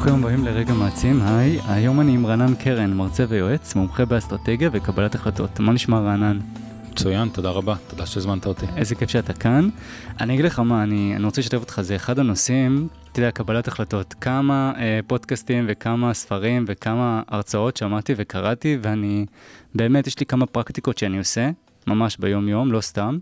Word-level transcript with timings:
ברוכים 0.00 0.18
הבאים 0.18 0.44
לרגע 0.44 0.74
מעצים, 0.74 1.22
היי, 1.22 1.60
היום 1.68 2.00
אני 2.00 2.14
עם 2.14 2.26
רענן 2.26 2.54
קרן, 2.54 2.92
מרצה 2.92 3.24
ויועץ, 3.28 3.74
מומחה 3.74 4.04
באסטרטגיה 4.04 4.70
וקבלת 4.72 5.14
החלטות. 5.14 5.60
מה 5.60 5.72
נשמע 5.72 6.00
רענן? 6.00 6.38
מצוין, 6.90 7.28
תודה 7.28 7.50
רבה, 7.50 7.74
תודה 7.88 8.06
שהזמנת 8.06 8.46
אותי. 8.46 8.66
איזה 8.76 8.94
כיף 8.94 9.10
שאתה 9.10 9.32
כאן. 9.32 9.68
אני 10.20 10.34
אגיד 10.34 10.44
לך 10.44 10.58
מה, 10.58 10.82
אני, 10.82 11.16
אני 11.16 11.24
רוצה 11.24 11.40
לשתף 11.40 11.56
אותך, 11.56 11.80
זה 11.80 11.96
אחד 11.96 12.18
הנושאים, 12.18 12.88
אתה 13.12 13.20
יודע, 13.20 13.30
קבלת 13.30 13.68
החלטות. 13.68 14.14
כמה 14.20 14.72
אה, 14.76 15.00
פודקאסטים 15.06 15.64
וכמה 15.68 16.14
ספרים 16.14 16.64
וכמה 16.68 17.22
הרצאות 17.28 17.76
שמעתי 17.76 18.14
וקראתי, 18.16 18.78
ואני, 18.82 19.26
באמת, 19.74 20.06
יש 20.06 20.20
לי 20.20 20.26
כמה 20.26 20.46
פרקטיקות 20.46 20.98
שאני 20.98 21.18
עושה, 21.18 21.50
ממש 21.86 22.16
ביום-יום, 22.16 22.72
לא 22.72 22.80
סתם. 22.80 23.18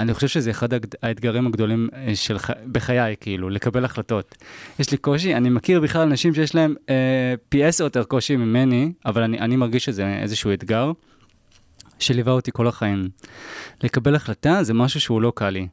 אני 0.00 0.14
חושב 0.14 0.28
שזה 0.28 0.50
אחד 0.50 0.68
האתגרים 1.02 1.46
הגדולים 1.46 1.88
אה, 1.94 2.16
של, 2.16 2.36
בחיי, 2.72 3.14
כאילו, 3.20 3.50
לקבל 3.50 3.84
החלטות. 3.84 4.34
יש 4.78 4.90
לי 4.90 4.96
קושי, 4.96 5.34
אני 5.34 5.50
מכיר 5.50 5.80
בכלל 5.80 6.02
אנשים 6.02 6.34
שיש 6.34 6.54
להם 6.54 6.74
אה, 6.88 7.34
פי 7.48 7.64
עשר 7.64 7.84
יותר 7.84 8.04
קושי 8.04 8.36
ממני, 8.36 8.92
אבל 9.06 9.22
אני, 9.22 9.38
אני 9.38 9.56
מרגיש 9.56 9.84
שזה 9.84 10.18
איזשהו 10.22 10.52
אתגר 10.52 10.92
שליווה 11.98 12.32
אותי 12.32 12.50
כל 12.54 12.68
החיים. 12.68 13.08
לקבל 13.82 14.14
החלטה 14.14 14.62
זה 14.62 14.74
משהו 14.74 15.00
שהוא 15.00 15.22
לא 15.22 15.32
קל 15.36 15.50
לי. 15.50 15.68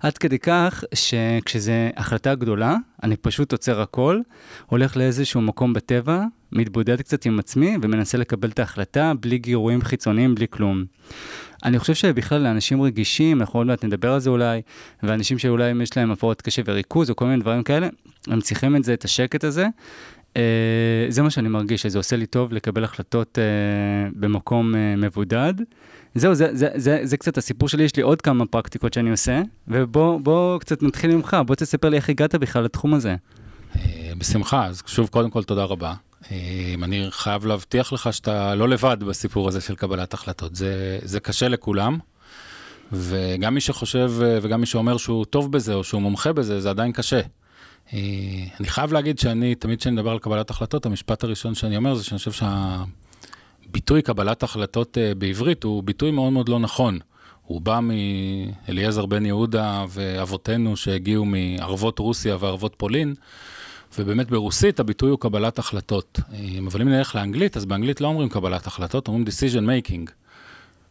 עד 0.00 0.18
כדי 0.18 0.38
כך 0.38 0.84
שכשזו 0.94 1.72
החלטה 1.96 2.34
גדולה, 2.34 2.76
אני 3.02 3.16
פשוט 3.16 3.52
עוצר 3.52 3.80
הכל, 3.80 4.20
הולך 4.66 4.96
לאיזשהו 4.96 5.40
מקום 5.40 5.72
בטבע, 5.72 6.24
מתבודד 6.52 7.00
קצת 7.00 7.24
עם 7.24 7.38
עצמי 7.38 7.76
ומנסה 7.82 8.18
לקבל 8.18 8.48
את 8.48 8.58
ההחלטה 8.58 9.12
בלי 9.20 9.38
גירויים 9.38 9.82
חיצוניים, 9.82 10.34
בלי 10.34 10.46
כלום. 10.50 10.84
אני 11.64 11.78
חושב 11.78 11.94
שבכלל 11.94 12.42
לאנשים 12.42 12.82
רגישים, 12.82 13.40
אנחנו 13.40 13.60
עוד 13.60 13.66
מעט 13.66 13.84
נדבר 13.84 14.12
על 14.12 14.20
זה 14.20 14.30
אולי, 14.30 14.62
ואנשים 15.02 15.38
שאולי 15.38 15.72
יש 15.82 15.96
להם 15.96 16.10
הפרעות 16.10 16.42
קשב 16.42 16.62
וריכוז 16.66 17.10
או 17.10 17.16
כל 17.16 17.24
מיני 17.24 17.40
דברים 17.40 17.62
כאלה, 17.62 17.88
הם 18.26 18.40
צריכים 18.40 18.76
את 18.76 18.84
זה, 18.84 18.94
את 18.94 19.04
השקט 19.04 19.44
הזה. 19.44 19.66
Uh, 20.34 20.38
זה 21.08 21.22
מה 21.22 21.30
שאני 21.30 21.48
מרגיש, 21.48 21.82
שזה 21.82 21.98
עושה 21.98 22.16
לי 22.16 22.26
טוב 22.26 22.52
לקבל 22.52 22.84
החלטות 22.84 23.38
uh, 23.38 24.12
במקום 24.20 24.74
uh, 24.74 24.76
מבודד. 24.96 25.54
זהו, 26.14 26.34
זה, 26.34 26.48
זה, 26.52 26.68
זה, 26.74 27.00
זה 27.02 27.16
קצת 27.16 27.38
הסיפור 27.38 27.68
שלי, 27.68 27.84
יש 27.84 27.96
לי 27.96 28.02
עוד 28.02 28.22
כמה 28.22 28.46
פרקטיקות 28.46 28.92
שאני 28.92 29.10
עושה, 29.10 29.42
ובוא 29.68 30.58
קצת 30.58 30.82
נתחיל 30.82 31.16
ממך, 31.16 31.36
בוא 31.46 31.54
תספר 31.54 31.88
לי 31.88 31.96
איך 31.96 32.08
הגעת 32.08 32.34
בכלל 32.34 32.64
לתחום 32.64 32.94
הזה. 32.94 33.16
בשמחה, 34.18 34.66
אז 34.66 34.82
שוב, 34.86 35.08
קודם 35.08 35.30
כל 35.30 35.42
תודה 35.42 35.64
רבה. 35.64 35.94
אני 36.82 37.06
חייב 37.10 37.46
להבטיח 37.46 37.92
לך 37.92 38.12
שאתה 38.12 38.54
לא 38.54 38.68
לבד 38.68 38.96
בסיפור 39.00 39.48
הזה 39.48 39.60
של 39.60 39.76
קבלת 39.76 40.14
החלטות. 40.14 40.54
זה, 40.56 40.98
זה 41.02 41.20
קשה 41.20 41.48
לכולם, 41.48 41.98
וגם 42.92 43.54
מי 43.54 43.60
שחושב 43.60 44.12
וגם 44.16 44.60
מי 44.60 44.66
שאומר 44.66 44.96
שהוא 44.96 45.24
טוב 45.24 45.52
בזה 45.52 45.74
או 45.74 45.84
שהוא 45.84 46.02
מומחה 46.02 46.32
בזה, 46.32 46.60
זה 46.60 46.70
עדיין 46.70 46.92
קשה. 46.92 47.20
אני 47.92 48.66
חייב 48.68 48.92
להגיד 48.92 49.18
שאני, 49.18 49.54
תמיד 49.54 49.80
כשאני 49.80 49.94
מדבר 49.94 50.10
על 50.10 50.18
קבלת 50.18 50.50
החלטות, 50.50 50.86
המשפט 50.86 51.24
הראשון 51.24 51.54
שאני 51.54 51.76
אומר 51.76 51.94
זה 51.94 52.04
שאני 52.04 52.18
חושב 52.18 52.46
שהביטוי 53.66 54.02
קבלת 54.02 54.42
החלטות 54.42 54.98
אה, 54.98 55.14
בעברית 55.14 55.64
הוא 55.64 55.82
ביטוי 55.82 56.10
מאוד 56.10 56.32
מאוד 56.32 56.48
לא 56.48 56.58
נכון. 56.58 56.98
הוא 57.42 57.60
בא 57.60 57.80
מאליעזר 57.82 59.06
בן 59.06 59.26
יהודה 59.26 59.84
ואבותינו 59.88 60.76
שהגיעו 60.76 61.24
מערבות 61.24 61.98
רוסיה 61.98 62.36
וערבות 62.40 62.74
פולין. 62.78 63.14
ובאמת 63.98 64.30
ברוסית 64.30 64.80
הביטוי 64.80 65.10
הוא 65.10 65.18
קבלת 65.18 65.58
החלטות. 65.58 66.20
אבל 66.66 66.80
אם 66.80 66.88
נלך 66.88 67.14
לאנגלית, 67.14 67.56
אז 67.56 67.64
באנגלית 67.64 68.00
לא 68.00 68.06
אומרים 68.06 68.28
קבלת 68.28 68.66
החלטות, 68.66 69.08
אומרים 69.08 69.24
decision 69.26 69.62
making, 69.62 70.10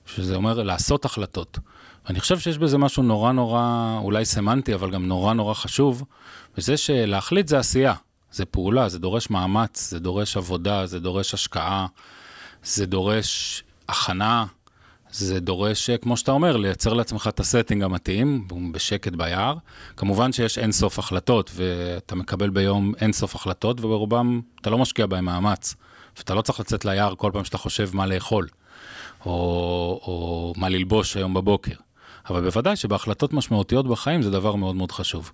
שזה 0.05 0.35
אומר 0.35 0.63
לעשות 0.63 1.05
החלטות. 1.05 1.59
ואני 2.05 2.19
חושב 2.19 2.39
שיש 2.39 2.57
בזה 2.57 2.77
משהו 2.77 3.03
נורא 3.03 3.31
נורא, 3.31 3.97
אולי 4.01 4.25
סמנטי, 4.25 4.73
אבל 4.73 4.91
גם 4.91 5.07
נורא 5.07 5.33
נורא 5.33 5.53
חשוב, 5.53 6.03
וזה 6.57 6.77
שלהחליט 6.77 7.47
זה 7.47 7.59
עשייה, 7.59 7.93
זה 8.31 8.45
פעולה, 8.45 8.89
זה 8.89 8.99
דורש 8.99 9.29
מאמץ, 9.29 9.89
זה 9.89 9.99
דורש 9.99 10.37
עבודה, 10.37 10.85
זה 10.85 10.99
דורש 10.99 11.33
השקעה, 11.33 11.87
זה 12.63 12.85
דורש 12.85 13.63
הכנה, 13.89 14.45
זה 15.17 15.39
דורש, 15.39 15.89
כמו 15.89 16.17
שאתה 16.17 16.31
אומר, 16.31 16.57
לייצר 16.57 16.93
לעצמך 16.93 17.27
את 17.27 17.39
ה 17.39 17.45
setting 17.45 17.83
המתאים, 17.83 18.47
בשקט 18.71 19.13
ביער. 19.13 19.55
כמובן 19.97 20.31
שיש 20.31 20.57
אין 20.57 20.71
סוף 20.71 20.99
החלטות, 20.99 21.51
ואתה 21.55 22.15
מקבל 22.15 22.49
ביום 22.49 22.93
אין 23.01 23.13
סוף 23.13 23.35
החלטות, 23.35 23.79
וברובם 23.79 24.41
אתה 24.61 24.69
לא 24.69 24.77
משקיע 24.77 25.05
בהם 25.05 25.25
מאמץ. 25.25 25.75
ואתה 26.17 26.33
לא 26.33 26.41
צריך 26.41 26.59
לצאת 26.59 26.85
ליער 26.85 27.13
כל 27.15 27.31
פעם 27.33 27.43
שאתה 27.43 27.57
חושב 27.57 27.89
מה 27.93 28.05
לאכול, 28.05 28.47
או, 29.25 29.31
או 30.03 30.53
מה 30.57 30.69
ללבוש 30.69 31.17
היום 31.17 31.33
בבוקר. 31.33 31.75
אבל 32.29 32.41
בוודאי 32.41 32.75
שבהחלטות 32.75 33.33
משמעותיות 33.33 33.87
בחיים 33.87 34.21
זה 34.21 34.31
דבר 34.31 34.55
מאוד 34.55 34.75
מאוד 34.75 34.91
חשוב. 34.91 35.31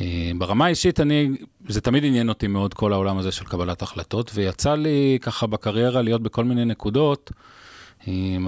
אה, 0.00 0.30
ברמה 0.38 0.66
האישית, 0.66 1.00
אני, 1.00 1.28
זה 1.68 1.80
תמיד 1.80 2.04
עניין 2.04 2.28
אותי 2.28 2.46
מאוד 2.46 2.74
כל 2.74 2.92
העולם 2.92 3.18
הזה 3.18 3.32
של 3.32 3.44
קבלת 3.44 3.82
החלטות, 3.82 4.30
ויצא 4.34 4.74
לי 4.74 5.18
ככה 5.20 5.46
בקריירה 5.46 6.02
להיות 6.02 6.22
בכל 6.22 6.44
מיני 6.44 6.64
נקודות. 6.64 7.30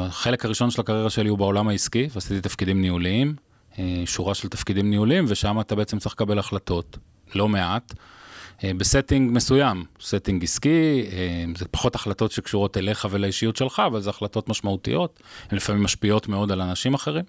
החלק 0.00 0.44
הראשון 0.44 0.70
של 0.70 0.80
הקריירה 0.80 1.10
שלי 1.10 1.28
הוא 1.28 1.38
בעולם 1.38 1.68
העסקי, 1.68 2.08
ועשיתי 2.14 2.40
תפקידים 2.40 2.80
ניהוליים, 2.80 3.34
אה, 3.78 4.02
שורה 4.06 4.34
של 4.34 4.48
תפקידים 4.48 4.90
ניהוליים, 4.90 5.24
ושם 5.28 5.60
אתה 5.60 5.74
בעצם 5.74 5.98
צריך 5.98 6.14
לקבל 6.14 6.38
החלטות, 6.38 6.98
לא 7.34 7.48
מעט, 7.48 7.94
אה, 8.64 8.70
ב 8.76 8.83
setting 8.83 9.32
מסוים, 9.32 9.84
setting 10.00 10.44
עסקי, 10.44 11.06
אה, 11.12 11.44
זה 11.56 11.64
פחות 11.70 11.94
החלטות 11.94 12.32
שקשורות 12.32 12.76
אליך 12.76 13.08
ולאישיות 13.10 13.56
שלך, 13.56 13.82
אבל 13.86 14.00
זה 14.00 14.10
החלטות 14.10 14.48
משמעותיות, 14.48 15.22
הן 15.50 15.56
לפעמים 15.56 15.82
משפיעות 15.82 16.28
מאוד 16.28 16.52
על 16.52 16.60
אנשים 16.60 16.94
אחרים. 16.94 17.24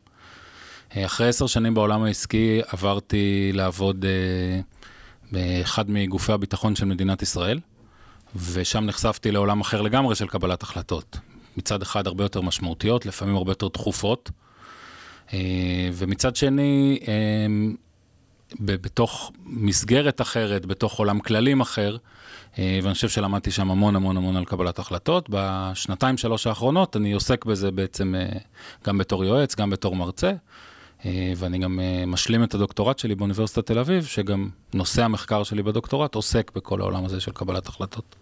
אחרי 0.97 1.27
עשר 1.27 1.47
שנים 1.47 1.73
בעולם 1.73 2.03
העסקי 2.03 2.61
עברתי 2.67 3.51
לעבוד 3.53 4.05
באחד 5.31 5.91
מגופי 5.91 6.31
הביטחון 6.31 6.75
של 6.75 6.85
מדינת 6.85 7.21
ישראל, 7.21 7.59
ושם 8.35 8.83
נחשפתי 8.83 9.31
לעולם 9.31 9.61
אחר 9.61 9.81
לגמרי 9.81 10.15
של 10.15 10.27
קבלת 10.27 10.63
החלטות. 10.63 11.17
מצד 11.57 11.81
אחד 11.81 12.07
הרבה 12.07 12.23
יותר 12.23 12.41
משמעותיות, 12.41 13.05
לפעמים 13.05 13.35
הרבה 13.35 13.51
יותר 13.51 13.67
דחופות, 13.67 14.31
אה, 15.33 15.89
ומצד 15.93 16.35
שני, 16.35 16.99
אה, 17.07 17.13
בתוך 18.59 19.31
מסגרת 19.45 20.21
אחרת, 20.21 20.65
בתוך 20.65 20.99
עולם 20.99 21.19
כללים 21.19 21.61
אחר, 21.61 21.97
אה, 22.59 22.79
ואני 22.83 22.93
חושב 22.93 23.09
שלמדתי 23.09 23.51
שם 23.51 23.71
המון 23.71 23.95
המון 23.95 24.17
המון 24.17 24.35
על 24.35 24.45
קבלת 24.45 24.79
החלטות. 24.79 25.25
בשנתיים, 25.29 26.17
שלוש 26.17 26.47
האחרונות 26.47 26.95
אני 26.95 27.13
עוסק 27.13 27.45
בזה 27.45 27.71
בעצם 27.71 28.15
גם 28.85 28.97
בתור 28.97 29.25
יועץ, 29.25 29.55
גם 29.55 29.69
בתור 29.69 29.95
מרצה, 29.95 30.31
ואני 31.37 31.57
גם 31.57 31.79
משלים 32.07 32.43
את 32.43 32.53
הדוקטורט 32.53 32.99
שלי 32.99 33.15
באוניברסיטת 33.15 33.65
תל 33.65 33.79
אביב, 33.79 34.05
שגם 34.05 34.49
נושא 34.73 35.03
המחקר 35.03 35.43
שלי 35.43 35.63
בדוקטורט 35.63 36.15
עוסק 36.15 36.51
בכל 36.55 36.81
העולם 36.81 37.05
הזה 37.05 37.19
של 37.19 37.31
קבלת 37.31 37.67
החלטות. 37.67 38.15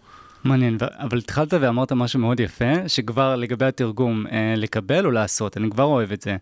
מעניין, 0.46 0.78
אבל 0.82 1.18
התחלת 1.18 1.54
ואמרת 1.54 1.92
משהו 1.92 2.20
מאוד 2.20 2.40
יפה, 2.40 2.88
שכבר 2.88 3.36
לגבי 3.36 3.66
התרגום, 3.66 4.28
אה, 4.32 4.54
לקבל 4.58 5.06
או 5.06 5.12
לעשות, 5.12 5.58
אני 5.58 5.70
כבר 5.70 5.84
אוהב 5.84 6.12
את 6.12 6.22
זה. 6.22 6.38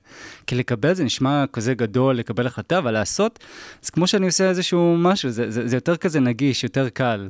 כי 0.48 0.56
לקבל 0.56 0.94
זה 0.94 1.04
נשמע 1.04 1.44
כזה 1.54 1.74
גדול, 1.74 2.16
לקבל 2.16 2.48
החלטה, 2.48 2.78
אבל 2.78 2.92
לעשות, 2.92 3.40
זה 3.82 3.92
כמו 3.92 4.08
שאני 4.08 4.26
עושה 4.26 4.50
איזשהו 4.50 4.96
משהו, 4.98 5.30
זה, 5.30 5.52
זה, 5.52 5.68
זה 5.68 5.78
יותר 5.78 5.98
כזה 5.98 6.20
נגיש, 6.20 6.64
יותר 6.64 6.90
קל. 6.90 7.30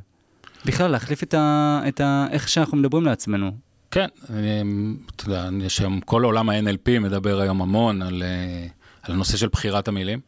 בכלל, 0.65 0.91
להחליף 0.91 1.23
את 1.23 1.33
ה, 1.33 1.81
את 1.87 2.01
ה... 2.01 2.27
איך 2.31 2.49
שאנחנו 2.49 2.77
מדברים 2.77 3.05
לעצמנו. 3.05 3.51
כן, 3.91 4.07
אתה 5.15 5.29
יודע, 5.29 5.49
יש 5.61 5.79
היום, 5.79 5.99
כל 5.99 6.23
עולם 6.23 6.49
ה-NLP 6.49 6.99
מדבר 6.99 7.39
היום 7.39 7.61
המון 7.61 8.01
על, 8.01 8.23
אה, 8.23 8.67
על 9.01 9.13
הנושא 9.13 9.37
של 9.37 9.47
בחירת 9.47 9.87
המילים. 9.87 10.19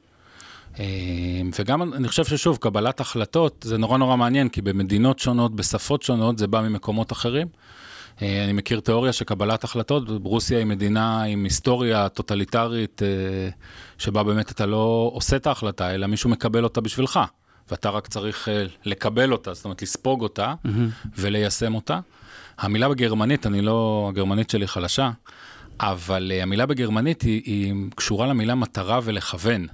אמ, 0.80 1.50
וגם 1.59 1.94
אני 1.94 2.08
חושב 2.08 2.25
ששוב, 2.25 2.58
קבלת 2.58 3.00
החלטות 3.00 3.66
זה 3.68 3.78
נורא 3.78 3.97
נורא 3.97 4.16
מעניין, 4.16 4.50
כי 4.50 4.62
במדינות 4.62 5.19
שונות, 5.19 5.56
בשפות 5.56 6.02
שונות, 6.02 6.38
זה 6.38 6.47
בא 6.47 6.62
ממקומות 6.62 7.12
אחרים. 7.12 7.47
אה, 8.22 8.44
אני 8.44 8.53
מכיר 8.53 8.80
תיאוריה 8.80 9.14
שקבלת 9.14 9.64
החלטות, 9.64 10.03
רוסיה 10.23 10.58
היא 10.58 10.66
מדינה 10.66 11.23
עם 11.23 11.44
היסטוריה 11.44 12.09
טוטליטרית, 12.09 13.02
אה, 13.03 13.50
שבה 13.97 14.23
באמת 14.23 14.52
אתה 14.52 14.66
לא 14.66 15.11
עושה 15.14 15.35
את 15.35 15.47
ההחלטה, 15.47 15.94
אלא 15.94 16.08
מישהו 16.08 16.29
מקבל 16.29 16.64
אותה 16.64 16.82
בשבילך, 16.82 17.20
ואתה 17.72 17.90
רק 17.90 18.08
צריך 18.08 18.50
אה, 18.50 18.66
לקבל 18.85 19.32
אותה, 19.32 19.53
זאת 19.53 19.66
אומרת 19.66 19.82
לספוג 19.82 20.22
אותה 20.22 20.53
mm-hmm. 20.66 21.08
וליישם 21.17 21.76
אותה. 21.76 22.00
המילה 22.58 22.90
בגרמנית, 22.90 23.47
אני 23.47 23.61
לא, 23.61 24.08
הגרמנית 24.09 24.50
שלי 24.50 24.67
חלשה, 24.67 25.11
אבל 25.79 26.32
המילה 26.41 26.66
בגרמנית 26.66 27.22
היא, 27.22 27.41
היא 27.46 27.73
קשורה 27.96 28.28
למילה 28.28 28.55
מטרה 28.55 29.00
ולכוון. 29.03 29.67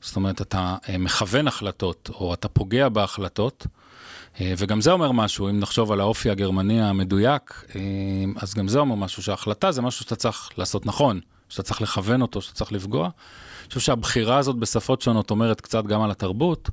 זאת 0.00 0.16
אומרת, 0.16 0.40
אתה 0.40 0.76
אה, 0.88 0.98
מכוון 0.98 1.48
החלטות, 1.48 2.10
או 2.14 2.34
אתה 2.34 2.48
פוגע 2.48 2.88
בהחלטות, 2.88 3.66
אה, 4.40 4.54
וגם 4.58 4.80
זה 4.80 4.92
אומר 4.92 5.12
משהו, 5.12 5.48
אם 5.48 5.60
נחשוב 5.60 5.92
על 5.92 6.00
האופי 6.00 6.30
הגרמני 6.30 6.82
המדויק, 6.82 7.64
אה, 7.74 7.80
אז 8.36 8.54
גם 8.54 8.68
זה 8.68 8.78
אומר 8.78 8.94
משהו, 8.94 9.22
שההחלטה 9.22 9.72
זה 9.72 9.82
משהו 9.82 10.04
שאתה 10.04 10.16
צריך 10.16 10.50
לעשות 10.58 10.86
נכון, 10.86 11.20
שאתה 11.48 11.62
צריך 11.62 11.82
לכוון 11.82 12.22
אותו, 12.22 12.42
שאתה 12.42 12.54
צריך 12.54 12.72
לפגוע. 12.72 13.04
אני 13.04 13.68
חושב 13.68 13.80
שהבחירה 13.80 14.38
הזאת 14.38 14.56
בשפות 14.56 15.02
שונות 15.02 15.30
אומרת 15.30 15.60
קצת 15.60 15.84
גם 15.84 16.02
על 16.02 16.10
התרבות, 16.10 16.70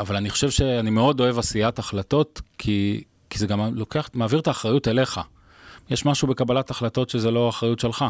אבל 0.00 0.16
אני 0.16 0.30
חושב 0.30 0.50
שאני 0.50 0.90
מאוד 0.90 1.20
אוהב 1.20 1.38
עשיית 1.38 1.78
החלטות, 1.78 2.40
כי, 2.58 3.04
כי 3.30 3.38
זה 3.38 3.46
גם 3.46 3.74
לוקח, 3.74 4.10
מעביר 4.14 4.40
את 4.40 4.48
האחריות 4.48 4.88
אליך. 4.88 5.20
יש 5.90 6.06
משהו 6.06 6.28
בקבלת 6.28 6.70
החלטות 6.70 7.10
שזה 7.10 7.30
לא 7.30 7.48
אחריות 7.48 7.80
שלך. 7.80 8.04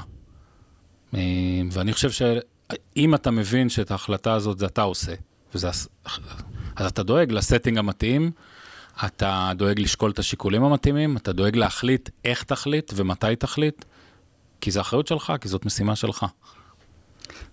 ואני 1.72 1.92
חושב. 1.92 2.10
אם 2.96 3.14
אתה 3.14 3.30
מבין 3.30 3.68
שאת 3.68 3.90
ההחלטה 3.90 4.32
הזאת 4.32 4.58
זה 4.58 4.66
אתה 4.66 4.82
עושה, 4.82 5.12
וזה, 5.54 5.68
אז 6.76 6.90
אתה 6.90 7.02
דואג 7.02 7.32
לסטינג 7.32 7.78
המתאים, 7.78 8.30
אתה 9.06 9.52
דואג 9.56 9.80
לשקול 9.80 10.10
את 10.10 10.18
השיקולים 10.18 10.64
המתאימים, 10.64 11.16
אתה 11.16 11.32
דואג 11.32 11.56
להחליט 11.56 12.10
איך 12.24 12.42
תחליט 12.42 12.92
ומתי 12.96 13.36
תחליט, 13.36 13.84
כי 14.60 14.70
זו 14.70 14.80
אחריות 14.80 15.06
שלך, 15.06 15.32
כי 15.40 15.48
זאת 15.48 15.66
משימה 15.66 15.96
שלך. 15.96 16.26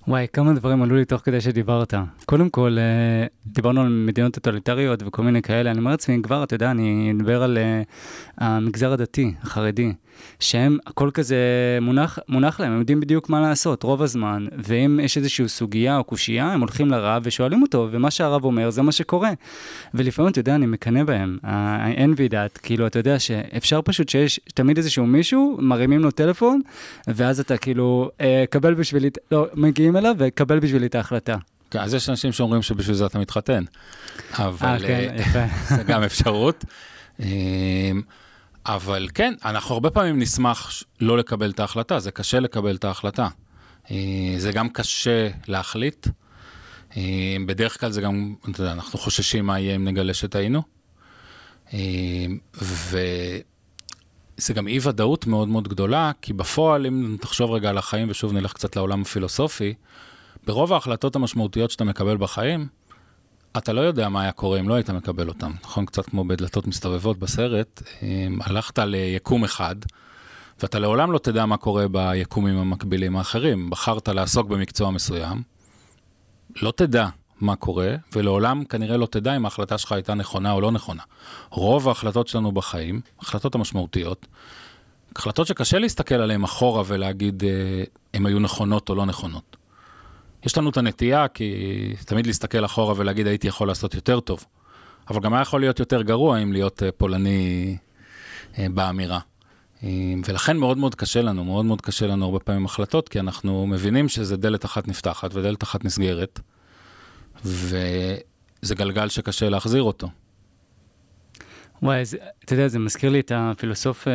וואי, 0.07 0.27
כמה 0.33 0.53
דברים 0.53 0.83
עלו 0.83 0.95
לי 0.95 1.05
תוך 1.05 1.21
כדי 1.21 1.41
שדיברת. 1.41 1.93
קודם 2.25 2.49
כל, 2.49 2.77
אה, 2.79 3.27
דיברנו 3.45 3.81
על 3.81 3.87
מדינות 3.89 4.33
טוטליטריות 4.33 5.03
וכל 5.05 5.23
מיני 5.23 5.41
כאלה, 5.41 5.71
אני 5.71 5.79
אומר 5.79 5.91
לעצמי, 5.91 6.21
כבר, 6.23 6.43
אתה 6.43 6.55
יודע, 6.55 6.71
אני 6.71 7.13
מדבר 7.13 7.43
על 7.43 7.57
אה, 7.57 7.81
המגזר 8.37 8.93
הדתי, 8.93 9.33
החרדי, 9.41 9.93
שהם, 10.39 10.77
הכל 10.87 11.09
כזה 11.13 11.37
מונח, 11.81 12.19
מונח 12.29 12.59
להם, 12.59 12.71
הם 12.71 12.79
יודעים 12.79 12.99
בדיוק 12.99 13.29
מה 13.29 13.41
לעשות 13.41 13.83
רוב 13.83 14.01
הזמן, 14.01 14.47
ואם 14.57 14.99
יש 15.03 15.17
איזושהי 15.17 15.47
סוגיה 15.47 15.97
או 15.97 16.03
קושייה, 16.03 16.51
הם 16.51 16.59
הולכים 16.59 16.91
לרב 16.91 17.21
ושואלים 17.25 17.61
אותו, 17.61 17.87
ומה 17.91 18.11
שהרב 18.11 18.45
אומר 18.45 18.69
זה 18.69 18.81
מה 18.81 18.91
שקורה. 18.91 19.31
ולפעמים, 19.93 20.31
אתה 20.31 20.39
יודע, 20.39 20.55
אני 20.55 20.65
מקנא 20.65 21.03
בהם, 21.03 21.37
אין 21.95 22.15
בי 22.15 22.27
דעת, 22.27 22.57
כאילו, 22.57 22.87
אתה 22.87 22.99
יודע 22.99 23.19
שאפשר 23.19 23.81
פשוט 23.81 24.09
שיש 24.09 24.39
תמיד 24.53 24.77
איזשהו 24.77 25.05
מישהו, 25.05 25.57
מרימים 25.59 25.99
לו 25.99 26.11
טלפון, 26.11 26.61
ואז 27.07 27.39
אתה 27.39 27.57
כאילו, 27.57 28.11
אה, 28.21 28.43
קבל 28.49 28.73
בשבילי, 28.73 29.09
לא, 29.31 29.47
מגיעים 29.53 29.97
אליו 29.97 30.15
וקבל 30.17 30.59
בשבילי 30.59 30.85
את 30.85 30.95
ההחלטה. 30.95 31.35
כן, 31.71 31.79
אז 31.79 31.93
יש 31.93 32.09
אנשים 32.09 32.31
שאומרים 32.31 32.61
שבשביל 32.61 32.95
זה 32.95 33.05
אתה 33.05 33.19
מתחתן. 33.19 33.63
אבל 34.33 34.67
אה, 34.67 34.87
כן, 34.87 35.15
יפה. 35.17 35.75
זה 35.75 35.83
גם 35.83 36.03
אפשרות. 36.03 36.65
אבל 38.65 39.07
כן, 39.13 39.33
אנחנו 39.45 39.73
הרבה 39.73 39.89
פעמים 39.89 40.19
נשמח 40.19 40.83
לא 41.01 41.17
לקבל 41.17 41.49
את 41.49 41.59
ההחלטה, 41.59 41.99
זה 41.99 42.11
קשה 42.11 42.39
לקבל 42.39 42.75
את 42.75 42.83
ההחלטה. 42.83 43.27
אה, 43.91 43.95
זה 44.37 44.51
גם 44.51 44.69
קשה 44.69 45.29
להחליט. 45.47 46.07
אה, 46.97 47.35
בדרך 47.45 47.79
כלל 47.79 47.91
זה 47.91 48.01
גם, 48.01 48.35
אתה 48.49 48.61
יודע, 48.61 48.71
אנחנו 48.71 48.99
חוששים 48.99 49.45
מה 49.45 49.59
יהיה 49.59 49.75
אם 49.75 49.87
נגלה 49.87 50.13
שטעינו. 50.13 50.61
אה, 51.73 52.25
וזה 52.53 53.43
גם 54.53 54.67
אי 54.67 54.79
ודאות 54.81 55.27
מאוד 55.27 55.47
מאוד 55.47 55.67
גדולה, 55.67 56.11
כי 56.21 56.33
בפועל, 56.33 56.85
אם 56.85 57.17
תחשוב 57.21 57.51
רגע 57.51 57.69
על 57.69 57.77
החיים, 57.77 58.09
ושוב 58.09 58.33
נלך 58.33 58.53
קצת 58.53 58.75
לעולם 58.75 59.01
הפילוסופי, 59.01 59.73
ברוב 60.45 60.73
ההחלטות 60.73 61.15
המשמעותיות 61.15 61.71
שאתה 61.71 61.83
מקבל 61.83 62.17
בחיים, 62.17 62.67
אתה 63.57 63.73
לא 63.73 63.81
יודע 63.81 64.09
מה 64.09 64.21
היה 64.21 64.31
קורה 64.31 64.59
אם 64.59 64.69
לא 64.69 64.73
היית 64.73 64.89
מקבל 64.89 65.27
אותם, 65.27 65.51
נכון? 65.63 65.85
קצת 65.85 66.05
כמו 66.05 66.23
בדלתות 66.23 66.67
מסתובבות 66.67 67.19
בסרט, 67.19 67.81
הלכת 68.41 68.79
ליקום 68.79 69.43
אחד, 69.43 69.75
ואתה 70.61 70.79
לעולם 70.79 71.11
לא 71.11 71.17
תדע 71.17 71.45
מה 71.45 71.57
קורה 71.57 71.85
ביקומים 71.87 72.57
המקבילים 72.57 73.17
האחרים. 73.17 73.69
בחרת 73.69 74.07
לעסוק 74.07 74.47
במקצוע 74.47 74.91
מסוים, 74.91 75.41
לא 76.61 76.73
תדע 76.75 77.07
מה 77.41 77.55
קורה, 77.55 77.95
ולעולם 78.15 78.65
כנראה 78.65 78.97
לא 78.97 79.05
תדע 79.05 79.35
אם 79.35 79.45
ההחלטה 79.45 79.77
שלך 79.77 79.91
הייתה 79.91 80.13
נכונה 80.13 80.51
או 80.51 80.61
לא 80.61 80.71
נכונה. 80.71 81.03
רוב 81.49 81.87
ההחלטות 81.87 82.27
שלנו 82.27 82.51
בחיים, 82.51 83.01
החלטות 83.19 83.55
המשמעותיות, 83.55 84.27
החלטות 85.15 85.47
שקשה 85.47 85.79
להסתכל 85.79 86.15
עליהן 86.15 86.43
אחורה 86.43 86.83
ולהגיד 86.85 87.43
אה, 87.43 87.83
הן 88.13 88.25
היו 88.25 88.39
נכונות 88.39 88.89
או 88.89 88.95
לא 88.95 89.05
נכונות. 89.05 89.57
יש 90.45 90.57
לנו 90.57 90.69
את 90.69 90.77
הנטייה, 90.77 91.27
כי 91.27 91.53
תמיד 92.05 92.27
להסתכל 92.27 92.65
אחורה 92.65 92.93
ולהגיד 92.97 93.27
הייתי 93.27 93.47
יכול 93.47 93.67
לעשות 93.67 93.93
יותר 93.93 94.19
טוב. 94.19 94.45
אבל 95.09 95.19
גם 95.19 95.33
היה 95.33 95.41
יכול 95.41 95.59
להיות 95.59 95.79
יותר 95.79 96.01
גרוע 96.01 96.37
אם 96.41 96.53
להיות 96.53 96.83
אה, 96.83 96.91
פולני 96.91 97.77
אה, 98.57 98.67
באמירה. 98.73 99.19
אה, 99.83 99.89
ולכן 100.27 100.57
מאוד 100.57 100.77
מאוד 100.77 100.95
קשה 100.95 101.21
לנו, 101.21 101.43
מאוד 101.43 101.65
מאוד 101.65 101.81
קשה 101.81 102.07
לנו 102.07 102.25
הרבה 102.25 102.39
פעמים 102.39 102.65
החלטות, 102.65 103.09
כי 103.09 103.19
אנחנו 103.19 103.67
מבינים 103.67 104.09
שזה 104.09 104.37
דלת 104.37 104.65
אחת 104.65 104.87
נפתחת 104.87 105.35
ודלת 105.35 105.63
אחת 105.63 105.85
נסגרת, 105.85 106.39
וזה 107.45 108.75
גלגל 108.75 109.09
שקשה 109.09 109.49
להחזיר 109.49 109.83
אותו. 109.83 110.09
וואי, 111.81 112.03
אתה 112.45 112.53
יודע, 112.53 112.67
זה 112.67 112.79
מזכיר 112.79 113.09
לי 113.09 113.19
את 113.19 113.31
הפילוסוף 113.35 114.07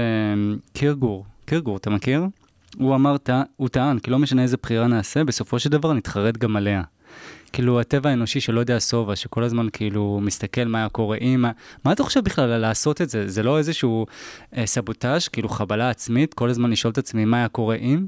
קירגור. 0.72 1.26
קירגור, 1.44 1.76
אתה 1.76 1.90
מכיר? 1.90 2.22
הוא 2.78 2.94
אמר, 2.94 3.16
הוא 3.56 3.68
טען, 3.68 3.98
כי 3.98 4.10
לא 4.10 4.18
משנה 4.18 4.42
איזה 4.42 4.56
בחירה 4.62 4.86
נעשה, 4.86 5.24
בסופו 5.24 5.58
של 5.58 5.70
דבר 5.70 5.92
נתחרט 5.92 6.36
גם 6.36 6.56
עליה. 6.56 6.82
כאילו, 7.52 7.80
הטבע 7.80 8.10
האנושי 8.10 8.40
שלא 8.40 8.60
יודע 8.60 8.80
שובע, 8.80 9.16
שכל 9.16 9.44
הזמן 9.44 9.66
כאילו 9.72 10.20
מסתכל 10.22 10.64
מה 10.64 10.78
היה 10.78 10.88
קורה 10.88 11.16
עם... 11.20 11.42
מה, 11.42 11.50
מה 11.84 11.92
אתה 11.92 12.02
חושב 12.02 12.24
בכלל 12.24 12.56
לעשות 12.56 13.02
את 13.02 13.10
זה? 13.10 13.28
זה 13.28 13.42
לא 13.42 13.58
איזשהו 13.58 14.06
אה, 14.56 14.66
סבוטאז', 14.66 15.28
כאילו 15.28 15.48
חבלה 15.48 15.90
עצמית, 15.90 16.34
כל 16.34 16.50
הזמן 16.50 16.70
לשאול 16.70 16.90
את 16.92 16.98
עצמי 16.98 17.24
מה 17.24 17.36
היה 17.36 17.48
קורה 17.48 17.76
עם? 17.80 18.06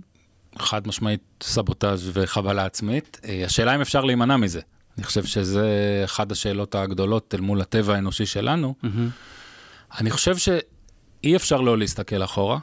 חד 0.58 0.88
משמעית 0.88 1.20
סבוטאז' 1.42 2.10
וחבלה 2.12 2.64
עצמית. 2.64 3.20
אה, 3.24 3.42
השאלה 3.44 3.74
אם 3.74 3.80
אפשר 3.80 4.04
להימנע 4.04 4.36
מזה. 4.36 4.60
אני 4.98 5.04
חושב 5.04 5.24
שזה 5.24 6.02
אחת 6.04 6.32
השאלות 6.32 6.74
הגדולות 6.74 7.34
אל 7.34 7.40
מול 7.40 7.60
הטבע 7.60 7.94
האנושי 7.94 8.26
שלנו. 8.26 8.74
Mm-hmm. 8.84 9.98
אני 10.00 10.10
חושב 10.10 10.36
שאי 10.36 11.36
אפשר 11.36 11.60
לא 11.60 11.78
להסתכל 11.78 12.24
אחורה. 12.24 12.58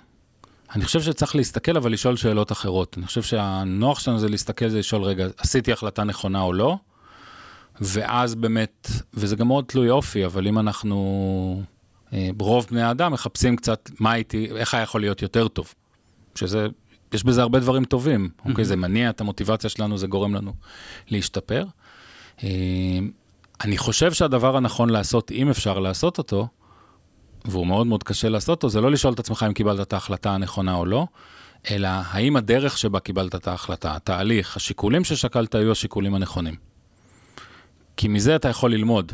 אני 0.75 0.85
חושב 0.85 1.01
שצריך 1.01 1.35
להסתכל, 1.35 1.77
אבל 1.77 1.91
לשאול 1.93 2.15
שאלות 2.15 2.51
אחרות. 2.51 2.97
אני 2.97 3.05
חושב 3.05 3.21
שהנוח 3.21 3.99
שלנו 3.99 4.19
זה 4.19 4.29
להסתכל, 4.29 4.69
זה 4.69 4.79
לשאול, 4.79 5.03
רגע, 5.03 5.27
עשיתי 5.37 5.71
החלטה 5.71 6.03
נכונה 6.03 6.41
או 6.41 6.53
לא? 6.53 6.77
ואז 7.81 8.35
באמת, 8.35 8.87
וזה 9.13 9.35
גם 9.35 9.47
מאוד 9.47 9.65
תלוי 9.67 9.89
אופי, 9.89 10.25
אבל 10.25 10.47
אם 10.47 10.59
אנחנו, 10.59 11.63
אה, 12.13 12.29
רוב 12.39 12.67
בני 12.71 12.81
האדם 12.81 13.11
מחפשים 13.13 13.55
קצת 13.55 13.89
מה 13.99 14.11
הייתי, 14.11 14.47
איך 14.55 14.73
היה 14.73 14.83
יכול 14.83 15.01
להיות 15.01 15.21
יותר 15.21 15.47
טוב. 15.47 15.73
שזה, 16.35 16.67
יש 17.13 17.23
בזה 17.23 17.41
הרבה 17.41 17.59
דברים 17.59 17.85
טובים, 17.85 18.29
mm-hmm. 18.29 18.49
אוקיי? 18.49 18.65
זה 18.65 18.75
מניע 18.75 19.09
את 19.09 19.21
המוטיבציה 19.21 19.69
שלנו, 19.69 19.97
זה 19.97 20.07
גורם 20.07 20.35
לנו 20.35 20.53
להשתפר. 21.07 21.65
אה, 22.43 22.49
אני 23.61 23.77
חושב 23.77 24.13
שהדבר 24.13 24.57
הנכון 24.57 24.89
לעשות, 24.89 25.31
אם 25.31 25.49
אפשר 25.49 25.79
לעשות 25.79 26.17
אותו, 26.17 26.47
והוא 27.47 27.67
מאוד 27.67 27.87
מאוד 27.87 28.03
קשה 28.03 28.29
לעשות 28.29 28.49
אותו, 28.49 28.69
זה 28.69 28.81
לא 28.81 28.91
לשאול 28.91 29.13
את 29.13 29.19
עצמך 29.19 29.45
אם 29.47 29.53
קיבלת 29.53 29.87
את 29.87 29.93
ההחלטה 29.93 30.31
הנכונה 30.31 30.75
או 30.75 30.85
לא, 30.85 31.07
אלא 31.71 31.87
האם 31.87 32.35
הדרך 32.35 32.77
שבה 32.77 32.99
קיבלת 32.99 33.35
את 33.35 33.47
ההחלטה, 33.47 33.95
התהליך, 33.95 34.55
השיקולים 34.55 35.03
ששקלת 35.03 35.55
היו 35.55 35.71
השיקולים 35.71 36.15
הנכונים. 36.15 36.55
כי 37.97 38.07
מזה 38.07 38.35
אתה 38.35 38.49
יכול 38.49 38.71
ללמוד 38.71 39.11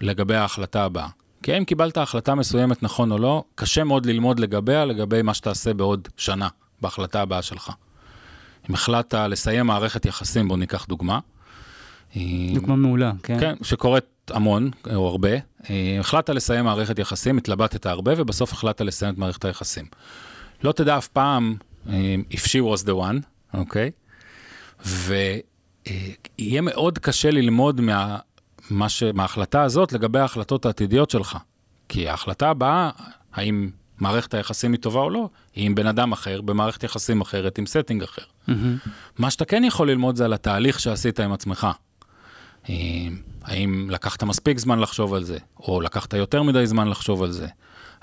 לגבי 0.00 0.34
ההחלטה 0.34 0.84
הבאה. 0.84 1.08
כי 1.42 1.58
אם 1.58 1.64
קיבלת 1.64 1.96
החלטה 1.96 2.34
מסוימת 2.34 2.82
נכון 2.82 3.12
או 3.12 3.18
לא, 3.18 3.44
קשה 3.54 3.84
מאוד 3.84 4.06
ללמוד 4.06 4.40
לגביה, 4.40 4.84
לגבי 4.84 5.22
מה 5.22 5.34
שתעשה 5.34 5.74
בעוד 5.74 6.08
שנה, 6.16 6.48
בהחלטה 6.80 7.22
הבאה 7.22 7.42
שלך. 7.42 7.72
אם 8.70 8.74
החלטת 8.74 9.14
לסיים 9.28 9.66
מערכת 9.66 10.06
יחסים, 10.06 10.48
בוא 10.48 10.56
ניקח 10.56 10.86
דוגמה. 10.86 11.18
דוגמה 12.54 12.76
מעולה, 12.76 13.12
כן. 13.22 13.40
כן, 13.40 13.54
שקורית 13.62 14.04
המון, 14.30 14.70
או 14.94 15.08
הרבה, 15.08 15.30
אה, 15.70 15.96
החלטת 16.00 16.30
לסיים 16.30 16.64
מערכת 16.64 16.98
יחסים, 16.98 17.38
התלבטת 17.38 17.86
הרבה, 17.86 18.12
ובסוף 18.16 18.52
החלטת 18.52 18.80
לסיים 18.80 19.14
את 19.14 19.18
מערכת 19.18 19.44
היחסים. 19.44 19.84
לא 20.64 20.72
תדע 20.72 20.98
אף 20.98 21.08
פעם 21.08 21.56
אה, 21.88 22.16
if 22.30 22.40
she 22.40 22.74
was 22.74 22.84
the 22.86 22.92
one, 22.92 23.20
אוקיי? 23.54 23.90
ויהיה 24.84 26.60
מאוד 26.60 26.98
קשה 26.98 27.30
ללמוד 27.30 27.80
מה, 27.80 28.18
מה 28.70 28.88
ש, 28.88 29.02
מההחלטה 29.02 29.62
הזאת 29.62 29.92
לגבי 29.92 30.18
ההחלטות 30.18 30.66
העתידיות 30.66 31.10
שלך. 31.10 31.38
כי 31.88 32.08
ההחלטה 32.08 32.50
הבאה, 32.50 32.90
האם 33.32 33.70
מערכת 33.98 34.34
היחסים 34.34 34.72
היא 34.72 34.80
טובה 34.80 35.00
או 35.00 35.10
לא, 35.10 35.28
היא 35.54 35.66
עם 35.66 35.74
בן 35.74 35.86
אדם 35.86 36.12
אחר, 36.12 36.40
במערכת 36.40 36.84
yחסים 36.84 37.20
אחרת, 37.22 37.58
עם 37.58 37.64
setting 37.64 38.04
אחר. 38.04 38.22
Mm-hmm. 38.48 38.52
מה 39.18 39.30
שאתה 39.30 39.44
כן 39.44 39.64
יכול 39.64 39.90
ללמוד 39.90 40.16
זה 40.16 40.24
על 40.24 40.32
התהליך 40.32 40.80
שעשית 40.80 41.20
עם 41.20 41.32
עצמך. 41.32 41.66
אה, 42.68 42.74
האם 43.42 43.90
לקחת 43.90 44.22
מספיק 44.22 44.58
זמן 44.58 44.78
לחשוב 44.78 45.14
על 45.14 45.24
זה, 45.24 45.38
או 45.60 45.80
לקחת 45.80 46.14
יותר 46.14 46.42
מדי 46.42 46.66
זמן 46.66 46.88
לחשוב 46.88 47.22
על 47.22 47.32
זה? 47.32 47.46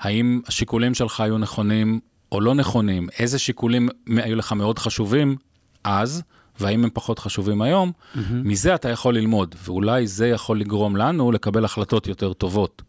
האם 0.00 0.40
השיקולים 0.46 0.94
שלך 0.94 1.20
היו 1.20 1.38
נכונים 1.38 2.00
או 2.32 2.40
לא 2.40 2.54
נכונים? 2.54 3.08
איזה 3.18 3.38
שיקולים 3.38 3.88
היו 4.16 4.36
לך 4.36 4.52
מאוד 4.52 4.78
חשובים 4.78 5.36
אז, 5.84 6.22
והאם 6.60 6.84
הם 6.84 6.90
פחות 6.92 7.18
חשובים 7.18 7.62
היום? 7.62 7.92
Mm-hmm. 7.92 8.18
מזה 8.32 8.74
אתה 8.74 8.88
יכול 8.88 9.14
ללמוד, 9.14 9.54
ואולי 9.64 10.06
זה 10.06 10.28
יכול 10.28 10.60
לגרום 10.60 10.96
לנו 10.96 11.32
לקבל 11.32 11.64
החלטות 11.64 12.06
יותר 12.06 12.32
טובות. 12.32 12.82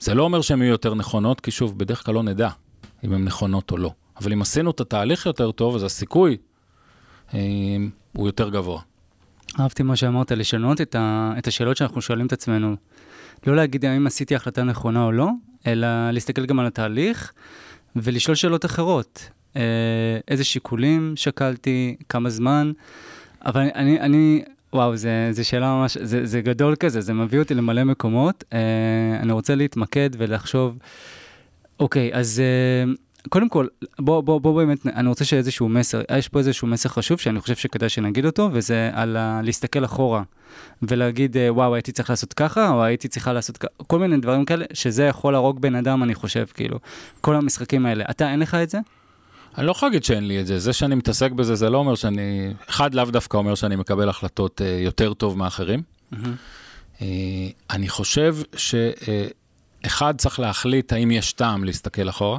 זה 0.00 0.14
לא 0.14 0.22
אומר 0.22 0.40
שהן 0.40 0.62
יהיו 0.62 0.70
יותר 0.70 0.94
נכונות, 0.94 1.40
כי 1.40 1.50
שוב, 1.50 1.78
בדרך 1.78 2.06
כלל 2.06 2.14
לא 2.14 2.22
נדע 2.22 2.48
אם 3.04 3.12
הן 3.12 3.24
נכונות 3.24 3.70
או 3.70 3.76
לא. 3.76 3.90
אבל 4.20 4.32
אם 4.32 4.42
עשינו 4.42 4.70
את 4.70 4.80
התהליך 4.80 5.26
יותר 5.26 5.50
טוב, 5.50 5.74
אז 5.74 5.82
הסיכוי 5.82 6.36
אה, 7.34 7.40
הוא 8.12 8.28
יותר 8.28 8.48
גבוה. 8.48 8.80
אהבתי 9.60 9.82
מה 9.82 9.96
שאמרת, 9.96 10.32
לשנות 10.32 10.80
את, 10.80 10.94
ה, 10.94 11.32
את 11.38 11.46
השאלות 11.46 11.76
שאנחנו 11.76 12.02
שואלים 12.02 12.26
את 12.26 12.32
עצמנו. 12.32 12.76
לא 13.46 13.56
להגיד 13.56 13.84
האם 13.84 14.06
עשיתי 14.06 14.34
החלטה 14.34 14.62
נכונה 14.62 15.04
או 15.04 15.12
לא, 15.12 15.30
אלא 15.66 16.10
להסתכל 16.10 16.46
גם 16.46 16.58
על 16.58 16.66
התהליך 16.66 17.32
ולשאול 17.96 18.34
שאלות 18.34 18.64
אחרות. 18.64 19.30
אה, 19.56 19.62
איזה 20.28 20.44
שיקולים 20.44 21.12
שקלתי, 21.16 21.96
כמה 22.08 22.30
זמן, 22.30 22.72
אבל 23.46 23.60
אני, 23.74 24.00
אני 24.00 24.42
וואו, 24.72 24.96
זו 24.96 25.08
שאלה 25.42 25.72
ממש, 25.72 25.98
זה, 26.00 26.26
זה 26.26 26.40
גדול 26.40 26.76
כזה, 26.76 27.00
זה 27.00 27.12
מביא 27.12 27.38
אותי 27.38 27.54
למלא 27.54 27.84
מקומות. 27.84 28.44
אה, 28.52 28.58
אני 29.20 29.32
רוצה 29.32 29.54
להתמקד 29.54 30.10
ולחשוב, 30.18 30.78
אוקיי, 31.80 32.10
אז... 32.14 32.40
אה, 32.40 32.92
קודם 33.28 33.48
כל, 33.48 33.66
בוא, 33.98 34.20
בוא, 34.20 34.40
בוא 34.40 34.56
באמת, 34.56 34.86
אני 34.86 35.08
רוצה 35.08 35.24
שאיזשהו 35.24 35.68
מסר, 35.68 36.00
יש 36.18 36.28
פה 36.28 36.38
איזשהו 36.38 36.68
מסר 36.68 36.88
חשוב 36.88 37.18
שאני 37.18 37.40
חושב 37.40 37.56
שכדאי 37.56 37.88
שנגיד 37.88 38.26
אותו, 38.26 38.50
וזה 38.52 38.90
על 38.92 39.16
ה, 39.16 39.40
להסתכל 39.42 39.84
אחורה 39.84 40.22
ולהגיד, 40.82 41.36
אה, 41.36 41.52
וואו, 41.52 41.74
הייתי 41.74 41.92
צריך 41.92 42.10
לעשות 42.10 42.32
ככה, 42.32 42.70
או 42.70 42.82
הייתי 42.82 43.08
צריכה 43.08 43.32
לעשות 43.32 43.56
ככה, 43.56 43.68
כל 43.86 43.98
מיני 43.98 44.16
דברים 44.16 44.44
כאלה, 44.44 44.64
שזה 44.72 45.04
יכול 45.04 45.32
להרוג 45.32 45.60
בן 45.60 45.74
אדם, 45.74 46.02
אני 46.02 46.14
חושב, 46.14 46.44
כאילו, 46.54 46.78
כל 47.20 47.36
המשחקים 47.36 47.86
האלה. 47.86 48.04
אתה, 48.10 48.30
אין 48.30 48.40
לך 48.40 48.54
את 48.54 48.70
זה? 48.70 48.78
אני 49.58 49.66
לא 49.66 49.70
יכול 49.70 49.88
להגיד 49.88 50.04
שאין 50.04 50.28
לי 50.28 50.40
את 50.40 50.46
זה, 50.46 50.58
זה 50.58 50.72
שאני 50.72 50.94
מתעסק 50.94 51.32
בזה, 51.32 51.54
זה 51.54 51.70
לא 51.70 51.78
אומר 51.78 51.94
שאני, 51.94 52.52
אחד 52.68 52.94
לאו 52.94 53.04
דווקא 53.04 53.36
אומר 53.36 53.54
שאני 53.54 53.76
מקבל 53.76 54.08
החלטות 54.08 54.60
uh, 54.60 54.64
יותר 54.84 55.14
טוב 55.14 55.38
מאחרים. 55.38 55.82
Mm-hmm. 56.12 56.16
Uh, 56.98 57.02
אני 57.70 57.88
חושב 57.88 58.36
שאחד 58.56 60.14
uh, 60.14 60.18
צריך 60.18 60.40
להחליט 60.40 60.92
האם 60.92 61.10
יש 61.10 61.32
טעם 61.32 61.64
להסתכל 61.64 62.08
אחורה. 62.08 62.38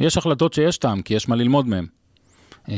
יש 0.00 0.16
החלטות 0.16 0.54
שיש 0.54 0.78
טעם, 0.78 1.02
כי 1.02 1.14
יש 1.14 1.28
מה 1.28 1.36
ללמוד 1.36 1.66
מהן. 1.66 1.86
Uh, 2.66 2.70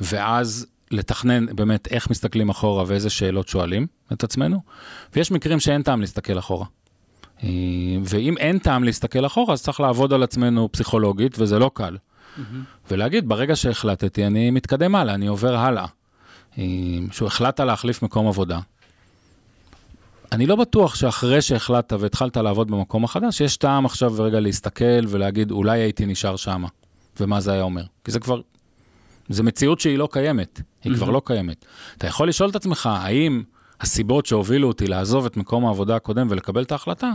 ואז 0.00 0.66
לתכנן 0.90 1.56
באמת 1.56 1.88
איך 1.90 2.10
מסתכלים 2.10 2.48
אחורה 2.48 2.84
ואיזה 2.86 3.10
שאלות 3.10 3.48
שואלים 3.48 3.86
את 4.12 4.24
עצמנו, 4.24 4.60
ויש 5.14 5.30
מקרים 5.30 5.60
שאין 5.60 5.82
טעם 5.82 6.00
להסתכל 6.00 6.38
אחורה. 6.38 6.66
ואם 8.04 8.38
אין 8.38 8.58
טעם 8.58 8.84
להסתכל 8.84 9.26
אחורה, 9.26 9.52
אז 9.52 9.62
צריך 9.62 9.80
לעבוד 9.80 10.12
על 10.12 10.22
עצמנו 10.22 10.72
פסיכולוגית, 10.72 11.38
וזה 11.38 11.58
לא 11.58 11.70
קל. 11.74 11.96
Mm-hmm. 11.96 12.40
ולהגיד, 12.90 13.28
ברגע 13.28 13.56
שהחלטתי, 13.56 14.26
אני 14.26 14.50
מתקדם 14.50 14.94
הלאה, 14.94 15.14
אני 15.14 15.26
עובר 15.26 15.56
הלאה. 15.56 15.86
שהוא 17.10 17.26
החלטת 17.26 17.60
להחליף 17.60 18.02
מקום 18.02 18.28
עבודה. 18.28 18.60
אני 20.32 20.46
לא 20.46 20.56
בטוח 20.56 20.94
שאחרי 20.94 21.42
שהחלטת 21.42 21.92
והתחלת 22.00 22.36
לעבוד 22.36 22.70
במקום 22.70 23.04
החדש, 23.04 23.40
יש 23.40 23.56
טעם 23.56 23.86
עכשיו 23.86 24.14
רגע 24.18 24.40
להסתכל 24.40 25.06
ולהגיד, 25.08 25.50
אולי 25.50 25.80
הייתי 25.80 26.06
נשאר 26.06 26.36
שם, 26.36 26.64
ומה 27.20 27.40
זה 27.40 27.52
היה 27.52 27.62
אומר. 27.62 27.84
כי 28.04 28.10
זה 28.10 28.20
כבר, 28.20 28.40
זה 29.28 29.42
מציאות 29.42 29.80
שהיא 29.80 29.98
לא 29.98 30.08
קיימת, 30.12 30.60
היא 30.84 30.92
mm-hmm. 30.92 30.96
כבר 30.96 31.10
לא 31.10 31.22
קיימת. 31.24 31.64
אתה 31.98 32.06
יכול 32.06 32.28
לשאול 32.28 32.50
את 32.50 32.56
עצמך, 32.56 32.88
האם 32.92 33.42
הסיבות 33.80 34.26
שהובילו 34.26 34.68
אותי 34.68 34.86
לעזוב 34.86 35.26
את 35.26 35.36
מקום 35.36 35.66
העבודה 35.66 35.96
הקודם 35.96 36.26
ולקבל 36.30 36.62
את 36.62 36.72
ההחלטה, 36.72 37.12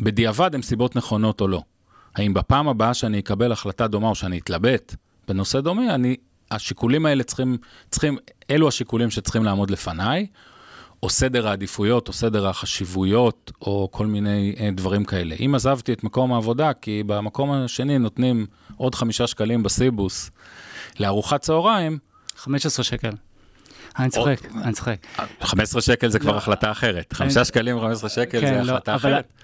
בדיעבד 0.00 0.54
הן 0.54 0.62
סיבות 0.62 0.96
נכונות 0.96 1.40
או 1.40 1.48
לא. 1.48 1.62
האם 2.14 2.34
בפעם 2.34 2.68
הבאה 2.68 2.94
שאני 2.94 3.18
אקבל 3.18 3.52
החלטה 3.52 3.86
דומה 3.86 4.08
או 4.08 4.14
שאני 4.14 4.38
אתלבט 4.38 4.94
בנושא 5.28 5.60
דומה, 5.60 5.94
אני, 5.94 6.16
השיקולים 6.50 7.06
האלה 7.06 7.22
צריכים, 7.22 7.56
צריכים, 7.90 8.18
אלו 8.50 8.68
השיקולים 8.68 9.10
שצריכים 9.10 9.44
לעמוד 9.44 9.70
לפניי, 9.70 10.26
או 11.06 11.10
סדר 11.10 11.48
העדיפויות, 11.48 12.08
או 12.08 12.12
סדר 12.12 12.48
החשיבויות, 12.48 13.52
או 13.60 13.88
כל 13.92 14.06
מיני 14.06 14.54
אה, 14.60 14.70
דברים 14.74 15.04
כאלה. 15.04 15.34
אם 15.46 15.54
עזבתי 15.54 15.92
את 15.92 16.04
מקום 16.04 16.32
העבודה, 16.32 16.72
כי 16.72 17.02
במקום 17.06 17.52
השני 17.52 17.98
נותנים 17.98 18.46
עוד 18.76 18.94
חמישה 18.94 19.26
שקלים 19.26 19.62
בסיבוס 19.62 20.30
לארוחת 21.00 21.40
צהריים, 21.40 21.98
15 22.36 22.84
שקל. 22.84 23.10
אני 23.98 24.10
צוחק, 24.10 24.40
אני 24.62 24.72
צוחק. 24.72 25.06
15 25.40 25.80
שקל 25.80 26.08
זה 26.08 26.18
כבר 26.18 26.32
לא. 26.32 26.36
החלטה 26.36 26.70
אחרת, 26.70 27.12
5 27.12 27.38
שקלים 27.38 27.80
15 27.80 28.10
שקל 28.10 28.40
זה 28.40 28.46
כן, 28.46 28.64
לא, 28.64 28.72
החלטה 28.72 28.96
אחרת. 28.96 29.42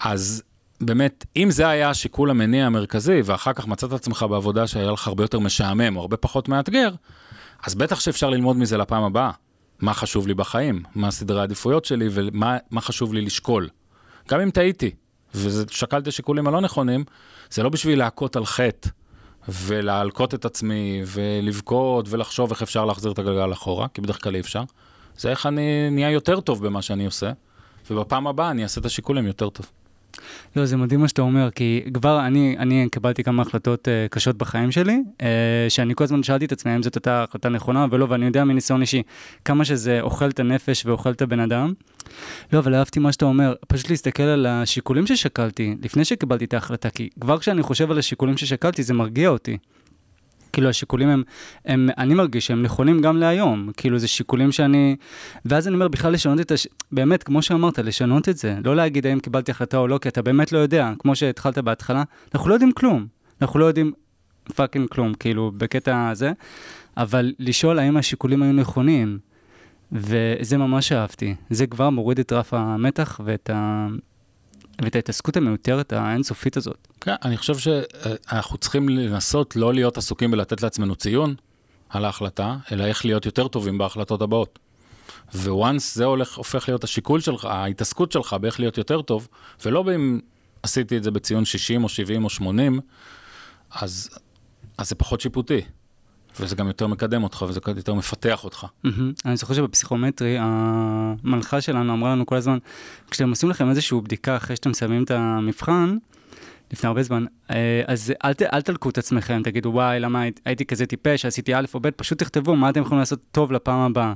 אז 0.00 0.42
באמת, 0.80 1.26
אם 1.36 1.50
זה 1.50 1.68
היה 1.68 1.90
השיקול 1.90 2.30
המניע 2.30 2.66
המרכזי, 2.66 3.20
ואחר 3.24 3.52
כך 3.52 3.66
מצאת 3.66 3.92
עצמך 3.92 4.26
בעבודה 4.30 4.66
שהיה 4.66 4.90
לך 4.90 5.08
הרבה 5.08 5.24
יותר 5.24 5.38
משעמם 5.38 5.96
או 5.96 6.00
הרבה 6.00 6.16
פחות 6.16 6.48
מאתגר, 6.48 6.90
אז 7.66 7.74
בטח 7.74 8.00
שאפשר 8.00 8.30
ללמוד 8.30 8.56
מזה 8.56 8.78
לפעם 8.78 9.02
הבאה. 9.02 9.30
מה 9.84 9.94
חשוב 9.94 10.26
לי 10.26 10.34
בחיים, 10.34 10.82
מה 10.94 11.10
סדרי 11.10 11.40
העדיפויות 11.40 11.84
שלי 11.84 12.08
ומה 12.10 12.80
חשוב 12.80 13.14
לי 13.14 13.20
לשקול. 13.20 13.68
גם 14.28 14.40
אם 14.40 14.50
טעיתי, 14.50 14.90
ושקלתי 15.34 16.10
שיקולים 16.10 16.46
הלא 16.46 16.60
נכונים, 16.60 17.04
זה 17.50 17.62
לא 17.62 17.68
בשביל 17.68 17.98
להכות 17.98 18.36
על 18.36 18.46
חטא 18.46 18.88
ולהלקות 19.48 20.34
את 20.34 20.44
עצמי 20.44 21.02
ולבכות 21.06 22.06
ולחשוב 22.08 22.50
איך 22.50 22.62
אפשר 22.62 22.84
להחזיר 22.84 23.12
את 23.12 23.18
הגלגל 23.18 23.52
אחורה, 23.52 23.88
כי 23.88 24.00
בדרך 24.00 24.22
כלל 24.22 24.34
אי 24.34 24.40
אפשר. 24.40 24.62
זה 25.16 25.30
איך 25.30 25.46
אני 25.46 25.90
נהיה 25.90 26.10
יותר 26.10 26.40
טוב 26.40 26.66
במה 26.66 26.82
שאני 26.82 27.06
עושה, 27.06 27.32
ובפעם 27.90 28.26
הבאה 28.26 28.50
אני 28.50 28.62
אעשה 28.62 28.80
את 28.80 28.86
השיקולים 28.86 29.26
יותר 29.26 29.48
טוב. 29.48 29.70
לא, 30.56 30.66
זה 30.66 30.76
מדהים 30.76 31.00
מה 31.00 31.08
שאתה 31.08 31.22
אומר, 31.22 31.50
כי 31.50 31.84
כבר 31.94 32.26
אני, 32.26 32.56
אני 32.58 32.88
קיבלתי 32.92 33.24
כמה 33.24 33.42
החלטות 33.42 33.88
uh, 33.88 34.08
קשות 34.10 34.38
בחיים 34.38 34.72
שלי, 34.72 35.02
uh, 35.18 35.22
שאני 35.68 35.94
כל 35.94 36.04
הזמן 36.04 36.22
שאלתי 36.22 36.44
את 36.44 36.52
עצמי 36.52 36.72
האם 36.72 36.82
זאת 36.82 36.94
הייתה 36.94 37.22
החלטה 37.22 37.48
נכונה 37.48 37.86
ולא, 37.90 38.06
ואני 38.08 38.26
יודע 38.26 38.44
מניסיון 38.44 38.80
אישי 38.80 39.02
כמה 39.44 39.64
שזה 39.64 40.00
אוכל 40.00 40.28
את 40.28 40.40
הנפש 40.40 40.86
ואוכל 40.86 41.10
את 41.10 41.22
הבן 41.22 41.40
אדם. 41.40 41.72
לא, 42.52 42.58
אבל 42.58 42.74
אהבתי 42.74 43.00
מה 43.00 43.12
שאתה 43.12 43.24
אומר, 43.24 43.54
פשוט 43.68 43.90
להסתכל 43.90 44.22
על 44.22 44.46
השיקולים 44.46 45.06
ששקלתי 45.06 45.76
לפני 45.82 46.04
שקיבלתי 46.04 46.44
את 46.44 46.54
ההחלטה, 46.54 46.90
כי 46.90 47.08
כבר 47.20 47.38
כשאני 47.38 47.62
חושב 47.62 47.90
על 47.90 47.98
השיקולים 47.98 48.36
ששקלתי 48.36 48.82
זה 48.82 48.94
מרגיע 48.94 49.28
אותי. 49.28 49.56
כאילו 50.54 50.68
השיקולים 50.68 51.08
הם, 51.08 51.22
הם, 51.64 51.88
אני 51.98 52.14
מרגיש 52.14 52.46
שהם 52.46 52.62
נכונים 52.62 53.00
גם 53.00 53.16
להיום, 53.16 53.70
כאילו 53.76 53.98
זה 53.98 54.08
שיקולים 54.08 54.52
שאני, 54.52 54.96
ואז 55.44 55.68
אני 55.68 55.74
אומר 55.74 55.88
בכלל 55.88 56.12
לשנות 56.12 56.40
את 56.40 56.50
הש... 56.50 56.66
באמת, 56.92 57.22
כמו 57.22 57.42
שאמרת, 57.42 57.78
לשנות 57.78 58.28
את 58.28 58.36
זה, 58.36 58.56
לא 58.64 58.76
להגיד 58.76 59.06
האם 59.06 59.20
קיבלתי 59.20 59.50
החלטה 59.50 59.76
או 59.78 59.88
לא, 59.88 59.98
כי 59.98 60.08
אתה 60.08 60.22
באמת 60.22 60.52
לא 60.52 60.58
יודע, 60.58 60.92
כמו 60.98 61.16
שהתחלת 61.16 61.58
בהתחלה, 61.58 62.02
אנחנו 62.34 62.48
לא 62.48 62.54
יודעים 62.54 62.72
כלום, 62.72 63.06
אנחנו 63.42 63.60
לא 63.60 63.64
יודעים 63.64 63.92
פאקינג 64.54 64.88
כלום, 64.88 65.14
כאילו, 65.14 65.52
בקטע 65.56 66.08
הזה, 66.08 66.32
אבל 66.96 67.32
לשאול 67.38 67.78
האם 67.78 67.96
השיקולים 67.96 68.42
היו 68.42 68.52
נכונים, 68.52 69.18
וזה 69.92 70.56
ממש 70.58 70.92
אהבתי, 70.92 71.34
זה 71.50 71.66
כבר 71.66 71.90
מוריד 71.90 72.18
את 72.18 72.32
רף 72.32 72.54
המתח 72.54 73.20
ואת 73.24 73.50
ה... 73.50 73.86
ואת 74.82 74.96
ההתעסקות 74.96 75.36
המיותרת 75.36 75.92
האינסופית 75.92 76.56
הזאת. 76.56 76.88
כן, 77.00 77.14
אני 77.24 77.36
חושב 77.36 77.58
שאנחנו 77.58 78.58
צריכים 78.58 78.88
לנסות 78.88 79.56
לא 79.56 79.74
להיות 79.74 79.98
עסוקים 79.98 80.30
בלתת 80.30 80.62
לעצמנו 80.62 80.96
ציון 80.96 81.34
על 81.88 82.04
ההחלטה, 82.04 82.56
אלא 82.72 82.84
איך 82.84 83.04
להיות 83.04 83.26
יותר 83.26 83.48
טובים 83.48 83.78
בהחלטות 83.78 84.22
הבאות. 84.22 84.58
וואנס 85.34 85.94
זה 85.94 86.04
הולך, 86.04 86.36
הופך 86.36 86.68
להיות 86.68 86.84
השיקול 86.84 87.20
שלך, 87.20 87.44
ההתעסקות 87.44 88.12
שלך 88.12 88.36
באיך 88.40 88.60
להיות 88.60 88.78
יותר 88.78 89.02
טוב, 89.02 89.28
ולא 89.64 89.82
באם 89.82 90.20
עשיתי 90.62 90.96
את 90.96 91.02
זה 91.02 91.10
בציון 91.10 91.44
60 91.44 91.84
או 91.84 91.88
70 91.88 92.24
או 92.24 92.30
80, 92.30 92.80
אז, 93.70 94.18
אז 94.78 94.88
זה 94.88 94.94
פחות 94.94 95.20
שיפוטי. 95.20 95.60
וזה 96.40 96.56
גם 96.56 96.66
יותר 96.66 96.86
מקדם 96.86 97.22
אותך 97.22 97.44
וזה 97.48 97.60
יותר 97.76 97.94
מפתח 97.94 98.44
אותך. 98.44 98.66
אני 99.24 99.36
זוכר 99.36 99.54
שבפסיכומטרי 99.54 100.36
המנחה 100.40 101.60
שלנו 101.60 101.92
אמרה 101.92 102.12
לנו 102.12 102.26
כל 102.26 102.36
הזמן, 102.36 102.58
כשאתם 103.10 103.30
עושים 103.30 103.50
לכם 103.50 103.70
איזושהי 103.70 104.00
בדיקה 104.00 104.36
אחרי 104.36 104.56
שאתם 104.56 104.70
מסיימים 104.70 105.04
את 105.04 105.10
המבחן, 105.10 105.96
לפני 106.72 106.88
הרבה 106.88 107.02
זמן, 107.02 107.24
אה, 107.50 107.82
אז 107.86 108.12
אל, 108.24 108.32
אל 108.52 108.62
תלקו 108.62 108.90
את 108.90 108.98
עצמכם, 108.98 109.42
תגידו 109.44 109.68
וואי, 109.68 110.00
למה 110.00 110.24
הייתי 110.44 110.64
כזה 110.64 110.86
טיפש, 110.86 111.24
עשיתי 111.24 111.54
א' 111.54 111.64
או 111.74 111.80
ב', 111.80 111.90
פשוט 111.90 112.18
תכתבו 112.18 112.56
מה 112.56 112.70
אתם 112.70 112.80
יכולים 112.80 112.98
לעשות 112.98 113.20
טוב 113.32 113.52
לפעם 113.52 113.80
הבאה. 113.80 114.12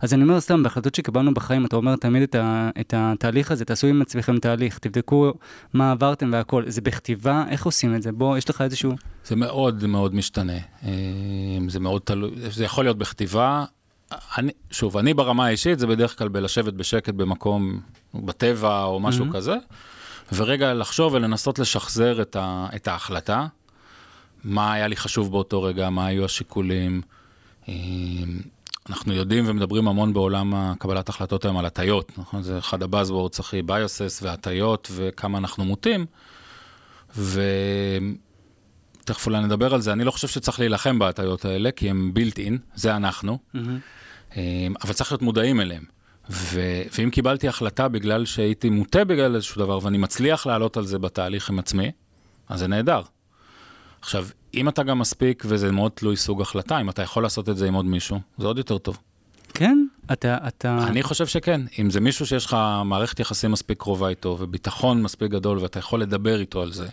אז 0.00 0.14
אני 0.14 0.22
אומר 0.22 0.40
סתם, 0.40 0.62
בהחלטות 0.62 0.94
שקיבלנו 0.94 1.34
בחיים, 1.34 1.66
אתה 1.66 1.76
אומר 1.76 1.96
תמיד 1.96 2.22
את, 2.22 2.34
ה, 2.34 2.70
את 2.80 2.94
התהליך 2.96 3.50
הזה, 3.50 3.64
תעשו 3.64 3.86
עם 3.86 4.02
עצמכם 4.02 4.38
תהליך, 4.38 4.78
תבדקו 4.78 5.32
מה 5.72 5.90
עברתם 5.90 6.30
והכל. 6.32 6.62
זה 6.66 6.80
בכתיבה, 6.80 7.44
איך 7.48 7.64
עושים 7.64 7.94
את 7.94 8.02
זה? 8.02 8.12
בוא, 8.12 8.38
יש 8.38 8.50
לך 8.50 8.60
איזשהו... 8.60 8.92
זה 9.24 9.36
מאוד 9.36 9.86
מאוד 9.86 10.14
משתנה. 10.14 10.58
אה, 10.84 10.90
זה 11.68 11.80
מאוד 11.80 12.02
תלוי, 12.04 12.30
זה 12.50 12.64
יכול 12.64 12.84
להיות 12.84 12.98
בכתיבה. 12.98 13.64
אני, 14.38 14.52
שוב, 14.70 14.96
אני 14.96 15.14
ברמה 15.14 15.46
האישית, 15.46 15.78
זה 15.78 15.86
בדרך 15.86 16.18
כלל 16.18 16.28
בלשבת 16.28 16.74
בשקט 16.74 17.14
במקום, 17.14 17.80
בטבע 18.14 18.84
או 18.84 19.00
משהו 19.00 19.24
mm-hmm. 19.24 19.32
כזה. 19.32 19.54
ורגע 20.34 20.74
לחשוב 20.74 21.14
ולנסות 21.14 21.58
לשחזר 21.58 22.22
את, 22.22 22.36
ה, 22.36 22.66
את 22.76 22.88
ההחלטה, 22.88 23.46
מה 24.44 24.72
היה 24.72 24.86
לי 24.86 24.96
חשוב 24.96 25.30
באותו 25.30 25.62
רגע, 25.62 25.90
מה 25.90 26.06
היו 26.06 26.24
השיקולים. 26.24 27.02
אמ, 27.68 28.40
אנחנו 28.88 29.12
יודעים 29.12 29.44
ומדברים 29.46 29.88
המון 29.88 30.12
בעולם 30.12 30.74
קבלת 30.78 31.08
החלטות 31.08 31.44
היום 31.44 31.56
על 31.56 31.66
הטיות, 31.66 32.18
נכון? 32.18 32.42
זה 32.42 32.58
אחד 32.58 32.82
הבאזוורדס 32.82 33.40
הכי 33.40 33.62
ביוסס 33.62 34.20
והטיות 34.22 34.90
וכמה 34.94 35.38
אנחנו 35.38 35.64
מוטים. 35.64 36.06
ותכף 37.16 38.06
אולי 39.26 39.40
נדבר 39.40 39.74
על 39.74 39.80
זה, 39.80 39.92
אני 39.92 40.04
לא 40.04 40.10
חושב 40.10 40.28
שצריך 40.28 40.60
להילחם 40.60 40.98
בהטיות 40.98 41.44
האלה, 41.44 41.70
כי 41.70 41.90
הם 41.90 42.10
בילט 42.14 42.38
אין, 42.38 42.58
זה 42.74 42.96
אנחנו, 42.96 43.38
mm-hmm. 43.54 44.38
אבל 44.84 44.92
צריך 44.92 45.12
להיות 45.12 45.22
מודעים 45.22 45.60
אליהם. 45.60 45.84
ו- 46.32 46.82
ואם 46.98 47.10
קיבלתי 47.10 47.48
החלטה 47.48 47.88
בגלל 47.88 48.24
שהייתי 48.24 48.70
מוטה 48.70 49.04
בגלל 49.04 49.34
איזשהו 49.34 49.64
דבר 49.64 49.78
ואני 49.82 49.98
מצליח 49.98 50.46
לעלות 50.46 50.76
על 50.76 50.86
זה 50.86 50.98
בתהליך 50.98 51.50
עם 51.50 51.58
עצמי, 51.58 51.90
אז 52.48 52.58
זה 52.58 52.66
נהדר. 52.66 53.02
עכשיו, 54.00 54.26
אם 54.54 54.68
אתה 54.68 54.82
גם 54.82 54.98
מספיק, 54.98 55.42
וזה 55.46 55.72
מאוד 55.72 55.92
תלוי 55.94 56.16
סוג 56.16 56.42
החלטה, 56.42 56.80
אם 56.80 56.90
אתה 56.90 57.02
יכול 57.02 57.22
לעשות 57.22 57.48
את 57.48 57.56
זה 57.56 57.66
עם 57.66 57.74
עוד 57.74 57.84
מישהו, 57.84 58.20
זה 58.38 58.46
עוד 58.46 58.58
יותר 58.58 58.78
טוב. 58.78 58.98
כן? 59.54 59.86
אתה... 60.12 60.36
אתה... 60.48 60.78
אני 60.86 61.02
חושב 61.02 61.26
שכן. 61.26 61.60
אם 61.78 61.90
זה 61.90 62.00
מישהו 62.00 62.26
שיש 62.26 62.46
לך 62.46 62.56
מערכת 62.84 63.20
יחסים 63.20 63.50
מספיק 63.52 63.78
קרובה 63.78 64.08
איתו, 64.08 64.36
וביטחון 64.40 65.02
מספיק 65.02 65.30
גדול, 65.30 65.58
ואתה 65.58 65.78
יכול 65.78 66.02
לדבר 66.02 66.40
איתו 66.40 66.62
על 66.62 66.72
זה, 66.72 66.88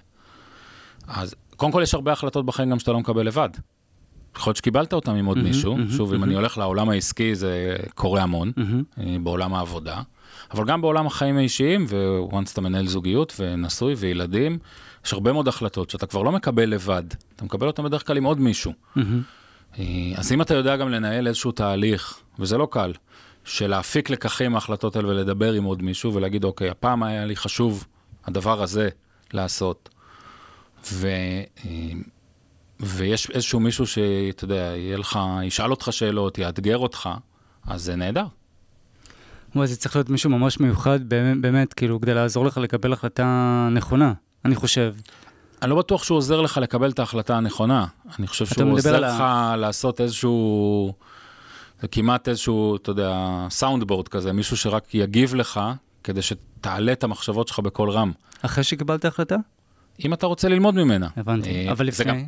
אז 1.07 1.35
קודם 1.55 1.71
כל 1.71 1.81
יש 1.83 1.93
הרבה 1.93 2.11
החלטות 2.11 2.45
בחיים 2.45 2.69
גם 2.69 2.79
שאתה 2.79 2.91
לא 2.91 2.99
מקבל 2.99 3.27
לבד. 3.27 3.49
יכול 4.35 4.49
להיות 4.49 4.57
שקיבלת 4.57 4.93
אותם 4.93 5.15
עם 5.15 5.25
עוד 5.25 5.37
mm-hmm, 5.37 5.41
מישהו, 5.41 5.77
mm-hmm, 5.77 5.91
שוב, 5.97 6.11
mm-hmm. 6.11 6.15
אם 6.15 6.23
אני 6.23 6.35
הולך 6.35 6.57
לעולם 6.57 6.89
העסקי 6.89 7.35
זה 7.35 7.75
קורה 7.95 8.21
המון, 8.21 8.51
mm-hmm. 8.57 8.99
בעולם 9.23 9.53
העבודה, 9.53 10.01
אבל 10.51 10.65
גם 10.65 10.81
בעולם 10.81 11.07
החיים 11.07 11.37
האישיים, 11.37 11.85
וואנס 12.19 12.53
אתה 12.53 12.61
מנהל 12.61 12.87
זוגיות 12.87 13.33
ונשוי 13.39 13.93
וילדים, 13.97 14.57
יש 15.05 15.13
הרבה 15.13 15.33
מאוד 15.33 15.47
החלטות 15.47 15.89
שאתה 15.89 16.05
כבר 16.05 16.23
לא 16.23 16.31
מקבל 16.31 16.69
לבד, 16.69 17.03
אתה 17.35 17.45
מקבל 17.45 17.67
אותן 17.67 17.83
בדרך 17.83 18.07
כלל 18.07 18.17
עם 18.17 18.23
עוד 18.23 18.39
מישהו. 18.39 18.73
אה, 19.79 19.83
אז 20.15 20.31
אם 20.31 20.41
אתה 20.41 20.53
יודע 20.53 20.77
גם 20.77 20.89
לנהל 20.89 21.27
איזשהו 21.27 21.51
תהליך, 21.51 22.19
וזה 22.39 22.57
לא 22.57 22.67
קל, 22.71 22.93
של 23.45 23.67
להפיק 23.67 24.09
לקחים 24.09 24.51
מההחלטות 24.51 24.95
האלה 24.95 25.07
ולדבר 25.07 25.53
עם 25.53 25.63
עוד 25.63 25.81
מישהו 25.81 26.13
ולהגיד, 26.13 26.43
אוקיי, 26.43 26.69
הפעם 26.69 27.03
היה 27.03 27.25
לי 27.25 27.35
חשוב 27.35 27.85
הדבר 28.25 28.61
הזה 28.61 28.89
לעשות. 29.33 29.89
ו, 30.91 31.07
אה, 31.65 31.71
ויש 32.79 33.29
איזשהו 33.29 33.59
מישהו 33.59 33.87
שאתה 33.87 34.43
יודע, 34.43 34.73
יהיה 34.75 34.97
לך, 34.97 35.19
ישאל 35.43 35.71
אותך 35.71 35.87
שאלות, 35.91 36.37
יאתגר 36.37 36.77
אותך, 36.77 37.09
אז 37.67 37.83
זה 37.83 37.95
נהדר. 37.95 38.25
וואי, 39.55 39.67
זה 39.67 39.75
צריך 39.75 39.95
להיות 39.95 40.09
מישהו 40.09 40.29
ממש 40.29 40.59
מיוחד, 40.59 41.09
באמת, 41.09 41.41
באמת, 41.41 41.73
כאילו, 41.73 42.01
כדי 42.01 42.13
לעזור 42.13 42.45
לך 42.45 42.57
לקבל 42.57 42.93
החלטה 42.93 43.67
נכונה, 43.71 44.13
אני 44.45 44.55
חושב. 44.55 44.93
אני 45.61 45.69
לא 45.69 45.75
בטוח 45.75 46.03
שהוא 46.03 46.17
עוזר 46.17 46.41
לך 46.41 46.57
לקבל 46.57 46.89
את 46.89 46.99
ההחלטה 46.99 47.37
הנכונה. 47.37 47.85
אני 48.19 48.27
חושב 48.27 48.45
שהוא 48.45 48.71
עוזר 48.71 48.99
לך 48.99 49.19
ה... 49.19 49.55
לעשות 49.57 50.01
איזשהו, 50.01 50.93
זה 51.81 51.87
כמעט 51.87 52.29
איזשהו, 52.29 52.75
אתה 52.75 52.89
יודע, 52.89 53.45
סאונד 53.49 53.83
בורד 53.83 54.07
כזה, 54.07 54.33
מישהו 54.33 54.57
שרק 54.57 54.95
יגיב 54.95 55.35
לך, 55.35 55.59
כדי 56.03 56.21
שתעלה 56.21 56.91
את 56.91 57.03
המחשבות 57.03 57.47
שלך 57.47 57.59
בקול 57.59 57.89
רם. 57.89 58.11
אחרי 58.41 58.63
שקיבלת 58.63 59.05
החלטה? 59.05 59.35
אם 60.05 60.13
אתה 60.13 60.27
רוצה 60.27 60.49
ללמוד 60.49 60.75
ממנה. 60.75 61.07
הבנתי, 61.15 61.49
אה, 61.49 61.71
אבל 61.71 61.85
לפני... 61.85 62.05
גם, 62.05 62.23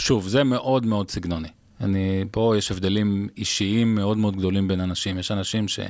שוב, 0.00 0.28
זה 0.28 0.44
מאוד 0.44 0.86
מאוד 0.86 1.10
סגנוני. 1.10 1.48
אני, 1.80 2.24
פה 2.30 2.54
יש 2.58 2.70
הבדלים 2.70 3.28
אישיים 3.36 3.94
מאוד 3.94 4.18
מאוד 4.18 4.36
גדולים 4.36 4.68
בין 4.68 4.80
אנשים. 4.80 5.18
יש 5.18 5.30
אנשים 5.30 5.68
ש... 5.68 5.80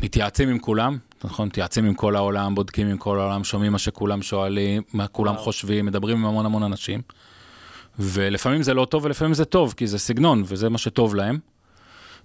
מתייעצים 0.00 0.48
עם 0.48 0.58
כולם, 0.58 0.98
נכון? 1.24 1.46
מתייעצים 1.48 1.84
עם 1.84 1.94
כל 1.94 2.16
העולם, 2.16 2.54
בודקים 2.54 2.86
עם 2.86 2.96
כל 2.96 3.20
העולם, 3.20 3.44
שומעים 3.44 3.72
מה 3.72 3.78
שכולם 3.78 4.22
שואלים, 4.22 4.82
מה 4.92 5.06
כולם 5.06 5.36
חושבים, 5.36 5.86
מדברים 5.86 6.16
עם 6.16 6.24
המון 6.24 6.46
המון 6.46 6.62
אנשים. 6.62 7.02
ולפעמים 7.98 8.62
זה 8.62 8.74
לא 8.74 8.84
טוב 8.84 9.04
ולפעמים 9.04 9.34
זה 9.34 9.44
טוב, 9.44 9.74
כי 9.76 9.86
זה 9.86 9.98
סגנון 9.98 10.42
וזה 10.46 10.68
מה 10.68 10.78
שטוב 10.78 11.14
להם. 11.14 11.38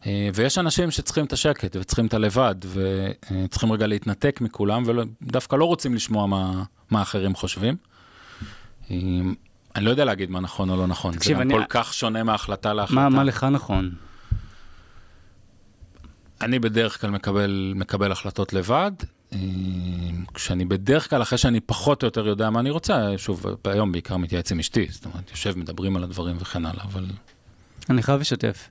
אה, 0.06 0.30
ויש 0.34 0.58
אנשים 0.58 0.92
שצריכים 0.92 1.26
את 1.26 1.34
השקט 1.34 1.76
וצריכים 1.80 2.06
את 2.06 2.14
הלבד, 2.14 2.56
וצריכים 2.74 3.72
רגע 3.72 3.88
להתנתק 3.88 4.42
מכולם, 4.42 4.84
ודווקא 4.86 5.56
לא 5.56 5.66
רוצים 5.66 5.96
לשמוע 5.96 6.28
מה, 6.28 6.64
מה 6.92 7.02
אחרים 7.02 7.36
חושבים. 7.36 7.76
אני 9.76 9.86
לא 9.86 9.90
יודע 9.90 10.06
להגיד 10.06 10.32
מה 10.32 10.40
נכון 10.40 10.70
או 10.70 10.78
לא 10.78 10.88
נכון, 10.88 11.14
תקשיב, 11.16 11.38
זה 11.38 11.44
גם 11.44 11.52
אני... 11.52 11.60
כל 11.60 11.66
כך 11.70 11.94
שונה 11.94 12.24
מההחלטה 12.24 12.74
להחלטה. 12.74 12.96
מה, 13.02 13.10
מה 13.10 13.24
לך 13.24 13.44
נכון? 13.44 13.92
אני 16.42 16.60
בדרך 16.60 17.02
כלל 17.02 17.10
מקבל, 17.10 17.74
מקבל 17.76 18.12
החלטות 18.12 18.54
לבד, 18.54 18.92
אה, 19.34 19.40
כשאני 20.34 20.66
בדרך 20.66 21.10
כלל, 21.10 21.22
אחרי 21.22 21.38
שאני 21.38 21.60
פחות 21.60 22.04
או 22.04 22.08
יותר 22.08 22.28
יודע 22.28 22.50
מה 22.50 22.60
אני 22.60 22.70
רוצה, 22.70 23.18
שוב, 23.18 23.46
היום 23.66 23.92
בעיקר 23.92 24.18
מתייעץ 24.18 24.52
עם 24.52 24.60
אשתי, 24.60 24.88
זאת 24.90 25.06
אומרת, 25.06 25.32
יושב, 25.32 25.58
מדברים 25.58 25.96
על 25.96 26.04
הדברים 26.04 26.36
וכן 26.40 26.66
הלאה, 26.66 26.84
אבל... 26.84 27.06
אני 27.90 28.04
חייב 28.04 28.20
לשתף. 28.20 28.70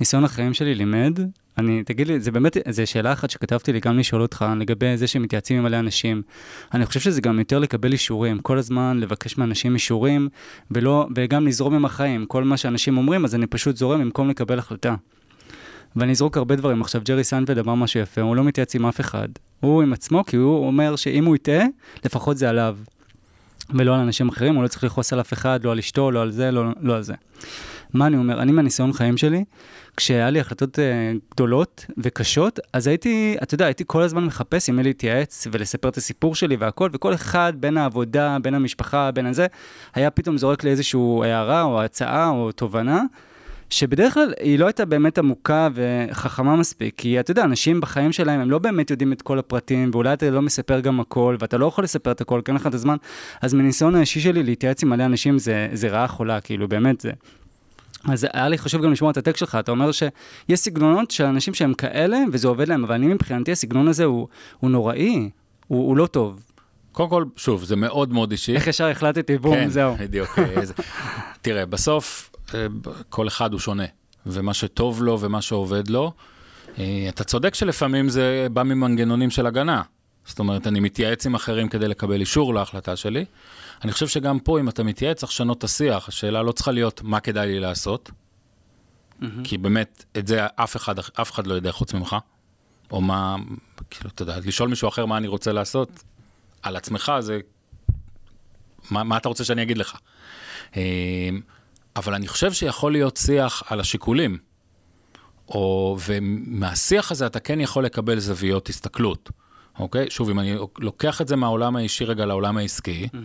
ניסיון 0.00 0.24
החיים 0.24 0.54
שלי 0.54 0.74
לימד, 0.74 1.18
אני, 1.58 1.84
תגיד 1.84 2.08
לי, 2.08 2.20
זה 2.20 2.30
באמת, 2.30 2.56
זו 2.68 2.82
שאלה 2.86 3.12
אחת 3.12 3.30
שכתבתי 3.30 3.72
לי 3.72 3.80
גם 3.80 3.98
לשאול 3.98 4.22
אותך, 4.22 4.44
לגבי 4.60 4.96
זה 4.96 5.06
שמתייעצים 5.06 5.56
עם 5.56 5.62
מלא 5.62 5.78
אנשים. 5.78 6.22
אני 6.74 6.86
חושב 6.86 7.00
שזה 7.00 7.20
גם 7.20 7.38
יותר 7.38 7.58
לקבל 7.58 7.92
אישורים, 7.92 8.38
כל 8.38 8.58
הזמן 8.58 9.00
לבקש 9.00 9.38
מאנשים 9.38 9.74
אישורים, 9.74 10.28
ולא, 10.70 11.06
וגם 11.16 11.46
לזרום 11.46 11.74
עם 11.74 11.84
החיים. 11.84 12.26
כל 12.26 12.44
מה 12.44 12.56
שאנשים 12.56 12.96
אומרים, 12.96 13.24
אז 13.24 13.34
אני 13.34 13.46
פשוט 13.46 13.76
זורם 13.76 14.00
במקום 14.00 14.30
לקבל 14.30 14.58
החלטה. 14.58 14.94
ואני 15.96 16.12
אזרוק 16.12 16.36
הרבה 16.36 16.56
דברים. 16.56 16.80
עכשיו, 16.80 17.02
ג'רי 17.04 17.24
סיינפלד 17.24 17.58
אמר 17.58 17.74
משהו 17.74 18.00
יפה, 18.00 18.20
הוא 18.20 18.36
לא 18.36 18.44
מתייעץ 18.44 18.74
עם 18.74 18.86
אף 18.86 19.00
אחד. 19.00 19.28
הוא 19.60 19.82
עם 19.82 19.92
עצמו, 19.92 20.24
כי 20.24 20.36
הוא 20.36 20.66
אומר 20.66 20.96
שאם 20.96 21.24
הוא 21.24 21.36
יטעה, 21.36 21.64
לפחות 22.04 22.36
זה 22.36 22.48
עליו. 22.50 22.76
ולא 23.70 23.94
על 23.94 24.00
אנשים 24.00 24.28
אחרים, 24.28 24.54
הוא 24.54 24.62
לא 24.62 24.68
צריך 24.68 24.84
לכעוס 24.84 25.12
על 25.12 25.20
אף 25.20 25.32
אחד, 25.32 25.64
לא 25.64 25.72
על 25.72 25.78
אשתו, 25.78 26.10
לא 26.10 26.22
על 26.22 26.30
זה, 26.30 26.50
לא, 26.50 26.64
לא 26.80 26.96
על 26.96 27.02
זה. 27.02 27.14
מה 27.94 28.06
אני 28.06 28.16
אומר? 28.16 28.42
אני 28.42 28.52
מהניסיון 28.52 28.92
חיים 28.92 29.16
שלי, 29.16 29.44
כשהיה 29.96 30.30
לי 30.30 30.40
החלטות 30.40 30.78
uh, 30.78 30.80
גדולות 31.34 31.86
וקשות, 31.98 32.60
אז 32.72 32.86
הייתי, 32.86 33.36
אתה 33.42 33.54
יודע, 33.54 33.64
הייתי 33.64 33.84
כל 33.86 34.02
הזמן 34.02 34.24
מחפש 34.24 34.68
עם 34.68 34.76
מי 34.76 34.82
להתייעץ 34.82 35.46
ולספר 35.52 35.88
את 35.88 35.96
הסיפור 35.96 36.34
שלי 36.34 36.56
והכל, 36.56 36.90
וכל 36.92 37.14
אחד 37.14 37.52
בין 37.56 37.76
העבודה, 37.76 38.36
בין 38.42 38.54
המשפחה, 38.54 39.10
בין 39.10 39.26
הזה, 39.26 39.46
היה 39.94 40.10
פתאום 40.10 40.38
זורק 40.38 40.64
לי 40.64 40.70
איזושהי 40.70 41.00
הערה 41.22 41.62
או 41.62 41.82
הצעה 41.82 42.28
או 42.28 42.52
תובנה. 42.52 43.02
שבדרך 43.70 44.14
כלל 44.14 44.32
היא 44.40 44.58
לא 44.58 44.66
הייתה 44.66 44.84
באמת 44.84 45.18
עמוקה 45.18 45.68
וחכמה 45.74 46.56
מספיק, 46.56 46.94
כי 46.96 47.20
אתה 47.20 47.30
יודע, 47.30 47.44
אנשים 47.44 47.80
בחיים 47.80 48.12
שלהם, 48.12 48.40
הם 48.40 48.50
לא 48.50 48.58
באמת 48.58 48.90
יודעים 48.90 49.12
את 49.12 49.22
כל 49.22 49.38
הפרטים, 49.38 49.90
ואולי 49.92 50.12
אתה 50.12 50.30
לא 50.30 50.42
מספר 50.42 50.80
גם 50.80 51.00
הכל, 51.00 51.36
ואתה 51.40 51.58
לא 51.58 51.66
יכול 51.66 51.84
לספר 51.84 52.10
את 52.10 52.20
הכל, 52.20 52.40
כי 52.44 52.50
אין 52.50 52.56
לך 52.56 52.66
את 52.66 52.74
הזמן. 52.74 52.96
אז 53.42 53.54
מניסיון 53.54 53.94
האישי 53.94 54.20
שלי, 54.20 54.42
להתייעץ 54.42 54.82
עם 54.82 54.90
מלא 54.90 55.04
אנשים 55.04 55.38
זה, 55.38 55.68
זה 55.72 55.88
רעה 55.88 56.08
חולה, 56.08 56.40
כאילו, 56.40 56.68
באמת 56.68 57.00
זה. 57.00 57.10
אז 58.08 58.26
היה 58.32 58.48
לי 58.48 58.58
חשוב 58.58 58.82
גם 58.82 58.92
לשמוע 58.92 59.10
את 59.10 59.16
הטקסט 59.16 59.38
שלך, 59.38 59.54
אתה 59.60 59.70
אומר 59.70 59.92
שיש 59.92 60.60
סגנונות 60.60 61.10
של 61.10 61.24
אנשים 61.24 61.54
שהם 61.54 61.74
כאלה, 61.74 62.18
וזה 62.32 62.48
עובד 62.48 62.68
להם, 62.68 62.84
אבל 62.84 62.94
אני 62.94 63.06
מבחינתי, 63.06 63.52
הסגנון 63.52 63.88
הזה 63.88 64.04
הוא, 64.04 64.28
הוא 64.60 64.70
נוראי, 64.70 65.30
הוא, 65.66 65.88
הוא 65.88 65.96
לא 65.96 66.06
טוב. 66.06 66.42
קודם 66.92 67.10
כל, 67.10 67.24
שוב, 67.36 67.64
זה 67.64 67.76
מאוד 67.76 68.12
מאוד 68.12 68.30
אישי. 68.30 68.54
איך 68.54 68.66
ישר 68.66 68.86
החלטתי, 68.86 69.38
בום, 69.38 69.54
כן, 69.54 69.68
זהו. 69.68 69.96
כן, 69.96 70.04
בדיוק. 70.04 70.38
תראה, 71.42 71.66
בסוף, 71.66 72.30
אה, 72.54 72.66
כל 73.08 73.28
אחד 73.28 73.52
הוא 73.52 73.60
שונה, 73.60 73.84
ומה 74.26 74.54
שטוב 74.54 75.02
לו 75.02 75.20
ומה 75.20 75.42
שעובד 75.42 75.88
לו. 75.88 76.12
אה, 76.78 77.06
אתה 77.08 77.24
צודק 77.24 77.54
שלפעמים 77.54 78.08
זה 78.08 78.46
בא 78.52 78.62
ממנגנונים 78.62 79.30
של 79.30 79.46
הגנה. 79.46 79.82
זאת 80.26 80.38
אומרת, 80.38 80.66
אני 80.66 80.80
מתייעץ 80.80 81.26
עם 81.26 81.34
אחרים 81.34 81.68
כדי 81.68 81.88
לקבל 81.88 82.20
אישור 82.20 82.54
להחלטה 82.54 82.96
שלי. 82.96 83.24
אני 83.84 83.92
חושב 83.92 84.08
שגם 84.08 84.38
פה, 84.38 84.60
אם 84.60 84.68
אתה 84.68 84.82
מתייעץ, 84.82 85.18
צריך 85.18 85.32
לשנות 85.32 85.58
את 85.58 85.64
השיח. 85.64 86.08
השאלה 86.08 86.42
לא 86.42 86.52
צריכה 86.52 86.72
להיות 86.72 87.02
מה 87.02 87.20
כדאי 87.20 87.46
לי 87.46 87.60
לעשות, 87.60 88.10
mm-hmm. 88.10 89.24
כי 89.44 89.58
באמת, 89.58 90.04
את 90.18 90.26
זה 90.26 90.46
אף 90.46 90.76
אחד, 90.76 90.98
אף 90.98 91.32
אחד 91.32 91.46
לא 91.46 91.54
יודע 91.54 91.72
חוץ 91.72 91.94
ממך. 91.94 92.16
או 92.90 93.00
מה, 93.00 93.36
כאילו, 93.90 94.10
אתה 94.14 94.22
יודע, 94.22 94.38
לשאול 94.44 94.68
מישהו 94.68 94.88
אחר 94.88 95.06
מה 95.06 95.16
אני 95.16 95.28
רוצה 95.28 95.52
לעשות, 95.52 96.04
על 96.62 96.76
עצמך 96.76 97.12
זה, 97.20 97.40
מה, 98.90 99.04
מה 99.04 99.16
אתה 99.16 99.28
רוצה 99.28 99.44
שאני 99.44 99.62
אגיד 99.62 99.78
לך? 99.78 99.96
אה, 100.76 100.82
אבל 101.96 102.14
אני 102.14 102.28
חושב 102.28 102.52
שיכול 102.52 102.92
להיות 102.92 103.16
שיח 103.16 103.62
על 103.66 103.80
השיקולים, 103.80 104.38
או, 105.48 105.96
ומהשיח 106.06 107.12
הזה 107.12 107.26
אתה 107.26 107.40
כן 107.40 107.60
יכול 107.60 107.84
לקבל 107.84 108.18
זוויות 108.18 108.68
הסתכלות. 108.68 109.30
אוקיי? 109.78 110.10
שוב, 110.10 110.30
אם 110.30 110.40
אני 110.40 110.56
לוקח 110.78 111.20
את 111.20 111.28
זה 111.28 111.36
מהעולם 111.36 111.76
האישי 111.76 112.04
רגע 112.04 112.26
לעולם 112.26 112.56
העסקי, 112.56 113.08
mm-hmm. 113.12 113.16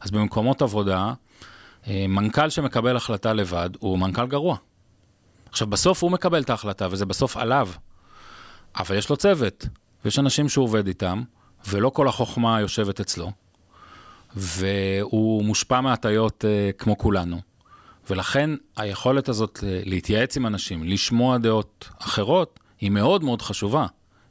אז 0.00 0.10
במקומות 0.10 0.62
עבודה, 0.62 1.12
אה, 1.86 2.06
מנכ"ל 2.08 2.50
שמקבל 2.50 2.96
החלטה 2.96 3.32
לבד 3.32 3.70
הוא 3.78 3.98
מנכ"ל 3.98 4.26
גרוע. 4.26 4.56
עכשיו, 5.50 5.66
בסוף 5.66 6.02
הוא 6.02 6.10
מקבל 6.10 6.42
את 6.42 6.50
ההחלטה, 6.50 6.88
וזה 6.90 7.06
בסוף 7.06 7.36
עליו. 7.36 7.68
אבל 8.76 8.96
יש 8.96 9.10
לו 9.10 9.16
צוות, 9.16 9.66
ויש 10.04 10.18
אנשים 10.18 10.48
שהוא 10.48 10.64
עובד 10.64 10.86
איתם, 10.86 11.22
ולא 11.68 11.90
כל 11.90 12.08
החוכמה 12.08 12.60
יושבת 12.60 13.00
אצלו, 13.00 13.32
והוא 14.36 15.44
מושפע 15.44 15.80
מהטיות 15.80 16.44
uh, 16.44 16.72
כמו 16.78 16.98
כולנו. 16.98 17.40
ולכן 18.10 18.50
היכולת 18.76 19.28
הזאת 19.28 19.58
להתייעץ 19.62 20.36
עם 20.36 20.46
אנשים, 20.46 20.84
לשמוע 20.84 21.38
דעות 21.38 21.88
אחרות, 21.98 22.60
היא 22.80 22.90
מאוד 22.90 23.24
מאוד 23.24 23.42
חשובה. 23.42 23.86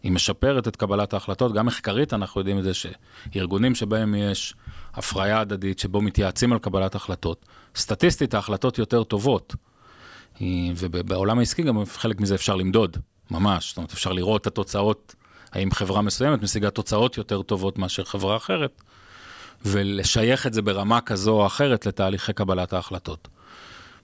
היא 0.08 0.14
משפרת 0.14 0.68
את 0.68 0.76
קבלת 0.76 1.14
ההחלטות. 1.14 1.54
גם 1.54 1.66
מחקרית 1.66 2.14
אנחנו 2.14 2.42
יודעים 2.42 2.60
את 2.60 2.64
זה 2.64 2.72
שארגונים 2.74 3.76
שבהם 3.76 4.16
יש 4.16 4.56
הפריה 4.94 5.40
הדדית, 5.40 5.80
שבו 5.80 6.02
מתייעצים 6.02 6.54
על 6.54 6.60
קבלת 6.60 6.96
החלטות, 6.96 7.46
סטטיסטית 7.76 8.34
ההחלטות 8.34 8.78
יותר 8.78 9.04
טובות. 9.04 9.56
ובעולם 10.78 11.40
העסקי 11.40 11.64
גם 11.64 11.86
חלק 11.86 12.20
מזה 12.20 12.36
אפשר 12.36 12.56
למדוד, 12.56 12.98
ממש. 13.32 13.70
זאת 13.70 13.78
אומרת, 13.78 13.94
אפשר 13.94 14.12
לראות 14.12 14.42
את 14.42 14.48
התוצאות, 14.48 15.16
האם 15.52 15.72
חברה 15.72 16.02
מסוימת 16.02 16.42
משיגה 16.42 16.70
תוצאות 16.70 17.18
יותר 17.18 17.42
טובות 17.42 17.78
מאשר 17.78 18.04
חברה 18.04 18.36
אחרת, 18.36 18.82
ולשייך 19.66 20.48
את 20.48 20.54
זה 20.54 20.62
ברמה 20.62 21.02
כזו 21.02 21.32
או 21.32 21.46
אחרת 21.46 21.86
לתהליכי 21.86 22.34
קבלת 22.34 22.74
ההחלטות. 22.74 23.28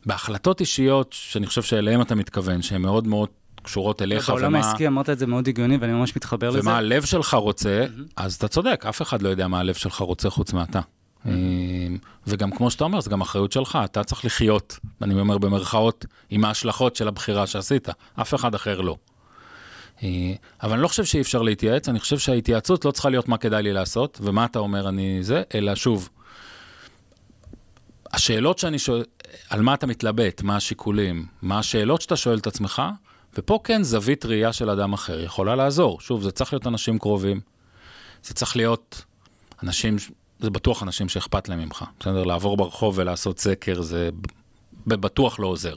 בהחלטות 0.05 0.59
אישיות, 0.59 1.13
שאני 1.13 1.47
חושב 1.47 1.61
שאליהן 1.61 2.01
אתה 2.01 2.15
מתכוון, 2.15 2.61
שהן 2.61 2.81
מאוד 2.81 3.07
מאוד 3.07 3.29
קשורות 3.63 4.01
אליך. 4.01 4.29
בעולם 4.29 4.47
ומה... 4.47 4.57
העסקי 4.57 4.87
אמרת 4.87 5.09
את 5.09 5.19
זה 5.19 5.27
מאוד 5.27 5.47
הגיוני 5.47 5.77
ואני 5.77 5.93
ממש 5.93 6.15
מתחבר 6.15 6.49
ומה 6.49 6.59
לזה. 6.59 6.69
ומה 6.69 6.77
הלב 6.77 7.05
שלך 7.05 7.33
רוצה. 7.33 7.85
אז 8.15 8.35
אתה 8.35 8.47
צודק, 8.47 8.85
אף 8.89 9.01
אחד 9.01 9.21
לא 9.21 9.29
יודע 9.29 9.47
מה 9.47 9.59
הלב 9.59 9.73
שלך 9.73 9.97
רוצה 9.97 10.29
חוץ 10.29 10.53
מאתה. 10.53 10.79
Mm-hmm. 10.79 11.29
וגם 12.27 12.51
כמו 12.51 12.71
שאתה 12.71 12.83
אומר, 12.83 13.01
זה 13.01 13.09
גם 13.09 13.21
אחריות 13.21 13.51
שלך, 13.51 13.79
אתה 13.83 14.03
צריך 14.03 14.25
לחיות, 14.25 14.79
אני 15.01 15.19
אומר 15.19 15.37
במרכאות, 15.37 16.05
עם 16.29 16.45
ההשלכות 16.45 16.95
של 16.95 17.07
הבחירה 17.07 17.47
שעשית, 17.47 17.87
אף 18.21 18.33
אחד 18.33 18.55
אחר 18.55 18.81
לא. 18.81 18.97
אה, 20.03 20.33
אבל 20.63 20.73
אני 20.73 20.81
לא 20.81 20.87
חושב 20.87 21.05
שאי 21.05 21.21
אפשר 21.21 21.41
להתייעץ, 21.41 21.89
אני 21.89 21.99
חושב 21.99 22.17
שההתייעצות 22.17 22.85
לא 22.85 22.91
צריכה 22.91 23.09
להיות 23.09 23.27
מה 23.27 23.37
כדאי 23.37 23.63
לי 23.63 23.73
לעשות, 23.73 24.19
ומה 24.21 24.45
אתה 24.45 24.59
אומר 24.59 24.89
אני 24.89 25.19
זה, 25.21 25.43
אלא 25.55 25.75
שוב, 25.75 26.09
השאלות 28.13 28.59
שאני 28.59 28.79
שואל, 28.79 29.03
על 29.49 29.61
מה 29.61 29.73
אתה 29.73 29.87
מתלבט, 29.87 30.41
מה 30.41 30.55
השיקולים, 30.55 31.25
מה 31.41 31.59
השאלות 31.59 32.01
שאתה 32.01 32.15
שואל 32.15 32.37
את 32.37 32.47
עצמך, 32.47 32.81
ופה 33.37 33.59
כן 33.63 33.83
זווית 33.83 34.25
ראייה 34.25 34.53
של 34.53 34.69
אדם 34.69 34.93
אחר 34.93 35.19
יכולה 35.19 35.55
לעזור. 35.55 35.99
שוב, 35.99 36.21
זה 36.21 36.31
צריך 36.31 36.53
להיות 36.53 36.67
אנשים 36.67 36.99
קרובים, 36.99 37.41
זה 38.23 38.33
צריך 38.33 38.55
להיות 38.55 39.05
אנשים 39.63 39.95
זה 40.39 40.49
בטוח 40.49 40.83
אנשים 40.83 41.09
שאכפת 41.09 41.49
להם 41.49 41.59
ממך. 41.59 41.85
בסדר, 41.99 42.23
לעבור 42.23 42.57
ברחוב 42.57 42.97
ולעשות 42.97 43.39
סקר 43.39 43.81
זה 43.81 44.09
בטוח 44.87 45.39
לא 45.39 45.47
עוזר. 45.47 45.75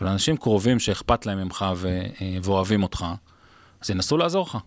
אבל 0.00 0.08
אנשים 0.10 0.36
קרובים 0.36 0.78
שאכפת 0.78 1.26
להם 1.26 1.38
ממך. 1.38 1.64
אה, 1.84 2.36
ואוהבים 2.42 2.82
אותך, 2.82 3.06
אז 3.82 3.90
ינסו 3.90 4.16
לעזור 4.16 4.46
לך. 4.46 4.58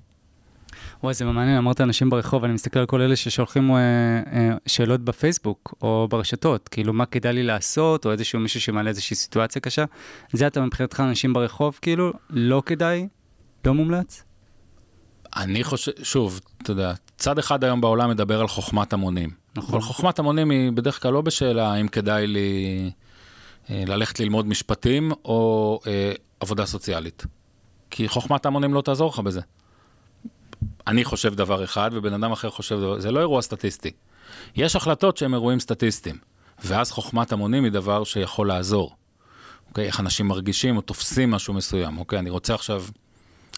וואי, 1.04 1.14
זה 1.14 1.26
מעניין, 1.26 1.58
אמרת 1.58 1.82
אנשים 1.82 2.10
ברחוב, 2.10 2.44
אני 2.44 2.54
מסתכל 2.54 2.80
על 2.80 2.86
כל 2.86 3.02
אלה 3.02 3.16
ששולחים 3.16 3.72
אה, 3.72 3.78
אה, 3.78 4.52
שאלות 4.66 5.02
בפייסבוק 5.02 5.74
או 5.82 6.08
ברשתות, 6.10 6.70
כאילו 6.70 6.94
מה 6.94 7.06
כדאי 7.06 7.34
לי 7.34 7.44
לעשות, 7.44 8.06
או 8.06 8.12
איזשהו 8.12 8.40
מישהו 8.40 8.62
שמעלה 8.62 8.90
איזושהי 8.90 9.16
סיטואציה 9.16 9.62
קשה. 9.62 9.86
זה 10.34 10.48
אתה 10.48 10.62
מבחינתך 10.62 11.00
אנשים 11.00 11.34
ברחוב, 11.34 11.80
כאילו, 11.82 12.14
לא 12.30 12.64
כדאי, 12.66 13.08
לא 13.66 13.74
מומלץ? 13.74 14.24
אני 15.36 15.64
חושב, 15.64 15.92
שוב, 16.04 16.40
אתה 16.62 16.72
יודע, 16.72 16.94
צד 17.18 17.40
אחד 17.40 17.64
היום 17.64 17.82
בעולם 17.82 18.10
מדבר 18.10 18.40
על 18.42 18.48
חוכמת 18.48 18.94
המונים. 18.94 19.30
נכון. 19.56 19.76
אבל 19.76 19.82
חוכמת 19.82 20.20
המונים 20.20 20.50
היא 20.50 20.72
בדרך 20.72 21.02
כלל 21.02 21.14
לא 21.14 21.22
בשאלה 21.22 21.74
האם 21.74 21.88
כדאי 21.88 22.28
לי 22.28 22.92
אה, 23.70 23.84
ללכת 23.88 24.20
ללמוד 24.20 24.48
משפטים 24.48 25.12
או 25.26 25.80
אה, 25.88 26.12
עבודה 26.40 26.66
סוציאלית. 26.66 27.26
כי 27.90 28.08
חוכמת 28.08 28.46
המונים 28.46 28.74
לא 28.74 28.82
תעזור 28.82 29.10
לך 29.10 29.20
בזה. 29.20 29.42
אני 30.88 31.06
חושב 31.06 31.36
דבר 31.36 31.64
אחד 31.64 31.90
ובן 31.94 32.14
אדם 32.14 32.32
אחר 32.32 32.50
חושב 32.50 32.80
דבר, 32.80 33.00
זה 33.00 33.12
לא 33.12 33.20
אירוע 33.20 33.42
סטטיסטי. 33.42 33.92
יש 34.56 34.76
החלטות 34.76 35.18
שהן 35.18 35.34
אירועים 35.34 35.60
סטטיסטיים, 35.60 36.18
ואז 36.64 36.92
חוכמת 36.92 37.32
המונים 37.32 37.64
היא 37.64 37.72
דבר 37.72 38.04
שיכול 38.04 38.48
לעזור. 38.48 38.96
אוקיי, 39.70 39.86
איך 39.86 40.00
אנשים 40.00 40.28
מרגישים 40.28 40.78
או 40.78 40.82
תופסים 40.82 41.32
משהו 41.32 41.54
מסוים. 41.54 41.98
אוקיי, 41.98 42.20
אני 42.20 42.30
רוצה 42.30 42.54
עכשיו, 42.54 42.84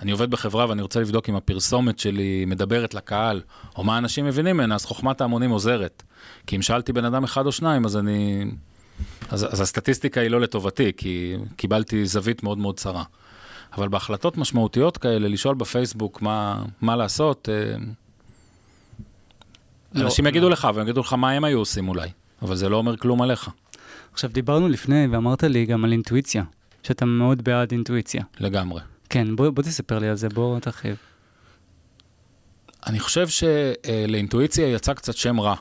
אני 0.01 0.11
עובד 0.11 0.31
בחברה 0.31 0.69
ואני 0.69 0.81
רוצה 0.81 0.99
לבדוק 0.99 1.29
אם 1.29 1.35
הפרסומת 1.35 1.99
שלי 1.99 2.45
מדברת 2.47 2.93
לקהל, 2.93 3.41
או 3.75 3.83
מה 3.83 3.97
אנשים 3.97 4.25
מבינים 4.25 4.57
ממנה, 4.57 4.75
אז 4.75 4.85
חוכמת 4.85 5.21
ההמונים 5.21 5.49
עוזרת. 5.49 6.03
כי 6.47 6.55
אם 6.55 6.61
שאלתי 6.61 6.93
בן 6.93 7.05
אדם 7.05 7.23
אחד 7.23 7.45
או 7.45 7.51
שניים, 7.51 7.85
אז 7.85 7.97
אני... 7.97 8.45
אז, 9.29 9.53
אז 9.53 9.61
הסטטיסטיקה 9.61 10.21
היא 10.21 10.29
לא 10.29 10.41
לטובתי, 10.41 10.91
כי 10.97 11.35
קיבלתי 11.55 12.05
זווית 12.05 12.43
מאוד 12.43 12.57
מאוד 12.57 12.77
צרה. 12.77 13.03
אבל 13.73 13.87
בהחלטות 13.87 14.37
משמעותיות 14.37 14.97
כאלה, 14.97 15.27
לשאול 15.27 15.55
בפייסבוק 15.55 16.21
מה, 16.21 16.63
מה 16.81 16.95
לעשות, 16.95 17.49
אה, 17.49 17.77
לא, 19.93 20.05
אנשים 20.05 20.25
לא. 20.25 20.29
יגידו 20.29 20.49
לך, 20.49 20.67
והם 20.75 20.83
יגידו 20.83 21.01
לך 21.01 21.13
מה 21.13 21.31
הם 21.31 21.43
היו 21.43 21.59
עושים 21.59 21.89
אולי, 21.89 22.09
אבל 22.41 22.55
זה 22.55 22.69
לא 22.69 22.77
אומר 22.77 22.97
כלום 22.97 23.21
עליך. 23.21 23.49
עכשיו, 24.13 24.29
דיברנו 24.29 24.69
לפני, 24.69 25.07
ואמרת 25.11 25.43
לי 25.43 25.65
גם 25.65 25.85
על 25.85 25.91
אינטואיציה, 25.91 26.43
שאתה 26.83 27.05
מאוד 27.05 27.43
בעד 27.43 27.71
אינטואיציה. 27.71 28.23
לגמרי. 28.39 28.81
כן, 29.09 29.35
בוא, 29.35 29.49
בוא 29.49 29.63
תספר 29.63 29.99
לי 29.99 30.09
על 30.09 30.15
זה, 30.15 30.29
בוא 30.29 30.59
תרחיב. 30.59 30.95
אני 32.87 32.99
חושב 32.99 33.27
שלאינטואיציה 33.27 34.67
יצא 34.67 34.93
קצת 34.93 35.15
שם 35.15 35.39
רע 35.39 35.55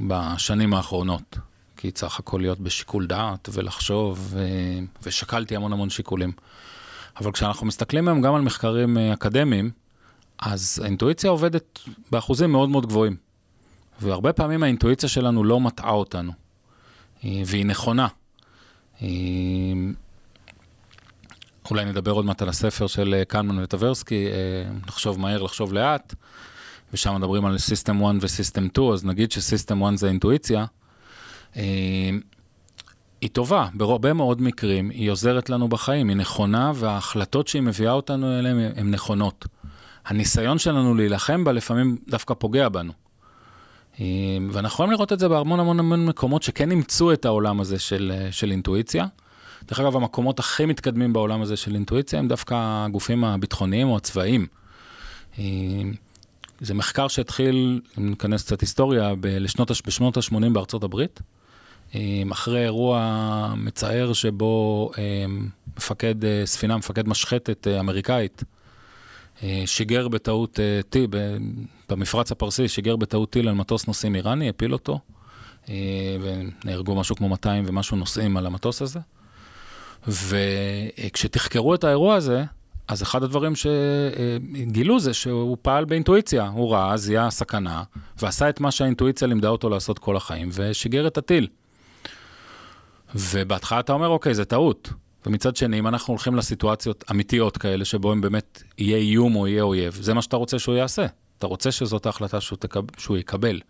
בשנים 0.00 0.74
האחרונות, 0.74 1.38
כי 1.76 1.90
צריך 1.90 2.18
הכל 2.18 2.38
להיות 2.40 2.60
בשיקול 2.60 3.06
דעת 3.06 3.48
ולחשוב, 3.52 4.34
ושקלתי 5.02 5.56
המון 5.56 5.72
המון 5.72 5.90
שיקולים. 5.90 6.32
אבל 7.20 7.32
כשאנחנו 7.32 7.66
מסתכלים 7.66 8.08
היום 8.08 8.20
גם 8.22 8.34
על 8.34 8.42
מחקרים 8.42 8.98
אה, 8.98 9.12
אקדמיים, 9.12 9.70
אז 10.38 10.80
האינטואיציה 10.84 11.30
עובדת 11.30 11.80
באחוזים 12.10 12.52
מאוד 12.52 12.68
מאוד 12.68 12.86
גבוהים. 12.86 13.16
והרבה 14.00 14.32
פעמים 14.32 14.62
האינטואיציה 14.62 15.08
שלנו 15.08 15.44
לא 15.44 15.60
מטעה 15.60 15.90
אותנו, 15.90 16.32
והיא 17.24 17.66
נכונה. 17.66 18.06
אולי 21.70 21.84
נדבר 21.84 22.10
עוד 22.10 22.24
מעט 22.24 22.42
על 22.42 22.48
הספר 22.48 22.86
של 22.86 23.14
אה, 23.18 23.24
קנמן 23.24 23.62
וטברסקי, 23.62 24.26
אה, 24.26 24.32
לחשוב 24.88 25.20
מהר, 25.20 25.42
לחשוב 25.42 25.72
לאט, 25.72 26.14
ושם 26.92 27.14
מדברים 27.14 27.44
על 27.44 27.56
System 27.56 28.04
1 28.04 28.14
ו-System 28.20 28.68
2, 28.72 28.92
אז 28.92 29.04
נגיד 29.04 29.32
ש-System 29.32 29.84
1 29.84 29.96
זה 29.96 30.08
אינטואיציה. 30.08 30.64
היא 33.26 33.32
טובה, 33.32 33.68
בהרבה 33.74 34.12
מאוד 34.12 34.42
מקרים 34.42 34.90
היא 34.90 35.10
עוזרת 35.10 35.50
לנו 35.50 35.68
בחיים, 35.68 36.08
היא 36.08 36.16
נכונה, 36.16 36.72
וההחלטות 36.74 37.48
שהיא 37.48 37.62
מביאה 37.62 37.92
אותנו 37.92 38.38
אליהן 38.38 38.58
הן 38.76 38.90
נכונות. 38.90 39.46
הניסיון 40.06 40.58
שלנו 40.58 40.94
להילחם 40.94 41.44
בה 41.44 41.52
לפעמים 41.52 41.96
דווקא 42.08 42.34
פוגע 42.34 42.68
בנו. 42.68 42.92
ואנחנו 44.50 44.66
יכולים 44.66 44.92
לראות 44.92 45.12
את 45.12 45.18
זה 45.18 45.28
בהמון 45.28 45.60
המון 45.60 45.78
המון 45.78 46.06
מקומות 46.06 46.42
שכן 46.42 46.70
אימצו 46.70 47.12
את 47.12 47.24
העולם 47.24 47.60
הזה 47.60 47.78
של, 47.78 48.12
של 48.30 48.50
אינטואיציה. 48.50 49.06
דרך 49.68 49.80
אגב, 49.80 49.96
המקומות 49.96 50.38
הכי 50.38 50.66
מתקדמים 50.66 51.12
בעולם 51.12 51.42
הזה 51.42 51.56
של 51.56 51.74
אינטואיציה 51.74 52.18
הם 52.18 52.28
דווקא 52.28 52.54
הגופים 52.58 53.24
הביטחוניים 53.24 53.88
או 53.88 53.96
הצבאיים. 53.96 54.46
זה 56.60 56.74
מחקר 56.74 57.08
שהתחיל, 57.08 57.80
אם 57.98 58.10
ניכנס 58.10 58.42
קצת 58.42 58.60
היסטוריה, 58.60 59.14
בשנות 59.86 60.16
ה-80 60.16 60.48
בארצות 60.52 60.84
הברית. 60.84 61.20
אחרי 62.32 62.64
אירוע 62.64 63.54
מצער 63.56 64.12
שבו 64.12 64.90
מפקד 65.76 66.24
אה, 66.24 66.42
ספינה, 66.44 66.76
מפקד 66.76 67.08
משחטת 67.08 67.66
אה, 67.66 67.80
אמריקאית, 67.80 68.44
אה, 69.42 69.62
שיגר 69.66 70.08
בטעות 70.08 70.60
טיל, 70.90 71.06
במפרץ 71.88 72.32
הפרסי, 72.32 72.68
שיגר 72.68 72.96
בטעות 72.96 73.30
טיל 73.30 73.48
על 73.48 73.54
מטוס 73.54 73.86
נוסעים 73.86 74.14
איראני, 74.14 74.48
הפיל 74.48 74.72
אותו, 74.72 74.98
ונהרגו 76.20 76.94
משהו 76.94 77.16
כמו 77.16 77.28
200 77.28 77.64
ומשהו 77.66 77.96
נוסעים 77.96 78.36
על 78.36 78.46
המטוס 78.46 78.82
הזה. 78.82 79.00
וכשתחקרו 80.08 81.74
את 81.74 81.84
האירוע 81.84 82.14
הזה, 82.14 82.44
אז 82.88 83.02
אחד 83.02 83.22
הדברים 83.22 83.52
שגילו 83.56 85.00
זה 85.00 85.14
שהוא 85.14 85.56
פעל 85.62 85.84
באינטואיציה, 85.84 86.48
הוא 86.48 86.72
ראה, 86.72 86.96
זיהה 86.96 87.30
סכנה, 87.30 87.82
ועשה 88.22 88.48
את 88.48 88.60
מה 88.60 88.70
שהאינטואיציה 88.70 89.28
לימדה 89.28 89.48
אותו 89.48 89.68
לעשות 89.68 89.98
כל 89.98 90.16
החיים, 90.16 90.48
ושיגר 90.52 91.06
את 91.06 91.18
הטיל. 91.18 91.48
ובהתחלה 93.18 93.80
אתה 93.80 93.92
אומר, 93.92 94.08
אוקיי, 94.08 94.34
זה 94.34 94.44
טעות. 94.44 94.92
ומצד 95.26 95.56
שני, 95.56 95.78
אם 95.78 95.86
אנחנו 95.86 96.12
הולכים 96.12 96.34
לסיטואציות 96.34 97.04
אמיתיות 97.10 97.58
כאלה, 97.58 97.84
שבו 97.84 98.12
אם 98.12 98.20
באמת 98.20 98.62
יהיה 98.78 98.96
איום 98.96 99.36
או 99.36 99.46
יהיה 99.46 99.62
אויב, 99.62 99.98
זה 100.00 100.14
מה 100.14 100.22
שאתה 100.22 100.36
רוצה 100.36 100.58
שהוא 100.58 100.74
יעשה. 100.74 101.06
אתה 101.38 101.46
רוצה 101.46 101.72
שזאת 101.72 102.06
ההחלטה 102.06 102.40
שהוא, 102.40 102.56
תקב... 102.56 102.80
שהוא 102.98 103.16
יקבל. 103.16 103.60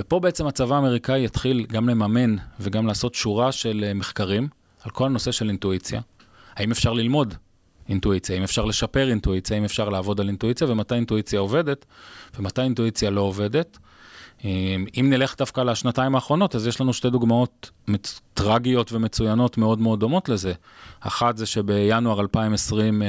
ופה 0.00 0.20
בעצם 0.20 0.46
הצבא 0.46 0.74
האמריקאי 0.74 1.24
יתחיל 1.24 1.66
גם 1.68 1.88
לממן 1.88 2.36
וגם 2.60 2.86
לעשות 2.86 3.14
שורה 3.14 3.52
של 3.52 3.84
אה, 3.86 3.94
מחקרים 3.94 4.48
על 4.84 4.90
כל 4.90 5.06
הנושא 5.06 5.32
של 5.32 5.48
אינטואיציה. 5.48 6.00
האם 6.56 6.70
אפשר 6.70 6.92
ללמוד 6.92 7.34
אינטואיציה, 7.88 8.34
האם 8.34 8.42
אפשר 8.42 8.64
לשפר 8.64 9.08
אינטואיציה, 9.08 9.56
האם 9.56 9.64
אפשר 9.64 9.88
לעבוד 9.88 10.20
על 10.20 10.28
אינטואיציה, 10.28 10.70
ומתי 10.70 10.94
אינטואיציה 10.94 11.40
עובדת, 11.40 11.84
ומתי 12.38 12.62
אינטואיציה 12.62 13.10
לא 13.10 13.20
עובדת. 13.20 13.78
אם 15.00 15.06
נלך 15.10 15.34
דווקא 15.38 15.60
לשנתיים 15.60 16.14
האחרונות, 16.14 16.54
אז 16.54 16.66
יש 16.66 16.80
לנו 16.80 16.92
שתי 16.92 17.10
דוגמאות 17.10 17.70
טרגיות 18.34 18.92
ומצוינות 18.92 19.58
מאוד 19.58 19.78
מאוד 19.78 20.00
דומות 20.00 20.28
לזה. 20.28 20.52
אחת 21.00 21.36
זה 21.36 21.46
שבינואר 21.46 22.20
2020, 22.20 23.02
אה, 23.02 23.08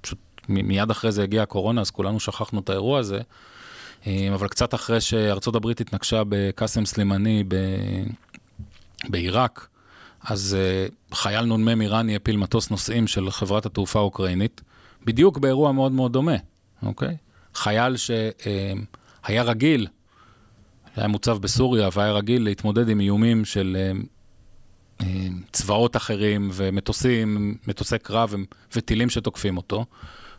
פשוט 0.00 0.18
מיד 0.48 0.90
אחרי 0.90 1.12
זה 1.12 1.22
הגיעה 1.22 1.42
הקורונה, 1.42 1.80
אז 1.80 1.90
כולנו 1.90 2.20
שכחנו 2.20 2.60
את 2.60 2.70
האירוע 2.70 2.98
הזה. 2.98 3.20
אבל 4.06 4.48
קצת 4.48 4.74
אחרי 4.74 5.00
שארצות 5.00 5.54
הברית 5.54 5.80
התנגשה 5.80 6.22
בקאסם 6.28 6.84
סלימני 6.84 7.44
בעיראק, 9.08 9.68
אז 10.24 10.56
אה, 10.58 10.86
חייל 11.16 11.44
נ"מ 11.44 11.80
איראני 11.80 12.16
הפיל 12.16 12.36
מטוס 12.36 12.70
נוסעים 12.70 13.06
של 13.06 13.30
חברת 13.30 13.66
התעופה 13.66 13.98
האוקראינית, 13.98 14.60
בדיוק 15.04 15.38
באירוע 15.38 15.72
מאוד 15.72 15.92
מאוד 15.92 16.12
דומה, 16.12 16.36
אוקיי? 16.82 17.16
חייל 17.54 17.96
שהיה 17.96 19.42
רגיל 19.42 19.86
היה 20.98 21.08
מוצב 21.08 21.38
בסוריה 21.38 21.88
והיה 21.92 22.12
רגיל 22.12 22.44
להתמודד 22.44 22.88
עם 22.88 23.00
איומים 23.00 23.44
של 23.44 23.76
אה, 23.80 23.92
אה, 25.00 25.26
צבאות 25.52 25.96
אחרים 25.96 26.50
ומטוסים, 26.52 27.54
מטוסי 27.66 27.98
קרב 27.98 28.34
וטילים 28.76 29.10
שתוקפים 29.10 29.56
אותו. 29.56 29.84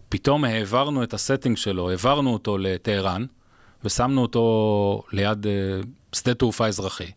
פתאום 0.10 0.46
העברנו 0.46 1.04
את 1.04 1.14
הסטינג 1.14 1.58
שלו, 1.58 1.90
העברנו 1.90 2.34
אותו 2.34 2.58
לטהרן 2.58 3.26
ושמנו 3.84 4.22
אותו 4.22 5.04
ליד 5.12 5.48
אה, 5.48 5.52
שדה 6.14 6.34
תעופה 6.34 6.68
אזרחי. 6.68 7.12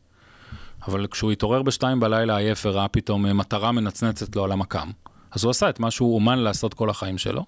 אבל 0.88 1.06
כשהוא 1.06 1.32
התעורר 1.32 1.62
בשתיים 1.62 2.00
בלילה 2.00 2.36
עייף 2.36 2.66
וראה 2.66 2.88
פתאום 2.88 3.26
מטרה 3.38 3.72
מנצנצת 3.72 4.36
לו 4.36 4.44
על 4.44 4.52
המקם, 4.52 4.90
אז 5.30 5.44
הוא 5.44 5.50
עשה 5.50 5.68
את 5.68 5.80
מה 5.80 5.90
שהוא 5.90 6.14
אומן 6.14 6.38
לעשות 6.38 6.74
כל 6.74 6.90
החיים 6.90 7.18
שלו. 7.18 7.44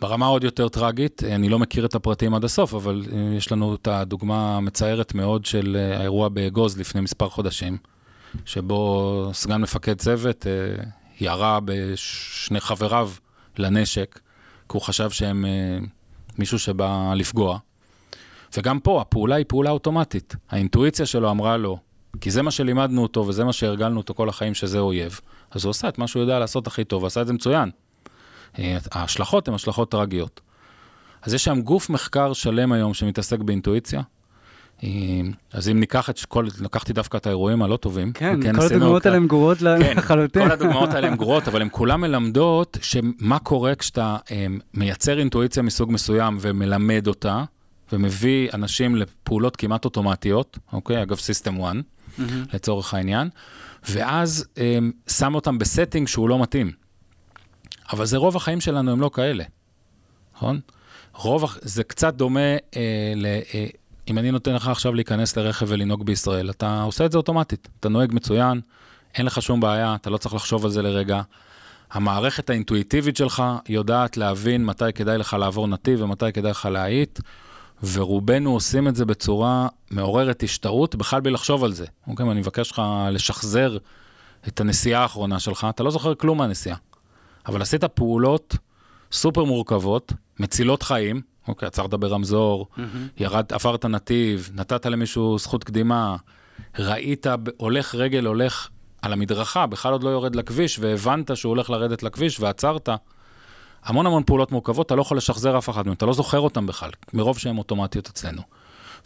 ברמה 0.00 0.26
עוד 0.26 0.44
יותר 0.44 0.68
טרגית, 0.68 1.22
אני 1.24 1.48
לא 1.48 1.58
מכיר 1.58 1.86
את 1.86 1.94
הפרטים 1.94 2.34
עד 2.34 2.44
הסוף, 2.44 2.74
אבל 2.74 3.02
אה, 3.12 3.36
יש 3.36 3.52
לנו 3.52 3.74
את 3.74 3.88
הדוגמה 3.88 4.56
המצערת 4.56 5.14
מאוד 5.14 5.44
של 5.44 5.76
אה, 5.76 5.98
האירוע 5.98 6.28
באגוז 6.28 6.78
לפני 6.78 7.00
מספר 7.00 7.28
חודשים, 7.28 7.76
שבו 8.44 9.30
סגן 9.32 9.60
מפקד 9.60 9.98
צוות 9.98 10.46
אה, 10.46 10.82
ירה 11.20 11.58
בשני 11.64 12.60
חבריו 12.60 13.10
לנשק, 13.58 14.20
כי 14.68 14.76
הוא 14.76 14.82
חשב 14.82 15.10
שהם 15.10 15.44
מישהו 16.38 16.58
שבא 16.58 17.14
לפגוע. 17.16 17.58
וגם 18.56 18.80
פה, 18.80 19.00
הפעולה 19.00 19.36
היא 19.36 19.44
פעולה 19.48 19.70
אוטומטית. 19.70 20.36
האינטואיציה 20.50 21.06
שלו 21.06 21.30
אמרה 21.30 21.56
לו, 21.56 21.78
כי 22.20 22.30
זה 22.30 22.42
מה 22.42 22.50
שלימדנו 22.50 23.02
אותו 23.02 23.26
וזה 23.26 23.44
מה 23.44 23.52
שהרגלנו 23.52 23.96
אותו 23.96 24.14
כל 24.14 24.28
החיים 24.28 24.54
שזה 24.54 24.78
אויב, 24.78 25.20
אז 25.50 25.64
הוא 25.64 25.70
עשה 25.70 25.88
את 25.88 25.98
מה 25.98 26.06
שהוא 26.06 26.20
יודע 26.20 26.38
לעשות 26.38 26.66
הכי 26.66 26.84
טוב, 26.84 27.02
ועשה 27.02 27.22
את 27.22 27.26
זה 27.26 27.32
מצוין. 27.32 27.70
אה, 28.58 28.78
ההשלכות 28.92 29.48
הן 29.48 29.54
השלכות 29.54 29.90
טרגיות. 29.90 30.40
אז 31.22 31.34
יש 31.34 31.44
שם 31.44 31.60
גוף 31.60 31.90
מחקר 31.90 32.32
שלם 32.32 32.72
היום 32.72 32.94
שמתעסק 32.94 33.38
באינטואיציה. 33.38 34.02
אז 35.52 35.68
אם 35.68 35.80
ניקח 35.80 36.10
את 36.10 36.24
כל, 36.24 36.46
לקחתי 36.60 36.92
דווקא 36.92 37.16
את 37.16 37.26
האירועים 37.26 37.62
הלא 37.62 37.76
טובים. 37.76 38.12
כן, 38.12 38.56
כל 38.56 38.62
הדוגמאות 38.62 39.06
האלה 39.06 39.16
הן 39.16 39.26
גרועות 39.26 39.58
כן, 39.58 39.96
לחלוטין. 39.96 40.42
כל 40.42 40.52
הדוגמאות 40.52 40.90
האלה 40.90 41.06
הן 41.06 41.16
גרועות, 41.16 41.48
אבל 41.48 41.62
הן 41.62 41.68
כולן 41.70 42.00
מלמדות 42.00 42.78
שמה 42.82 43.38
קורה 43.38 43.74
כשאתה 43.74 44.16
מייצר 44.74 45.18
אינטואיציה 45.18 45.62
מסוג 45.62 45.92
מסוים 45.92 46.38
ומלמד 46.40 47.06
אותה, 47.06 47.44
ומביא 47.92 48.48
אנשים 48.54 48.96
לפעולות 48.96 49.56
כמעט 49.56 49.84
אוטומטיות, 49.84 50.58
אוקיי? 50.72 51.02
אגב, 51.02 51.16
System 51.16 51.64
1, 51.64 51.76
mm-hmm. 51.76 52.22
לצורך 52.54 52.94
העניין, 52.94 53.28
ואז 53.88 54.46
שם 55.08 55.34
אותם 55.34 55.58
ב 55.58 55.64
setting 55.64 56.08
שהוא 56.08 56.28
לא 56.28 56.42
מתאים. 56.42 56.72
אבל 57.92 58.06
זה 58.06 58.16
רוב 58.16 58.36
החיים 58.36 58.60
שלנו 58.60 58.92
הם 58.92 59.00
לא 59.00 59.10
כאלה, 59.14 59.44
נכון? 60.36 60.60
רוב, 61.14 61.56
זה 61.60 61.84
קצת 61.84 62.14
דומה 62.14 62.40
אה, 62.76 63.12
ל... 63.16 63.26
אה, 63.26 63.66
אם 64.08 64.18
אני 64.18 64.30
נותן 64.30 64.54
לך 64.54 64.68
עכשיו 64.68 64.94
להיכנס 64.94 65.36
לרכב 65.36 65.66
ולנהוג 65.68 66.06
בישראל, 66.06 66.50
אתה 66.50 66.82
עושה 66.82 67.04
את 67.06 67.12
זה 67.12 67.18
אוטומטית. 67.18 67.68
אתה 67.80 67.88
נוהג 67.88 68.10
מצוין, 68.14 68.60
אין 69.14 69.26
לך 69.26 69.42
שום 69.42 69.60
בעיה, 69.60 69.94
אתה 69.94 70.10
לא 70.10 70.16
צריך 70.16 70.34
לחשוב 70.34 70.64
על 70.64 70.70
זה 70.70 70.82
לרגע. 70.82 71.22
המערכת 71.90 72.50
האינטואיטיבית 72.50 73.16
שלך 73.16 73.42
יודעת 73.68 74.16
להבין 74.16 74.64
מתי 74.64 74.92
כדאי 74.94 75.18
לך 75.18 75.36
לעבור 75.40 75.68
נתיב 75.68 76.02
ומתי 76.02 76.32
כדאי 76.32 76.50
לך 76.50 76.66
להאיט, 76.66 77.20
ורובנו 77.92 78.52
עושים 78.52 78.88
את 78.88 78.96
זה 78.96 79.04
בצורה 79.04 79.68
מעוררת 79.90 80.42
השתאות, 80.42 80.94
בכלל 80.94 81.20
בלי 81.20 81.32
לחשוב 81.32 81.64
על 81.64 81.72
זה. 81.72 81.86
אוקיי, 82.06 82.30
אני 82.30 82.40
מבקש 82.40 82.70
לך 82.70 82.82
לשחזר 83.10 83.76
את 84.48 84.60
הנסיעה 84.60 85.02
האחרונה 85.02 85.40
שלך, 85.40 85.66
אתה 85.70 85.82
לא 85.82 85.90
זוכר 85.90 86.14
כלום 86.14 86.38
מהנסיעה. 86.38 86.76
אבל 87.46 87.62
עשית 87.62 87.84
פעולות 87.84 88.56
סופר 89.12 89.44
מורכבות, 89.44 90.12
מצילות 90.40 90.82
חיים, 90.82 91.20
אוקיי, 91.48 91.66
עצרת 91.66 91.94
ברמזור, 91.94 92.66
mm-hmm. 92.76 92.80
ירד, 93.16 93.52
עברת 93.52 93.84
נתיב, 93.84 94.50
נתת 94.54 94.86
למישהו 94.86 95.38
זכות 95.38 95.64
קדימה, 95.64 96.16
ראית 96.78 97.26
הולך 97.56 97.94
רגל 97.94 98.26
הולך 98.26 98.68
על 99.02 99.12
המדרכה, 99.12 99.66
בכלל 99.66 99.92
עוד 99.92 100.02
לא 100.02 100.08
יורד 100.08 100.36
לכביש, 100.36 100.78
והבנת 100.78 101.36
שהוא 101.36 101.50
הולך 101.50 101.70
לרדת 101.70 102.02
לכביש 102.02 102.40
ועצרת. 102.40 102.88
המון 103.84 104.06
המון 104.06 104.22
פעולות 104.26 104.52
מורכבות, 104.52 104.86
אתה 104.86 104.94
לא 104.94 105.02
יכול 105.02 105.16
לשחזר 105.16 105.58
אף 105.58 105.70
אחד 105.70 105.86
מהם, 105.86 105.94
אתה 105.94 106.06
לא 106.06 106.12
זוכר 106.12 106.40
אותם 106.40 106.66
בכלל, 106.66 106.90
מרוב 107.12 107.38
שהן 107.38 107.58
אוטומטיות 107.58 108.08
אצלנו. 108.08 108.42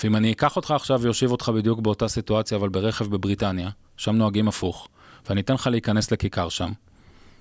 ואם 0.03 0.17
אני 0.17 0.33
אקח 0.33 0.57
אותך 0.57 0.71
עכשיו 0.71 1.01
ואושיב 1.03 1.31
אותך 1.31 1.49
בדיוק 1.49 1.81
באותה 1.81 2.09
סיטואציה, 2.09 2.59
אבל 2.59 2.69
ברכב 2.69 3.07
בבריטניה, 3.07 3.71
שם 3.97 4.17
נוהגים 4.17 4.49
הפוך, 4.49 4.89
ואני 5.29 5.41
אתן 5.41 5.55
לך 5.55 5.67
להיכנס 5.67 6.11
לכיכר 6.11 6.49
שם, 6.49 6.73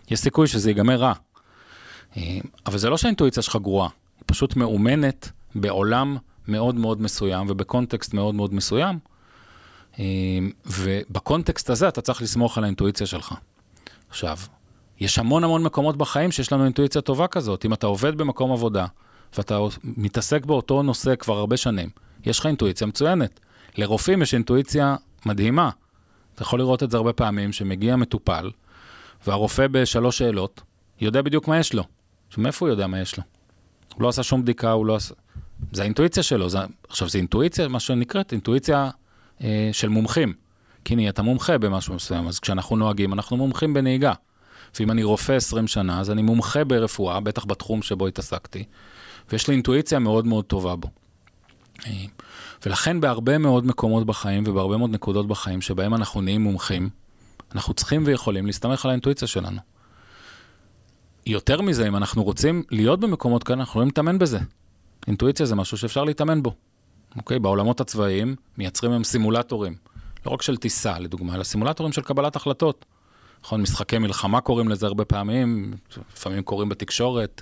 יש 0.09 0.19
סיכוי 0.19 0.47
שזה 0.47 0.69
ייגמר 0.69 0.95
רע. 0.95 1.13
אה, 2.17 2.39
אבל 2.65 2.77
זה 2.77 2.89
לא 2.89 2.97
שהאינטואיציה 2.97 3.43
שלך 3.43 3.55
גרועה, 3.55 3.89
היא 4.17 4.23
פשוט 4.25 4.55
מאומנת 4.55 5.31
בעולם 5.55 6.17
מאוד 6.47 6.75
מאוד 6.75 7.01
מסוים 7.01 7.47
ובקונטקסט 7.49 8.13
מאוד 8.13 8.35
מאוד 8.35 8.53
מסוים, 8.53 8.99
אה, 9.99 10.05
ובקונטקסט 10.65 11.69
הזה 11.69 11.87
אתה 11.87 12.01
צריך 12.01 12.21
לסמוך 12.21 12.57
על 12.57 12.63
האינטואיציה 12.63 13.07
שלך. 13.07 13.33
עכשיו, 14.09 14.37
יש 14.99 15.19
המון 15.19 15.43
המון 15.43 15.63
מקומות 15.63 15.97
בחיים 15.97 16.31
שיש 16.31 16.51
לנו 16.51 16.63
אינטואיציה 16.63 17.01
טובה 17.01 17.27
כזאת. 17.27 17.65
אם 17.65 17.73
אתה 17.73 17.87
עובד 17.87 18.17
במקום 18.17 18.51
עבודה 18.51 18.85
ואתה 19.37 19.59
מתעסק 19.83 20.45
באותו 20.45 20.83
נושא 20.83 21.15
כבר 21.15 21.37
הרבה 21.37 21.57
שנים, 21.57 21.89
יש 22.25 22.39
לך 22.39 22.45
אינטואיציה 22.45 22.87
מצוינת. 22.87 23.39
לרופאים 23.77 24.21
יש 24.21 24.33
אינטואיציה 24.33 24.95
מדהימה. 25.25 25.69
אתה 26.35 26.43
יכול 26.43 26.59
לראות 26.59 26.83
את 26.83 26.91
זה 26.91 26.97
הרבה 26.97 27.13
פעמים, 27.13 27.51
שמגיע 27.51 27.95
מטופל, 27.95 28.51
והרופא 29.27 29.67
בשלוש 29.67 30.17
שאלות, 30.17 30.61
יודע 31.01 31.21
בדיוק 31.21 31.47
מה 31.47 31.59
יש 31.59 31.73
לו. 31.73 31.83
עכשיו, 32.27 32.43
מאיפה 32.43 32.65
הוא 32.65 32.71
יודע 32.71 32.87
מה 32.87 32.99
יש 32.99 33.17
לו? 33.17 33.23
הוא 33.95 34.03
לא 34.03 34.09
עשה 34.09 34.23
שום 34.23 34.41
בדיקה, 34.41 34.71
הוא 34.71 34.85
לא 34.85 34.95
עשה... 34.95 35.13
זה 35.71 35.81
האינטואיציה 35.81 36.23
שלו. 36.23 36.49
זה... 36.49 36.57
עכשיו, 36.89 37.09
זה 37.09 37.17
אינטואיציה, 37.17 37.67
מה 37.67 37.79
שנקראת, 37.79 38.31
אינטואיציה 38.31 38.89
אה, 39.43 39.69
של 39.71 39.89
מומחים. 39.89 40.33
כי 40.85 40.95
נהיית 40.95 41.19
מומחה 41.19 41.57
במשהו 41.57 41.93
מסוים, 41.93 42.27
אז 42.27 42.39
כשאנחנו 42.39 42.75
נוהגים, 42.75 43.13
אנחנו 43.13 43.37
מומחים 43.37 43.73
בנהיגה. 43.73 44.13
ואם 44.79 44.91
אני 44.91 45.03
רופא 45.03 45.31
20 45.31 45.67
שנה, 45.67 45.99
אז 45.99 46.11
אני 46.11 46.21
מומחה 46.21 46.63
ברפואה, 46.63 47.19
בטח 47.19 47.45
בתחום 47.45 47.81
שבו 47.81 48.07
התעסקתי, 48.07 48.63
ויש 49.31 49.47
לי 49.47 49.53
אינטואיציה 49.53 49.99
מאוד 49.99 50.27
מאוד 50.27 50.45
טובה 50.45 50.75
בו. 50.75 50.87
אה, 51.85 51.91
ולכן 52.65 53.01
בהרבה 53.01 53.37
מאוד 53.37 53.65
מקומות 53.65 54.05
בחיים 54.05 54.43
ובהרבה 54.47 54.77
מאוד 54.77 54.89
נקודות 54.89 55.27
בחיים 55.27 55.61
שבהם 55.61 55.93
אנחנו 55.93 56.21
נהיים 56.21 56.41
מומחים, 56.41 56.89
אנחנו 57.55 57.73
צריכים 57.73 58.03
ויכולים 58.05 58.45
להסתמך 58.45 58.85
על 58.85 58.91
האינטואיציה 58.91 59.27
שלנו. 59.27 59.59
יותר 61.25 61.61
מזה, 61.61 61.87
אם 61.87 61.95
אנחנו 61.95 62.23
רוצים 62.23 62.63
להיות 62.71 62.99
במקומות 62.99 63.43
כאלה, 63.43 63.59
אנחנו 63.59 63.71
יכולים 63.71 63.87
להתאמן 63.87 64.19
בזה. 64.19 64.39
אינטואיציה 65.07 65.45
זה 65.45 65.55
משהו 65.55 65.77
שאפשר 65.77 66.03
להתאמן 66.03 66.43
בו. 66.43 66.53
אוקיי? 67.15 67.39
בעולמות 67.39 67.81
הצבאיים 67.81 68.35
מייצרים 68.57 68.91
הם 68.91 69.03
סימולטורים. 69.03 69.75
לא 70.25 70.31
רק 70.31 70.41
של 70.41 70.57
טיסה, 70.57 70.99
לדוגמה, 70.99 71.35
אלא 71.35 71.43
סימולטורים 71.43 71.93
של 71.93 72.01
קבלת 72.01 72.35
החלטות. 72.35 72.85
נכון, 73.43 73.61
משחקי 73.61 73.97
מלחמה 73.97 74.41
קוראים 74.41 74.69
לזה 74.69 74.85
הרבה 74.85 75.05
פעמים, 75.05 75.73
לפעמים 76.13 76.43
קוראים 76.43 76.69
בתקשורת, 76.69 77.41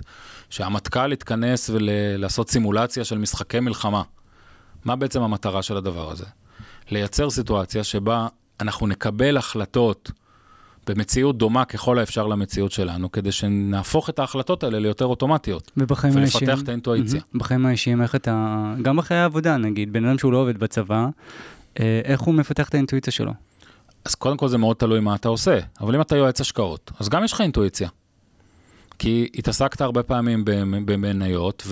שהמטכ"ל 0.50 1.12
יתכנס 1.12 1.70
ולעשות 1.70 2.50
סימולציה 2.50 3.04
של 3.04 3.18
משחקי 3.18 3.60
מלחמה. 3.60 4.02
מה 4.84 4.96
בעצם 4.96 5.22
המטרה 5.22 5.62
של 5.62 5.76
הדבר 5.76 6.10
הזה? 6.10 6.24
לייצר 6.90 7.30
סיטואציה 7.30 7.84
שבה 7.84 8.28
אנחנו 8.62 8.86
נקבל 8.86 9.36
החלטות 9.36 10.10
במציאות 10.86 11.38
דומה 11.38 11.64
ככל 11.64 11.98
האפשר 11.98 12.26
למציאות 12.26 12.72
שלנו, 12.72 13.12
כדי 13.12 13.32
שנהפוך 13.32 14.10
את 14.10 14.18
ההחלטות 14.18 14.64
האלה 14.64 14.78
ליותר 14.78 15.04
אוטומטיות. 15.04 15.70
ובחיים 15.76 16.16
האישיים... 16.16 16.48
ולפתח 16.48 16.62
את 16.62 16.68
האינטואיציה. 16.68 17.20
Mm-hmm. 17.20 17.38
בחיים 17.38 17.66
האישיים, 17.66 18.02
איך 18.02 18.14
אתה... 18.14 18.74
גם 18.82 18.96
בחיי 18.96 19.16
העבודה, 19.16 19.56
נגיד, 19.56 19.92
בן 19.92 20.04
אדם 20.04 20.18
שהוא 20.18 20.32
לא 20.32 20.38
עובד 20.38 20.58
בצבא, 20.58 21.06
אה, 21.80 22.00
איך 22.04 22.20
הוא 22.20 22.34
מפתח 22.34 22.68
את 22.68 22.74
האינטואיציה 22.74 23.12
שלו? 23.12 23.32
אז 24.04 24.14
קודם 24.14 24.36
כל 24.36 24.48
זה 24.48 24.58
מאוד 24.58 24.76
תלוי 24.76 25.00
מה 25.00 25.14
אתה 25.14 25.28
עושה, 25.28 25.58
אבל 25.80 25.94
אם 25.94 26.00
אתה 26.00 26.16
יועץ 26.16 26.40
השקעות, 26.40 26.90
אז 27.00 27.08
גם 27.08 27.24
יש 27.24 27.32
לך 27.32 27.40
אינטואיציה. 27.40 27.88
כי 28.98 29.28
התעסקת 29.34 29.80
הרבה 29.80 30.02
פעמים 30.02 30.44
במניות 30.84 31.66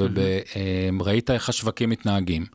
וראית 0.98 1.30
איך 1.30 1.48
השווקים 1.48 1.90
מתנהגים. 1.90 2.46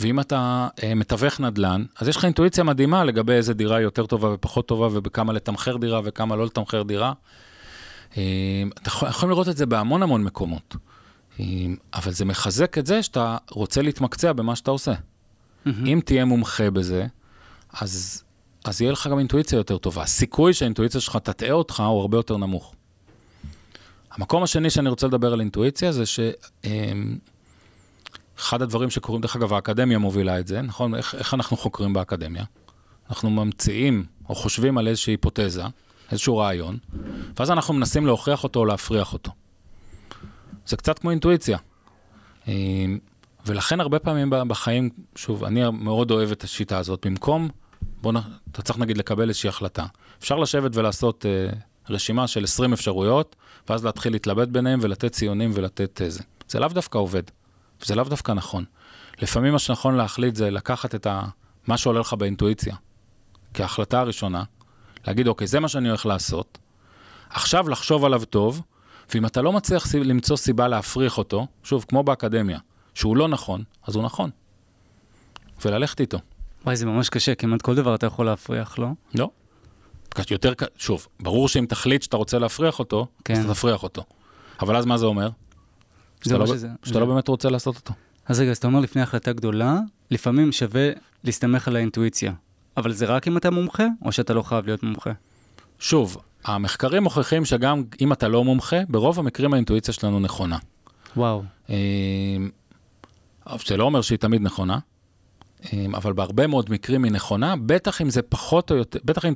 ואם 0.00 0.20
אתה 0.20 0.68
אה, 0.82 0.94
מתווך 0.94 1.40
נדל"ן, 1.40 1.84
אז 1.98 2.08
יש 2.08 2.16
לך 2.16 2.24
אינטואיציה 2.24 2.64
מדהימה 2.64 3.04
לגבי 3.04 3.32
איזה 3.32 3.54
דירה 3.54 3.80
יותר 3.80 4.06
טובה 4.06 4.34
ופחות 4.34 4.68
טובה, 4.68 4.86
ובכמה 4.92 5.32
לתמחר 5.32 5.76
דירה 5.76 6.00
וכמה 6.04 6.36
לא 6.36 6.46
לתמחר 6.46 6.82
דירה. 6.82 7.12
אה, 8.16 8.22
אתה 8.82 8.88
יכול, 8.88 9.08
יכולים 9.08 9.30
לראות 9.30 9.48
את 9.48 9.56
זה 9.56 9.66
בהמון 9.66 10.02
המון 10.02 10.24
מקומות. 10.24 10.76
אה, 11.40 11.44
אבל 11.94 12.12
זה 12.12 12.24
מחזק 12.24 12.78
את 12.78 12.86
זה 12.86 13.02
שאתה 13.02 13.36
רוצה 13.50 13.82
להתמקצע 13.82 14.32
במה 14.32 14.56
שאתה 14.56 14.70
עושה. 14.70 14.92
Mm-hmm. 14.92 15.68
אם 15.86 16.00
תהיה 16.04 16.24
מומחה 16.24 16.70
בזה, 16.70 17.06
אז, 17.72 18.22
אז 18.64 18.80
יהיה 18.80 18.92
לך 18.92 19.06
גם 19.06 19.18
אינטואיציה 19.18 19.56
יותר 19.56 19.78
טובה. 19.78 20.02
הסיכוי 20.02 20.54
שהאינטואיציה 20.54 21.00
שלך 21.00 21.16
תטעה 21.16 21.52
אותך 21.52 21.80
הוא 21.80 22.00
הרבה 22.00 22.18
יותר 22.18 22.36
נמוך. 22.36 22.74
המקום 24.12 24.42
השני 24.42 24.70
שאני 24.70 24.88
רוצה 24.88 25.06
לדבר 25.06 25.32
על 25.32 25.40
אינטואיציה 25.40 25.92
זה 25.92 26.06
ש... 26.06 26.20
אחד 28.38 28.62
הדברים 28.62 28.90
שקורים, 28.90 29.22
דרך 29.22 29.36
אגב, 29.36 29.52
האקדמיה 29.52 29.98
מובילה 29.98 30.40
את 30.40 30.46
זה, 30.46 30.62
נכון? 30.62 30.94
איך, 30.94 31.14
איך 31.14 31.34
אנחנו 31.34 31.56
חוקרים 31.56 31.92
באקדמיה? 31.92 32.44
אנחנו 33.10 33.30
ממציאים 33.30 34.04
או 34.28 34.34
חושבים 34.34 34.78
על 34.78 34.88
איזושהי 34.88 35.12
היפותזה, 35.12 35.62
איזשהו 36.10 36.36
רעיון, 36.36 36.78
ואז 37.38 37.50
אנחנו 37.50 37.74
מנסים 37.74 38.06
להוכיח 38.06 38.44
אותו 38.44 38.60
או 38.60 38.64
להפריח 38.64 39.12
אותו. 39.12 39.32
זה 40.66 40.76
קצת 40.76 40.98
כמו 40.98 41.10
אינטואיציה. 41.10 41.58
אה, 42.48 42.54
ולכן 43.46 43.80
הרבה 43.80 43.98
פעמים 43.98 44.30
בחיים, 44.30 44.90
שוב, 45.14 45.44
אני 45.44 45.62
מאוד 45.72 46.10
אוהב 46.10 46.30
את 46.30 46.44
השיטה 46.44 46.78
הזאת, 46.78 47.06
במקום, 47.06 47.48
בוא 48.02 48.12
נ... 48.12 48.16
אתה 48.52 48.62
צריך 48.62 48.78
נגיד 48.78 48.98
לקבל 48.98 49.28
איזושהי 49.28 49.48
החלטה. 49.48 49.86
אפשר 50.18 50.36
לשבת 50.36 50.76
ולעשות 50.76 51.24
uh, 51.24 51.56
רשימה 51.90 52.26
של 52.26 52.44
20 52.44 52.72
אפשרויות, 52.72 53.36
ואז 53.68 53.84
להתחיל 53.84 54.12
להתלבט 54.12 54.48
ביניהם 54.48 54.78
ולתת 54.82 55.12
ציונים 55.12 55.50
ולתת 55.54 56.02
איזה. 56.02 56.20
אה, 56.20 56.24
זה 56.48 56.60
לאו 56.60 56.68
דווקא 56.68 56.98
עובד. 56.98 57.22
וזה 57.82 57.94
לאו 57.94 58.04
דווקא 58.04 58.32
נכון. 58.32 58.64
לפעמים 59.22 59.52
מה 59.52 59.58
שנכון 59.58 59.94
להחליט 59.94 60.36
זה 60.36 60.50
לקחת 60.50 60.94
את 60.94 61.06
ה... 61.06 61.22
מה 61.66 61.76
שעולה 61.76 62.00
לך 62.00 62.12
באינטואיציה, 62.12 62.76
כהחלטה 63.54 64.00
הראשונה, 64.00 64.44
להגיד, 65.06 65.28
אוקיי, 65.28 65.46
זה 65.46 65.60
מה 65.60 65.68
שאני 65.68 65.88
הולך 65.88 66.06
לעשות, 66.06 66.58
עכשיו 67.30 67.68
לחשוב 67.68 68.04
עליו 68.04 68.24
טוב, 68.24 68.62
ואם 69.14 69.26
אתה 69.26 69.42
לא 69.42 69.52
מצליח 69.52 69.94
למצוא 69.94 70.36
סיבה 70.36 70.68
להפריך 70.68 71.18
אותו, 71.18 71.46
שוב, 71.62 71.84
כמו 71.88 72.02
באקדמיה, 72.02 72.58
שהוא 72.94 73.16
לא 73.16 73.28
נכון, 73.28 73.62
אז 73.86 73.96
הוא 73.96 74.04
נכון. 74.04 74.30
וללכת 75.64 76.00
איתו. 76.00 76.18
וואי, 76.64 76.76
זה 76.76 76.86
ממש 76.86 77.08
קשה, 77.08 77.34
כמעט 77.34 77.62
כל 77.62 77.74
דבר 77.74 77.94
אתה 77.94 78.06
יכול 78.06 78.26
להפריח, 78.26 78.78
לא? 78.78 78.88
לא. 79.14 79.30
יותר, 80.30 80.52
שוב, 80.76 81.06
ברור 81.20 81.48
שאם 81.48 81.66
תחליט 81.68 82.02
שאתה 82.02 82.16
רוצה 82.16 82.38
להפריח 82.38 82.78
אותו, 82.78 83.06
כן. 83.24 83.34
אז 83.34 83.44
אתה 83.44 83.54
תפריח 83.54 83.82
אותו. 83.82 84.04
אבל 84.60 84.76
אז 84.76 84.86
מה 84.86 84.98
זה 84.98 85.06
אומר? 85.06 85.28
שאתה, 86.28 86.38
לא, 86.38 86.46
שזה, 86.46 86.68
שאתה 86.82 86.94
זה... 86.94 87.00
לא 87.00 87.06
באמת 87.06 87.28
רוצה 87.28 87.50
לעשות 87.50 87.76
אותו. 87.76 87.94
אז 88.26 88.40
רגע, 88.40 88.50
אז 88.50 88.56
אתה 88.56 88.66
אומר 88.66 88.80
לפני 88.80 89.02
החלטה 89.02 89.32
גדולה, 89.32 89.78
לפעמים 90.10 90.52
שווה 90.52 90.90
להסתמך 91.24 91.68
על 91.68 91.76
האינטואיציה. 91.76 92.32
אבל 92.76 92.92
זה 92.92 93.06
רק 93.06 93.28
אם 93.28 93.36
אתה 93.36 93.50
מומחה, 93.50 93.86
או 94.04 94.12
שאתה 94.12 94.34
לא 94.34 94.42
חייב 94.42 94.66
להיות 94.66 94.82
מומחה? 94.82 95.10
שוב, 95.78 96.16
המחקרים 96.44 97.02
מוכיחים 97.02 97.44
שגם 97.44 97.82
אם 98.00 98.12
אתה 98.12 98.28
לא 98.28 98.44
מומחה, 98.44 98.76
ברוב 98.88 99.18
המקרים 99.18 99.54
האינטואיציה 99.54 99.94
שלנו 99.94 100.20
נכונה. 100.20 100.58
וואו. 101.16 101.42
אה, 101.70 101.76
זה 103.66 103.76
לא 103.76 103.84
אומר 103.84 104.00
שהיא 104.00 104.18
תמיד 104.18 104.42
נכונה, 104.42 104.78
אבל 105.94 106.12
בהרבה 106.12 106.46
מאוד 106.46 106.70
מקרים 106.70 107.04
היא 107.04 107.12
נכונה, 107.12 107.54
בטח 107.66 108.02
אם 108.02 108.10
זה 108.10 108.22
פחות 108.22 108.70
או 108.70 108.76
יותר, 108.76 108.98
בטח 109.04 109.24
אם, 109.24 109.32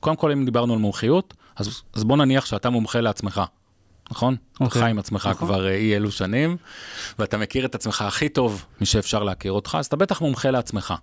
קודם 0.00 0.16
כל 0.16 0.32
אם 0.32 0.44
דיברנו 0.44 0.72
על 0.72 0.78
מומחיות, 0.78 1.34
אז, 1.56 1.82
אז 1.94 2.04
בוא 2.04 2.16
נניח 2.16 2.46
שאתה 2.46 2.70
מומחה 2.70 3.00
לעצמך, 3.00 3.42
נכון? 4.12 4.34
Okay. 4.34 4.56
אתה 4.56 4.64
אוקיי. 4.64 4.82
חי 4.82 4.90
עם 4.90 4.98
עצמך 4.98 5.26
נכון. 5.26 5.48
כבר 5.48 5.68
אי 5.68 5.96
אלו 5.96 6.10
שנים, 6.10 6.56
ואתה 7.18 7.38
מכיר 7.38 7.64
את 7.64 7.74
עצמך 7.74 8.02
הכי 8.02 8.28
טוב 8.28 8.64
משאפשר 8.80 9.22
להכיר 9.22 9.52
אותך, 9.52 9.76
אז 9.78 9.86
אתה 9.86 9.96
בטח 9.96 10.20
מומחה 10.20 10.50
לעצמך. 10.50 10.94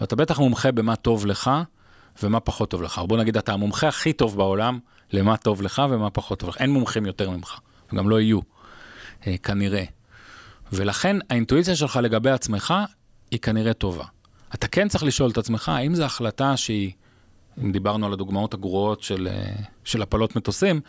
ואתה 0.00 0.16
בטח 0.16 0.38
מומחה 0.38 0.72
במה 0.72 0.96
טוב 0.96 1.26
לך 1.26 1.50
ומה 2.22 2.40
פחות 2.40 2.70
טוב 2.70 2.82
לך. 2.82 2.98
בוא 2.98 3.18
נגיד, 3.18 3.36
אתה 3.36 3.52
המומחה 3.52 3.88
הכי 3.88 4.12
טוב 4.12 4.36
בעולם 4.36 4.78
למה 5.12 5.36
טוב 5.36 5.62
לך 5.62 5.82
ומה 5.90 6.10
פחות 6.10 6.38
טוב 6.38 6.48
לך. 6.48 6.56
אין 6.56 6.70
מומחים 6.70 7.06
יותר 7.06 7.30
ממך, 7.30 7.58
וגם 7.92 8.08
לא 8.08 8.20
יהיו, 8.20 8.40
אה, 9.26 9.38
כנראה. 9.38 9.84
ולכן 10.72 11.16
האינטואיציה 11.30 11.76
שלך 11.76 11.96
לגבי 12.02 12.30
עצמך 12.30 12.74
היא 13.30 13.40
כנראה 13.40 13.72
טובה. 13.72 14.04
אתה 14.54 14.68
כן 14.68 14.88
צריך 14.88 15.04
לשאול 15.04 15.30
את 15.30 15.38
עצמך, 15.38 15.68
האם 15.68 15.94
זו 15.94 16.04
החלטה 16.04 16.56
שהיא, 16.56 16.92
אם 17.62 17.72
דיברנו 17.72 18.06
על 18.06 18.12
הדוגמאות 18.12 18.54
הגרועות 18.54 19.02
של, 19.02 19.28
אה, 19.30 19.52
של 19.84 20.02
הפלות 20.02 20.36
מטוסים, 20.36 20.80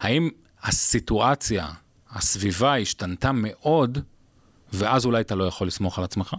האם 0.00 0.30
הסיטואציה, 0.62 1.68
הסביבה 2.10 2.78
השתנתה 2.78 3.32
מאוד, 3.32 3.98
ואז 4.72 5.06
אולי 5.06 5.20
אתה 5.20 5.34
לא 5.34 5.44
יכול 5.44 5.66
לסמוך 5.66 5.98
על 5.98 6.04
עצמך? 6.04 6.36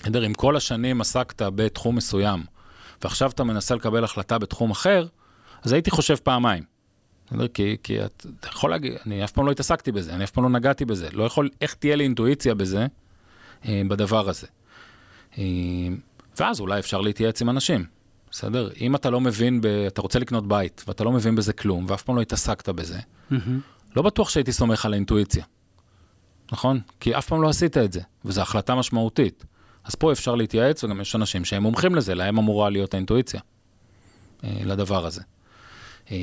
בסדר, 0.00 0.26
אם 0.26 0.34
כל 0.34 0.56
השנים 0.56 1.00
עסקת 1.00 1.42
בתחום 1.42 1.96
מסוים, 1.96 2.44
ועכשיו 3.02 3.30
אתה 3.30 3.44
מנסה 3.44 3.74
לקבל 3.74 4.04
החלטה 4.04 4.38
בתחום 4.38 4.70
אחר, 4.70 5.06
אז 5.62 5.72
הייתי 5.72 5.90
חושב 5.90 6.16
פעמיים. 6.16 6.64
בסדר? 7.26 7.48
כי, 7.48 7.76
כי 7.82 8.04
את, 8.04 8.26
אתה 8.40 8.48
יכול 8.48 8.70
להגיד, 8.70 8.92
אני 9.06 9.24
אף 9.24 9.32
פעם 9.32 9.46
לא 9.46 9.50
התעסקתי 9.50 9.92
בזה, 9.92 10.14
אני 10.14 10.24
אף 10.24 10.30
פעם 10.30 10.44
לא 10.44 10.50
נגעתי 10.50 10.84
בזה. 10.84 11.08
לא 11.12 11.24
יכול, 11.24 11.50
איך 11.60 11.74
תהיה 11.74 11.96
לי 11.96 12.04
אינטואיציה 12.04 12.54
בזה, 12.54 12.86
אה, 13.64 13.82
בדבר 13.88 14.28
הזה. 14.28 14.46
אה, 15.38 15.44
ואז 16.38 16.60
אולי 16.60 16.78
אפשר 16.78 17.00
להתייעץ 17.00 17.42
עם 17.42 17.50
אנשים, 17.50 17.84
בסדר? 18.32 18.68
אם 18.80 18.94
אתה 18.94 19.10
לא 19.10 19.20
מבין, 19.20 19.60
ב, 19.60 19.66
אתה 19.66 20.02
רוצה 20.02 20.18
לקנות 20.18 20.48
בית, 20.48 20.84
ואתה 20.88 21.04
לא 21.04 21.12
מבין 21.12 21.34
בזה 21.34 21.52
כלום, 21.52 21.86
ואף 21.88 22.02
פעם 22.02 22.16
לא 22.16 22.20
התעסקת 22.20 22.68
בזה, 22.68 22.98
mm-hmm. 22.98 23.34
לא 23.96 24.02
בטוח 24.02 24.28
שהייתי 24.28 24.52
סומך 24.52 24.86
על 24.86 24.92
האינטואיציה, 24.92 25.44
נכון? 26.52 26.80
כי 27.00 27.18
אף 27.18 27.26
פעם 27.26 27.42
לא 27.42 27.48
עשית 27.48 27.76
את 27.76 27.92
זה, 27.92 28.00
וזו 28.24 28.40
החלטה 28.40 28.74
משמעותית. 28.74 29.44
אז 29.84 29.94
פה 29.94 30.12
אפשר 30.12 30.34
להתייעץ, 30.34 30.84
וגם 30.84 31.00
יש 31.00 31.16
אנשים 31.16 31.44
שהם 31.44 31.62
מומחים 31.62 31.94
לזה, 31.94 32.14
להם 32.14 32.38
אמורה 32.38 32.70
להיות 32.70 32.94
האינטואיציה 32.94 33.40
אה, 34.44 34.60
לדבר 34.64 35.06
הזה. 35.06 35.20
אה, 36.10 36.16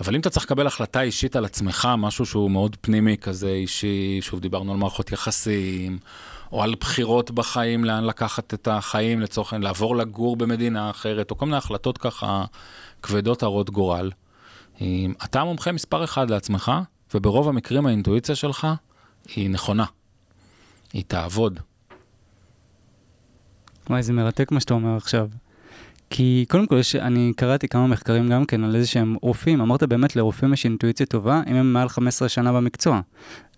אבל 0.00 0.14
אם 0.14 0.20
אתה 0.20 0.30
צריך 0.30 0.44
לקבל 0.46 0.66
החלטה 0.66 1.02
אישית 1.02 1.36
על 1.36 1.44
עצמך, 1.44 1.88
משהו 1.98 2.26
שהוא 2.26 2.50
מאוד 2.50 2.76
פנימי 2.80 3.16
כזה, 3.16 3.48
אישי, 3.48 4.18
שוב 4.20 4.40
דיברנו 4.40 4.72
על 4.72 4.78
מערכות 4.78 5.12
יחסים, 5.12 5.98
או 6.52 6.62
על 6.62 6.74
בחירות 6.80 7.30
בחיים, 7.30 7.84
לאן 7.84 8.04
לקחת 8.04 8.54
את 8.54 8.68
החיים, 8.68 9.20
לצורך 9.20 9.52
העניין, 9.52 9.66
לעבור 9.66 9.96
לגור 9.96 10.36
במדינה 10.36 10.90
אחרת, 10.90 11.30
או 11.30 11.38
כל 11.38 11.44
מיני 11.44 11.56
החלטות 11.56 11.98
ככה 11.98 12.44
כבדות 13.02 13.42
הרות 13.42 13.70
גורל. 13.70 14.10
אתה 15.24 15.44
מומחה 15.44 15.72
מספר 15.72 16.04
אחד 16.04 16.30
לעצמך, 16.30 16.72
וברוב 17.14 17.48
המקרים 17.48 17.86
האינטואיציה 17.86 18.34
שלך 18.34 18.66
היא 19.34 19.50
נכונה. 19.50 19.84
היא 20.92 21.04
תעבוד. 21.08 21.60
וואי, 23.90 24.02
זה 24.02 24.12
מרתק 24.12 24.52
מה 24.52 24.60
שאתה 24.60 24.74
אומר 24.74 24.96
עכשיו. 24.96 25.28
כי 26.10 26.44
קודם 26.48 26.66
כל, 26.66 26.80
אני 27.00 27.32
קראתי 27.36 27.68
כמה 27.68 27.86
מחקרים 27.86 28.28
גם 28.28 28.44
כן 28.44 28.64
על 28.64 28.76
איזה 28.76 28.86
שהם 28.86 29.16
רופאים, 29.22 29.60
אמרת 29.60 29.82
באמת 29.82 30.16
לרופאים 30.16 30.52
יש 30.52 30.64
אינטואיציה 30.64 31.06
טובה, 31.06 31.42
אם 31.46 31.56
הם 31.56 31.72
מעל 31.72 31.88
15 31.88 32.28
שנה 32.28 32.52
במקצוע. 32.52 33.00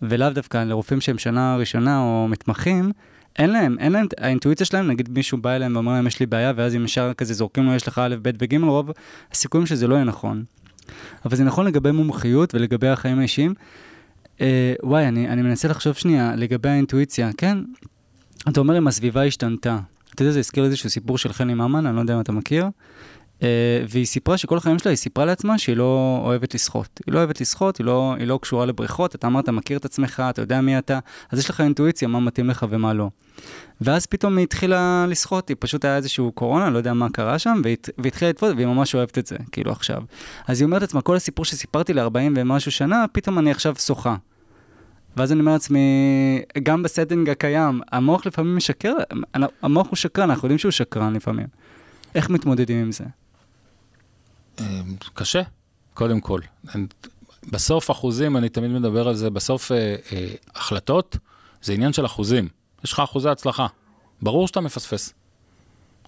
ולאו 0.02 0.30
דווקא 0.30 0.64
לרופאים 0.64 1.00
שהם 1.00 1.18
שנה 1.18 1.56
ראשונה 1.56 2.00
או 2.00 2.26
מתמחים, 2.28 2.92
אין 3.38 3.50
להם, 3.50 3.76
אין 3.78 3.92
להם, 3.92 4.06
האינטואיציה 4.18 4.66
שלהם, 4.66 4.86
נגיד 4.86 5.10
מישהו 5.10 5.38
בא 5.38 5.50
אליהם 5.50 5.74
ואומר 5.74 5.92
להם 5.92 6.06
יש 6.06 6.20
לי 6.20 6.26
בעיה, 6.26 6.52
ואז 6.56 6.76
אם 6.76 6.84
ישר 6.84 7.12
כזה 7.14 7.34
זורקים 7.34 7.66
לו 7.66 7.74
יש 7.74 7.88
לך 7.88 7.98
א', 7.98 8.16
ב' 8.22 8.30
וג', 8.40 8.62
רוב 8.62 8.90
הסיכויים 9.32 9.66
שזה 9.66 9.86
לא 9.86 9.94
יהיה 9.94 10.04
נכון. 10.04 10.44
אבל 11.24 11.36
זה 11.36 11.44
נכון 11.44 11.66
לגבי 11.66 11.90
מומחיות 11.90 12.54
ולגבי 12.54 12.88
החיים 12.88 13.18
האישיים. 13.18 13.54
אה, 14.40 14.74
וואי, 14.82 15.08
אני, 15.08 15.28
אני 15.28 15.42
מנסה 15.42 15.68
לחשוב 15.68 15.94
שנייה 15.94 16.36
לגבי 16.36 16.68
האינטואיציה, 16.68 17.30
כן? 17.36 17.58
אתה 18.48 18.60
אומר 18.60 18.78
אם 18.78 18.88
הסביבה 18.88 19.24
השתנתה. 19.24 19.78
אתה 20.18 20.24
יודע, 20.24 20.32
זה 20.32 20.38
הזכיר 20.38 20.64
איזשהו 20.64 20.90
סיפור 20.90 21.18
של 21.18 21.32
חני 21.32 21.54
ממן, 21.54 21.86
אני 21.86 21.96
לא 21.96 22.00
יודע 22.00 22.14
אם 22.14 22.20
אתה 22.20 22.32
מכיר. 22.32 22.66
Uh, 23.38 23.42
והיא 23.88 24.06
סיפרה 24.06 24.36
שכל 24.38 24.56
החיים 24.56 24.78
שלה, 24.78 24.90
היא 24.90 24.96
סיפרה 24.96 25.24
לעצמה 25.24 25.58
שהיא 25.58 25.76
לא 25.76 26.20
אוהבת 26.24 26.54
לשחות. 26.54 27.00
היא 27.06 27.14
לא 27.14 27.18
אוהבת 27.18 27.40
לשחות, 27.40 27.78
היא 27.78 27.86
לא, 27.86 28.14
היא 28.18 28.26
לא 28.26 28.38
קשורה 28.42 28.66
לבריכות, 28.66 29.14
אתה 29.14 29.26
אמרת, 29.26 29.48
מכיר 29.48 29.78
את 29.78 29.84
עצמך, 29.84 30.22
אתה 30.30 30.42
יודע 30.42 30.60
מי 30.60 30.78
אתה, 30.78 30.98
אז 31.30 31.38
יש 31.38 31.50
לך 31.50 31.60
אינטואיציה 31.60 32.08
מה 32.08 32.20
מתאים 32.20 32.50
לך 32.50 32.66
ומה 32.70 32.92
לא. 32.94 33.10
ואז 33.80 34.06
פתאום 34.06 34.36
היא 34.36 34.42
התחילה 34.42 35.06
לשחות, 35.08 35.48
היא 35.48 35.56
פשוט 35.60 35.84
היה 35.84 35.96
איזשהו 35.96 36.32
קורונה, 36.32 36.70
לא 36.70 36.78
יודע 36.78 36.92
מה 36.92 37.08
קרה 37.10 37.38
שם, 37.38 37.60
והיא, 37.64 37.76
והיא 37.98 38.08
התחילה 38.08 38.30
לתפוס, 38.30 38.52
והיא 38.56 38.66
ממש 38.66 38.94
אוהבת 38.94 39.18
את 39.18 39.26
זה, 39.26 39.36
כאילו 39.52 39.72
עכשיו. 39.72 40.02
אז 40.46 40.60
היא 40.60 40.66
אומרת 40.66 40.82
לעצמה, 40.82 41.00
כל 41.00 41.16
הסיפור 41.16 41.44
שסיפרתי 41.44 41.92
ל-40 41.92 42.32
ומשהו 42.36 42.72
שנה, 42.72 43.04
פתאום 43.12 43.38
אני 43.38 43.50
עכשיו 43.50 43.74
שוחה. 43.78 44.16
ואז 45.18 45.32
אני 45.32 45.40
אומר 45.40 45.52
לעצמי, 45.52 45.80
גם 46.62 46.82
ב 46.82 46.88
setting 46.88 47.30
הקיים, 47.30 47.80
המוח 47.92 48.26
לפעמים 48.26 48.56
משקר, 48.56 48.92
המוח 49.62 49.86
הוא 49.88 49.96
שקרן, 49.96 50.30
אנחנו 50.30 50.46
יודעים 50.46 50.58
שהוא 50.58 50.72
שקרן 50.72 51.12
לפעמים. 51.12 51.46
איך 52.14 52.30
מתמודדים 52.30 52.78
עם 52.78 52.92
זה? 52.92 53.04
אמ, 54.60 54.64
קשה, 55.14 55.42
קודם 55.94 56.20
כל. 56.20 56.40
בסוף 57.50 57.90
אחוזים, 57.90 58.36
אני 58.36 58.48
תמיד 58.48 58.70
מדבר 58.70 59.08
על 59.08 59.14
זה, 59.14 59.30
בסוף 59.30 59.72
אה, 59.72 59.96
אה, 60.12 60.26
החלטות 60.54 61.16
זה 61.62 61.72
עניין 61.72 61.92
של 61.92 62.06
אחוזים. 62.06 62.48
יש 62.84 62.92
לך 62.92 63.00
אחוזי 63.00 63.28
הצלחה. 63.28 63.66
ברור 64.22 64.46
שאתה 64.48 64.60
מפספס. 64.60 65.14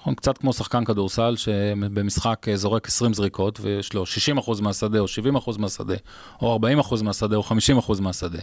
נכון, 0.01 0.15
קצת 0.15 0.39
כמו 0.39 0.53
שחקן 0.53 0.85
כדורסל 0.85 1.37
שבמשחק 1.37 2.47
אה, 2.49 2.57
זורק 2.57 2.87
20 2.87 3.15
זריקות 3.15 3.61
ויש 3.61 3.93
לו 3.93 4.05
60% 4.37 4.63
מהשדה 4.63 4.99
או 4.99 5.05
70% 5.45 5.59
מהשדה 5.59 5.95
או 6.43 6.59
40% 6.81 7.03
מהשדה 7.03 7.37
או 7.37 7.43
50% 7.43 8.01
מהשדה. 8.01 8.39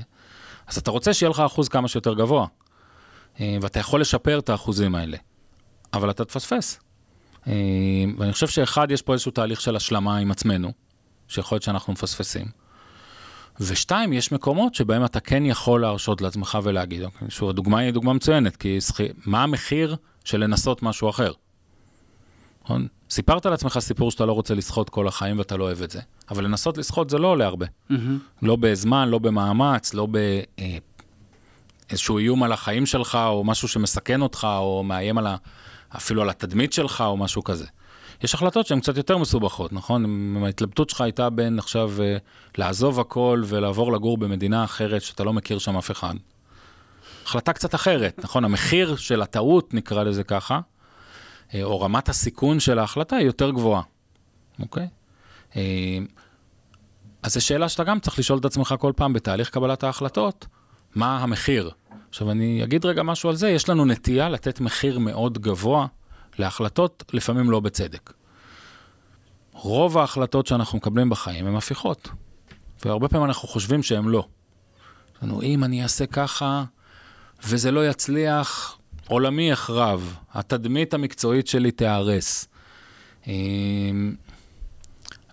אז 0.67 0.77
אתה 0.77 0.91
רוצה 0.91 1.13
שיהיה 1.13 1.30
לך 1.30 1.39
אחוז 1.39 1.69
כמה 1.69 1.88
שיותר 1.88 2.13
גבוה, 2.13 2.47
אה, 3.39 3.58
ואתה 3.62 3.80
יכול 3.80 4.01
לשפר 4.01 4.39
את 4.39 4.49
האחוזים 4.49 4.95
האלה, 4.95 5.17
אבל 5.93 6.10
אתה 6.10 6.25
תפספס. 6.25 6.80
אה, 7.47 7.53
ואני 8.17 8.34
חושב 8.34 8.47
שאחד, 8.47 8.91
יש 8.91 9.01
פה 9.01 9.13
איזשהו 9.13 9.32
תהליך 9.32 9.62
של 9.62 9.75
השלמה 9.75 10.17
עם 10.17 10.32
עצמנו, 10.32 10.71
שיכול 11.27 11.56
להיות 11.56 11.63
שאנחנו 11.63 11.93
מפספסים. 11.93 12.45
ושתיים, 13.60 14.13
יש 14.13 14.32
מקומות 14.32 14.75
שבהם 14.75 15.06
אתה 15.06 15.19
כן 15.19 15.45
יכול 15.45 15.82
להרשות 15.82 16.21
לעצמך 16.21 16.58
ולהגיד, 16.63 17.03
אוקיי, 17.03 17.30
שוב, 17.30 17.49
הדוגמה 17.49 17.80
היא 17.80 17.91
דוגמה 17.91 18.13
מצוינת, 18.13 18.56
כי 18.56 18.80
מה 19.25 19.43
המחיר 19.43 19.95
של 20.23 20.43
לנסות 20.43 20.84
משהו 20.84 21.10
אחר? 21.10 21.32
נכון? 22.67 22.88
סיפרת 23.10 23.45
לעצמך 23.45 23.80
סיפור 23.80 24.12
שאתה 24.12 24.25
לא 24.25 24.34
רוצה 24.34 24.53
לשחות 24.53 24.89
כל 24.89 25.08
החיים 25.08 25.38
ואתה 25.38 25.58
לא 25.58 25.63
אוהב 25.63 25.82
את 25.82 25.91
זה, 25.91 26.01
אבל 26.30 26.43
לנסות 26.43 26.77
לשחות 26.77 27.10
זה 27.10 27.17
לא 27.17 27.27
עולה 27.27 27.45
הרבה. 27.45 27.65
Mm-hmm. 27.65 27.95
לא 28.41 28.56
בזמן, 28.56 29.10
לא 29.10 29.19
במאמץ, 29.19 29.93
לא 29.93 30.08
באיזשהו 31.89 32.17
אה, 32.17 32.21
איום 32.21 32.43
על 32.43 32.51
החיים 32.51 32.86
שלך, 32.86 33.17
או 33.25 33.43
משהו 33.43 33.67
שמסכן 33.67 34.21
אותך, 34.21 34.47
או 34.49 34.84
מאיים 34.84 35.17
על 35.17 35.27
ה... 35.27 35.36
אפילו 35.95 36.21
על 36.21 36.30
התדמית 36.30 36.73
שלך, 36.73 37.01
או 37.01 37.17
משהו 37.17 37.43
כזה. 37.43 37.65
יש 38.23 38.34
החלטות 38.34 38.67
שהן 38.67 38.80
קצת 38.80 38.97
יותר 38.97 39.17
מסובכות, 39.17 39.73
נכון? 39.73 40.06
אם 40.06 40.43
ההתלבטות 40.43 40.89
שלך 40.89 41.01
הייתה 41.01 41.30
בין 41.30 41.60
עכשיו 41.60 41.91
uh, 41.97 42.01
לעזוב 42.58 42.99
הכל 42.99 43.43
ולעבור 43.45 43.93
לגור 43.93 44.17
במדינה 44.17 44.63
אחרת 44.63 45.01
שאתה 45.01 45.23
לא 45.23 45.34
מכיר 45.34 45.60
שם 45.60 45.77
אף 45.77 45.91
אחד. 45.91 46.13
החלטה 47.25 47.53
קצת 47.53 47.75
אחרת, 47.75 48.19
נכון? 48.23 48.45
המחיר 48.45 48.95
של 48.95 49.21
הטעות, 49.21 49.73
נקרא 49.73 50.03
לזה 50.03 50.23
ככה, 50.23 50.56
אה, 50.56 50.60
או 51.63 51.81
רמת 51.81 52.10
הסיכון 52.10 52.60
של 52.60 52.79
ההחלטה 52.79 53.15
היא 53.15 53.25
יותר 53.25 53.51
גבוהה, 53.51 53.81
אוקיי? 54.60 54.88
אה, 55.55 55.97
אז 57.23 57.33
זו 57.33 57.45
שאלה 57.45 57.69
שאתה 57.69 57.83
גם 57.83 57.99
צריך 57.99 58.19
לשאול 58.19 58.39
את 58.39 58.45
עצמך 58.45 58.75
כל 58.79 58.93
פעם 58.95 59.13
בתהליך 59.13 59.49
קבלת 59.49 59.83
ההחלטות, 59.83 60.45
מה 60.95 61.17
המחיר? 61.17 61.71
עכשיו 62.10 62.31
אני 62.31 62.63
אגיד 62.63 62.85
רגע 62.85 63.04
משהו 63.04 63.29
על 63.29 63.35
זה, 63.35 63.50
יש 63.50 63.69
לנו 63.69 63.85
נטייה 63.85 64.29
לתת 64.29 64.60
מחיר 64.60 65.00
מאוד 65.00 65.37
גבוה 65.37 65.87
להחלטות, 66.39 67.04
לפעמים 67.13 67.52
לא 67.52 67.60
בצדק. 67.60 68.13
רוב 69.54 69.98
ההחלטות 69.98 70.48
שאנחנו 70.48 70.77
מקבלים 70.77 71.10
בחיים 71.10 71.48
הן 71.48 71.56
הפיכות, 71.56 72.10
והרבה 72.85 73.08
פעמים 73.08 73.25
אנחנו 73.25 73.48
חושבים 73.48 73.83
שהן 73.83 74.06
לא. 74.06 74.27
לנו, 75.21 75.41
אם 75.41 75.63
אני 75.63 75.83
אעשה 75.83 76.06
ככה 76.06 76.63
וזה 77.43 77.71
לא 77.71 77.87
יצליח, 77.87 78.77
עולמי 79.08 79.49
יחרב, 79.49 80.15
התדמית 80.33 80.93
המקצועית 80.93 81.47
שלי 81.47 81.71
תיהרס. 81.71 82.47
אמ, 83.27 84.15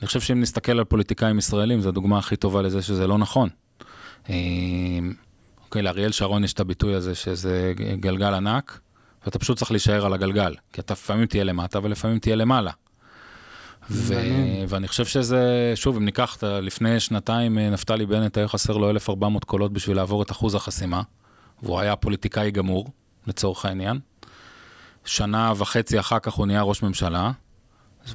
אני 0.01 0.07
חושב 0.07 0.21
שאם 0.21 0.41
נסתכל 0.41 0.73
על 0.73 0.85
פוליטיקאים 0.85 1.39
ישראלים, 1.39 1.81
זו 1.81 1.89
הדוגמה 1.89 2.19
הכי 2.19 2.37
טובה 2.37 2.63
לזה 2.63 2.83
שזה 2.83 3.07
לא 3.07 3.19
נכון. 3.19 3.49
אמ, 4.29 5.15
אוקיי, 5.65 5.83
לאריאל 5.83 6.13
שרון 6.13 6.45
יש 6.45 6.53
את 6.53 6.61
הביטוי 6.61 6.95
הזה 6.95 7.15
שזה 7.15 7.73
גלגל 8.01 8.35
ענק, 8.35 8.81
ואתה 9.25 9.39
פשוט 9.39 9.59
צריך 9.59 9.71
להישאר 9.71 10.07
על 10.07 10.13
הגלגל, 10.13 10.55
כי 10.73 10.81
אתה 10.81 10.93
לפעמים 10.95 11.27
תהיה 11.27 11.45
למטה 11.45 11.79
ולפעמים 11.83 12.19
תהיה 12.19 12.37
למעלה. 12.37 12.71
ו- 13.91 14.15
ואני 14.69 14.89
חושב 14.89 15.05
שזה, 15.05 15.73
שוב, 15.75 15.97
אם 15.97 16.05
ניקח, 16.05 16.39
לפני 16.43 17.01
שנתיים 17.01 17.59
אה, 17.59 17.71
נפתלי 17.71 18.07
בנט 18.07 18.37
היה 18.37 18.49
חסר 18.49 18.77
לו 18.77 18.91
1,400 18.91 19.45
קולות 19.45 19.73
בשביל 19.73 19.97
לעבור 19.97 20.23
את 20.23 20.31
אחוז 20.31 20.55
החסימה, 20.55 21.03
והוא 21.63 21.81
היה 21.81 21.97
פוליטיקאי 21.97 22.51
גמור. 22.51 22.91
לצורך 23.27 23.65
העניין. 23.65 24.01
שנה 25.05 25.53
וחצי 25.57 26.01
אחר 26.01 26.19
כך 26.19 26.33
הוא 26.33 26.47
נהיה 26.47 26.63
ראש 26.63 26.83
ממשלה, 26.83 27.31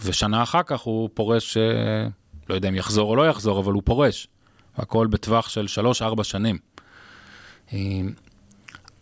ושנה 0.04 0.44
אחר 0.44 0.64
כך 0.64 0.82
הוא 0.82 1.10
פורש, 1.14 1.58
אה, 1.58 2.08
לא 2.50 2.56
יודע 2.56 2.70
אם 2.70 2.76
יחזור 2.76 3.10
או 3.10 3.16
לא 3.16 3.28
יחזור, 3.28 3.60
אבל 3.60 3.74
הוא 3.74 3.82
פורש. 3.86 4.28
הכל 4.76 5.08
בטווח 5.08 5.50
של 5.50 5.68
שלוש-ארבע 5.68 6.24
שנים. 6.24 6.58
אה, 7.74 7.80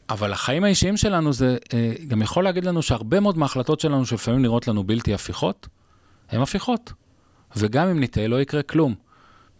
אבל 0.09 0.33
החיים 0.33 0.63
האישיים 0.63 0.97
שלנו 0.97 1.33
זה 1.33 1.57
אה, 1.73 1.93
גם 2.07 2.21
יכול 2.21 2.43
להגיד 2.43 2.65
לנו 2.65 2.81
שהרבה 2.81 3.19
מאוד 3.19 3.37
מההחלטות 3.37 3.79
שלנו 3.79 4.05
שלפעמים 4.05 4.41
נראות 4.41 4.67
לנו 4.67 4.83
בלתי 4.83 5.13
הפיכות, 5.13 5.67
הן 6.29 6.41
הפיכות. 6.41 6.93
וגם 7.55 7.87
אם 7.87 8.03
נטעה, 8.03 8.27
לא 8.27 8.41
יקרה 8.41 8.61
כלום. 8.61 8.95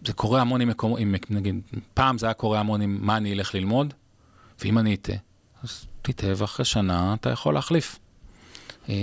זה 0.05 0.13
קורה 0.13 0.41
המון 0.41 0.61
עם 0.61 0.67
מקומות, 0.67 0.99
נגיד, 1.29 1.61
פעם 1.93 2.17
זה 2.17 2.25
היה 2.25 2.33
קורה 2.33 2.59
המון 2.59 2.81
עם 2.81 2.97
מה 3.01 3.17
אני 3.17 3.33
אלך 3.33 3.55
ללמוד, 3.55 3.93
ואם 4.61 4.77
אני 4.77 4.93
אטעה, 4.95 5.15
אז 5.63 5.85
תטעה, 6.13 6.31
ואחרי 6.37 6.65
שנה 6.65 7.13
אתה 7.13 7.29
יכול 7.29 7.53
להחליף. 7.53 7.99
אה, 8.89 8.95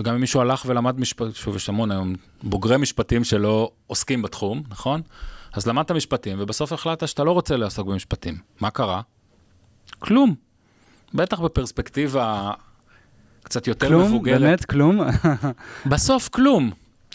וגם 0.00 0.14
אם 0.14 0.20
מישהו 0.20 0.40
הלך 0.40 0.64
ולמד 0.66 1.00
משפט, 1.00 1.34
שוב, 1.34 1.56
יש 1.56 1.68
המון 1.68 1.90
היום 1.90 2.14
בוגרי 2.42 2.76
משפטים 2.76 3.24
שלא 3.24 3.70
עוסקים 3.86 4.22
בתחום, 4.22 4.62
נכון? 4.70 5.02
אז 5.52 5.66
למדת 5.66 5.90
משפטים, 5.90 6.36
ובסוף 6.40 6.72
החלטת 6.72 7.08
שאתה 7.08 7.24
לא 7.24 7.32
רוצה 7.32 7.56
לעסוק 7.56 7.88
במשפטים. 7.88 8.38
מה 8.60 8.70
קרה? 8.70 9.00
כלום. 9.98 10.34
בטח 11.14 11.40
בפרספקטיבה 11.40 12.50
קצת 13.42 13.66
יותר 13.66 13.88
כלום, 13.88 14.02
מבוגרת. 14.02 14.64
כלום, 14.64 14.98
באמת 14.98 15.14
כלום. 15.24 15.44
בסוף 15.92 16.28
כלום. 16.28 16.70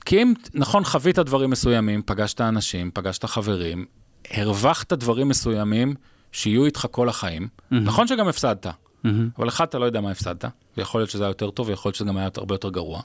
כי 0.05 0.21
אם, 0.21 0.34
נכון, 0.53 0.84
חווית 0.84 1.19
דברים 1.19 1.49
מסוימים, 1.49 2.01
פגשת 2.05 2.41
אנשים, 2.41 2.91
פגשת 2.93 3.26
חברים, 3.26 3.86
הרווחת 4.32 4.93
דברים 4.93 5.30
מסוימים 5.30 5.95
שיהיו 6.34 6.66
איתך 6.66 6.88
כל 6.92 7.10
החיים. 7.10 7.48
נכון 7.72 8.08
שגם 8.08 8.28
הפסדת, 8.28 8.68
אבל 9.38 9.48
אחד 9.48 9.68
אתה 9.68 9.80
לא 9.80 9.86
יודע 9.86 10.02
מה 10.02 10.12
הפסדת, 10.12 10.46
ויכול 10.78 11.02
להיות 11.02 11.10
שזה 11.10 11.24
היה 11.24 11.30
יותר 11.30 11.50
טוב, 11.50 11.70
ויכול 11.70 11.90
להיות 11.90 11.96
שזה 11.96 12.06
גם 12.06 12.18
היה 12.18 12.30
הרבה 12.38 12.56
יותר 12.56 12.70
גרוע. 12.70 13.02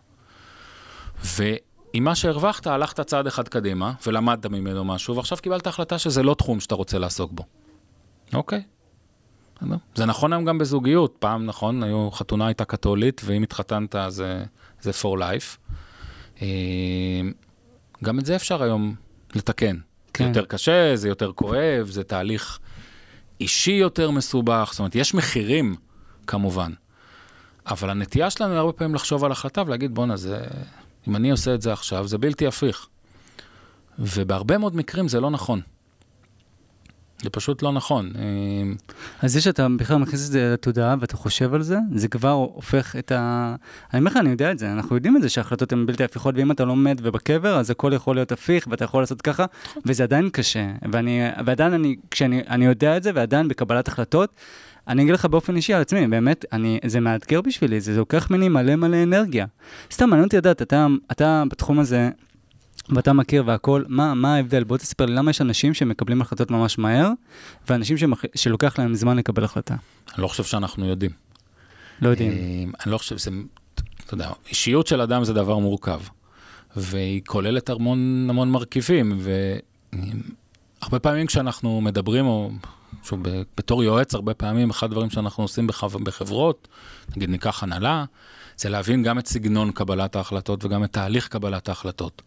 ועם 1.24 2.04
מה 2.04 2.14
שהרווחת, 2.14 2.66
הלכת 2.66 3.00
צעד 3.00 3.26
אחד 3.26 3.48
קדימה, 3.48 3.92
ולמדת 4.06 4.46
ממנו 4.46 4.84
משהו, 4.84 5.16
ועכשיו 5.16 5.38
קיבלת 5.38 5.66
החלטה 5.66 5.98
שזה 5.98 6.22
לא 6.22 6.34
תחום 6.34 6.60
שאתה 6.60 6.74
רוצה 6.74 6.98
לעסוק 6.98 7.32
בו. 7.32 7.44
אוקיי. 8.34 8.62
זה 9.94 10.06
נכון 10.06 10.32
היום 10.32 10.44
גם 10.44 10.58
בזוגיות, 10.58 11.16
פעם 11.18 11.46
נכון, 11.46 11.82
היו, 11.82 12.10
חתונה 12.10 12.46
הייתה 12.46 12.64
קתולית, 12.64 13.20
ואם 13.24 13.42
התחתנת 13.42 13.94
זה, 14.08 14.44
זה 14.80 14.90
for 14.90 15.18
life. 15.18 15.74
אה, 16.42 16.48
גם 18.04 18.18
את 18.18 18.26
זה 18.26 18.36
אפשר 18.36 18.62
היום 18.62 18.94
לתקן. 19.34 19.76
כן. 20.14 20.24
זה 20.24 20.30
יותר 20.30 20.44
קשה, 20.44 20.96
זה 20.96 21.08
יותר 21.08 21.32
כואב, 21.32 21.86
זה 21.90 22.04
תהליך 22.04 22.58
אישי 23.40 23.70
יותר 23.70 24.10
מסובך, 24.10 24.68
זאת 24.72 24.78
אומרת, 24.78 24.94
יש 24.94 25.14
מחירים, 25.14 25.76
כמובן. 26.26 26.72
אבל 27.66 27.90
הנטייה 27.90 28.30
שלנו 28.30 28.52
היא 28.52 28.58
הרבה 28.58 28.72
פעמים 28.72 28.94
לחשוב 28.94 29.24
על 29.24 29.32
החלטה 29.32 29.62
ולהגיד, 29.66 29.94
בואנה, 29.94 30.16
זה... 30.16 30.44
אם 31.08 31.16
אני 31.16 31.30
עושה 31.30 31.54
את 31.54 31.62
זה 31.62 31.72
עכשיו, 31.72 32.08
זה 32.08 32.18
בלתי 32.18 32.46
הפיך. 32.46 32.86
ובהרבה 33.98 34.58
מאוד 34.58 34.76
מקרים 34.76 35.08
זה 35.08 35.20
לא 35.20 35.30
נכון. 35.30 35.60
זה 37.22 37.30
פשוט 37.30 37.62
לא 37.62 37.72
נכון. 37.72 38.12
אה, 38.16 38.22
אז 39.22 39.32
זה 39.32 39.40
שאתה 39.40 39.66
בכלל 39.76 39.96
מכניס 39.96 40.26
את 40.26 40.32
זה 40.32 40.50
לתודעה 40.52 40.94
ואתה 41.00 41.16
חושב 41.16 41.54
על 41.54 41.62
זה, 41.62 41.78
זה 41.94 42.08
כבר 42.08 42.30
הופך 42.30 42.96
את 42.98 43.12
ה... 43.12 43.54
אני 43.92 43.98
אומר 43.98 44.10
לך, 44.10 44.16
אני 44.16 44.30
יודע 44.30 44.52
את 44.52 44.58
זה, 44.58 44.72
אנחנו 44.72 44.96
יודעים 44.96 45.16
את 45.16 45.22
זה 45.22 45.28
שההחלטות 45.28 45.72
הן 45.72 45.86
בלתי 45.86 46.04
הפיכות, 46.04 46.34
ואם 46.38 46.50
אתה 46.50 46.64
לא 46.64 46.76
מת 46.76 46.96
ובקבר, 47.02 47.58
אז 47.58 47.70
הכל 47.70 47.92
יכול 47.94 48.16
להיות 48.16 48.32
הפיך 48.32 48.66
ואתה 48.70 48.84
יכול 48.84 49.02
לעשות 49.02 49.22
ככה, 49.22 49.44
וזה 49.86 50.02
עדיין 50.02 50.30
קשה. 50.30 50.66
ואני, 50.92 51.20
ועדיין 51.46 51.72
אני, 51.72 51.96
כשאני 52.10 52.42
אני 52.48 52.64
יודע 52.64 52.96
את 52.96 53.02
זה, 53.02 53.10
ועדיין 53.14 53.48
בקבלת 53.48 53.88
החלטות, 53.88 54.30
אני 54.88 55.02
אגיד 55.02 55.14
לך 55.14 55.24
באופן 55.24 55.56
אישי 55.56 55.74
על 55.74 55.80
עצמי, 55.80 56.06
באמת, 56.06 56.44
אני, 56.52 56.78
זה 56.86 57.00
מאתגר 57.00 57.40
בשבילי, 57.40 57.80
זה 57.80 57.96
לוקח 57.96 58.30
ממני 58.30 58.48
מלא 58.48 58.76
מלא 58.76 59.02
אנרגיה. 59.02 59.46
סתם, 59.92 60.10
מעניין 60.10 60.24
אותי 60.24 60.36
לדעת, 60.36 60.62
אתה, 60.62 60.86
אתה 61.10 61.42
בתחום 61.50 61.78
הזה, 61.78 62.10
ואתה 62.90 63.12
מכיר 63.12 63.42
והכל, 63.46 63.84
מה, 63.88 64.14
מה 64.14 64.34
ההבדל? 64.34 64.64
בוא 64.64 64.76
תספר 64.76 65.06
לי 65.06 65.14
למה 65.14 65.30
יש 65.30 65.40
אנשים 65.40 65.74
שמקבלים 65.74 66.20
החלטות 66.20 66.50
ממש 66.50 66.78
מהר, 66.78 67.10
ואנשים 67.68 67.96
שמח... 67.96 68.22
שלוקח 68.34 68.78
להם 68.78 68.94
זמן 68.94 69.16
לקבל 69.16 69.44
החלטה. 69.44 69.74
אני 70.14 70.22
לא 70.22 70.28
חושב 70.28 70.44
שאנחנו 70.44 70.86
יודעים. 70.86 71.10
לא 72.02 72.08
יודעים. 72.08 72.32
אה, 72.32 72.64
אני 72.84 72.92
לא 72.92 72.98
חושב, 72.98 73.18
זה, 73.18 73.30
אתה 74.04 74.14
יודע, 74.14 74.30
אישיות 74.48 74.86
של 74.86 75.00
אדם 75.00 75.24
זה 75.24 75.32
דבר 75.32 75.58
מורכב, 75.58 76.00
והיא 76.76 77.22
כוללת 77.26 77.70
המון 77.70 78.26
המון 78.30 78.50
מרכיבים, 78.50 79.18
והרבה 79.92 80.98
פעמים 80.98 81.26
כשאנחנו 81.26 81.80
מדברים, 81.80 82.26
או 82.26 82.50
שוב, 83.02 83.22
בתור 83.56 83.84
יועץ, 83.84 84.14
הרבה 84.14 84.34
פעמים, 84.34 84.70
אחד 84.70 84.86
הדברים 84.86 85.10
שאנחנו 85.10 85.44
עושים 85.44 85.66
בחב... 85.66 85.96
בחברות, 86.04 86.68
נגיד 87.16 87.30
ניקח 87.30 87.62
הנהלה, 87.62 88.04
זה 88.56 88.68
להבין 88.68 89.02
גם 89.02 89.18
את 89.18 89.26
סגנון 89.26 89.72
קבלת 89.72 90.16
ההחלטות 90.16 90.64
וגם 90.64 90.84
את 90.84 90.92
תהליך 90.92 91.28
קבלת 91.28 91.68
ההחלטות. 91.68 92.22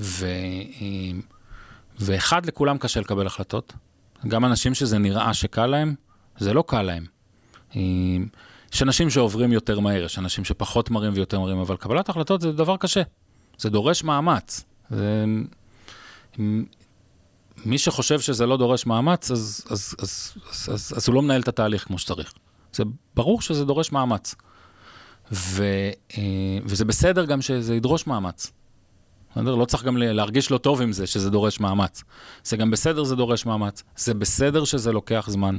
ו... 0.00 0.26
ואחד, 1.98 2.46
לכולם 2.46 2.78
קשה 2.78 3.00
לקבל 3.00 3.26
החלטות. 3.26 3.72
גם 4.28 4.44
אנשים 4.44 4.74
שזה 4.74 4.98
נראה 4.98 5.34
שקל 5.34 5.66
להם, 5.66 5.94
זה 6.38 6.54
לא 6.54 6.64
קל 6.66 6.82
להם. 6.82 7.06
יש 8.74 8.82
אנשים 8.82 9.10
שעוברים 9.10 9.52
יותר 9.52 9.80
מהר, 9.80 10.04
יש 10.04 10.18
אנשים 10.18 10.44
שפחות 10.44 10.90
מרים 10.90 11.12
ויותר 11.14 11.40
מרים, 11.40 11.58
אבל 11.58 11.76
קבלת 11.76 12.08
החלטות 12.08 12.40
זה 12.40 12.52
דבר 12.52 12.76
קשה. 12.76 13.02
זה 13.58 13.70
דורש 13.70 14.04
מאמץ. 14.04 14.64
זה... 14.90 15.24
מי 17.64 17.78
שחושב 17.78 18.20
שזה 18.20 18.46
לא 18.46 18.56
דורש 18.56 18.86
מאמץ, 18.86 19.30
אז, 19.30 19.64
אז, 19.70 19.94
אז, 20.02 20.32
אז, 20.50 20.68
אז, 20.72 20.92
אז 20.96 21.08
הוא 21.08 21.14
לא 21.14 21.22
מנהל 21.22 21.40
את 21.40 21.48
התהליך 21.48 21.84
כמו 21.84 21.98
שצריך. 21.98 22.32
זה 22.72 22.84
ברור 23.14 23.40
שזה 23.42 23.64
דורש 23.64 23.92
מאמץ. 23.92 24.34
ו, 25.32 25.64
וזה 26.64 26.84
בסדר 26.84 27.24
גם 27.24 27.42
שזה 27.42 27.74
ידרוש 27.74 28.06
מאמץ. 28.06 28.52
לא 29.36 29.64
צריך 29.64 29.84
גם 29.84 29.96
להרגיש 29.96 30.50
לא 30.50 30.58
טוב 30.58 30.82
עם 30.82 30.92
זה 30.92 31.06
שזה 31.06 31.30
דורש 31.30 31.60
מאמץ. 31.60 32.02
זה 32.44 32.56
גם 32.56 32.70
בסדר, 32.70 33.04
זה 33.04 33.16
דורש 33.16 33.46
מאמץ. 33.46 33.82
זה 33.96 34.14
בסדר 34.14 34.64
שזה 34.64 34.92
לוקח 34.92 35.26
זמן. 35.30 35.56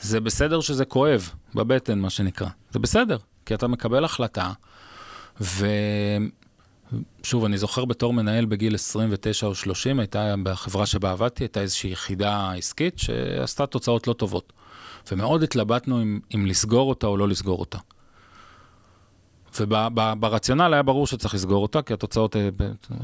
זה 0.00 0.20
בסדר 0.20 0.60
שזה 0.60 0.84
כואב, 0.84 1.30
בבטן, 1.54 1.98
מה 1.98 2.10
שנקרא. 2.10 2.48
זה 2.70 2.78
בסדר, 2.78 3.18
כי 3.46 3.54
אתה 3.54 3.68
מקבל 3.68 4.04
החלטה, 4.04 4.52
ושוב, 5.40 7.44
אני 7.44 7.58
זוכר 7.58 7.84
בתור 7.84 8.12
מנהל 8.12 8.44
בגיל 8.44 8.74
29 8.74 9.46
או 9.46 9.54
30, 9.54 10.00
הייתה 10.00 10.34
בחברה 10.42 10.86
שבה 10.86 11.10
עבדתי, 11.10 11.44
הייתה 11.44 11.60
איזושהי 11.60 11.90
יחידה 11.90 12.52
עסקית 12.52 12.98
שעשתה 12.98 13.66
תוצאות 13.66 14.06
לא 14.06 14.12
טובות. 14.12 14.52
ומאוד 15.12 15.42
התלבטנו 15.42 16.02
אם, 16.02 16.20
אם 16.34 16.46
לסגור 16.46 16.88
אותה 16.88 17.06
או 17.06 17.16
לא 17.16 17.28
לסגור 17.28 17.60
אותה. 17.60 17.78
וברציונל 19.56 20.74
היה 20.74 20.82
ברור 20.82 21.06
שצריך 21.06 21.34
לסגור 21.34 21.62
אותה, 21.62 21.82
כי 21.82 21.92
התוצאות, 21.92 22.36
אה, 22.36 22.48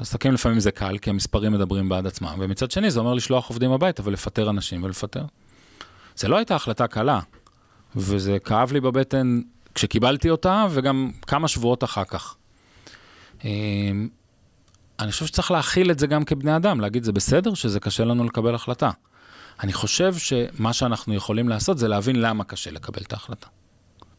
עסקים 0.01 0.33
לפעמים 0.33 0.61
זה 0.61 0.71
קל, 0.71 0.99
כי 0.99 1.11
המספרים 1.11 1.53
מדברים 1.53 1.89
בעד 1.89 2.07
עצמם, 2.07 2.35
ומצד 2.39 2.71
שני 2.71 2.91
זה 2.91 3.01
אומר 3.01 3.15
לשלוח 3.15 3.49
עובדים 3.49 3.73
הביתה 3.73 4.03
ולפטר 4.05 4.51
אנשים 4.51 4.85
ולפטר. 4.85 5.25
זה 6.17 6.29
לא 6.29 6.37
הייתה 6.37 6.55
החלטה 6.55 6.87
קלה, 6.87 7.21
וזה 7.97 8.39
כאב 8.39 8.73
לי 8.73 8.81
בבטן 8.81 9.41
כשקיבלתי 9.75 10.31
אותה, 10.31 10.67
וגם 10.71 11.11
כמה 11.27 11.49
שבועות 11.49 11.85
אחר 11.85 12.05
כך. 12.05 12.35
אמ, 13.45 14.09
אני 15.01 15.13
חושב 15.13 15.27
שצריך 15.27 15.51
להכיל 15.51 15.91
את 15.91 15.99
זה 15.99 16.07
גם 16.07 16.25
כבני 16.25 16.57
אדם, 16.57 16.81
להגיד 16.81 17.05
זה 17.05 17.13
בסדר 17.13 17.55
שזה 17.55 17.81
קשה 17.81 18.05
לנו 18.05 18.25
לקבל 18.25 18.55
החלטה. 18.55 18.91
אני 19.61 19.73
חושב 19.73 20.15
שמה 20.15 20.73
שאנחנו 20.73 21.15
יכולים 21.15 21.49
לעשות 21.49 21.79
זה 21.79 21.89
להבין 21.89 22.21
למה 22.21 22.45
קשה 22.45 22.71
לקבל 22.71 23.03
את 23.03 23.13
ההחלטה. 23.13 23.47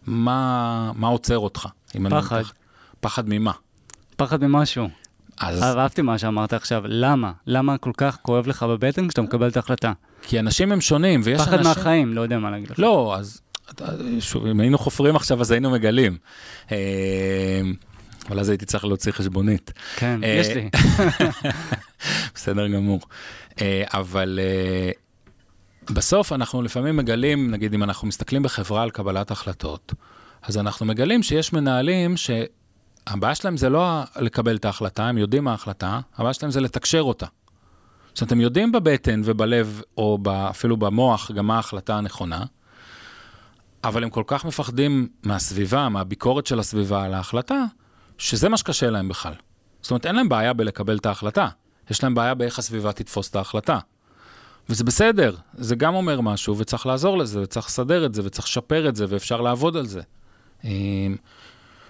מה, 0.08 0.91
מה 0.95 1.08
עוצר 1.08 1.38
אותך? 1.38 1.68
פחד. 2.10 2.41
פחד 2.99 3.30
ממה? 3.30 3.51
פחד 4.16 4.43
ממשהו. 4.43 4.89
אז... 5.39 5.64
אהבתי 5.64 6.01
מה 6.01 6.18
שאמרת 6.18 6.53
עכשיו, 6.53 6.84
למה? 6.86 7.32
למה 7.47 7.78
כל 7.78 7.91
כך 7.97 8.18
כואב 8.22 8.47
לך 8.47 8.64
בבטן 8.64 9.08
כשאתה 9.08 9.22
מקבל 9.22 9.47
את 9.47 9.58
ההחלטה? 9.58 9.93
כי 10.22 10.39
אנשים 10.39 10.72
הם 10.72 10.82
שונים, 10.82 11.22
ויש 11.24 11.41
פחד 11.41 11.53
אנשים... 11.53 11.72
פחד 11.72 11.80
מהחיים, 11.80 12.14
לא 12.14 12.22
יודע 12.22 12.39
מה 12.39 12.51
להגיד 12.51 12.70
לך. 12.72 12.80
לא, 12.80 13.16
אז 13.18 13.41
שוב, 14.20 14.45
אם 14.45 14.60
היינו 14.60 14.78
חופרים 14.78 15.16
עכשיו, 15.16 15.41
אז 15.41 15.51
היינו 15.51 15.72
מגלים. 15.72 16.18
אה, 16.72 16.78
אבל 18.30 18.39
אז 18.39 18.49
הייתי 18.49 18.66
צריך 18.66 18.86
להוציא 18.86 19.12
חשבונית. 19.12 19.74
כן, 19.95 20.24
אה, 20.24 20.30
יש 20.30 20.47
לי. 20.47 20.70
בסדר 22.36 22.68
גמור. 22.68 22.99
אה, 23.62 23.84
אבל 23.93 24.39
בסוף 25.90 26.34
אנחנו 26.34 26.62
לפעמים 26.62 26.98
מגלים, 26.98 27.52
נגיד 27.52 27.74
אם 27.74 27.84
אנחנו 27.84 28.08
מסתכלים 28.08 28.44
בחברה 28.44 28.84
על 28.84 28.90
קבלת 28.90 29.32
החלטות, 29.32 29.94
אז 30.42 30.58
אנחנו 30.58 30.86
מגלים 30.86 31.24
שיש 31.24 31.54
מנהלים 31.54 32.16
שהבעיה 32.18 33.36
שלהם 33.36 33.58
זה 33.58 33.70
לא 33.70 34.02
לקבל 34.16 34.56
את 34.56 34.66
ההחלטה, 34.66 35.04
הם 35.08 35.18
יודעים 35.18 35.44
מה 35.44 35.52
ההחלטה, 35.52 36.00
הבעיה 36.18 36.34
שלהם 36.34 36.52
זה 36.52 36.62
לתקשר 36.62 37.02
אותה. 37.02 37.26
זאת 38.14 38.22
אומרת, 38.22 38.32
הם 38.32 38.42
יודעים 38.42 38.72
בבטן 38.72 39.22
ובלב, 39.24 39.82
או 39.98 40.18
אפילו 40.50 40.78
במוח, 40.78 41.32
גם 41.32 41.48
מה 41.48 41.56
ההחלטה 41.56 41.98
הנכונה, 41.98 42.44
אבל 43.84 44.04
הם 44.04 44.10
כל 44.10 44.24
כך 44.28 44.46
מפחדים 44.46 45.08
מהסביבה, 45.24 45.90
מהביקורת 45.90 46.48
של 46.48 46.60
הסביבה 46.60 47.04
על 47.04 47.14
ההחלטה, 47.14 47.66
שזה 48.18 48.50
מה 48.50 48.58
שקשה 48.58 48.90
להם 48.90 49.10
בכלל. 49.10 49.34
זאת 49.82 49.92
אומרת, 49.92 50.06
אין 50.06 50.16
להם 50.16 50.30
בעיה 50.30 50.54
בלקבל 50.54 50.98
את 50.98 51.06
ההחלטה, 51.06 51.48
יש 51.90 52.04
להם 52.04 52.16
בעיה 52.16 52.34
באיך 52.34 52.60
הסביבה 52.60 52.92
תתפוס 52.92 53.30
את 53.30 53.36
ההחלטה. 53.36 53.80
וזה 54.70 54.84
בסדר, 54.84 55.36
זה 55.53 55.76
גם 55.76 55.95
אומר 55.95 56.22
משהו, 56.22 56.57
וצריך 56.57 56.86
לעזור 56.86 57.18
לזה, 57.18 57.41
וצריך 57.41 57.66
לסדר 57.66 58.05
את 58.05 58.13
זה, 58.13 58.22
וצריך 58.26 58.47
לשפר 58.47 58.89
את 58.89 58.95
זה, 58.95 59.05
ואפשר 59.09 59.41
לעבוד 59.41 59.78
על 59.78 59.86
זה. 59.86 60.01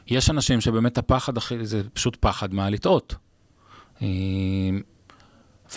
יש 0.07 0.29
אנשים 0.29 0.61
שבאמת 0.61 0.97
הפחד 0.97 1.37
הכי, 1.37 1.65
זה 1.65 1.81
פשוט 1.93 2.17
פחד 2.19 2.53
מה 2.53 2.69
לטעות. 2.69 3.15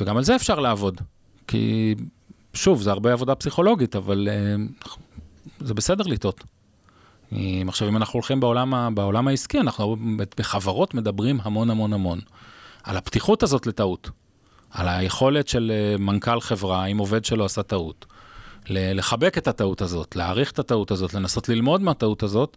וגם 0.01 0.17
על 0.17 0.25
זה 0.25 0.37
אפשר 0.37 0.61
לעבוד. 0.61 1.01
כי, 1.47 1.95
שוב, 2.55 2.83
זה 2.83 2.91
הרבה 2.91 3.13
עבודה 3.13 3.35
פסיכולוגית, 3.35 3.97
אבל 3.97 4.29
זה 5.61 5.75
בסדר 5.75 6.05
לטעות. 6.05 6.45
עכשיו, 7.69 7.89
אם 7.89 7.97
אנחנו 7.97 8.17
הולכים 8.17 8.41
בעולם, 8.41 8.95
בעולם 8.95 9.29
העסקי, 9.29 9.61
אנחנו 9.61 9.97
בחברות 10.39 10.95
מדברים 10.95 11.39
המון 11.43 11.71
המון 11.71 11.93
המון 11.93 12.21
על 12.83 12.97
הפתיחות 12.97 13.43
הזאת 13.43 13.67
לטעות, 13.67 14.11
על 14.71 14.89
היכולת 14.89 15.49
של 15.49 15.73
אה, 15.75 15.99
מנכ"ל 15.99 16.41
חברה, 16.41 16.87
אם 16.87 16.99
עובד 16.99 17.25
שלו 17.25 17.45
עשה 17.45 17.63
טעות, 17.63 18.07
לחבק 18.71 19.39
את 19.39 19.49
הטעות 19.49 19.81
הזאת, 19.81 20.17
להעריך 20.17 20.51
את 20.51 20.59
הטעות 20.59 20.91
הזאת, 20.91 21.15
לנסות 21.15 21.49
ללמוד 21.49 21.83
מהטעות 21.83 22.23
הזאת, 22.23 22.57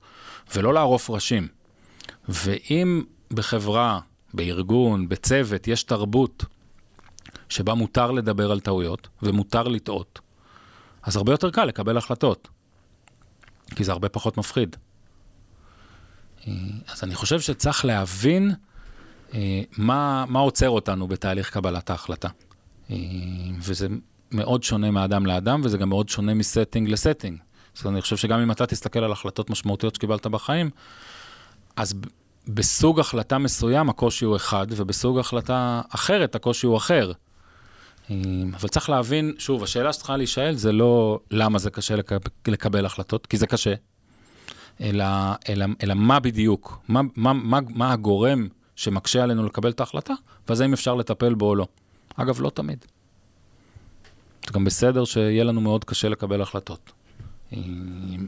ולא 0.55 0.73
לערוף 0.73 1.09
ראשים. 1.09 1.47
ואם 2.29 3.03
בחברה, 3.31 3.99
בארגון, 4.33 5.09
בצוות, 5.09 5.67
יש 5.67 5.83
תרבות 5.83 6.45
שבה 7.49 7.73
מותר 7.73 8.11
לדבר 8.11 8.51
על 8.51 8.59
טעויות 8.59 9.07
ומותר 9.23 9.63
לטעות, 9.63 10.19
אז 11.03 11.15
הרבה 11.15 11.33
יותר 11.33 11.51
קל 11.51 11.65
לקבל 11.65 11.97
החלטות. 11.97 12.47
כי 13.75 13.83
זה 13.83 13.91
הרבה 13.91 14.09
פחות 14.09 14.37
מפחיד. 14.37 14.75
אה, 16.47 16.53
אז 16.87 17.03
אני 17.03 17.15
חושב 17.15 17.39
שצריך 17.39 17.85
להבין 17.85 18.51
מה, 19.77 20.25
מה 20.27 20.39
עוצר 20.39 20.69
אותנו 20.69 21.07
בתהליך 21.07 21.49
קבלת 21.49 21.89
ההחלטה. 21.89 22.27
אה, 22.91 22.95
וזה 23.59 23.87
מאוד 24.31 24.63
שונה 24.63 24.91
מאדם 24.91 25.25
לאדם, 25.25 25.61
וזה 25.63 25.77
גם 25.77 25.89
מאוד 25.89 26.09
שונה 26.09 26.33
מסטינג 26.33 26.89
לסטינג. 26.89 27.37
אומרת, 27.79 27.93
אני 27.93 28.01
חושב 28.01 28.17
שגם 28.17 28.39
אם 28.39 28.51
אתה 28.51 28.65
תסתכל 28.65 28.99
על 28.99 29.11
החלטות 29.11 29.49
משמעותיות 29.49 29.95
שקיבלת 29.95 30.27
בחיים, 30.27 30.69
אז 31.75 31.93
בסוג 32.47 32.99
החלטה 32.99 33.37
מסוים 33.37 33.89
הקושי 33.89 34.25
הוא 34.25 34.35
אחד, 34.35 34.67
ובסוג 34.69 35.19
החלטה 35.19 35.81
אחרת 35.89 36.35
הקושי 36.35 36.67
הוא 36.67 36.77
אחר. 36.77 37.11
אבל 38.53 38.69
צריך 38.69 38.89
להבין, 38.89 39.33
שוב, 39.37 39.63
השאלה 39.63 39.93
שצריכה 39.93 40.17
להישאל 40.17 40.55
זה 40.55 40.71
לא 40.71 41.19
למה 41.31 41.59
זה 41.59 41.69
קשה 41.69 41.95
לקבל 42.47 42.85
החלטות, 42.85 43.27
כי 43.27 43.37
זה 43.37 43.47
קשה, 43.47 43.73
אלא, 44.81 45.05
אלא, 45.49 45.65
אלא 45.83 45.93
מה 45.93 46.19
בדיוק, 46.19 46.79
מה, 46.87 47.01
מה, 47.15 47.33
מה, 47.33 47.59
מה 47.69 47.93
הגורם 47.93 48.47
שמקשה 48.81 49.23
עלינו 49.23 49.45
לקבל 49.45 49.69
את 49.69 49.79
ההחלטה, 49.79 50.13
ואז 50.47 50.61
האם 50.61 50.73
אפשר 50.73 50.95
לטפל 50.95 51.33
בו 51.33 51.45
או 51.45 51.55
לא. 51.55 51.67
אגב, 52.15 52.41
לא 52.41 52.49
תמיד. 52.49 52.85
זה 54.45 54.53
גם 54.53 54.65
בסדר 54.65 55.05
שיהיה 55.05 55.43
לנו 55.43 55.61
מאוד 55.61 55.83
קשה 55.83 56.09
לקבל 56.09 56.41
החלטות. 56.41 56.91
אני 57.53 58.19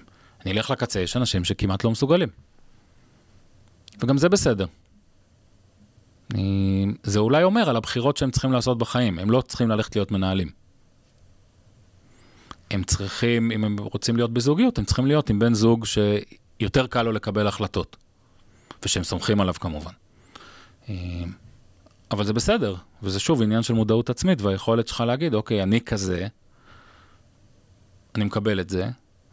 אלך 0.47 0.69
לקצה, 0.69 0.99
יש 0.99 1.17
אנשים 1.17 1.43
שכמעט 1.43 1.83
לא 1.83 1.91
מסוגלים. 1.91 2.29
וגם 3.99 4.17
זה 4.17 4.29
בסדר. 4.29 4.65
זה 7.03 7.19
אולי 7.19 7.43
אומר 7.43 7.69
על 7.69 7.75
הבחירות 7.75 8.17
שהם 8.17 8.31
צריכים 8.31 8.51
לעשות 8.51 8.77
בחיים, 8.77 9.19
הם 9.19 9.31
לא 9.31 9.41
צריכים 9.41 9.69
ללכת 9.69 9.95
להיות 9.95 10.11
מנהלים. 10.11 10.49
הם 12.71 12.83
צריכים, 12.83 13.51
אם 13.51 13.63
הם 13.63 13.79
רוצים 13.79 14.15
להיות 14.15 14.33
בזוגיות, 14.33 14.77
הם 14.77 14.85
צריכים 14.85 15.05
להיות 15.05 15.29
עם 15.29 15.39
בן 15.39 15.53
זוג 15.53 15.85
שיותר 15.85 16.87
קל 16.87 17.03
לו 17.03 17.11
לקבל 17.11 17.47
החלטות, 17.47 17.97
ושהם 18.85 19.03
סומכים 19.03 19.41
עליו 19.41 19.53
כמובן. 19.53 19.91
אבל 22.11 22.23
זה 22.23 22.33
בסדר, 22.33 22.75
וזה 23.03 23.19
שוב 23.19 23.41
עניין 23.41 23.63
של 23.63 23.73
מודעות 23.73 24.09
עצמית 24.09 24.41
והיכולת 24.41 24.87
שלך 24.87 24.99
להגיד, 25.01 25.33
אוקיי, 25.33 25.63
אני 25.63 25.81
כזה, 25.81 26.27
אני 28.15 28.23
מקבל 28.23 28.59
את 28.59 28.69
זה, 28.69 28.89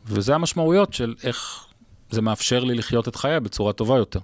וזה 0.07 0.35
המשמעויות 0.35 0.93
של 0.93 1.15
איך 1.25 1.67
זה 2.11 2.23
מאפשר 2.23 2.65
לי 2.65 2.75
לחיות 2.75 3.09
את 3.09 3.17
חיי 3.17 3.41
בצורה 3.41 3.73
טובה 3.73 3.97
יותר. 3.97 4.21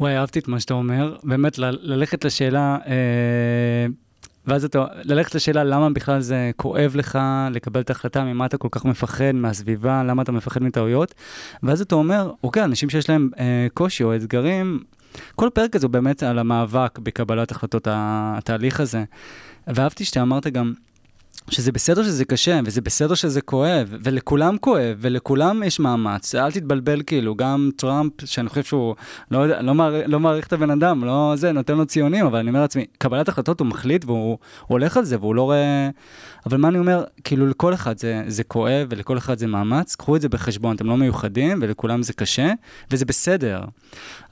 וואי, 0.00 0.18
אהבתי 0.18 0.38
את 0.38 0.48
מה 0.48 0.60
שאתה 0.60 0.74
אומר. 0.74 1.16
באמת, 1.22 1.58
ללכת 1.58 2.24
לשאלה, 2.24 2.78
אה, 2.86 3.86
ואז 4.46 4.64
אתה, 4.64 4.86
ללכת 5.02 5.34
לשאלה 5.34 5.64
למה 5.64 5.90
בכלל 5.90 6.20
זה 6.20 6.50
כואב 6.56 6.92
לך 6.96 7.18
לקבל 7.50 7.80
את 7.80 7.90
ההחלטה, 7.90 8.24
ממה 8.24 8.46
אתה 8.46 8.56
כל 8.56 8.68
כך 8.70 8.84
מפחד, 8.84 9.32
מהסביבה, 9.32 10.02
למה 10.02 10.22
אתה 10.22 10.32
מפחד 10.32 10.62
מטעויות. 10.62 11.14
ואז 11.62 11.80
אתה 11.80 11.94
אומר, 11.94 12.32
אוקיי, 12.42 12.64
אנשים 12.64 12.90
שיש 12.90 13.10
להם 13.10 13.30
אה, 13.38 13.66
קושי 13.74 14.04
או 14.04 14.14
אתגרים, 14.16 14.80
כל 15.34 15.48
פרק 15.54 15.76
הזה 15.76 15.86
הוא 15.86 15.92
באמת 15.92 16.22
על 16.22 16.38
המאבק 16.38 16.98
בקבלת 16.98 17.50
החלטות, 17.50 17.88
התהליך 17.90 18.80
הזה. 18.80 19.04
ואהבתי 19.66 20.04
שאתה 20.04 20.22
אמרת 20.22 20.46
גם, 20.46 20.72
שזה 21.50 21.72
בסדר 21.72 22.02
שזה 22.02 22.24
קשה, 22.24 22.60
וזה 22.64 22.80
בסדר 22.80 23.14
שזה 23.14 23.40
כואב, 23.40 23.94
ולכולם 24.02 24.58
כואב, 24.58 24.96
ולכולם 25.00 25.62
יש 25.62 25.80
מאמץ. 25.80 26.34
אל 26.34 26.52
תתבלבל 26.52 27.02
כאילו, 27.06 27.34
גם 27.34 27.70
טראמפ, 27.76 28.12
שאני 28.24 28.48
חושב 28.48 28.62
שהוא 28.62 28.94
לא, 29.30 29.46
לא, 29.46 29.74
מעריך, 29.74 30.04
לא 30.08 30.20
מעריך 30.20 30.46
את 30.46 30.52
הבן 30.52 30.70
אדם, 30.70 31.04
לא 31.04 31.32
זה, 31.36 31.52
נותן 31.52 31.76
לו 31.76 31.86
ציונים, 31.86 32.26
אבל 32.26 32.38
אני 32.38 32.48
אומר 32.48 32.60
לעצמי, 32.60 32.84
קבלת 32.98 33.28
החלטות 33.28 33.60
הוא 33.60 33.66
מחליט 33.66 34.04
והוא 34.04 34.38
הולך 34.66 34.96
על 34.96 35.04
זה, 35.04 35.18
והוא 35.18 35.34
לא 35.34 35.42
רואה... 35.42 35.90
אבל 36.46 36.56
מה 36.56 36.68
אני 36.68 36.78
אומר, 36.78 37.04
כאילו 37.24 37.46
לכל 37.46 37.74
אחד 37.74 37.98
זה, 37.98 38.22
זה 38.26 38.44
כואב, 38.44 38.86
ולכל 38.90 39.18
אחד 39.18 39.38
זה 39.38 39.46
מאמץ, 39.46 39.94
קחו 39.94 40.16
את 40.16 40.20
זה 40.20 40.28
בחשבון, 40.28 40.76
אתם 40.76 40.86
לא 40.86 40.96
מיוחדים, 40.96 41.58
ולכולם 41.62 42.02
זה 42.02 42.12
קשה, 42.12 42.52
וזה 42.90 43.04
בסדר. 43.04 43.60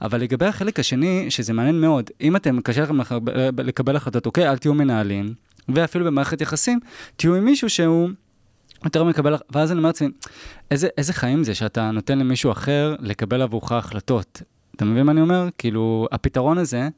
אבל 0.01 0.21
לגבי 0.21 0.45
החלק 0.45 0.79
השני, 0.79 1.25
שזה 1.29 1.53
מעניין 1.53 1.81
מאוד, 1.81 2.09
אם 2.21 2.35
אתם, 2.35 2.61
קשה 2.61 2.81
לכם 2.81 2.97
לקבל 3.57 3.95
החלטות, 3.95 4.25
אוקיי, 4.25 4.49
אל 4.49 4.57
תהיו 4.57 4.73
מנהלים. 4.73 5.33
ואפילו 5.69 6.05
במערכת 6.05 6.41
יחסים, 6.41 6.79
תהיו 7.15 7.35
עם 7.35 7.45
מישהו 7.45 7.69
שהוא 7.69 8.09
יותר 8.85 9.03
מקבל, 9.03 9.35
ואז 9.51 9.71
אני 9.71 9.77
אומר 9.77 9.89
לעצמי, 9.89 10.07
איזה, 10.71 10.87
איזה 10.97 11.13
חיים 11.13 11.43
זה 11.43 11.55
שאתה 11.55 11.91
נותן 11.91 12.19
למישהו 12.19 12.51
אחר 12.51 12.95
לקבל 12.99 13.41
עבורך 13.41 13.71
החלטות. 13.71 14.41
אתה 14.75 14.85
מבין 14.85 15.05
מה 15.05 15.11
אני 15.11 15.21
אומר? 15.21 15.47
כאילו, 15.57 16.07
הפתרון 16.11 16.57
הזה, 16.57 16.89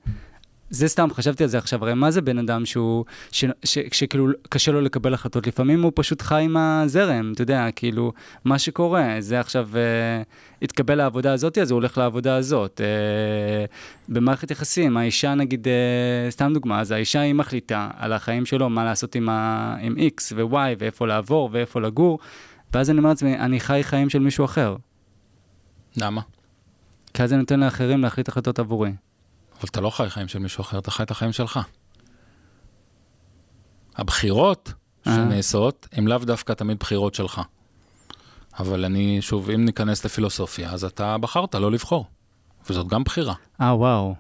זה 0.70 0.88
סתם, 0.88 1.08
חשבתי 1.14 1.44
על 1.44 1.50
זה 1.50 1.58
עכשיו, 1.58 1.84
הרי 1.84 1.94
מה 1.94 2.12
זה 2.12 2.22
בן 2.22 2.38
אדם 2.38 2.66
שהוא, 2.66 3.06
ש, 3.32 3.46
ש, 3.64 3.78
שכאילו 3.92 4.28
קשה 4.50 4.72
לו 4.72 4.82
לקבל 4.82 5.14
החלטות? 5.14 5.48
לפעמים 5.48 5.84
הוא 5.84 5.92
פשוט 5.96 6.22
חי 6.22 6.42
עם 6.42 6.58
הזרם, 6.58 7.32
אתה 7.34 7.42
יודע, 7.42 7.68
כאילו, 7.76 8.12
מה 8.46 8.60
שקורה, 8.60 9.16
זה 9.20 9.40
עכשיו, 9.40 9.70
אה, 9.76 10.22
התקבל 10.62 10.96
לעבודה 10.96 11.34
הזאת, 11.34 11.58
אז 11.58 11.72
הוא 11.72 11.78
הולך 11.78 11.98
לעבודה 11.98 12.36
הזאת. 12.36 12.82
אה, 12.84 13.66
במערכת 14.10 14.52
יחסים, 14.52 14.98
האישה 14.98 15.36
נגיד, 15.36 15.68
אה, 15.68 16.32
סתם 16.32 16.52
דוגמה, 16.54 16.82
אז 16.82 16.92
האישה 16.92 17.20
היא 17.20 17.34
מחליטה 17.34 17.90
על 17.98 18.14
החיים 18.14 18.46
שלו, 18.46 18.70
מה 18.70 18.86
לעשות 18.86 19.16
עם, 19.16 19.30
ה, 19.30 19.76
עם 19.82 19.96
X 19.98 20.34
ו-Y, 20.36 20.76
ואיפה 20.80 21.08
לעבור, 21.08 21.50
ואיפה 21.52 21.82
לגור, 21.82 22.20
ואז 22.74 22.90
אני 22.90 22.98
אומר 22.98 23.10
לעצמי, 23.10 23.40
אני 23.40 23.60
חי 23.60 23.80
חיים 23.84 24.10
של 24.10 24.20
מישהו 24.20 24.46
אחר. 24.46 24.76
למה? 25.98 26.22
כי 27.14 27.24
אז 27.24 27.34
אני 27.34 27.40
נותן 27.40 27.60
לאחרים 27.60 28.02
להחליט 28.02 28.28
החלטות 28.28 28.60
עבורי. 28.60 28.92
אבל 29.60 29.70
אתה 29.72 29.82
לא 29.82 29.90
חי 29.90 30.10
חיים 30.10 30.28
של 30.28 30.40
מישהו 30.40 30.62
אחר, 30.62 30.80
אתה 30.80 30.92
חי 30.92 31.04
את 31.04 31.12
החיים 31.12 31.32
שלך. 31.32 31.60
הבחירות 33.96 34.74
אה. 35.08 35.16
שנעשות 35.16 35.88
הן 35.92 36.08
לאו 36.08 36.18
דווקא 36.18 36.54
תמיד 36.54 36.80
בחירות 36.80 37.16
שלך. 37.16 37.42
אבל 38.60 38.86
אני, 38.86 39.22
שוב, 39.22 39.50
אם 39.50 39.66
ניכנס 39.66 40.06
לפילוסופיה, 40.06 40.72
אז 40.72 40.84
אתה 40.84 41.18
בחרת 41.18 41.56
לא 41.56 41.72
לבחור, 41.72 42.06
וזאת 42.70 42.88
גם 42.88 43.04
בחירה. 43.04 43.34
אה, 43.62 43.76
וואו. 43.76 44.16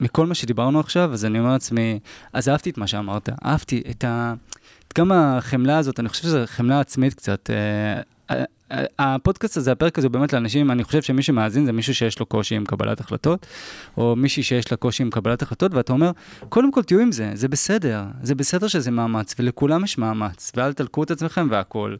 מכל 0.00 0.26
מה 0.26 0.34
שדיברנו 0.34 0.80
עכשיו, 0.80 1.12
אז 1.12 1.24
אני 1.24 1.38
אומר 1.38 1.52
לעצמי, 1.52 1.98
אז 2.32 2.48
אהבתי 2.48 2.70
את 2.70 2.78
מה 2.78 2.86
שאמרת, 2.86 3.28
אהבתי 3.44 3.82
את 3.90 4.04
ה... 4.04 4.34
גם 4.98 5.12
החמלה 5.12 5.78
הזאת, 5.78 6.00
אני 6.00 6.08
חושב 6.08 6.22
שזו 6.22 6.38
חמלה 6.46 6.80
עצמית 6.80 7.14
קצת. 7.14 7.50
הפודקאסט 8.98 9.56
הזה, 9.56 9.72
הפרק 9.72 9.98
הזה, 9.98 10.06
הוא 10.06 10.12
באמת 10.12 10.32
לאנשים, 10.32 10.70
אני 10.70 10.84
חושב 10.84 11.02
שמי 11.02 11.22
שמאזין 11.22 11.66
זה 11.66 11.72
מישהו 11.72 11.94
שיש 11.94 12.18
לו 12.20 12.26
קושי 12.26 12.54
עם 12.54 12.64
קבלת 12.64 13.00
החלטות, 13.00 13.46
או 13.96 14.16
מישהי 14.16 14.42
שיש 14.42 14.70
לה 14.70 14.76
קושי 14.76 15.02
עם 15.02 15.10
קבלת 15.10 15.42
החלטות, 15.42 15.74
ואתה 15.74 15.92
אומר, 15.92 16.10
קודם 16.48 16.72
כל 16.72 16.82
תהיו 16.82 17.00
עם 17.00 17.12
זה, 17.12 17.30
זה 17.34 17.48
בסדר, 17.48 18.04
זה 18.22 18.34
בסדר 18.34 18.68
שזה 18.68 18.90
מאמץ, 18.90 19.34
ולכולם 19.38 19.84
יש 19.84 19.98
מאמץ, 19.98 20.52
ואל 20.56 20.72
תלקו 20.72 21.02
את 21.02 21.10
עצמכם 21.10 21.48
והכול. 21.50 21.96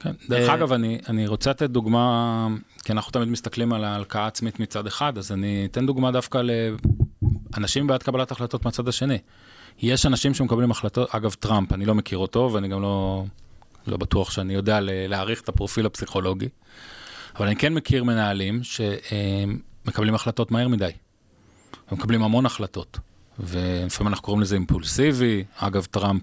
כן. 0.00 0.12
דרך 0.28 0.48
אה, 0.48 0.54
אגב, 0.54 0.72
אני, 0.72 0.98
אני 1.08 1.26
רוצה 1.26 1.50
לתת 1.50 1.70
דוגמה, 1.70 2.48
כי 2.84 2.92
אנחנו 2.92 3.12
תמיד 3.12 3.28
מסתכלים 3.28 3.72
על 3.72 3.84
ההלקאה 3.84 4.24
העצמית 4.24 4.60
מצד 4.60 4.86
אחד, 4.86 5.18
אז 5.18 5.32
אני 5.32 5.68
אתן 5.70 5.86
דוגמה 5.86 6.10
דווקא 6.12 6.42
לאנשים 7.56 7.86
בעד 7.86 8.02
קבלת 8.02 8.30
החלטות 8.30 8.64
מהצד 8.64 8.88
השני. 8.88 9.18
יש 9.82 10.06
אנשים 10.06 10.34
שמקבלים 10.34 10.70
החלטות, 10.70 11.14
אגב, 11.14 11.32
טראמפ, 11.32 11.72
אני 11.72 11.86
לא 11.86 11.94
מכיר 11.94 12.18
אותו, 12.18 12.50
ואני 12.52 12.68
גם 12.68 12.82
לא... 12.82 13.24
לא 13.88 13.96
בטוח 13.96 14.30
שאני 14.30 14.54
יודע 14.54 14.78
להעריך 14.82 15.40
את 15.40 15.48
הפרופיל 15.48 15.86
הפסיכולוגי, 15.86 16.48
אבל 17.36 17.46
אני 17.46 17.56
כן 17.56 17.74
מכיר 17.74 18.04
מנהלים 18.04 18.60
שמקבלים 18.62 20.14
החלטות 20.14 20.50
מהר 20.50 20.68
מדי. 20.68 20.90
הם 21.90 21.98
מקבלים 21.98 22.22
המון 22.22 22.46
החלטות, 22.46 22.98
ולפעמים 23.38 24.08
אנחנו 24.08 24.24
קוראים 24.24 24.42
לזה 24.42 24.54
אימפולסיבי, 24.54 25.44
אגב 25.56 25.84
טראמפ, 25.84 26.22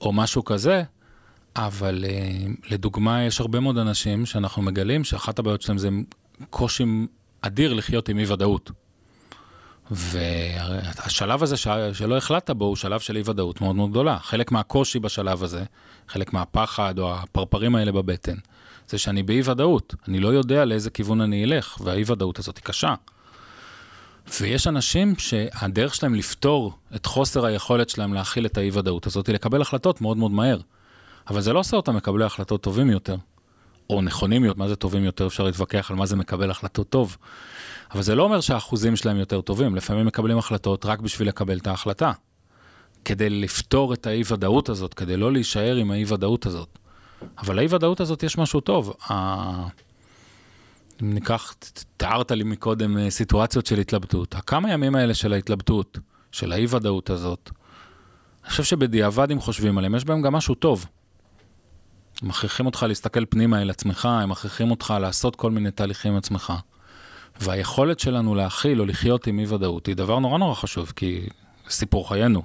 או 0.00 0.12
משהו 0.12 0.44
כזה, 0.44 0.82
אבל 1.56 2.04
לדוגמה, 2.70 3.24
יש 3.24 3.40
הרבה 3.40 3.60
מאוד 3.60 3.78
אנשים 3.78 4.26
שאנחנו 4.26 4.62
מגלים 4.62 5.04
שאחת 5.04 5.38
הבעיות 5.38 5.62
שלהם 5.62 5.78
זה 5.78 5.88
קושי 6.50 6.84
אדיר 7.40 7.74
לחיות 7.74 8.08
עם 8.08 8.18
אי-ודאות. 8.18 8.70
והשלב 9.90 11.42
הזה 11.42 11.56
שלא 11.92 12.16
החלטת 12.16 12.50
בו 12.50 12.64
הוא 12.64 12.76
שלב 12.76 13.00
של 13.00 13.16
אי-ודאות 13.16 13.60
מאוד 13.60 13.76
מאוד 13.76 13.90
גדולה. 13.90 14.18
חלק 14.18 14.52
מהקושי 14.52 14.98
בשלב 14.98 15.42
הזה, 15.42 15.64
חלק 16.08 16.32
מהפחד 16.32 16.98
או 16.98 17.14
הפרפרים 17.14 17.74
האלה 17.74 17.92
בבטן, 17.92 18.36
זה 18.88 18.98
שאני 18.98 19.22
באי 19.22 19.40
ודאות, 19.44 19.94
אני 20.08 20.20
לא 20.20 20.28
יודע 20.28 20.64
לאיזה 20.64 20.90
כיוון 20.90 21.20
אני 21.20 21.44
אלך, 21.44 21.76
והאי 21.80 22.02
ודאות 22.06 22.38
הזאת 22.38 22.56
היא 22.56 22.64
קשה. 22.64 22.94
ויש 24.40 24.66
אנשים 24.66 25.14
שהדרך 25.18 25.94
שלהם 25.94 26.14
לפתור 26.14 26.74
את 26.94 27.06
חוסר 27.06 27.46
היכולת 27.46 27.88
שלהם 27.88 28.14
להכיל 28.14 28.46
את 28.46 28.58
האי 28.58 28.70
ודאות 28.72 29.06
הזאת 29.06 29.26
היא 29.26 29.34
לקבל 29.34 29.60
החלטות 29.60 30.00
מאוד 30.00 30.16
מאוד 30.16 30.30
מהר. 30.30 30.58
אבל 31.30 31.40
זה 31.40 31.52
לא 31.52 31.58
עושה 31.58 31.76
אותם 31.76 31.96
מקבלי 31.96 32.24
החלטות 32.24 32.62
טובים 32.62 32.90
יותר, 32.90 33.16
או 33.90 34.02
נכונים 34.02 34.44
יותר, 34.44 34.58
מה 34.58 34.68
זה 34.68 34.76
טובים 34.76 35.04
יותר, 35.04 35.26
אפשר 35.26 35.44
להתווכח 35.44 35.90
על 35.90 35.96
מה 35.96 36.06
זה 36.06 36.16
מקבל 36.16 36.50
החלטות 36.50 36.88
טוב. 36.88 37.16
אבל 37.94 38.02
זה 38.02 38.14
לא 38.14 38.22
אומר 38.22 38.40
שהאחוזים 38.40 38.96
שלהם 38.96 39.16
יותר 39.16 39.40
טובים, 39.40 39.76
לפעמים 39.76 40.06
מקבלים 40.06 40.38
החלטות 40.38 40.86
רק 40.86 41.00
בשביל 41.00 41.28
לקבל 41.28 41.58
את 41.58 41.66
ההחלטה. 41.66 42.12
כדי 43.04 43.30
לפתור 43.30 43.94
את 43.94 44.06
האי 44.06 44.22
ודאות 44.30 44.68
הזאת, 44.68 44.94
כדי 44.94 45.16
לא 45.16 45.32
להישאר 45.32 45.76
עם 45.76 45.90
האי 45.90 46.04
ודאות 46.08 46.46
הזאת. 46.46 46.78
אבל 47.38 47.56
לאי 47.56 47.66
ודאות 47.70 48.00
הזאת 48.00 48.22
יש 48.22 48.38
משהו 48.38 48.60
טוב. 48.60 48.96
אם 51.02 51.14
ניקח, 51.14 51.54
תיארת 51.96 52.30
לי 52.30 52.44
מקודם 52.44 52.98
אה, 52.98 53.10
סיטואציות 53.10 53.66
של 53.66 53.78
התלבטות. 53.78 54.34
הכמה 54.34 54.72
ימים 54.72 54.94
האלה 54.94 55.14
של 55.14 55.32
ההתלבטות, 55.32 55.98
של 56.32 56.52
האי 56.52 56.66
ודאות 56.68 57.10
הזאת, 57.10 57.50
אני 58.42 58.50
חושב 58.50 58.64
שבדיעבד, 58.64 59.30
אם 59.30 59.40
חושבים 59.40 59.78
עליהם, 59.78 59.94
יש 59.94 60.04
בהם 60.04 60.22
גם 60.22 60.32
משהו 60.32 60.54
טוב. 60.54 60.86
הם 62.22 62.28
מכריחים 62.28 62.66
אותך 62.66 62.82
להסתכל 62.88 63.24
פנימה 63.24 63.62
אל 63.62 63.70
עצמך, 63.70 64.06
הם 64.06 64.28
מכריחים 64.28 64.70
אותך 64.70 64.94
לעשות 65.00 65.36
כל 65.36 65.50
מיני 65.50 65.70
תהליכים 65.70 66.12
עם 66.12 66.18
עצמך. 66.18 66.52
והיכולת 67.40 68.00
שלנו 68.00 68.34
להכיל 68.34 68.80
או 68.80 68.86
לחיות 68.86 69.26
עם 69.26 69.38
אי 69.38 69.46
ודאות 69.46 69.86
היא 69.86 69.96
דבר 69.96 70.18
נורא 70.18 70.38
נורא 70.38 70.54
חשוב, 70.54 70.92
כי 70.96 71.28
סיפור 71.68 72.08
חיינו. 72.08 72.42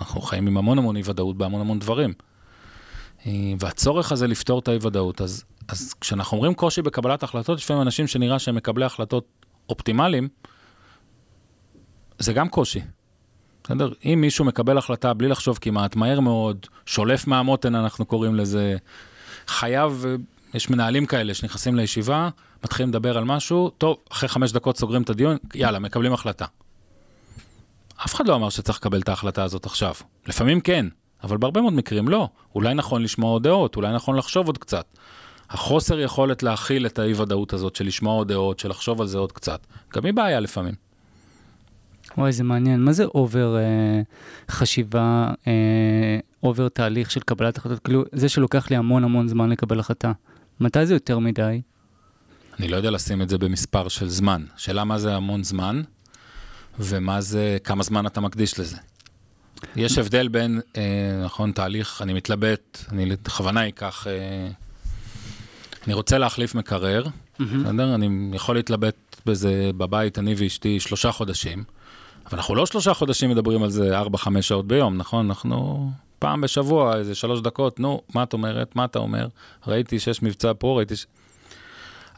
אנחנו 0.00 0.20
חיים 0.20 0.46
עם 0.46 0.56
המון 0.56 0.78
המון 0.78 0.96
אי 0.96 1.02
ודאות 1.04 1.36
בהמון 1.36 1.60
המון 1.60 1.78
דברים. 1.78 2.12
אה, 3.26 3.32
והצורך 3.60 4.12
הזה 4.12 4.26
לפתור 4.26 4.58
את 4.58 4.68
האי 4.68 4.78
ודאות, 4.82 5.20
אז, 5.20 5.44
אז 5.68 5.94
כשאנחנו 6.00 6.36
אומרים 6.36 6.54
קושי 6.54 6.82
בקבלת 6.82 7.22
החלטות, 7.22 7.58
יש 7.58 7.64
לפעמים 7.64 7.82
אנשים 7.82 8.06
שנראה 8.06 8.38
שהם 8.38 8.54
מקבלי 8.54 8.84
החלטות 8.84 9.24
אופטימליים, 9.68 10.28
זה 12.18 12.32
גם 12.32 12.48
קושי. 12.48 12.80
בסדר? 13.64 13.92
אם 14.04 14.18
מישהו 14.20 14.44
מקבל 14.44 14.78
החלטה 14.78 15.14
בלי 15.14 15.28
לחשוב 15.28 15.58
כמעט, 15.60 15.96
מהר 15.96 16.20
מאוד, 16.20 16.66
שולף 16.86 17.26
מהמותן, 17.26 17.74
אנחנו 17.74 18.04
קוראים 18.04 18.34
לזה, 18.34 18.76
חייב, 19.46 20.04
יש 20.54 20.70
מנהלים 20.70 21.06
כאלה 21.06 21.34
שנכנסים 21.34 21.76
לישיבה, 21.76 22.28
מתחילים 22.64 22.88
לדבר 22.88 23.18
על 23.18 23.24
משהו, 23.24 23.70
טוב, 23.78 23.96
אחרי 24.12 24.28
חמש 24.28 24.52
דקות 24.52 24.76
סוגרים 24.76 25.02
את 25.02 25.10
הדיון, 25.10 25.36
יאללה, 25.54 25.78
מקבלים 25.78 26.12
החלטה. 26.12 26.44
אף 28.04 28.14
אחד 28.14 28.28
לא 28.28 28.34
אמר 28.34 28.50
שצריך 28.50 28.78
לקבל 28.78 29.00
את 29.00 29.08
ההחלטה 29.08 29.42
הזאת 29.44 29.66
עכשיו. 29.66 29.94
לפעמים 30.26 30.60
כן, 30.60 30.86
אבל 31.22 31.36
בהרבה 31.36 31.60
מאוד 31.60 31.72
מקרים 31.72 32.08
לא. 32.08 32.28
אולי 32.54 32.74
נכון 32.74 33.02
לשמוע 33.02 33.30
עוד 33.30 33.42
דעות, 33.42 33.76
אולי 33.76 33.92
נכון 33.92 34.16
לחשוב 34.16 34.46
עוד 34.46 34.58
קצת. 34.58 34.84
החוסר 35.50 36.00
יכולת 36.00 36.42
להכיל 36.42 36.86
את 36.86 36.98
האי-ודאות 36.98 37.52
הזאת 37.52 37.76
של 37.76 37.86
לשמוע 37.86 38.14
עוד 38.14 38.28
דעות, 38.28 38.58
של 38.58 38.68
לחשוב 38.68 39.00
על 39.00 39.06
זה 39.06 39.18
עוד 39.18 39.32
קצת, 39.32 39.66
גם 39.94 40.04
היא 40.04 40.14
בעיה 40.14 40.40
לפעמים. 40.40 40.74
וואי, 42.18 42.32
זה 42.32 42.44
מעניין. 42.44 42.80
מה 42.80 42.92
זה 42.92 43.04
אובר 43.04 43.56
אה, 43.56 44.00
חשיבה, 44.50 45.30
אה, 45.46 46.18
אובר 46.42 46.68
תהליך 46.68 47.10
של 47.10 47.20
קבלת 47.20 47.58
החלטות? 47.58 47.78
כאילו, 47.78 48.04
זה 48.12 48.28
שלוקח 48.28 48.70
לי 48.70 48.76
המון 48.76 49.04
המון 49.04 49.28
זמן 49.28 49.50
לקבל 49.50 49.80
החלטה. 49.80 50.12
מתי 50.60 50.86
זה 50.86 50.94
יותר 50.94 51.18
מדי? 51.18 51.60
אני 52.58 52.68
לא 52.68 52.76
יודע 52.76 52.90
לשים 52.90 53.22
את 53.22 53.28
זה 53.28 53.38
במספר 53.38 53.88
של 53.88 54.08
זמן. 54.08 54.44
שאלה 54.56 54.84
מה 54.84 54.98
זה 54.98 55.14
המון 55.14 55.44
זמן, 55.44 55.82
ומה 56.78 57.20
זה, 57.20 57.58
כמה 57.64 57.82
זמן 57.82 58.06
אתה 58.06 58.20
מקדיש 58.20 58.60
לזה. 58.60 58.76
יש 59.76 59.98
הבדל 59.98 60.28
בין, 60.28 60.60
אה, 60.76 61.22
נכון, 61.24 61.52
תהליך, 61.52 62.02
אני 62.02 62.12
מתלבט, 62.12 62.84
אני 62.92 63.06
בכוונה 63.06 63.68
אקח, 63.68 64.06
אה, 64.06 64.48
אני 65.86 65.94
רוצה 65.94 66.18
להחליף 66.18 66.54
מקרר, 66.54 67.04
בסדר? 67.40 67.94
אני 67.94 68.30
יכול 68.36 68.54
להתלבט 68.54 69.16
בזה 69.26 69.70
בבית, 69.76 70.18
אני 70.18 70.34
ואשתי, 70.36 70.80
שלושה 70.80 71.12
חודשים, 71.12 71.64
אבל 72.26 72.38
אנחנו 72.38 72.54
לא 72.54 72.66
שלושה 72.66 72.94
חודשים 72.94 73.30
מדברים 73.30 73.62
על 73.62 73.70
זה 73.70 73.98
ארבע, 73.98 74.18
חמש 74.18 74.48
שעות 74.48 74.66
ביום, 74.66 74.96
נכון? 74.96 75.26
אנחנו 75.26 75.90
פעם 76.20 76.40
בשבוע, 76.40 76.96
איזה 76.96 77.14
שלוש 77.14 77.40
דקות, 77.40 77.80
נו, 77.80 78.00
מה 78.14 78.22
את 78.22 78.32
אומרת? 78.32 78.76
מה 78.76 78.84
אתה 78.84 78.98
אומר? 78.98 79.28
ראיתי 79.66 79.98
שיש 79.98 80.22
מבצע 80.22 80.52
פה, 80.58 80.76
ראיתי 80.76 80.96
ש... 80.96 81.06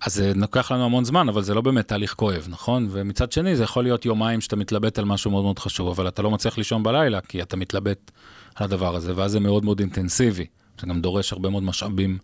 אז 0.06 0.14
זה 0.14 0.32
לוקח 0.36 0.72
לנו 0.72 0.84
המון 0.84 1.04
זמן, 1.04 1.28
אבל 1.28 1.42
זה 1.42 1.54
לא 1.54 1.60
באמת 1.60 1.88
תהליך 1.88 2.14
כואב, 2.14 2.46
נכון? 2.48 2.88
ומצד 2.90 3.32
שני, 3.32 3.56
זה 3.56 3.62
יכול 3.62 3.84
להיות 3.84 4.04
יומיים 4.04 4.40
שאתה 4.40 4.56
מתלבט 4.56 4.98
על 4.98 5.04
משהו 5.04 5.30
מאוד 5.30 5.44
מאוד 5.44 5.58
חשוב, 5.58 5.88
אבל 5.88 6.08
אתה 6.08 6.22
לא 6.22 6.30
מצליח 6.30 6.58
לישון 6.58 6.82
בלילה, 6.82 7.20
כי 7.20 7.42
אתה 7.42 7.56
מתלבט 7.56 8.10
על 8.54 8.64
הדבר 8.64 8.96
הזה, 8.96 9.12
ואז 9.16 9.32
זה 9.32 9.40
מאוד 9.40 9.64
מאוד 9.64 9.80
אינטנסיבי. 9.80 10.46
זה 10.80 10.86
גם 10.86 11.00
דורש 11.00 11.32
הרבה 11.32 11.48
מאוד 11.48 11.62
משאבים 11.62 12.18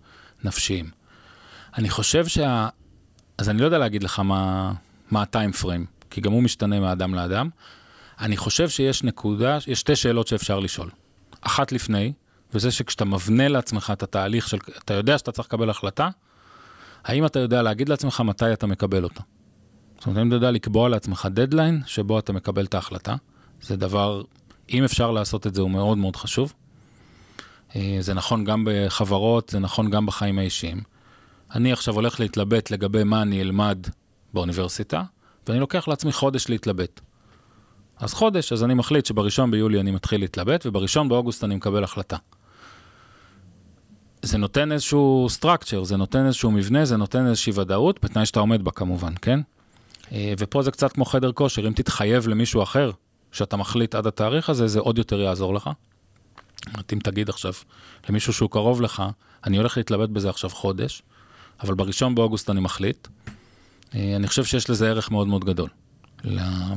נפשיים. 0.45 0.91
אני 1.79 1.91
חושב 1.91 2.27
שה... 2.27 2.69
אז 3.39 3.49
אני 3.49 3.61
לא 3.61 3.65
יודע 3.65 3.79
להגיד 3.79 4.03
לך 4.03 4.21
מה, 4.21 4.73
מה 5.11 5.23
הטיים 5.23 5.53
פריים, 5.53 5.87
כי 6.11 6.21
גם 6.21 6.33
הוא 6.33 6.43
משתנה 6.43 6.81
מאדם 6.81 7.15
לאדם. 7.15 7.49
אני 8.21 8.37
חושב 8.37 8.69
שיש 8.69 9.03
נקודה, 9.03 9.59
יש 9.67 9.81
שתי 9.81 9.97
שאלות 9.97 10.29
שאפשר 10.29 10.61
לשאול. 10.61 10.91
אחת 11.41 11.73
לפני, 11.73 12.13
וזה 12.55 12.71
שכשאתה 12.71 13.05
מבנה 13.05 13.49
לעצמך 13.49 13.93
את 13.93 14.03
התהליך 14.03 14.49
של, 14.49 14.59
אתה 14.85 14.95
יודע 14.95 15.19
שאתה 15.19 15.33
צריך 15.33 15.49
לקבל 15.49 15.71
החלטה, 15.71 16.09
האם 17.05 17.27
אתה 17.27 17.39
יודע 17.39 17.63
להגיד 17.63 17.89
לעצמך 17.89 18.21
מתי 18.21 18.53
אתה 18.53 18.67
מקבל 18.67 19.05
אותה? 19.05 19.21
זאת 19.99 20.07
אומרת, 20.07 20.23
אם 20.23 20.29
אתה 20.29 20.37
יודע 20.37 20.51
לקבוע 20.51 20.89
לעצמך 20.89 21.29
דדליין 21.31 21.83
שבו 21.87 22.19
אתה 22.19 22.33
מקבל 22.33 22.65
את 22.65 22.75
ההחלטה, 22.75 23.17
זה 23.63 23.77
דבר, 23.77 24.23
אם 24.71 24.85
אפשר 24.85 25.11
לעשות 25.11 25.47
את 25.47 25.55
זה, 25.55 25.63
הוא 25.63 25.71
מאוד 25.71 25.99
מאוד 25.99 26.17
חשוב. 26.17 26.53
אה, 27.77 27.97
זה 28.01 28.15
נכון 28.15 28.45
גם 28.45 28.65
בחברות, 28.69 29.49
זה 29.49 29.59
נכון 29.59 29.91
גם 29.91 30.07
בחיים 30.07 30.39
האישיים. 30.39 30.81
אני 31.55 31.73
עכשיו 31.73 31.95
הולך 31.95 32.21
להתלבט 32.21 32.71
לגבי 32.71 33.05
מה 33.05 33.23
אני 33.23 33.41
אלמד 33.41 33.79
באוניברסיטה, 34.35 35.03
ואני 35.47 35.61
לוקח 35.61 35.89
לעצמי 35.89 36.13
חודש 36.13 36.49
להתלבט. 36.49 37.01
אז 38.01 38.15
חודש, 38.15 38.53
אז 38.53 38.65
אני 38.65 38.75
מחליט 38.75 39.07
שבראשון 39.07 39.51
ביולי 39.51 39.81
אני 39.81 39.91
מתחיל 39.91 40.21
להתלבט, 40.21 40.67
ובראשון 40.67 41.09
באוגוסט 41.09 41.45
אני 41.45 41.55
מקבל 41.55 41.85
החלטה. 41.85 42.17
זה 44.23 44.39
נותן 44.39 44.73
איזשהו 44.73 45.27
structure, 45.41 45.85
זה 45.85 45.97
נותן 45.97 46.27
איזשהו 46.27 46.51
מבנה, 46.51 46.85
זה 46.85 46.97
נותן 46.97 47.27
איזושהי 47.27 47.53
ודאות, 47.57 48.05
בתנאי 48.05 48.27
שאתה 48.27 48.41
עומד 48.41 48.65
בה 48.65 48.71
כמובן, 48.71 49.13
כן? 49.23 49.41
אה, 50.13 50.35
ופה 50.39 50.63
זה 50.63 50.71
קצת 50.71 50.93
כמו 50.93 51.05
חדר 51.05 51.33
כושר, 51.33 51.69
אם 51.69 51.73
תתחייב 51.73 52.29
למישהו 52.29 52.63
אחר 52.63 52.91
שאתה 53.33 53.57
מחליט 53.57 53.95
עד 53.95 54.07
התאריך 54.07 54.51
הזה, 54.51 54.67
זה 54.67 54.81
עוד 54.81 54.99
יותר 54.99 55.21
יעזור 55.21 55.55
לך. 55.55 55.71
אם 56.93 56.99
תגיד 56.99 57.29
עכשיו 57.29 57.53
למישהו 58.09 58.33
שהוא 58.33 58.51
קרוב 58.51 58.83
לך, 58.83 59.03
אני 59.47 59.57
הולך 59.57 59.77
להתלבט 59.77 60.09
בזה 60.09 60.31
עכשיו 60.31 60.51
חודש, 60.51 61.03
אבל 61.61 61.75
בראשון 61.75 62.15
באוגוסט 62.15 62.51
אני 62.51 62.61
מחליט. 62.61 63.09
אה, 63.95 64.17
אני 64.17 64.27
חושב 64.27 64.45
שיש 64.45 64.71
לזה 64.71 64.89
ערך 64.89 65.11
מאוד 65.11 65.29
מאוד 65.29 65.45
גדול. 65.45 65.69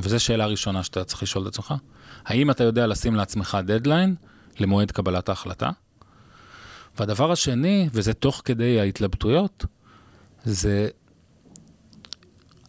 וזו 0.02 0.20
שאלה 0.20 0.46
ראשונה 0.46 0.84
שאתה 0.84 1.04
צריך 1.04 1.24
לשאול 1.24 1.44
את 1.44 1.54
עצמך. 1.54 1.74
האם 2.26 2.52
אתה 2.52 2.64
יודע 2.64 2.88
לשים 2.88 3.16
לעצמך 3.16 3.58
דדליין 3.66 4.16
למועד 4.60 4.92
קבלת 4.92 5.30
ההחלטה? 5.30 5.70
והדבר 7.00 7.32
השני, 7.32 7.90
וזה 7.94 8.14
תוך 8.14 8.42
כדי 8.46 8.80
ההתלבטויות, 8.80 9.66
זה 10.44 10.90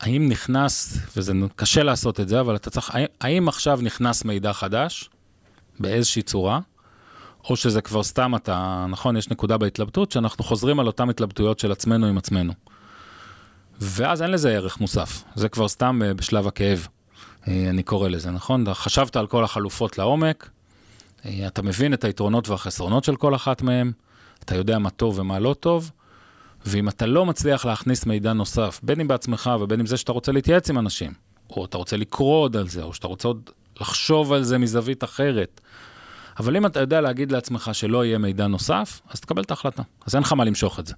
האם 0.01 0.29
נכנס, 0.29 0.99
וזה 1.17 1.33
קשה 1.57 1.83
לעשות 1.83 2.21
את 2.21 2.29
זה, 2.29 2.41
אבל 2.41 2.57
אתה 2.57 2.71
צריך, 2.71 2.91
האם 3.21 3.49
עכשיו 3.49 3.79
נכנס 3.83 4.25
מידע 4.25 4.53
חדש 4.53 5.11
באיזושהי 5.81 6.23
צורה, 6.23 6.61
או 7.51 7.57
שזה 7.57 7.81
כבר 7.81 8.03
סתם 8.03 8.35
אתה, 8.37 8.87
נכון, 8.89 9.17
יש 9.17 9.31
נקודה 9.31 9.59
בהתלבטות, 9.59 10.13
שאנחנו 10.13 10.45
חוזרים 10.45 10.81
על 10.81 10.87
אותן 10.87 11.11
התלבטויות 11.11 11.59
של 11.59 11.73
עצמנו 11.73 12.07
עם 12.07 12.19
עצמנו. 12.19 12.53
ואז 13.81 14.23
אין 14.23 14.31
לזה 14.31 14.51
ערך 14.51 14.81
מוסף, 14.81 15.25
זה 15.35 15.49
כבר 15.49 15.69
סתם 15.69 16.01
אה, 16.05 16.15
בשלב 16.15 16.47
הכאב, 16.47 16.87
אה, 17.49 17.67
אני 17.71 17.83
קורא 17.83 18.09
לזה, 18.09 18.31
נכון? 18.31 18.65
חשבת 18.73 19.17
על 19.17 19.27
כל 19.27 19.45
החלופות 19.45 19.99
לעומק, 19.99 20.51
אה, 21.25 21.47
אתה 21.47 21.63
מבין 21.63 21.95
את 21.95 22.05
היתרונות 22.05 22.49
והחסרונות 22.49 23.05
של 23.05 23.17
כל 23.17 23.35
אחת 23.35 23.63
מהן, 23.63 23.93
אתה 24.45 24.57
יודע 24.57 24.79
מה 24.79 24.91
טוב 24.91 25.19
ומה 25.19 25.39
לא 25.39 25.55
טוב, 25.61 25.91
ואם 26.67 26.89
אתה 26.89 27.07
לא 27.07 27.27
מצליח 27.27 27.65
להכניס 27.65 28.07
מידע 28.07 28.33
נוסף, 28.33 28.81
בין 28.83 29.01
אם 29.01 29.09
בעצמך 29.09 29.51
ובין 29.61 29.81
אם 29.81 29.87
זה 29.87 29.97
שאתה 29.97 30.13
רוצה 30.13 30.33
להתייעץ 30.33 30.71
עם 30.71 30.79
אנשים, 30.79 31.13
או 31.51 31.65
אתה 31.65 31.79
רוצה 31.79 31.97
לקרוא 31.97 32.43
עוד 32.43 32.57
על 32.57 32.69
זה, 32.69 32.83
או 32.83 32.95
שאתה 32.95 33.07
רוצה 33.07 33.29
עוד 33.29 33.51
לחשוב 33.81 34.33
על 34.33 34.43
זה 34.43 34.59
מזווית 34.59 35.05
אחרת, 35.05 35.61
אבל 36.39 36.57
אם 36.57 36.67
אתה 36.67 36.81
יודע 36.81 37.01
להגיד 37.01 37.33
לעצמך 37.33 37.71
שלא 37.73 38.05
יהיה 38.05 38.19
מידע 38.19 38.47
נוסף, 38.47 39.01
אז 39.11 39.21
תקבל 39.21 39.43
את 39.43 39.51
ההחלטה. 39.51 39.83
אז 40.07 40.15
אין 40.15 40.23
לך 40.23 40.33
מה 40.33 40.45
למשוך 40.45 40.81
את 40.81 40.87
זה. 40.87 40.95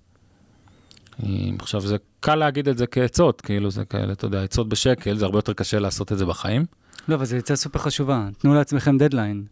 עכשיו, 1.58 1.80
זה 1.80 1.96
קל 2.20 2.34
להגיד 2.34 2.68
את 2.68 2.78
זה 2.78 2.86
כעצות, 2.86 3.40
כאילו 3.40 3.70
זה 3.70 3.84
כאלה, 3.84 4.12
אתה 4.12 4.26
יודע, 4.26 4.42
עצות 4.42 4.68
בשקל, 4.68 5.16
זה 5.16 5.24
הרבה 5.24 5.38
יותר 5.38 5.52
קשה 5.52 5.78
לעשות 5.78 6.12
את 6.12 6.18
זה 6.18 6.26
בחיים. 6.26 6.64
לא, 7.08 7.14
אבל 7.14 7.24
זו 7.24 7.36
עצה 7.36 7.56
סופר 7.56 7.78
חשובה. 7.78 8.28
תנו 8.38 8.54
לעצמכם 8.54 8.98
דדליין. 8.98 9.44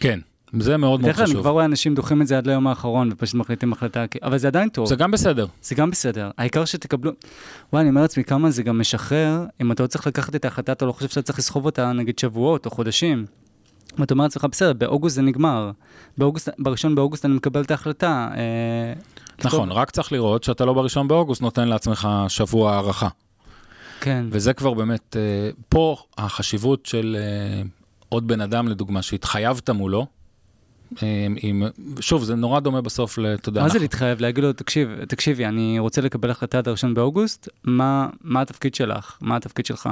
כן, 0.00 0.20
זה 0.58 0.76
מאוד 0.76 1.00
מאוד 1.00 1.12
חשוב. 1.12 1.14
בדרך 1.14 1.16
כלל 1.16 1.24
אני 1.24 1.42
כבר 1.42 1.50
רואה 1.50 1.64
אנשים 1.64 1.94
דוחים 1.94 2.22
את 2.22 2.26
זה 2.26 2.38
עד 2.38 2.46
ליום 2.46 2.66
האחרון 2.66 3.08
ופשוט 3.12 3.34
מחליטים 3.34 3.72
החלטה, 3.72 4.04
אבל 4.22 4.38
זה 4.38 4.46
עדיין 4.46 4.68
טוב. 4.68 4.86
זה 4.88 4.96
גם 4.96 5.10
בסדר. 5.10 5.46
זה 5.62 5.74
גם 5.74 5.90
בסדר. 5.90 6.30
העיקר 6.38 6.64
שתקבלו... 6.64 7.12
וואי, 7.72 7.82
אני 7.82 7.90
אומר 7.90 8.02
לעצמי 8.02 8.24
כמה 8.24 8.50
זה 8.50 8.62
גם 8.62 8.80
משחרר, 8.80 9.44
אם 9.62 9.72
אתה 9.72 9.82
לא 9.82 9.88
צריך 9.88 10.06
לקחת 10.06 10.34
את 10.34 10.44
ההחלטה, 10.44 10.72
אתה 10.72 10.84
לא 10.84 10.92
חושב 10.92 11.08
שאתה 11.08 11.22
צריך 11.22 11.38
לסחוב 11.38 11.64
אותה 11.64 11.92
נגיד 11.92 12.18
שבועות 12.18 12.66
או 12.66 12.70
חודשים. 12.70 13.26
ואתה 13.98 14.14
אומר 14.14 14.24
לעצמך, 14.24 14.46
בסדר, 14.50 14.72
באוגוסט 14.72 15.16
זה 15.16 15.22
נגמר. 15.22 15.70
באוגוסט, 16.18 16.48
בראשון 16.58 16.94
באוגוסט 16.94 17.24
אני 17.24 17.34
מקבל 17.34 17.62
את 17.62 17.70
ההחלטה. 17.70 18.28
אה, 18.36 18.92
נכון, 19.44 19.72
רק 19.72 19.90
צריך 19.90 20.12
לראות 20.12 20.44
שאתה 20.44 20.64
לא 20.64 20.72
בראשון 20.72 21.08
באוגוסט 21.08 21.42
נותן 21.42 21.68
לעצמך 21.68 22.08
שבוע 22.28 22.72
הארכה. 22.74 23.08
כן. 24.00 24.24
וזה 24.30 24.52
כבר 24.52 24.74
באמת, 24.74 25.16
אה, 25.16 25.22
פה 25.68 25.96
החשיבות 26.18 26.86
של 26.86 27.16
אה, 27.18 27.62
עוד 28.08 28.28
בן 28.28 28.40
אדם, 28.40 28.68
לדוגמה, 28.68 29.02
שהתחייבת 29.02 29.70
מולו, 29.70 30.06
אה, 31.02 31.26
עם, 31.36 31.62
שוב, 32.00 32.24
זה 32.24 32.34
נורא 32.34 32.60
דומה 32.60 32.80
בסוף, 32.80 33.18
ל- 33.18 33.26
אתה 33.34 33.48
יודע, 33.48 33.60
מה 33.62 33.68
זה 33.68 33.72
אנחנו- 33.72 33.82
להתחייב? 33.84 34.20
להגיד 34.20 34.44
לו, 34.44 34.52
תקשיב, 34.52 35.04
תקשיבי, 35.08 35.46
אני 35.46 35.78
רוצה 35.78 36.00
לקבל 36.00 36.30
החלטה 36.30 36.58
עד 36.58 36.68
הראשון 36.68 36.94
באוגוסט, 36.94 37.48
מה 37.64 38.08
מה 38.20 38.40
התפקיד 38.40 38.74
שלך? 38.74 39.18
מה 39.20 39.36
התפקיד 39.36 39.66
שלך? 39.66 39.88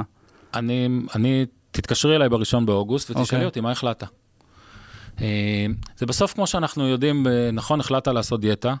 אני, 0.53 0.87
אני, 1.15 1.45
תתקשרי 1.71 2.15
אליי 2.15 2.29
בראשון 2.29 2.65
באוגוסט 2.65 3.09
ותשאלי 3.11 3.23
אוקיי. 3.23 3.45
אותי 3.45 3.61
מה 3.61 3.71
החלטת. 3.71 4.07
זה 5.97 6.05
בסוף 6.05 6.33
כמו 6.33 6.47
שאנחנו 6.47 6.87
יודעים, 6.87 7.27
נכון, 7.53 7.79
החלטת 7.79 8.07
לעשות 8.07 8.41
דיאטה, 8.41 8.73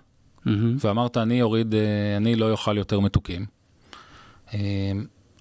מהמם. 0.45 0.77
ואמרת, 0.79 1.17
אני 1.17 1.41
אוריד, 1.41 1.75
אה, 1.75 2.17
אני 2.17 2.35
לא 2.35 2.51
אוכל 2.51 2.77
יותר 2.77 2.99
מתוקים. 2.99 3.45
אה, 4.53 4.59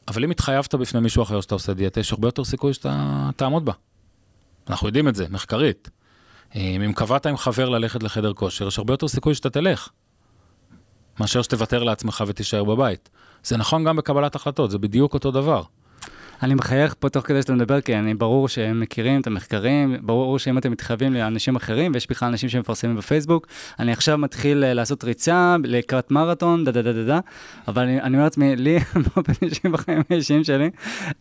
אבל 0.08 0.24
אם 0.24 0.30
התחייבת 0.30 0.74
בפני 0.74 1.00
מישהו 1.00 1.22
אחר 1.22 1.40
שאתה 1.40 1.54
עושה 1.54 1.74
דיאטה, 1.74 2.00
יש 2.00 2.12
הרבה 2.12 2.28
יותר 2.28 2.44
סיכוי 2.44 2.74
שאתה 2.74 3.30
תעמוד 3.36 3.64
בה. 3.64 3.72
אנחנו 4.70 4.86
יודעים 4.86 5.08
את 5.08 5.14
זה, 5.14 5.26
מחקרית. 5.30 5.90
אה, 6.56 6.60
אם 6.60 6.92
קבעת 6.92 7.26
עם 7.26 7.36
חבר 7.36 7.68
ללכת 7.68 8.02
לחדר 8.02 8.32
כושר, 8.32 8.66
יש 8.66 8.78
הרבה 8.78 8.92
יותר 8.92 9.08
סיכוי 9.08 9.34
שאתה 9.34 9.50
תלך, 9.50 9.88
מאשר 11.20 11.42
שתוותר 11.42 11.82
לעצמך 11.82 12.24
ותישאר 12.26 12.64
בבית. 12.64 13.10
זה 13.44 13.56
נכון 13.56 13.84
גם 13.84 13.96
בקבלת 13.96 14.34
החלטות, 14.34 14.70
זה 14.70 14.78
בדיוק 14.78 15.14
אותו 15.14 15.30
דבר. 15.30 15.62
אני 16.42 16.54
מחייך 16.54 16.94
פה 16.98 17.08
תוך 17.08 17.26
כדי 17.26 17.42
שאתה 17.42 17.52
מדבר, 17.52 17.80
כי 17.80 17.96
אני 17.96 18.14
ברור 18.14 18.48
שהם 18.48 18.80
מכירים 18.80 19.20
את 19.20 19.26
המחקרים, 19.26 19.96
ברור 20.02 20.38
שאם 20.38 20.58
אתם 20.58 20.70
מתחייבים 20.70 21.14
לאנשים 21.14 21.56
אחרים, 21.56 21.92
ויש 21.94 22.10
בכלל 22.10 22.28
אנשים 22.28 22.48
שמפרסמים 22.48 22.96
בפייסבוק, 22.96 23.46
אני 23.78 23.92
עכשיו 23.92 24.18
מתחיל 24.18 24.64
אה, 24.64 24.74
לעשות 24.74 25.04
ריצה 25.04 25.56
לקראת 25.64 26.10
מרתון, 26.10 26.64
דה 26.64 26.70
דה 26.70 26.82
דה 26.82 26.92
דה 26.92 27.04
דה, 27.04 27.20
אבל 27.68 27.82
אני, 27.82 28.00
אני 28.00 28.14
אומר 28.14 28.24
לעצמי, 28.24 28.56
לי, 28.56 28.78
באופן 29.14 29.32
בחיים 29.72 30.02
האישיים 30.10 30.44
שלי, 30.44 30.70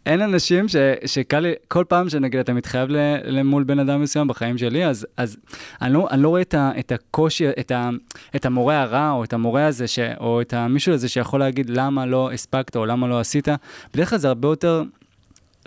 אין 0.05 0.21
אנשים 0.21 0.67
ש, 0.67 0.75
שקל 1.05 1.39
לי, 1.39 1.53
כל 1.67 1.83
פעם 1.87 2.09
שנגיד 2.09 2.39
אתה 2.39 2.53
מתחייב 2.53 2.89
למול 3.23 3.63
בן 3.63 3.79
אדם 3.79 4.01
מסוים 4.01 4.27
בחיים 4.27 4.57
שלי, 4.57 4.85
אז, 4.85 5.07
אז 5.17 5.37
אני, 5.81 5.93
לא, 5.93 6.07
אני 6.11 6.21
לא 6.21 6.29
רואה 6.29 6.41
את, 6.41 6.53
ה, 6.53 6.71
את 6.79 6.91
הקושי, 6.91 7.49
את, 7.59 7.71
ה, 7.71 7.89
את 8.35 8.45
המורה 8.45 8.81
הרע, 8.81 9.11
או 9.11 9.23
את 9.23 9.33
המורה 9.33 9.67
הזה, 9.67 9.87
ש, 9.87 9.99
או 10.19 10.41
את 10.41 10.53
המישהו 10.53 10.93
הזה 10.93 11.09
שיכול 11.09 11.39
להגיד 11.39 11.69
למה 11.69 12.05
לא 12.05 12.31
הספקת, 12.31 12.75
או 12.75 12.85
למה 12.85 13.07
לא 13.07 13.19
עשית, 13.19 13.47
בדרך 13.93 14.09
כלל 14.09 14.19
זה 14.19 14.27
הרבה 14.27 14.47
יותר... 14.47 14.83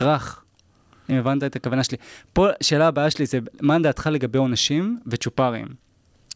רך, 0.01 0.45
אם 1.11 1.15
הבנת 1.15 1.45
את 1.45 1.57
הכוונה 1.57 1.85
שלי. 1.85 1.97
פה 2.33 2.49
שאלה 2.61 2.87
הבאה 2.87 3.11
שלי 3.11 3.27
זה, 3.27 3.39
מה 3.61 3.79
דעתך 3.79 4.07
לגבי 4.13 4.39
עונשים 4.39 4.99
וצ'ופרים? 5.07 5.67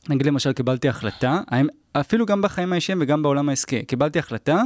נגיד 0.09 0.27
למשל, 0.27 0.53
קיבלתי 0.53 0.89
החלטה, 0.89 1.41
האם, 1.49 1.67
אפילו 1.93 2.27
גם 2.27 2.43
בחיים 2.43 2.73
האישיים 2.73 2.99
וגם 3.01 3.23
בעולם 3.23 3.49
העסקי, 3.49 3.85
קיבלתי 3.85 4.19
החלטה 4.19 4.63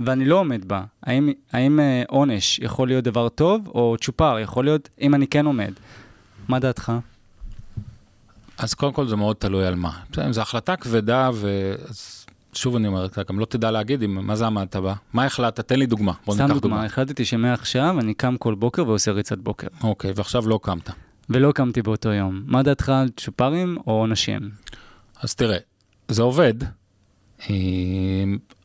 ואני 0.00 0.24
לא 0.24 0.36
עומד 0.36 0.68
בה. 0.68 0.84
האם, 1.02 1.32
האם 1.52 1.80
אה, 1.80 2.02
עונש 2.08 2.58
יכול 2.58 2.88
להיות 2.88 3.04
דבר 3.04 3.28
טוב, 3.28 3.68
או 3.68 3.96
צ'ופר 4.00 4.38
יכול 4.38 4.64
להיות 4.64 4.88
אם 5.00 5.14
אני 5.14 5.26
כן 5.26 5.46
עומד? 5.46 5.72
מה 6.48 6.58
דעתך? 6.58 6.92
אז 8.58 8.74
קודם 8.74 8.92
כל 8.92 9.06
זה 9.06 9.16
מאוד 9.16 9.36
תלוי 9.36 9.66
על 9.66 9.74
מה. 9.74 9.98
אם 10.26 10.32
זו 10.32 10.40
החלטה 10.40 10.76
כבדה, 10.76 11.30
ושוב 12.56 12.76
אני 12.76 12.88
אומר, 12.88 13.06
אתה 13.06 13.22
גם 13.22 13.38
לא 13.38 13.44
תדע 13.44 13.70
להגיד 13.70 14.02
עם 14.02 14.26
מה 14.26 14.36
זה 14.36 14.46
עמדת 14.46 14.76
בה. 14.76 14.94
מה 15.12 15.24
החלטת? 15.24 15.68
תן 15.68 15.78
לי 15.78 15.86
דוגמה. 15.86 16.12
בוא 16.26 16.34
סתם 16.34 16.42
ניקח 16.42 16.54
דוגמה, 16.54 16.76
דוגמה. 16.76 16.84
החלטתי 16.84 17.24
שמעכשיו 17.24 18.00
אני 18.00 18.14
קם 18.14 18.36
כל 18.36 18.54
בוקר 18.54 18.88
ועושה 18.88 19.12
ריצת 19.12 19.38
בוקר, 19.38 19.66
אוקיי, 19.82 20.12
ועכשיו 20.16 20.48
לא 20.48 20.60
קמת. 20.62 20.90
ולא 21.30 21.52
קמתי 21.52 21.82
באותו 21.82 22.08
יום. 22.08 22.42
מה 22.46 22.62
דעתך 22.62 22.88
על 22.88 23.08
צ'ופרים 23.16 23.78
או 23.86 23.92
עונשים? 23.92 24.50
אז 25.20 25.34
תראה, 25.34 25.56
זה 26.08 26.22
עובד, 26.22 26.54
אה, 27.50 27.54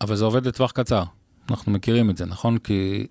אבל 0.02 0.16
זה 0.16 0.26
עובד 0.26 0.48
לטווח 0.48 0.72
קצר. 0.72 1.04
אנחנו 1.50 1.72
מכירים 1.72 2.10
את 2.10 2.18
זה, 2.18 2.26
נכון? 2.26 2.58
כי 2.58 3.08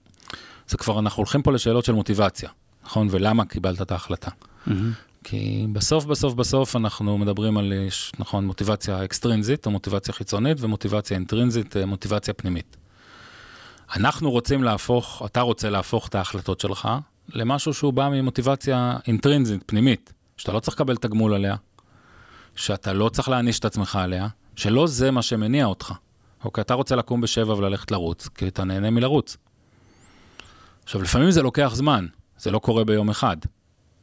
זה 0.68 0.76
כבר, 0.76 0.98
אנחנו 0.98 1.20
הולכים 1.20 1.42
פה 1.42 1.52
לשאלות 1.52 1.84
של 1.84 1.92
מוטיבציה, 1.92 2.48
נכון? 2.84 3.08
ולמה 3.10 3.44
קיבלת 3.44 3.82
את 3.82 3.92
ההחלטה. 3.92 4.30
מהמם. 4.66 4.92
כי 5.24 5.66
בסוף, 5.72 6.04
בסוף, 6.04 6.34
בסוף 6.34 6.76
אנחנו 6.76 7.18
מדברים 7.18 7.58
על, 7.58 7.72
יש, 7.72 8.12
נכון, 8.18 8.46
מוטיבציה 8.46 9.04
אקסטרינזית 9.04 9.66
או 9.66 9.70
מוטיבציה 9.70 10.14
חיצונית 10.14 10.58
ומוטיבציה 10.60 11.16
אינטרינזית, 11.16 11.76
אה, 11.76 11.86
מוטיבציה 11.86 12.34
פנימית. 12.34 12.76
אנחנו 13.96 14.30
רוצים 14.30 14.62
להפוך, 14.62 15.22
אתה 15.26 15.40
רוצה 15.40 15.70
להפוך 15.70 16.08
את 16.08 16.14
ההחלטות 16.14 16.60
שלך 16.60 16.88
למשהו 17.28 17.74
שהוא 17.74 17.92
בא 17.92 18.08
ממוטיבציה 18.08 18.96
אינטרינזית, 19.06 19.62
פנימית, 19.66 20.12
שאתה 20.36 20.52
לא 20.52 20.60
צריך 20.60 20.76
לקבל 20.76 20.96
תגמול 20.96 21.34
עליה, 21.34 21.56
שאתה 22.56 22.92
לא 22.92 23.08
צריך 23.08 23.28
להעניש 23.28 23.58
את 23.58 23.64
עצמך 23.64 23.96
עליה, 23.96 24.28
שלא 24.56 24.86
זה 24.86 25.10
מה 25.10 25.22
שמניע 25.22 25.64
אותך. 25.64 25.92
אוקיי, 26.44 26.62
אתה 26.62 26.74
רוצה 26.74 26.96
לקום 26.96 27.20
בשבע 27.20 27.54
וללכת 27.54 27.90
לרוץ, 27.90 28.28
כי 28.28 28.48
אתה 28.48 28.64
נהנה 28.64 28.90
מלרוץ. 28.90 29.36
עכשיו, 30.84 31.02
לפעמים 31.02 31.30
זה 31.30 31.42
לוקח 31.42 31.70
זמן, 31.74 32.06
זה 32.38 32.50
לא 32.50 32.58
קורה 32.58 32.84
ביום 32.84 33.10
אחד. 33.10 33.36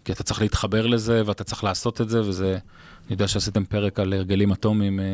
כי 0.07 0.13
אתה 0.13 0.23
צריך 0.23 0.41
להתחבר 0.41 0.87
לזה, 0.87 1.21
ואתה 1.25 1.43
צריך 1.43 1.63
לעשות 1.63 2.01
את 2.01 2.09
זה, 2.09 2.21
וזה... 2.21 2.51
אני 2.51 3.13
יודע 3.13 3.27
שעשיתם 3.27 3.65
פרק 3.65 3.99
על 3.99 4.13
הרגלים 4.13 4.51
אטומיים, 4.51 4.99
אה, 4.99 5.05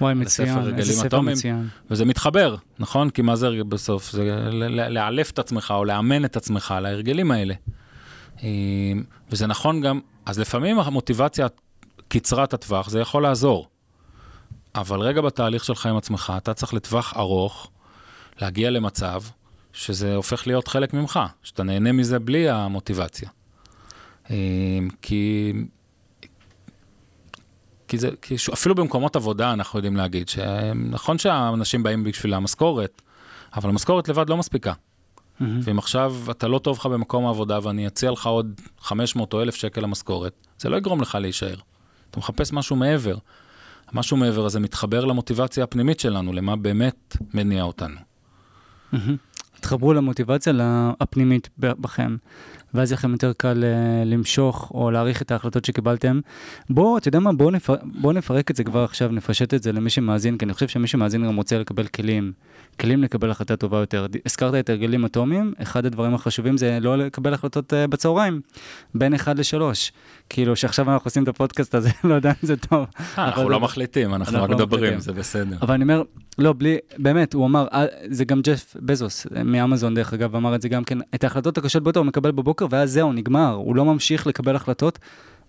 וואי, 0.00 0.14
מצוין, 0.14 0.78
איזה 0.78 0.92
ספר 0.92 1.06
אטומיים. 1.06 1.36
מצוין. 1.36 1.68
וזה 1.90 2.04
מתחבר, 2.04 2.56
נכון? 2.78 3.10
כי 3.10 3.22
מה 3.22 3.36
זה 3.36 3.48
בסוף? 3.68 4.10
זה 4.10 4.48
לאלף 4.90 5.30
את 5.30 5.38
עצמך, 5.38 5.74
או 5.76 5.84
לאמן 5.84 6.24
את 6.24 6.36
עצמך 6.36 6.70
על 6.70 6.86
ההרגלים 6.86 7.30
האלה. 7.30 7.54
אה, 8.42 8.48
וזה 9.30 9.46
נכון 9.46 9.80
גם, 9.80 10.00
אז 10.26 10.38
לפעמים 10.38 10.78
המוטיבציה 10.78 11.46
קצרת 12.08 12.54
הטווח, 12.54 12.88
זה 12.88 13.00
יכול 13.00 13.22
לעזור. 13.22 13.68
אבל 14.74 15.00
רגע 15.00 15.20
בתהליך 15.20 15.64
שלך 15.64 15.86
עם 15.86 15.96
עצמך, 15.96 16.32
אתה 16.36 16.54
צריך 16.54 16.74
לטווח 16.74 17.14
ארוך 17.16 17.70
להגיע 18.40 18.70
למצב 18.70 19.22
שזה 19.72 20.14
הופך 20.14 20.46
להיות 20.46 20.68
חלק 20.68 20.94
ממך, 20.94 21.20
שאתה 21.42 21.62
נהנה 21.62 21.92
מזה 21.92 22.18
בלי 22.18 22.50
המוטיבציה. 22.50 23.28
אה, 24.30 24.36
כי, 25.02 25.52
כי, 27.88 27.98
זה, 27.98 28.10
כי 28.22 28.36
אפילו 28.52 28.74
במקומות 28.74 29.16
עבודה 29.16 29.52
אנחנו 29.52 29.78
יודעים 29.78 29.96
להגיד 29.96 30.28
שנכון 30.28 31.18
שהאנשים 31.18 31.82
באים 31.82 32.04
בשביל 32.04 32.34
המשכורת, 32.34 33.02
אבל 33.56 33.70
המשכורת 33.70 34.08
לבד 34.08 34.30
לא 34.30 34.36
מספיקה. 34.36 34.72
ואם 35.40 35.78
עכשיו 35.78 36.14
אתה 36.30 36.48
לא 36.48 36.58
טוב 36.58 36.76
לך 36.78 36.86
במקום 36.86 37.26
העבודה 37.26 37.58
ואני 37.62 37.86
אציע 37.86 38.10
לך 38.10 38.26
עוד 38.26 38.60
500 38.80 39.32
או 39.32 39.42
1,000 39.42 39.54
שקל 39.54 39.80
למשכורת, 39.80 40.46
זה 40.58 40.68
לא 40.68 40.76
יגרום 40.76 41.00
לך 41.00 41.14
להישאר. 41.14 41.56
אתה 42.10 42.18
מחפש 42.18 42.52
משהו 42.52 42.76
מעבר. 42.76 43.16
משהו 43.92 44.16
מעבר 44.16 44.46
הזה 44.46 44.60
מתחבר 44.60 45.04
למוטיבציה 45.04 45.64
הפנימית 45.64 46.00
שלנו, 46.00 46.32
למה 46.32 46.56
באמת 46.56 47.16
מניע 47.34 47.62
אותנו. 47.62 47.96
מהמם. 48.92 49.16
תתחברו 49.54 49.92
למוטיבציה 49.92 50.52
הפנימית 51.00 51.48
בכם, 51.58 52.16
ואז 52.74 52.90
יהיה 52.90 52.98
לכם 52.98 53.12
יותר 53.12 53.32
קל 53.36 53.64
אה, 53.64 54.04
למשוך 54.04 54.70
או 54.74 54.90
להעריך 54.90 55.22
את 55.22 55.30
ההחלטות 55.30 55.64
שקיבלתם. 55.64 56.20
בואו, 56.70 56.98
אתה 56.98 57.08
יודע 57.08 57.18
מה, 57.18 57.32
בואו 57.32 57.50
נפר... 57.50 57.74
בוא 57.82 58.12
נפרק 58.12 58.50
את 58.50 58.56
זה 58.56 58.64
כבר 58.64 58.84
עכשיו, 58.84 59.08
נפשט 59.12 59.54
את 59.54 59.62
זה 59.62 59.72
למי 59.72 59.90
שמאזין, 59.90 60.38
כי 60.38 60.44
אני 60.44 60.54
חושב 60.54 60.68
שמי 60.68 60.86
שמאזין 60.86 61.26
גם 61.26 61.36
רוצה 61.36 61.58
לקבל 61.58 61.86
כלים, 61.86 62.32
כלים 62.80 63.02
לקבל 63.02 63.30
החלטה 63.30 63.56
טובה 63.56 63.78
יותר. 63.78 64.06
הזכרת 64.26 64.54
את 64.54 64.70
הרגלים 64.70 65.04
אטומיים, 65.04 65.52
אחד 65.62 65.86
הדברים 65.86 66.14
החשובים 66.14 66.56
זה 66.56 66.78
לא 66.80 66.98
לקבל 66.98 67.34
החלטות 67.34 67.74
אה, 67.74 67.86
בצהריים, 67.86 68.40
בין 68.94 69.14
1 69.14 69.38
ל-3. 69.38 69.60
כאילו 70.30 70.56
שעכשיו 70.56 70.90
אנחנו 70.90 71.06
עושים 71.06 71.22
את 71.22 71.28
הפודקאסט 71.28 71.74
הזה, 71.74 71.90
לא 72.04 72.14
יודע 72.14 72.30
אם 72.30 72.46
זה 72.46 72.56
טוב. 72.56 72.86
אה, 73.18 73.24
אנחנו 73.24 73.48
לא 73.48 73.60
מחליטים, 73.60 74.14
אנחנו 74.14 74.42
רק 74.42 74.50
לא 74.50 74.56
מדברים. 74.56 75.00
זה 75.00 75.12
בסדר. 75.12 75.56
אבל 75.62 75.74
אני 75.74 75.82
אומר, 75.82 76.02
לא, 76.38 76.54
בלי, 76.58 76.78
באמת, 76.98 77.34
הוא 77.34 77.46
אמר, 77.46 77.66
אה, 77.72 77.86
זה 78.10 78.24
גם 78.24 78.40
ג'ף 78.42 78.76
בזוס 78.80 79.26
אה, 79.36 79.42
מאמזון 79.42 79.94
דרך 79.94 80.12
אגב, 80.12 80.36
אמר 80.36 80.54
את 80.54 80.62
זה 80.62 80.68
גם 80.68 80.84
כן, 80.84 80.98
את 81.14 81.24
ההחלטות 81.24 81.58
הקשות 81.58 81.82
ביותר 81.82 82.00
הוא 82.00 82.06
מקבל 82.06 82.30
בבוקר, 82.30 82.66
ואז 82.70 82.92
זהו, 82.92 83.12
נגמר, 83.12 83.52
הוא 83.52 83.76
לא 83.76 83.84
ממשיך 83.84 84.26
לקבל 84.26 84.56
החלטות 84.56 84.98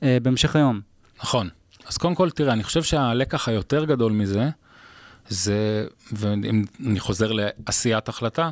אה, 0.04 0.18
בהמשך 0.22 0.56
היום. 0.56 0.82
נכון. 1.24 1.50
אז 1.88 1.98
קודם 1.98 2.16
כל, 2.16 2.30
תראה, 2.30 2.54
אני 2.54 2.64
חושב 2.64 2.84
שהלקח 2.84 3.48
היותר 3.48 3.86
גדול 3.86 4.12
מזה, 4.12 4.50
זה, 5.30 5.88
ואם 6.12 6.64
אני 6.86 7.00
חוזר 7.00 7.32
לעשיית 7.32 8.10
החלטה, 8.10 8.50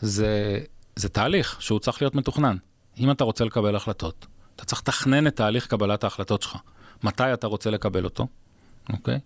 זה, 0.00 0.58
זה 0.96 1.08
תהליך 1.08 1.56
שהוא 1.62 1.78
צריך 1.78 2.02
להיות 2.02 2.14
מתוכנן. 2.14 2.56
אם 2.98 3.10
אתה 3.10 3.24
רוצה 3.24 3.44
לקבל 3.44 3.76
החלטות, 3.76 4.26
אתה 4.60 4.66
צריך 4.66 4.80
לתכנן 4.80 5.26
את 5.26 5.36
תהליך 5.36 5.66
קבלת 5.66 6.04
ההחלטות 6.04 6.42
שלך. 6.42 6.56
מתי 7.02 7.32
אתה 7.32 7.46
רוצה 7.46 7.70
לקבל 7.70 8.04
אותו, 8.04 8.26
אוקיי? 8.92 9.18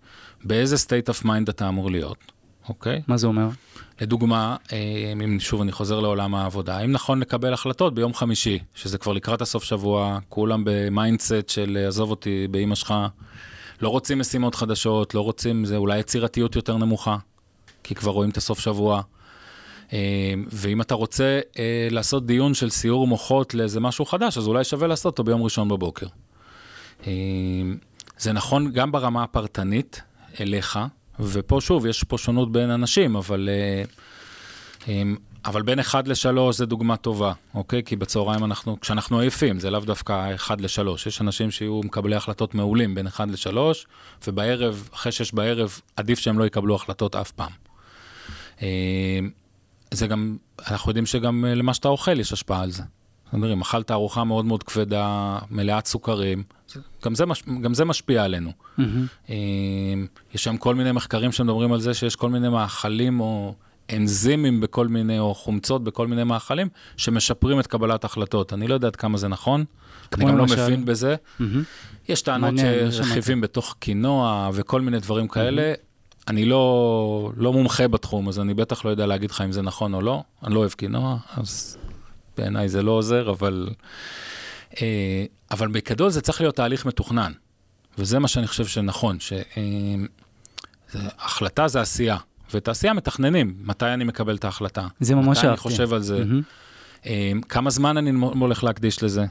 באיזה 0.44 0.76
state 0.76 1.14
of 1.14 1.24
mind 1.24 1.50
אתה 1.50 1.68
אמור 1.68 1.90
להיות, 1.90 2.32
אוקיי? 2.68 3.02
מה 3.06 3.16
זה 3.16 3.26
אומר? 3.26 3.48
לדוגמה, 4.00 4.56
אה, 4.72 5.12
אם 5.12 5.40
שוב 5.40 5.60
אני 5.60 5.72
חוזר 5.72 6.00
לעולם 6.00 6.34
העבודה, 6.34 6.76
האם 6.78 6.92
נכון 6.92 7.20
לקבל 7.20 7.52
החלטות 7.52 7.94
ביום 7.94 8.14
חמישי, 8.14 8.58
שזה 8.74 8.98
כבר 8.98 9.12
לקראת 9.12 9.42
הסוף 9.42 9.64
שבוע, 9.64 10.18
כולם 10.28 10.62
ב 10.66 10.77
mindset 10.77 11.48
של 11.48 11.78
אה, 11.80 11.88
עזוב 11.88 12.10
אותי 12.10 12.46
באימא 12.50 12.74
שלך, 12.74 12.94
לא 13.80 13.88
רוצים 13.88 14.18
משימות 14.18 14.54
חדשות, 14.54 15.14
לא 15.14 15.20
רוצים, 15.20 15.64
זה 15.64 15.76
אולי 15.76 15.98
יצירתיות 15.98 16.56
יותר 16.56 16.76
נמוכה, 16.76 17.16
כי 17.82 17.94
כבר 17.94 18.12
רואים 18.12 18.30
את 18.30 18.36
הסוף 18.36 18.58
שבוע. 18.58 19.02
אה, 19.92 20.34
ואם 20.46 20.80
אתה 20.80 20.94
רוצה 20.94 21.40
אה, 21.58 21.88
לעשות 21.90 22.26
דיון 22.26 22.54
של 22.54 22.70
סיור 22.70 23.06
מוחות 23.06 23.54
לאיזה 23.54 23.80
משהו 23.80 24.04
חדש, 24.04 24.38
אז 24.38 24.48
אולי 24.48 24.64
שווה 24.64 24.86
לעשות 24.86 25.06
אותו 25.06 25.24
ביום 25.24 25.42
ראשון 25.42 25.68
בבוקר. 25.68 26.06
אה, 27.06 27.12
זה 28.18 28.32
נכון 28.32 28.72
גם 28.72 28.92
ברמה 28.92 29.22
הפרטנית 29.22 30.02
אליך, 30.40 30.78
ופה 31.20 31.58
שוב, 31.60 31.86
יש 31.86 32.04
פה 32.04 32.18
שונות 32.18 32.52
בין 32.52 32.70
אנשים, 32.70 33.16
אבל, 33.16 33.48
אבל 35.44 35.62
בין 35.62 35.78
1 35.78 36.08
ל-3 36.08 36.52
זה 36.52 36.66
דוגמה 36.66 36.96
טובה, 36.96 37.32
אוקיי? 37.54 37.82
כי 37.82 37.96
בצהריים 37.96 38.44
אנחנו, 38.44 38.80
כשאנחנו 38.80 39.18
עייפים, 39.18 39.58
זה 39.60 39.70
לאו 39.70 39.80
דווקא 39.80 40.34
1 40.34 40.60
ל-3. 40.60 40.90
יש 41.06 41.20
אנשים 41.20 41.50
שיהיו 41.50 41.80
מקבלי 41.84 42.16
החלטות 42.16 42.54
מעולים 42.54 42.94
בין 42.94 43.06
1 43.06 43.28
ל-3, 43.28 43.58
ובערב, 44.26 44.88
אחרי 44.94 45.12
6 45.12 45.32
בערב, 45.32 45.80
עדיף 45.96 46.18
שהם 46.18 46.38
לא 46.38 46.44
יקבלו 46.44 46.74
החלטות 46.74 47.16
אף 47.16 47.30
פעם. 47.30 47.52
זה 49.94 50.06
גם, 50.06 50.36
אנחנו 50.70 50.90
יודעים 50.90 51.06
שגם 51.06 51.44
אה, 51.44 51.54
למה 51.54 51.74
שאתה 51.74 51.88
אוכל 51.88 52.20
יש 52.20 52.32
השפעה 52.32 52.62
על 52.62 52.70
זה. 52.70 52.82
אומרים, 53.32 53.52
אם 53.52 53.60
אכלת 53.60 53.90
ארוחה 53.90 54.24
מאוד 54.24 54.44
מאוד 54.44 54.62
כבדה, 54.62 55.38
מלאת 55.50 55.86
סוכרים, 55.86 56.42
גם 57.04 57.14
זה, 57.14 57.26
מש, 57.26 57.42
גם 57.60 57.74
זה 57.74 57.84
משפיע 57.84 58.24
עלינו. 58.24 58.52
Mm-hmm. 58.78 59.32
יש 60.34 60.44
שם 60.44 60.56
כל 60.56 60.74
מיני 60.74 60.92
מחקרים 60.92 61.32
שמדברים 61.32 61.72
על 61.72 61.80
זה 61.80 61.94
שיש 61.94 62.16
כל 62.16 62.30
מיני 62.30 62.48
מאכלים 62.48 63.20
או 63.20 63.54
אנזימים 63.92 64.60
בכל 64.60 64.88
מיני, 64.88 65.18
או 65.18 65.34
חומצות 65.34 65.84
בכל 65.84 66.06
מיני 66.06 66.24
מאכלים, 66.24 66.68
שמשפרים 66.96 67.60
את 67.60 67.66
קבלת 67.66 68.04
החלטות. 68.04 68.52
אני 68.52 68.68
לא 68.68 68.74
יודע 68.74 68.86
עד 68.86 68.96
כמה 68.96 69.18
זה 69.18 69.28
נכון, 69.28 69.64
אני 70.14 70.24
גם 70.24 70.36
לא 70.36 70.44
מבין 70.44 70.84
בזה. 70.84 71.14
Mm-hmm. 71.14 71.44
יש 72.08 72.22
טענות 72.22 72.54
שרכיבים 72.90 73.40
בתוך 73.40 73.76
קינוע 73.78 74.50
וכל 74.54 74.80
מיני 74.80 74.98
דברים 74.98 75.28
כאלה. 75.28 75.72
אני 76.28 76.44
לא, 76.44 77.32
לא 77.36 77.52
מומחה 77.52 77.88
בתחום, 77.88 78.28
אז 78.28 78.40
אני 78.40 78.54
בטח 78.54 78.84
לא 78.84 78.90
יודע 78.90 79.06
להגיד 79.06 79.30
לך 79.30 79.40
אם 79.40 79.52
זה 79.52 79.62
נכון 79.62 79.94
או 79.94 80.00
לא. 80.00 80.22
אני 80.44 80.54
לא 80.54 80.58
אוהב 80.60 80.72
קינוע, 80.72 81.16
אז 81.36 81.78
בעיניי 82.36 82.68
זה 82.68 82.82
לא 82.82 82.92
עוזר, 82.92 83.30
אבל... 83.30 83.68
אה, 84.82 85.24
אבל 85.50 85.68
בגדול 85.68 86.10
זה 86.10 86.20
צריך 86.20 86.40
להיות 86.40 86.56
תהליך 86.56 86.86
מתוכנן. 86.86 87.32
וזה 87.98 88.18
מה 88.18 88.28
שאני 88.28 88.46
חושב 88.46 88.66
שנכון, 88.66 89.18
שהחלטה 90.90 91.62
אה, 91.62 91.68
זה 91.68 91.80
עשייה, 91.80 92.16
ואת 92.54 92.68
העשייה 92.68 92.92
מתכננים, 92.92 93.54
מתי 93.58 93.86
אני 93.86 94.04
מקבל 94.04 94.36
את 94.36 94.44
ההחלטה. 94.44 94.86
זה 95.00 95.14
ממש 95.14 95.26
אהבתי. 95.26 95.40
מתי 95.40 95.48
אני 95.48 95.56
חושב 95.56 95.92
על 95.92 96.02
זה. 96.02 96.24
Mm-hmm. 96.24 97.08
כמה 97.48 97.70
זמן 97.70 97.96
אני 97.96 98.10
הולך 98.10 98.64
להקדיש 98.64 99.02
לזה. 99.02 99.24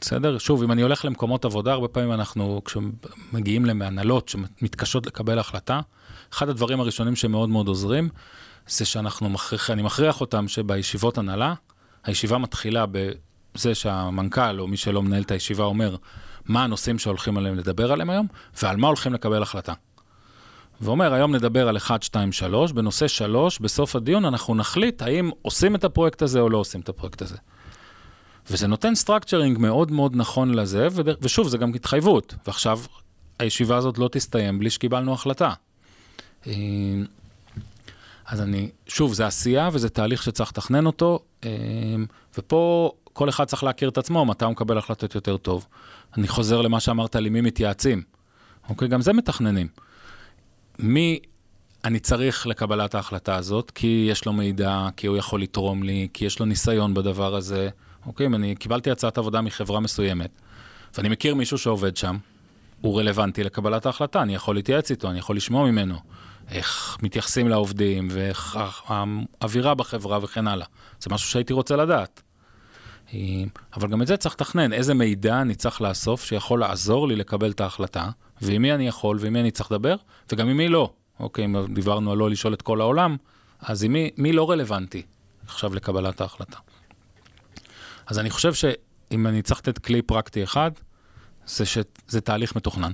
בסדר? 0.00 0.38
שוב, 0.38 0.62
אם 0.62 0.72
אני 0.72 0.82
הולך 0.82 1.04
למקומות 1.04 1.44
עבודה, 1.44 1.72
הרבה 1.72 1.88
פעמים 1.88 2.12
אנחנו, 2.12 2.62
כשמגיעים 2.64 3.64
למהנהלות 3.64 4.28
שמתקשות 4.28 5.06
לקבל 5.06 5.38
החלטה, 5.38 5.80
אחד 6.32 6.48
הדברים 6.48 6.80
הראשונים 6.80 7.16
שמאוד 7.16 7.48
מאוד 7.48 7.68
עוזרים, 7.68 8.08
זה 8.68 8.84
שאנחנו 8.84 9.28
מכריח, 9.28 9.70
אני 9.70 9.82
מכריח 9.82 10.20
אותם 10.20 10.48
שבישיבות 10.48 11.18
הנהלה, 11.18 11.54
הישיבה 12.04 12.38
מתחילה 12.38 12.84
בזה 12.86 13.74
שהמנכ"ל 13.74 14.60
או 14.60 14.66
מי 14.66 14.76
שלא 14.76 15.02
מנהל 15.02 15.22
את 15.22 15.30
הישיבה 15.30 15.64
אומר 15.64 15.96
מה 16.44 16.64
הנושאים 16.64 16.98
שהולכים 16.98 17.36
עליהם 17.36 17.54
לדבר 17.54 17.92
עליהם 17.92 18.10
היום, 18.10 18.26
ועל 18.62 18.76
מה 18.76 18.86
הולכים 18.86 19.14
לקבל 19.14 19.42
החלטה. 19.42 19.72
ואומר, 20.80 21.12
היום 21.12 21.34
נדבר 21.34 21.68
על 21.68 21.76
1, 21.76 22.02
2, 22.02 22.32
3, 22.32 22.72
בנושא 22.72 23.08
3, 23.08 23.58
בסוף 23.58 23.96
הדיון 23.96 24.24
אנחנו 24.24 24.54
נחליט 24.54 25.02
האם 25.02 25.30
עושים 25.42 25.74
את 25.74 25.84
הפרויקט 25.84 26.22
הזה 26.22 26.40
או 26.40 26.50
לא 26.50 26.58
עושים 26.58 26.80
את 26.80 26.88
הפרויקט 26.88 27.22
הזה. 27.22 27.36
וזה 28.50 28.66
נותן 28.66 28.94
structuring 28.94 29.58
מאוד 29.58 29.92
מאוד 29.92 30.16
נכון 30.16 30.54
לזה, 30.54 30.88
ושוב, 31.20 31.48
זה 31.48 31.58
גם 31.58 31.74
התחייבות. 31.74 32.34
ועכשיו, 32.46 32.80
הישיבה 33.38 33.76
הזאת 33.76 33.98
לא 33.98 34.08
תסתיים 34.12 34.58
בלי 34.58 34.70
שקיבלנו 34.70 35.12
החלטה. 35.12 35.52
אה, 36.46 36.52
אז 38.26 38.40
אני, 38.40 38.70
שוב, 38.86 39.12
זה 39.12 39.26
עשייה 39.26 39.68
וזה 39.72 39.88
תהליך 39.88 40.22
שצריך 40.22 40.50
לתכנן 40.50 40.86
אותו, 40.86 41.18
אה, 41.44 41.50
ופה 42.38 42.92
כל 43.12 43.28
אחד 43.28 43.44
צריך 43.44 43.64
להכיר 43.64 43.88
את 43.88 43.98
עצמו, 43.98 44.24
מתי 44.24 44.44
הוא 44.44 44.52
מקבל 44.52 44.78
החלטות 44.78 45.14
יותר 45.14 45.36
טוב. 45.36 45.66
אני 46.16 46.28
חוזר 46.28 46.62
למה 46.62 46.80
שאמרת 46.80 47.16
לי, 47.16 47.28
מי 47.28 47.40
מתייעצים. 47.40 48.02
אוקיי, 48.68 48.88
גם 48.88 49.00
זה 49.00 49.12
מתכננים. 49.12 49.68
מי 50.78 51.20
אני 51.84 52.00
צריך 52.00 52.46
לקבלת 52.46 52.94
ההחלטה 52.94 53.36
הזאת, 53.36 53.70
כי 53.70 54.06
יש 54.10 54.24
לו 54.24 54.32
מידע, 54.32 54.88
כי 54.96 55.06
הוא 55.06 55.16
יכול 55.16 55.42
לתרום 55.42 55.82
לי, 55.82 56.08
כי 56.12 56.24
יש 56.24 56.40
לו 56.40 56.46
ניסיון 56.46 56.94
בדבר 56.94 57.34
הזה. 57.34 57.68
אוקיי, 58.06 58.26
אם 58.26 58.34
אני 58.34 58.54
קיבלתי 58.54 58.90
הצעת 58.90 59.18
עבודה 59.18 59.40
מחברה 59.40 59.80
מסוימת, 59.80 60.30
ואני 60.96 61.08
מכיר 61.08 61.34
מישהו 61.34 61.58
שעובד 61.58 61.96
שם, 61.96 62.16
הוא 62.80 63.00
רלוונטי 63.00 63.44
לקבלת 63.44 63.86
ההחלטה, 63.86 64.22
אני 64.22 64.34
יכול 64.34 64.54
להתייעץ 64.54 64.90
איתו, 64.90 65.10
אני 65.10 65.18
יכול 65.18 65.36
לשמוע 65.36 65.70
ממנו. 65.70 65.98
איך 66.50 66.98
מתייחסים 67.02 67.48
לעובדים, 67.48 68.08
ואיך 68.10 68.58
האווירה 68.88 69.74
בחברה 69.74 70.18
וכן 70.22 70.48
הלאה. 70.48 70.66
זה 71.00 71.10
משהו 71.10 71.30
שהייתי 71.30 71.52
רוצה 71.52 71.76
לדעת. 71.76 72.22
אבל 73.76 73.88
גם 73.88 74.02
את 74.02 74.06
זה 74.06 74.16
צריך 74.16 74.34
לתכנן, 74.34 74.72
איזה 74.72 74.94
מידע 74.94 75.40
אני 75.40 75.54
צריך 75.54 75.82
לאסוף 75.82 76.24
שיכול 76.24 76.60
לעזור 76.60 77.08
לי 77.08 77.16
לקבל 77.16 77.50
את 77.50 77.60
ההחלטה, 77.60 78.10
ועם 78.40 78.62
מי 78.62 78.74
אני 78.74 78.88
יכול 78.88 79.16
ועם 79.20 79.32
מי 79.32 79.40
אני 79.40 79.50
צריך 79.50 79.72
לדבר, 79.72 79.96
וגם 80.32 80.48
עם 80.48 80.56
מי 80.56 80.68
לא. 80.68 80.92
אוקיי, 81.20 81.44
אם 81.44 81.74
דיברנו 81.74 82.12
על 82.12 82.18
לא 82.18 82.30
לשאול 82.30 82.54
את 82.54 82.62
כל 82.62 82.80
העולם, 82.80 83.16
אז 83.60 83.84
עם 83.84 83.92
מי, 83.92 84.10
מי 84.16 84.32
לא 84.32 84.50
רלוונטי 84.50 85.02
עכשיו 85.46 85.74
לקבלת 85.74 86.20
ההחלטה. 86.20 86.58
אז 88.06 88.18
אני 88.18 88.30
חושב 88.30 88.54
שאם 88.54 89.26
אני 89.26 89.42
צריך 89.42 89.60
לתת 89.60 89.78
כלי 89.78 90.02
פרקטי 90.02 90.44
אחד, 90.44 90.70
זה 91.46 91.66
שזה 91.66 92.20
תהליך 92.24 92.56
מתוכנן, 92.56 92.92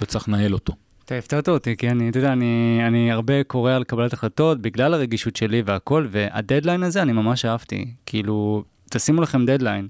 וצריך 0.00 0.28
לנהל 0.28 0.54
אותו. 0.54 0.72
אתה 1.06 1.14
הפתעת 1.14 1.48
אותי, 1.48 1.76
כי 1.76 1.90
אני, 1.90 2.08
אתה 2.08 2.18
יודע, 2.18 2.32
אני, 2.32 2.80
אני 2.86 3.12
הרבה 3.12 3.44
קורא 3.44 3.72
על 3.72 3.84
קבלת 3.84 4.12
החלטות 4.12 4.60
בגלל 4.60 4.94
הרגישות 4.94 5.36
שלי 5.36 5.62
והכל, 5.66 6.06
והדדליין 6.10 6.82
הזה 6.82 7.02
אני 7.02 7.12
ממש 7.12 7.44
אהבתי. 7.44 7.90
כאילו, 8.06 8.64
תשימו 8.90 9.22
לכם 9.22 9.46
דדליין. 9.46 9.88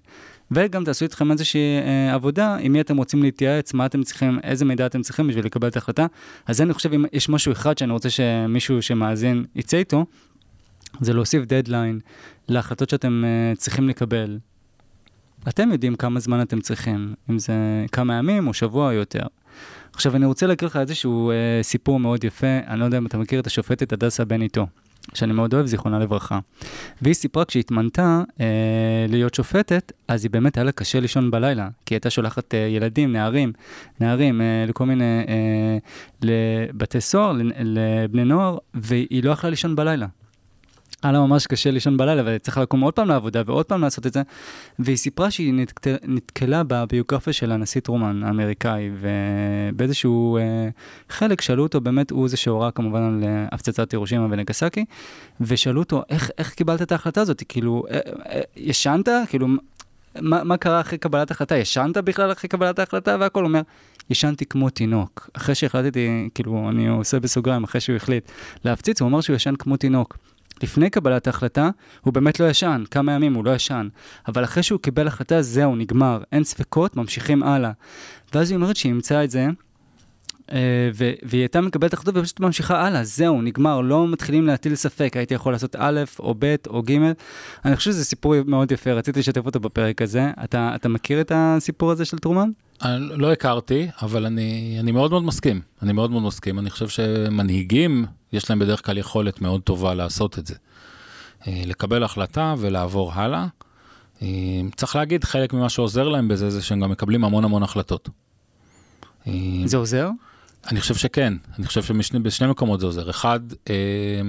וגם 0.50 0.84
תעשו 0.84 1.04
איתכם 1.04 1.32
איזושהי 1.32 1.60
אה, 1.60 2.14
עבודה, 2.14 2.56
עם 2.60 2.72
מי 2.72 2.80
אתם 2.80 2.96
רוצים 2.96 3.22
להתייעץ, 3.22 3.74
מה 3.74 3.86
אתם 3.86 4.02
צריכים, 4.02 4.38
איזה 4.42 4.64
מידע 4.64 4.86
אתם 4.86 5.02
צריכים 5.02 5.28
בשביל 5.28 5.44
לקבל 5.44 5.68
את 5.68 5.76
ההחלטה. 5.76 6.06
אז 6.46 6.60
אני 6.60 6.72
חושב, 6.72 6.92
אם 6.92 7.04
יש 7.12 7.28
משהו 7.28 7.52
אחד 7.52 7.78
שאני 7.78 7.92
רוצה 7.92 8.10
שמישהו 8.10 8.82
שמאזין 8.82 9.44
יצא 9.54 9.76
איתו, 9.76 10.06
זה 11.00 11.12
להוסיף 11.12 11.44
דדליין 11.44 12.00
להחלטות 12.48 12.90
שאתם 12.90 13.24
אה, 13.24 13.56
צריכים 13.56 13.88
לקבל. 13.88 14.38
אתם 15.48 15.72
יודעים 15.72 15.96
כמה 15.96 16.20
זמן 16.20 16.42
אתם 16.42 16.60
צריכים, 16.60 17.14
אם 17.30 17.38
זה 17.38 17.54
כמה 17.92 18.14
ימים 18.14 18.48
או 18.48 18.54
שבוע 18.54 18.86
או 18.86 18.92
יותר. 18.92 19.26
עכשיו, 19.96 20.16
אני 20.16 20.26
רוצה 20.26 20.46
להקריא 20.46 20.68
לך 20.68 20.76
איזשהו 20.76 21.30
אה, 21.30 21.62
סיפור 21.62 22.00
מאוד 22.00 22.24
יפה, 22.24 22.46
אני 22.66 22.80
לא 22.80 22.84
יודע 22.84 22.98
אם 22.98 23.06
אתה 23.06 23.18
מכיר 23.18 23.40
את 23.40 23.46
השופטת 23.46 23.92
הדסה 23.92 24.24
בן 24.24 24.42
איתו, 24.42 24.66
שאני 25.14 25.32
מאוד 25.32 25.54
אוהב, 25.54 25.66
זיכרונה 25.66 25.98
לברכה. 25.98 26.38
והיא 27.02 27.14
סיפרה 27.14 27.44
כשהיא 27.44 27.60
התמנתה 27.60 28.22
אה, 28.40 28.46
להיות 29.08 29.34
שופטת, 29.34 29.92
אז 30.08 30.24
היא 30.24 30.30
באמת 30.30 30.56
היה 30.56 30.64
לה 30.64 30.72
קשה 30.72 31.00
לישון 31.00 31.30
בלילה, 31.30 31.68
כי 31.86 31.94
היא 31.94 31.96
הייתה 31.96 32.10
שולחת 32.10 32.54
אה, 32.54 32.58
ילדים, 32.58 33.12
נערים, 33.12 33.52
נערים, 34.00 34.40
אה, 34.40 34.64
לכל 34.68 34.86
מיני, 34.86 35.24
אה, 35.28 35.78
לבתי 36.22 37.00
סוהר, 37.00 37.32
לבני 37.64 38.24
נוער, 38.24 38.58
והיא 38.74 39.24
לא 39.24 39.30
יכלה 39.30 39.50
לישון 39.50 39.76
בלילה. 39.76 40.06
היה 41.02 41.12
לה 41.12 41.20
ממש 41.20 41.46
קשה 41.46 41.70
לישון 41.70 41.96
בלילה, 41.96 42.22
וצריך 42.26 42.58
לקום 42.58 42.80
עוד 42.80 42.94
פעם 42.94 43.08
לעבודה 43.08 43.42
ועוד 43.46 43.66
פעם 43.66 43.80
לעשות 43.80 44.06
את 44.06 44.12
זה. 44.12 44.22
והיא 44.78 44.96
סיפרה 44.96 45.30
שהיא 45.30 45.54
נתק... 45.54 45.80
נתקלה 46.02 46.62
בביוגרפיה 46.66 47.32
של 47.32 47.52
הנשיא 47.52 47.80
טרומן 47.80 48.22
האמריקאי, 48.22 48.90
ובאיזשהו 49.00 50.36
אה, 50.36 50.68
חלק 51.08 51.40
שאלו 51.40 51.62
אותו, 51.62 51.80
באמת 51.80 52.10
הוא 52.10 52.28
זה 52.28 52.36
שהורה 52.36 52.70
כמובן 52.70 53.02
על 53.02 53.24
אה, 53.24 53.46
הפצצת 53.52 53.92
ירושימה 53.92 54.26
ונגסקי, 54.30 54.84
ושאלו 55.40 55.80
אותו, 55.80 56.02
איך, 56.10 56.30
איך 56.38 56.54
קיבלת 56.54 56.82
את 56.82 56.92
ההחלטה 56.92 57.20
הזאת? 57.20 57.42
כאילו, 57.48 57.84
אה, 57.90 57.98
אה, 58.28 58.40
ישנת? 58.56 59.08
כאילו, 59.28 59.46
מה, 60.20 60.44
מה 60.44 60.56
קרה 60.56 60.80
אחרי 60.80 60.98
קבלת 60.98 61.30
ההחלטה? 61.30 61.56
ישנת 61.56 61.96
בכלל 61.96 62.32
אחרי 62.32 62.48
קבלת 62.48 62.78
ההחלטה? 62.78 63.16
והכל 63.20 63.44
אומר, 63.44 63.60
ישנתי 64.10 64.46
כמו 64.46 64.70
תינוק. 64.70 65.30
אחרי 65.32 65.54
שהחלטתי, 65.54 66.28
כאילו, 66.34 66.68
אני 66.68 66.88
עושה 66.88 67.20
בסוגריים, 67.20 67.64
אחרי 67.64 67.80
שהוא 67.80 67.96
החליט 67.96 68.30
להפציץ, 68.64 69.00
הוא 69.00 69.08
אמר 69.08 69.20
שהוא 69.20 69.36
ישן 69.36 69.56
כמו 69.58 69.76
תינוק. 69.76 70.16
לפני 70.62 70.90
קבלת 70.90 71.26
ההחלטה, 71.26 71.70
הוא 72.00 72.14
באמת 72.14 72.40
לא 72.40 72.50
ישן, 72.50 72.84
כמה 72.90 73.12
ימים 73.12 73.34
הוא 73.34 73.44
לא 73.44 73.54
ישן. 73.54 73.88
אבל 74.28 74.44
אחרי 74.44 74.62
שהוא 74.62 74.80
קיבל 74.80 75.06
החלטה, 75.06 75.42
זהו, 75.42 75.76
נגמר, 75.76 76.22
אין 76.32 76.44
ספקות, 76.44 76.96
ממשיכים 76.96 77.42
הלאה. 77.42 77.70
ואז 78.34 78.50
היא 78.50 78.56
אומרת 78.56 78.76
שהיא 78.76 78.92
אימצה 78.92 79.24
את 79.24 79.30
זה, 79.30 79.46
והיא 80.94 81.40
הייתה 81.40 81.60
מקבלת 81.60 81.92
החלטות 81.92 82.16
ופשוט 82.16 82.40
ממשיכה 82.40 82.86
הלאה, 82.86 83.04
זהו, 83.04 83.42
נגמר, 83.42 83.80
לא 83.80 84.08
מתחילים 84.08 84.46
להטיל 84.46 84.74
ספק, 84.74 85.16
הייתי 85.16 85.34
יכול 85.34 85.52
לעשות 85.52 85.76
א' 85.78 86.00
או 86.18 86.34
ב' 86.38 86.54
או 86.66 86.82
ג'. 86.82 86.98
אני 87.64 87.76
חושב 87.76 87.90
שזה 87.90 88.04
סיפור 88.04 88.34
מאוד 88.46 88.72
יפה, 88.72 88.92
רציתי 88.92 89.20
לשתף 89.20 89.46
אותו 89.46 89.60
בפרק 89.60 90.02
הזה. 90.02 90.30
אתה, 90.44 90.72
אתה 90.74 90.88
מכיר 90.88 91.20
את 91.20 91.32
הסיפור 91.34 91.90
הזה 91.90 92.04
של 92.04 92.18
טרומן? 92.18 92.50
לא 93.00 93.32
הכרתי, 93.32 93.88
אבל 94.02 94.26
אני, 94.26 94.76
אני 94.80 94.92
מאוד 94.92 95.10
מאוד 95.10 95.24
מסכים. 95.24 95.60
אני 95.82 95.92
מאוד 95.92 96.10
מאוד 96.10 96.22
מסכים. 96.22 96.58
אני 96.58 96.70
חושב 96.70 96.88
שמנהיגים, 96.88 98.06
יש 98.32 98.50
להם 98.50 98.58
בדרך 98.58 98.86
כלל 98.86 98.98
יכולת 98.98 99.40
מאוד 99.40 99.60
טובה 99.60 99.94
לעשות 99.94 100.38
את 100.38 100.46
זה. 100.46 100.54
אה, 101.46 101.62
לקבל 101.66 102.02
החלטה 102.02 102.54
ולעבור 102.58 103.12
הלאה. 103.12 103.46
אה, 104.22 104.28
צריך 104.76 104.96
להגיד, 104.96 105.24
חלק 105.24 105.52
ממה 105.52 105.68
שעוזר 105.68 106.08
להם 106.08 106.28
בזה, 106.28 106.50
זה 106.50 106.62
שהם 106.62 106.80
גם 106.80 106.90
מקבלים 106.90 107.24
המון 107.24 107.44
המון 107.44 107.62
החלטות. 107.62 108.08
זה 109.64 109.76
עוזר? 109.76 110.10
אני 110.70 110.80
חושב 110.80 110.94
שכן, 110.94 111.32
אני 111.58 111.66
חושב 111.66 111.82
שבשני 111.82 112.46
מקומות 112.48 112.80
זה 112.80 112.86
עוזר. 112.86 113.10
אחד, 113.10 113.40
אה, 113.70 114.20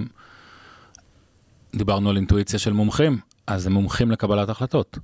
דיברנו 1.76 2.10
על 2.10 2.16
אינטואיציה 2.18 2.60
של 2.60 2.74
מומחים, 2.74 3.20
אז 3.48 3.68
הם 3.68 3.74
מומחים 3.74 4.12
לקבלת 4.12 4.50
החלטות. 4.50 4.98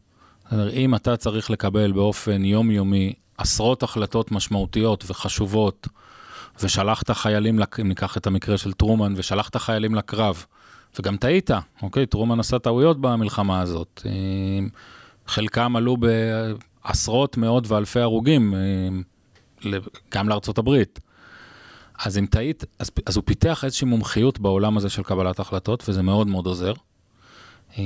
אם 0.73 0.95
אתה 0.95 1.17
צריך 1.17 1.49
לקבל 1.49 1.91
באופן 1.91 2.45
יומיומי 2.45 3.13
עשרות 3.37 3.83
החלטות 3.83 4.31
משמעותיות 4.31 5.03
וחשובות, 5.07 5.87
ושלחת 6.63 7.11
חיילים, 7.11 7.59
אם 7.81 7.87
ניקח 7.87 8.17
את 8.17 8.27
המקרה 8.27 8.57
של 8.57 8.73
טרומן, 8.73 9.13
ושלחת 9.17 9.55
חיילים 9.55 9.95
לקרב, 9.95 10.45
וגם 10.99 11.17
טעית, 11.17 11.49
אוקיי? 11.81 12.05
טרומן 12.05 12.39
עשה 12.39 12.59
טעויות 12.59 13.01
במלחמה 13.01 13.61
הזאת. 13.61 14.01
אה, 14.05 14.11
חלקם 15.27 15.75
עלו 15.75 15.97
בעשרות, 15.97 17.37
מאות 17.37 17.67
ואלפי 17.67 17.99
הרוגים, 17.99 18.53
ל- 19.63 19.77
גם 20.13 20.29
לארצות 20.29 20.57
הברית. 20.57 20.99
אז 21.99 22.17
אם 22.17 22.25
טעית, 22.25 22.63
אז, 22.79 22.91
אז 23.05 23.15
הוא 23.15 23.23
פיתח 23.25 23.63
איזושהי 23.63 23.87
מומחיות 23.87 24.39
בעולם 24.39 24.77
הזה 24.77 24.89
של 24.89 25.03
קבלת 25.03 25.39
החלטות, 25.39 25.83
וזה 25.89 26.01
מאוד 26.01 26.27
מאוד 26.27 26.45
עוזר. 26.45 26.73
אה, 27.77 27.83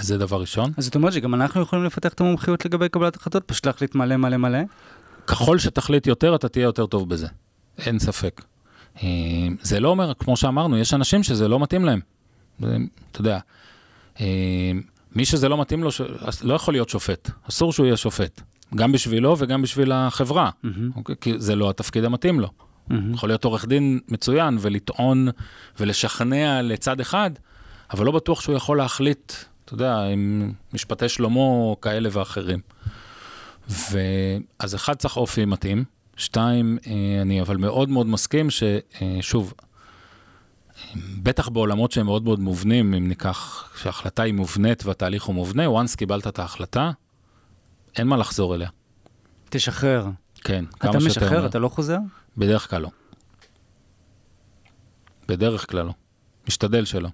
זה 0.00 0.18
דבר 0.18 0.40
ראשון. 0.40 0.72
אז 0.76 0.84
זאת 0.84 0.94
אומרת 0.94 1.12
שגם 1.12 1.34
אנחנו 1.34 1.62
יכולים 1.62 1.84
לפתח 1.84 2.12
את 2.12 2.20
המומחיות 2.20 2.64
לגבי 2.64 2.88
קבלת 2.88 3.16
החלטות, 3.16 3.44
פשוט 3.44 3.66
להחליט 3.66 3.94
מלא 3.94 4.16
מלא 4.16 4.36
מלא. 4.36 4.58
ככל 5.26 5.58
שתחליט 5.58 6.06
יותר, 6.06 6.34
אתה 6.34 6.48
תהיה 6.48 6.64
יותר 6.64 6.86
טוב 6.86 7.08
בזה. 7.08 7.26
אין 7.78 7.98
ספק. 7.98 8.42
אה, 9.02 9.08
זה 9.62 9.80
לא 9.80 9.88
אומר, 9.88 10.14
כמו 10.14 10.36
שאמרנו, 10.36 10.78
יש 10.78 10.94
אנשים 10.94 11.22
שזה 11.22 11.48
לא 11.48 11.60
מתאים 11.60 11.84
להם. 11.84 12.00
אתה 12.58 13.20
יודע, 13.20 13.38
אה, 14.20 14.72
מי 15.12 15.24
שזה 15.24 15.48
לא 15.48 15.60
מתאים 15.60 15.82
לו, 15.82 15.90
לא 16.42 16.54
יכול 16.54 16.74
להיות 16.74 16.88
שופט. 16.88 17.30
אסור 17.48 17.72
שהוא 17.72 17.86
יהיה 17.86 17.96
שופט. 17.96 18.40
גם 18.74 18.92
בשבילו 18.92 19.36
וגם 19.38 19.62
בשביל 19.62 19.92
החברה. 19.92 20.50
מהמם, 20.62 20.90
אוקיי? 20.96 21.14
כי 21.20 21.34
זה 21.36 21.56
לא 21.56 21.70
התפקיד 21.70 22.04
המתאים 22.04 22.40
לו. 22.40 22.48
מהמם. 22.88 23.14
יכול 23.14 23.28
להיות 23.28 23.44
עורך 23.44 23.66
דין 23.66 24.00
מצוין 24.08 24.58
ולטעון 24.60 25.28
ולשכנע 25.80 26.62
לצד 26.62 27.00
אחד, 27.00 27.30
אבל 27.90 28.06
לא 28.06 28.12
בטוח 28.12 28.40
שהוא 28.40 28.56
יכול 28.56 28.78
להחליט, 28.78 29.32
אתה 29.64 29.74
יודע, 29.74 30.02
עם 30.02 30.52
משפטי 30.72 31.08
שלמה 31.08 31.74
כאלה 31.82 32.08
ואחרים. 32.12 32.60
ואז 33.68 34.74
אחד 34.74 34.94
צריך 34.94 35.16
אופי 35.16 35.44
מתאים, 35.44 35.84
שתיים, 36.16 36.78
אה, 36.86 37.22
אני 37.22 37.40
אבל 37.40 37.56
מאוד 37.56 37.88
מאוד 37.88 38.06
מסכים 38.06 38.48
ששוב, 38.50 39.54
בטח 41.22 41.48
בעולמות 41.48 41.92
שהם 41.92 42.06
מאוד 42.06 42.24
מאוד 42.24 42.40
מובנים, 42.40 42.94
אם 42.94 43.08
ניקח 43.08 43.70
שההחלטה 43.82 44.22
היא 44.22 44.34
מובנית 44.34 44.86
והתהליך 44.86 45.24
הוא 45.24 45.34
מובנה, 45.34 45.66
once 45.66 45.96
קיבלת 45.96 46.26
את 46.26 46.38
ההחלטה, 46.38 46.90
אין 47.98 48.06
מה 48.06 48.16
לחזור 48.16 48.54
אליה. 48.54 48.68
תשחרר. 49.50 50.06
כן, 50.44 50.64
אתה 50.68 50.78
כמה 50.78 50.92
שיותר 50.92 51.06
משחרר, 51.06 51.38
מהר. 51.38 51.46
אתה 51.46 51.58
לא 51.58 51.68
חוזר? 51.68 51.98
בדרך 52.36 52.70
כלל 52.70 52.82
לא. 52.82 52.90
בדרך 55.28 55.70
כלל 55.70 55.86
לא. 55.86 55.92
משתדל 56.48 56.84
שלא. 56.84 57.08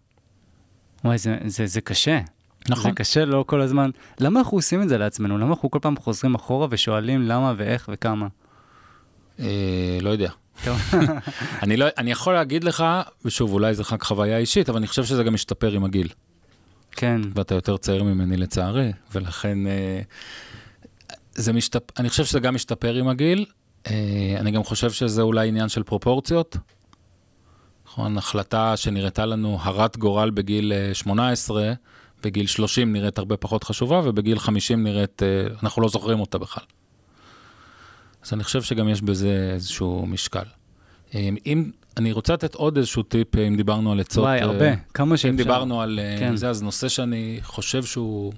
וואי, 1.05 1.18
זה, 1.18 1.39
זה, 1.47 1.66
זה 1.66 1.80
קשה. 1.80 2.20
נכון. 2.68 2.91
זה 2.91 2.97
קשה 2.97 3.24
לא 3.24 3.45
כל 3.47 3.61
הזמן. 3.61 3.91
למה 4.20 4.41
אנחנו 4.41 4.59
עושים 4.59 4.82
את 4.82 4.89
זה 4.89 4.99
לעצמנו? 4.99 5.39
למה 5.39 5.51
אנחנו 5.51 5.70
כל 5.70 5.78
פעם 5.82 5.97
חוזרים 5.97 6.35
אחורה 6.35 6.66
ושואלים 6.70 7.22
למה 7.22 7.55
ואיך 7.57 7.91
וכמה? 7.93 8.26
אה, 9.41 9.99
לא 10.01 10.11
יודע. 10.11 10.30
אני, 11.62 11.76
לא, 11.76 11.87
אני 11.99 12.11
יכול 12.11 12.35
להגיד 12.35 12.64
לך, 12.64 12.85
ושוב, 13.24 13.53
אולי 13.53 13.74
זה 13.74 13.82
רק 13.93 14.03
חוויה 14.03 14.39
אישית, 14.39 14.68
אבל 14.68 14.78
אני 14.78 14.87
חושב 14.87 15.05
שזה 15.05 15.24
גם 15.24 15.35
משתפר 15.35 15.72
עם 15.72 15.85
הגיל. 15.85 16.09
כן. 16.93 17.20
ואתה 17.35 17.55
יותר 17.55 17.76
צעיר 17.76 18.03
ממני 18.03 18.37
לצערי, 18.37 18.93
ולכן 19.12 19.66
אה, 19.66 20.01
זה 21.35 21.53
משתפ... 21.53 21.99
אני 21.99 22.09
חושב 22.09 22.24
שזה 22.24 22.41
גם 22.41 22.55
משתפר 22.55 22.95
עם 22.95 23.09
הגיל. 23.09 23.45
אה, 23.87 24.37
אני 24.39 24.51
גם 24.51 24.64
חושב 24.64 24.91
שזה 24.91 25.22
אולי 25.22 25.49
עניין 25.49 25.68
של 25.68 25.82
פרופורציות. 25.82 26.57
נכון, 27.87 28.18
החלטה 28.18 28.76
שנראתה 28.76 29.26
לנו 29.26 29.59
הרת 29.61 29.97
גורל 29.97 30.30
בגיל 30.30 30.72
אה, 30.72 30.95
18, 30.95 31.72
בגיל 32.22 32.47
30 32.47 32.93
נראית 32.93 33.18
הרבה 33.18 33.37
פחות 33.37 33.64
חשובה, 33.64 34.01
ובגיל 34.05 34.39
50 34.39 34.85
נראית, 34.85 35.22
אה, 35.22 35.47
אנחנו 35.62 35.82
לא 35.82 35.89
זוכרים 35.89 36.20
אותה 36.20 36.39
בכלל. 36.39 36.64
אז 38.24 38.32
אני 38.32 38.45
חושב 38.45 38.62
שגם 38.62 38.89
יש 38.89 39.03
בזה 39.03 39.51
איזשהו 39.55 40.07
משקל. 40.07 40.45
אה, 41.14 41.28
אם, 41.47 41.70
אני 41.97 42.12
רוצה 42.12 42.32
לתת 42.32 42.55
עוד 42.55 42.76
איזשהו 42.76 43.03
טיפ, 43.03 43.37
אה, 43.37 43.47
אם 43.47 43.57
דיברנו 43.57 43.93
על 43.93 44.01
עצות. 44.01 44.24
וואי, 44.24 44.39
אה, 44.39 44.45
הרבה. 44.45 44.74
כמה 44.95 45.16
שאפשר. 45.16 45.28
אם 45.28 45.37
דיברנו 45.37 45.82
על 45.82 46.01
אה, 46.03 46.16
כן. 46.18 46.37
זה, 46.37 46.49
אז 46.49 46.62
נושא 46.62 46.89
שאני 46.89 47.39
חושב 47.43 47.85
שהוא, 47.85 48.32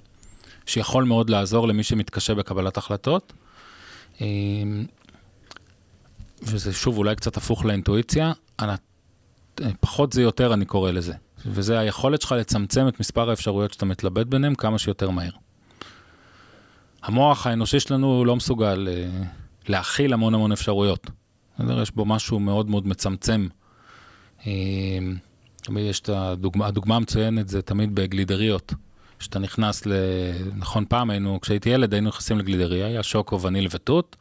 שיכול 0.66 1.04
מאוד 1.04 1.30
לעזור 1.30 1.68
למי 1.68 1.82
שמתקשה 1.82 2.34
בקבלת 2.34 2.76
החלטות. 2.76 3.32
אה, 4.20 4.26
וזה 6.42 6.72
שוב 6.72 6.98
אולי 6.98 7.16
קצת 7.16 7.36
הפוך 7.36 7.64
לאינטואיציה, 7.64 8.32
אה, 8.60 8.74
פחות 9.80 10.12
זה 10.12 10.22
יותר 10.22 10.54
אני 10.54 10.64
קורא 10.64 10.90
לזה. 10.90 11.12
וזה 11.46 11.78
היכולת 11.78 12.22
שלך 12.22 12.32
לצמצם 12.32 12.88
את 12.88 13.00
מספר 13.00 13.30
האפשרויות 13.30 13.72
שאתה 13.72 13.86
מתלבט 13.86 14.26
ביניהם 14.26 14.54
כמה 14.54 14.78
שיותר 14.78 15.10
מהר. 15.10 15.30
המוח 17.02 17.46
האנושי 17.46 17.80
שלנו 17.80 18.24
לא 18.24 18.36
מסוגל 18.36 18.88
אה, 18.90 19.22
להכיל 19.68 20.12
המון 20.12 20.34
המון 20.34 20.52
אפשרויות. 20.52 21.10
יש 21.82 21.90
בו 21.90 22.04
משהו 22.04 22.40
מאוד 22.40 22.70
מאוד 22.70 22.86
מצמצם. 22.86 23.48
תמיד 25.56 25.84
יש 25.84 26.00
את 26.00 26.08
הדוגמה, 26.08 26.66
הדוגמה 26.66 26.96
המצוינת 26.96 27.48
זה 27.48 27.62
תמיד 27.62 27.94
בגלידריות. 27.94 28.74
כשאתה 29.18 29.38
נכנס 29.38 29.86
ל... 29.86 29.92
נכון, 30.56 30.84
פעם 30.88 31.10
היינו, 31.10 31.38
כשהייתי 31.40 31.70
ילד 31.70 31.92
היינו 31.92 32.08
נכנסים 32.08 32.38
לגלידריה, 32.38 32.86
היה 32.86 33.02
שוקו, 33.02 33.40
וניל 33.40 33.68
ותות, 33.70 34.16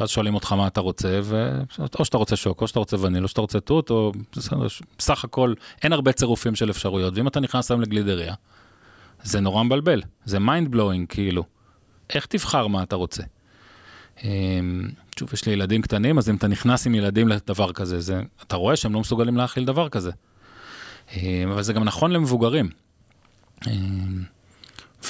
ואז 0.00 0.08
שואלים 0.08 0.34
אותך 0.34 0.52
מה 0.52 0.66
אתה 0.66 0.80
רוצה, 0.80 1.20
ו... 1.22 1.60
או 1.98 2.04
שאתה 2.04 2.16
רוצה 2.16 2.36
שוקו, 2.36 2.62
או 2.62 2.68
שאתה 2.68 2.78
רוצה 2.78 2.96
וניל, 3.00 3.22
או 3.22 3.28
שאתה 3.28 3.40
רוצה 3.40 3.60
תות, 3.60 3.90
או 3.90 4.12
בסך 4.98 5.24
הכל 5.24 5.54
אין 5.82 5.92
הרבה 5.92 6.12
צירופים 6.12 6.54
של 6.54 6.70
אפשרויות, 6.70 7.14
ואם 7.16 7.28
אתה 7.28 7.40
נכנס 7.40 7.70
היום 7.70 7.80
לגלידריה, 7.80 8.34
זה 9.22 9.40
נורא 9.40 9.62
מבלבל, 9.62 10.02
זה 10.24 10.38
mind 10.38 10.70
blowing 10.70 11.08
כאילו. 11.08 11.44
איך 12.10 12.26
תבחר 12.26 12.66
מה 12.66 12.82
אתה 12.82 12.96
רוצה? 12.96 13.22
אמ, 14.24 14.88
שוב, 15.18 15.28
יש 15.32 15.46
לי 15.46 15.52
ילדים 15.52 15.82
קטנים, 15.82 16.18
אז 16.18 16.30
אם 16.30 16.36
אתה 16.36 16.48
נכנס 16.48 16.86
עם 16.86 16.94
ילדים 16.94 17.28
לדבר 17.28 17.72
כזה, 17.72 18.00
זה, 18.00 18.22
אתה 18.46 18.56
רואה 18.56 18.76
שהם 18.76 18.94
לא 18.94 19.00
מסוגלים 19.00 19.36
להכיל 19.36 19.64
דבר 19.64 19.88
כזה. 19.88 20.10
אמ, 21.12 21.50
אבל 21.52 21.62
זה 21.62 21.72
גם 21.72 21.84
נכון 21.84 22.10
למבוגרים. 22.10 22.68
אמ, 23.66 24.22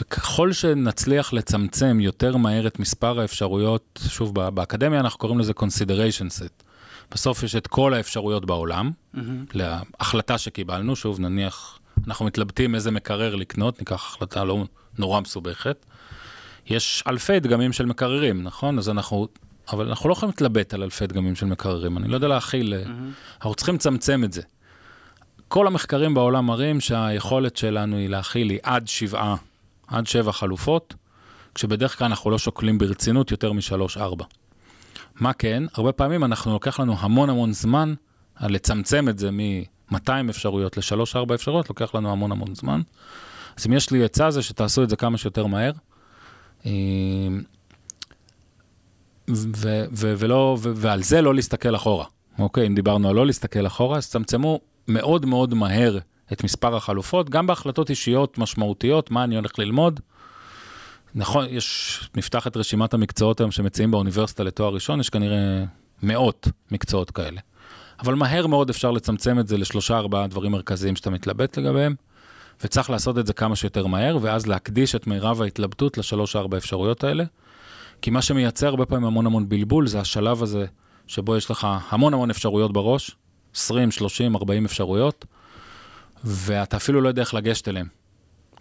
וככל 0.00 0.52
שנצליח 0.52 1.32
לצמצם 1.32 1.98
יותר 2.00 2.36
מהר 2.36 2.66
את 2.66 2.78
מספר 2.78 3.20
האפשרויות, 3.20 4.00
שוב, 4.09 4.34
בא- 4.34 4.50
באקדמיה 4.50 5.00
אנחנו 5.00 5.18
קוראים 5.18 5.38
לזה 5.38 5.52
consideration 5.59 6.40
set. 6.40 6.64
בסוף 7.12 7.42
יש 7.42 7.57
את 7.57 7.66
כל 7.66 7.94
האפשרויות 7.94 8.44
בעולם, 8.46 8.90
מהמם. 9.14 9.44
להחלטה 9.55 10.38
שקיבלנו, 10.38 10.96
שוב, 10.96 11.20
נניח, 11.20 11.78
אנחנו 12.07 12.24
מתלבטים 12.24 12.74
איזה 12.74 12.90
מקרר 12.90 13.34
לקנות, 13.34 13.78
ניקח 13.78 13.94
החלטה 13.94 14.44
לא 14.44 14.64
נורא 14.98 15.20
מסובכת. 15.20 15.86
יש 16.66 17.05
אלפי 17.07 17.40
דגמים 17.40 17.72
של 17.72 17.86
מקררים, 17.86 18.42
נכון? 18.42 18.78
אז 18.78 18.88
אנחנו, 18.88 19.28
אבל 19.72 19.88
אנחנו 19.88 20.09
לא 20.09 20.14
יכולים 20.14 20.30
להתלבט 20.30 20.74
על 20.74 20.82
אלפי 20.82 21.07
דגמים 21.07 21.34
של 21.36 21.46
מקררים, 21.46 21.98
אני 21.98 22.09
לא 22.09 22.14
יודע 22.14 22.28
להכיל, 22.28 22.74
מהמם. 22.84 23.12
אנחנו 23.36 23.55
צריכים 23.55 23.74
לצמצם 23.74 24.24
את 24.24 24.32
זה. 24.32 24.42
כל 25.49 25.66
המחקרים 25.66 26.14
בעולם 26.14 26.47
מראים 26.47 26.80
שהיכולת 26.80 27.57
שלנו 27.57 27.97
היא 27.97 28.09
להכיל 28.09 28.51
היא 28.51 28.59
עד 28.62 28.88
שבעה, 28.88 29.36
עד 29.86 30.07
שבע 30.07 30.32
חלופות, 30.32 30.95
כשבדרך 31.55 31.99
כלל 31.99 32.07
אנחנו 32.07 32.30
לא 32.30 32.38
שוקלים 32.38 32.78
ברצינות 32.78 33.30
יותר 33.30 33.53
משלוש-ארבע. 33.53 34.24
מה 35.20 35.32
כן? 35.32 35.62
הרבה 35.74 35.92
פעמים 35.92 36.24
אנחנו, 36.24 36.53
לוקח 36.53 36.80
לנו 36.80 36.97
המון 36.99 37.30
המון 37.30 37.53
זמן 37.53 37.95
על 38.34 38.53
לצמצם 38.53 39.09
את 39.09 39.18
זה 39.18 39.30
מ-200 39.30 40.30
אפשרויות 40.30 40.76
ל-3-4 40.76 41.34
אפשרויות, 41.34 41.68
לוקח 41.68 41.95
לנו 41.95 42.12
המון 42.12 42.32
המון 42.32 42.55
זמן. 42.55 42.80
אז 43.57 43.66
אם 43.66 43.72
יש 43.72 43.90
לי 43.90 44.05
עצה 44.05 44.30
זה 44.30 44.42
שתעשו 44.42 44.82
את 44.82 44.90
זה 44.90 44.97
כמה 44.97 45.18
שיותר 45.18 45.47
מהר. 45.47 45.72
אה, 46.66 46.70
ו- 49.30 49.84
ו- 49.92 50.14
ולא, 50.18 50.57
ו- 50.61 50.72
ועל 50.76 51.03
זה 51.03 51.22
לא 51.22 51.34
להסתכל 51.34 51.76
אחורה. 51.76 52.05
אוקיי, 52.38 52.66
אם 52.66 52.74
דיברנו 52.74 53.09
על 53.09 53.14
לא 53.14 53.26
להסתכל 53.26 53.66
אחורה, 53.66 53.97
אז 53.99 54.09
צמצמו 54.09 54.61
מאוד 54.89 55.26
מאוד 55.26 55.55
מהר 55.55 55.99
את 56.32 56.45
מספר 56.45 56.76
החלופות, 56.76 57.30
גם 57.30 57.47
בהחלטות 57.47 57.91
אישיות 57.91 58.39
משמעותיות, 58.39 59.11
מה 59.11 59.24
אני 59.24 59.37
הולך 59.37 59.59
ללמוד. 59.59 60.01
נכון, 61.14 61.47
יש, 61.49 62.01
נפתח 62.16 62.47
את 62.47 62.57
רשימת 62.57 62.95
המקצועות 62.95 63.41
היום 63.41 63.51
שמציעים 63.51 63.91
באוניברסיטה 63.91 64.43
לתואר 64.45 64.74
ראשון, 64.74 65.01
יש 65.01 65.11
כנראה 65.11 65.64
מאות 66.03 66.49
מקצועות 66.70 67.11
כאלה. 67.11 67.41
אבל 68.01 68.14
מהר 68.14 68.47
מאוד 68.47 68.70
אפשר 68.70 68.91
לצמצם 68.91 69.39
את 69.39 69.49
זה 69.49 69.59
לשלושה 69.59 69.99
ארבעה 69.99 70.26
דברים 70.26 70.53
מרכזיים 70.53 70.97
שאתה 70.97 71.11
מתלבט 71.11 71.59
לגביהם, 71.59 71.95
וצריך 72.64 72.91
לעשות 72.91 73.18
את 73.18 73.26
זה 73.26 73.32
כמה 73.32 73.57
שיותר 73.57 73.87
מהר, 73.87 74.18
ואז 74.20 74.47
להקדיש 74.47 74.95
את 74.95 75.07
מירב 75.07 75.43
ההתלבטות 75.43 75.99
לשלוש 75.99 76.37
ארבע 76.37 76.57
אפשרויות 76.57 77.05
האלה. 77.05 77.24
כי 78.03 78.11
מה 78.11 78.22
שמייצר 78.22 78.66
הרבה 78.66 78.87
פעמים 78.87 79.05
המון 79.05 79.26
המון 79.26 79.49
בלבול 79.49 79.87
זה 79.87 80.01
השלב 80.01 80.43
הזה 80.43 80.66
שבו 81.07 81.37
יש 81.37 81.51
לך 81.51 81.68
המון 81.89 82.14
המון 82.14 82.30
אפשרויות 82.30 82.72
בראש, 82.72 83.16
20, 83.55 83.90
30, 83.90 84.36
40 84.36 84.64
אפשרויות, 84.64 85.24
ואתה 86.24 86.76
אפילו 86.76 87.00
לא 87.00 87.09
יודע 87.09 87.22
איך 87.22 87.34
לגשת 87.34 87.68
אליהם. 87.68 87.86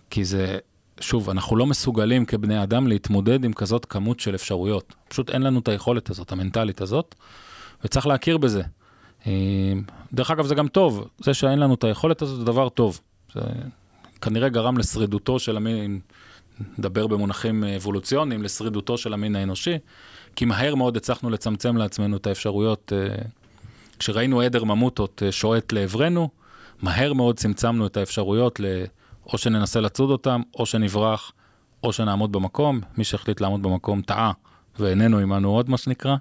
כי 0.09 0.25
זה, 0.25 0.57
שוב, 0.99 1.29
אנחנו 1.29 1.55
לא 1.55 1.65
מסוגלים 1.65 2.25
כבני 2.25 2.63
אדם 2.63 2.87
להתמודד 2.87 3.45
עם 3.45 3.53
כזאת 3.53 3.85
כמות 3.85 4.19
של 4.19 4.35
אפשרויות. 4.35 4.93
פשוט 5.07 5.29
אין 5.29 5.41
לנו 5.41 5.59
את 5.59 5.67
היכולת 5.67 6.09
הזאת, 6.09 6.31
המנטלית 6.31 6.81
הזאת, 6.81 7.15
וצריך 7.83 8.07
להכיר 8.07 8.37
בזה. 8.37 8.63
אה, 9.27 9.73
דרך 10.13 10.31
אגב, 10.31 10.45
זה 10.45 10.55
גם 10.55 10.67
טוב, 10.67 11.07
זה 11.19 11.33
שאין 11.33 11.59
לנו 11.59 11.73
את 11.73 11.83
היכולת 11.83 12.21
הזאת 12.21 12.39
זה 12.39 12.45
דבר 12.45 12.69
טוב. 12.69 12.99
זה 13.33 13.41
כנראה 14.21 14.49
גרם 14.49 14.77
לשרידותו 14.77 15.39
של 15.39 15.57
המין, 15.57 15.99
נדבר 16.77 17.07
במונחים 17.07 17.63
אבולוציוניים, 17.63 18.43
לשרידותו 18.43 18.97
של 18.97 19.13
המין 19.13 19.35
האנושי, 19.35 19.77
כי 20.35 20.45
מהר 20.45 20.75
מאוד 20.75 20.97
הצלחנו 20.97 21.29
לצמצם 21.29 21.77
לעצמנו 21.77 22.17
את 22.17 22.27
האפשרויות. 22.27 22.91
כשראינו 23.99 24.41
עדר 24.41 24.63
ממוטות 24.63 25.23
אה, 25.25 25.31
שועט 25.31 25.73
לעברנו, 25.73 26.29
מהר 26.81 27.13
מאוד 27.13 27.37
צמצמנו 27.37 27.87
את 27.87 27.97
האפשרויות 27.97 28.59
ל... 28.59 28.65
או 29.33 29.37
שננסה 29.37 29.81
לצוד 29.81 30.09
אותם, 30.09 30.41
או 30.55 30.65
שנברח, 30.65 31.31
או 31.83 31.93
שנעמוד 31.93 32.31
במקום. 32.31 32.81
מי 32.97 33.03
שהחליט 33.03 33.41
לעמוד 33.41 33.63
במקום 33.63 34.01
טעה, 34.01 34.31
ואיננו 34.79 35.17
עמנו 35.17 35.49
עוד, 35.49 35.69
מה 35.69 35.77
שנקרא. 35.77 36.15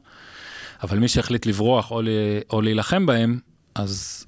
אבל 0.82 0.98
מי 0.98 1.08
שהחליט 1.08 1.46
לברוח 1.46 1.90
או, 1.90 2.02
ל... 2.02 2.08
או 2.50 2.60
להילחם 2.60 3.06
בהם, 3.06 3.38
אז, 3.74 4.26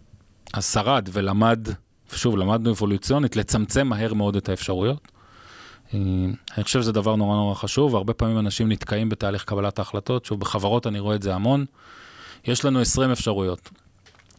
אז 0.55 0.73
שרד 0.73 1.09
ולמד, 1.13 1.69
ושוב, 2.13 2.37
למדנו 2.37 2.71
אבולוציונית, 2.71 3.37
לצמצם 3.37 3.87
מהר 3.87 4.15
מאוד 4.15 4.37
את 4.37 4.49
האפשרויות. 4.49 5.09
אה, 5.95 5.99
אני 6.57 6.65
חושב 6.65 6.83
שזה 6.83 6.93
דבר 6.93 7.17
נורא 7.17 7.37
נורא 7.37 7.55
חשוב, 7.55 7.97
הרבה 7.97 8.15
פעמים 8.15 8.39
אנשים 8.39 8.73
נתקעים 8.73 9.09
בתהליך 9.09 9.45
קבלת 9.45 9.79
ההחלטות, 9.79 10.25
שוב, 10.25 10.41
בחברות 10.41 10.87
אני 10.87 10.99
רואה 10.99 11.17
את 11.17 11.23
זה 11.23 11.35
המון. 11.35 11.65
יש 12.47 12.65
לנו 12.65 12.81
20 12.81 13.11
אפשרויות. 13.11 13.71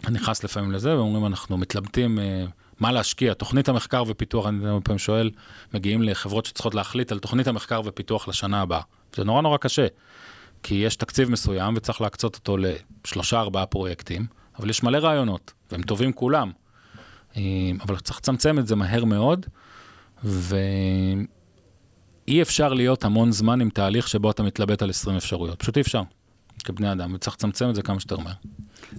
אני 0.07 0.15
נכנס 0.15 0.43
לפעמים 0.43 0.71
לזה, 0.71 0.97
ואומרים, 0.97 1.25
אנחנו 1.25 1.57
מתלבטים 1.57 2.19
אה, 2.19 2.45
מה 2.79 2.91
להשקיע. 2.91 3.33
תוכנית 3.33 3.69
המחקר 3.69 4.03
ופיתוח, 4.07 4.47
אני 4.47 4.67
הרבה 4.67 4.81
פעמים 4.81 4.99
שואל, 4.99 5.31
מגיעים 5.73 6.01
לחברות 6.01 6.45
שצריכות 6.45 6.75
להחליט 6.75 7.11
על 7.11 7.19
תוכנית 7.19 7.47
המחקר 7.47 7.81
ופיתוח 7.85 8.27
לשנה 8.27 8.61
הבאה. 8.61 8.81
זה 9.15 9.23
נורא 9.23 9.41
נורא 9.41 9.57
קשה, 9.57 9.87
כי 10.63 10.75
יש 10.75 10.95
תקציב 10.95 11.31
מסוים 11.31 11.73
וצריך 11.77 12.01
להקצות 12.01 12.35
אותו 12.35 12.57
לשלושה 12.57 13.39
ארבעה 13.39 13.65
פרויקטים, 13.65 14.25
אבל 14.59 14.69
יש 14.69 14.83
מלא 14.83 14.97
רעיונות, 14.97 15.53
והם 15.71 15.81
טובים 15.81 16.13
כולם. 16.13 16.51
אה, 17.37 17.41
אבל 17.81 17.99
צריך 17.99 18.17
לצמצם 18.17 18.59
את 18.59 18.67
זה 18.67 18.75
מהר 18.75 19.05
מאוד, 19.05 19.45
ואי 20.23 21.21
אפשר 22.41 22.73
להיות 22.73 23.03
המון 23.03 23.31
זמן 23.31 23.61
עם 23.61 23.69
תהליך 23.69 24.07
שבו 24.07 24.31
אתה 24.31 24.43
מתלבט 24.43 24.81
על 24.81 24.89
20 24.89 25.17
אפשרויות, 25.17 25.59
פשוט 25.59 25.77
אי 25.77 25.81
אפשר. 25.81 26.01
כבני 26.65 26.91
אדם, 26.91 27.13
וצריך 27.13 27.35
לצמצם 27.35 27.69
את 27.69 27.75
זה 27.75 27.81
כמה 27.81 27.99
שיותר 27.99 28.17
מהר. 28.17 28.33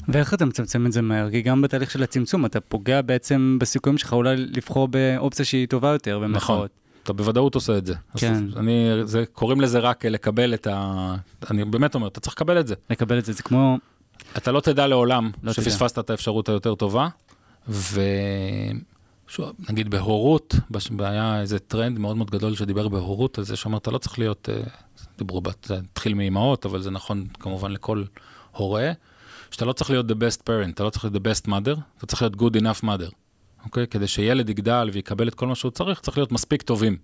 ואיך 0.08 0.34
אתה 0.34 0.44
מצמצם 0.44 0.86
את 0.86 0.92
זה 0.92 1.02
מהר? 1.02 1.30
כי 1.30 1.42
גם 1.42 1.62
בתהליך 1.62 1.90
של 1.90 2.02
הצמצום 2.02 2.46
אתה 2.46 2.60
פוגע 2.60 3.02
בעצם 3.02 3.56
בסיכויים 3.60 3.98
שלך 3.98 4.12
אולי 4.12 4.36
לבחור 4.36 4.88
באופציה 4.88 5.44
שהיא 5.44 5.68
טובה 5.68 5.88
יותר, 5.88 6.18
במחאות. 6.18 6.56
נכון, 6.56 6.68
אתה 7.02 7.12
בוודאות 7.12 7.54
עושה 7.54 7.78
את 7.78 7.86
זה. 7.86 7.94
כן. 8.16 8.34
אז 8.34 8.56
אני, 8.56 8.90
זה, 9.04 9.24
קוראים 9.32 9.60
לזה 9.60 9.78
רק 9.78 10.04
לקבל 10.04 10.54
את 10.54 10.66
ה... 10.66 11.14
אני 11.50 11.64
באמת 11.64 11.94
אומר, 11.94 12.06
אתה 12.06 12.20
צריך 12.20 12.34
לקבל 12.34 12.60
את 12.60 12.66
זה. 12.66 12.74
לקבל 12.90 13.18
את 13.18 13.24
זה, 13.24 13.32
זה 13.32 13.42
כמו... 13.42 13.78
אתה 14.36 14.52
לא 14.52 14.60
תדע 14.60 14.86
לעולם 14.86 15.30
לא 15.42 15.52
שפספסת 15.52 15.94
תדע. 15.94 16.00
את 16.00 16.10
האפשרות 16.10 16.48
היותר 16.48 16.74
טובה, 16.74 17.08
ו... 17.68 18.00
שוב, 19.28 19.52
נגיד 19.68 19.90
בהורות, 19.90 20.54
היה 20.98 21.40
איזה 21.40 21.58
טרנד 21.58 21.98
מאוד 21.98 22.16
מאוד 22.16 22.30
גדול 22.30 22.54
שדיבר 22.54 22.88
בהורות 22.88 23.38
על 23.38 23.44
זה, 23.44 23.56
שאומר, 23.56 23.78
אתה 23.78 23.90
לא 23.90 23.98
צריך 23.98 24.18
להיות 24.18 24.48
אה, 24.52 24.60
דיברו, 25.18 25.42
זה 25.64 25.76
התחיל 25.76 26.14
מאימהות, 26.14 26.66
אבל 26.66 26.82
זה 26.82 26.90
נכון 26.90 27.26
כמובן 27.40 27.70
לכל 27.72 28.04
הורה, 28.52 28.92
שאתה 29.50 29.64
לא 29.64 29.72
צריך 29.72 29.90
להיות 29.90 30.06
the 30.10 30.14
best 30.14 30.42
parent, 30.42 30.70
אתה 30.74 30.84
לא 30.84 30.90
צריך 30.90 31.04
להיות 31.04 31.16
the 31.16 31.28
best 31.28 31.48
mother, 31.48 31.80
אתה 31.98 32.06
צריך 32.06 32.22
להיות 32.22 32.34
good 32.34 32.60
enough 32.60 32.84
mother, 32.84 33.12
אוקיי? 33.64 33.86
כדי 33.86 34.06
שילד 34.06 34.48
יגדל 34.50 34.90
ויקבל 34.92 35.28
את 35.28 35.34
כל 35.34 35.46
מה 35.46 35.54
שהוא 35.54 35.70
צריך, 35.70 36.00
צריך 36.00 36.18
להיות 36.18 36.32
מספיק 36.32 36.62
טובים. 36.62 36.96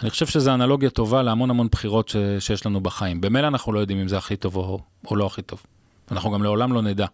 אני 0.00 0.10
חושב 0.10 0.26
שזו 0.26 0.54
אנלוגיה 0.54 0.90
טובה 0.90 1.22
להמון 1.22 1.50
המון 1.50 1.68
בחירות 1.72 2.08
ש, 2.08 2.16
שיש 2.38 2.66
לנו 2.66 2.80
בחיים. 2.80 3.20
במילא 3.20 3.46
אנחנו 3.46 3.72
לא 3.72 3.80
יודעים 3.80 3.98
אם 3.98 4.08
זה 4.08 4.18
הכי 4.18 4.36
טוב 4.36 4.56
או, 4.56 4.80
או 5.06 5.16
לא 5.16 5.26
הכי 5.26 5.42
טוב. 5.42 5.62
אנחנו 6.10 6.30
גם 6.30 6.42
לעולם 6.42 6.72
לא 6.72 6.82
נדע. 6.82 7.06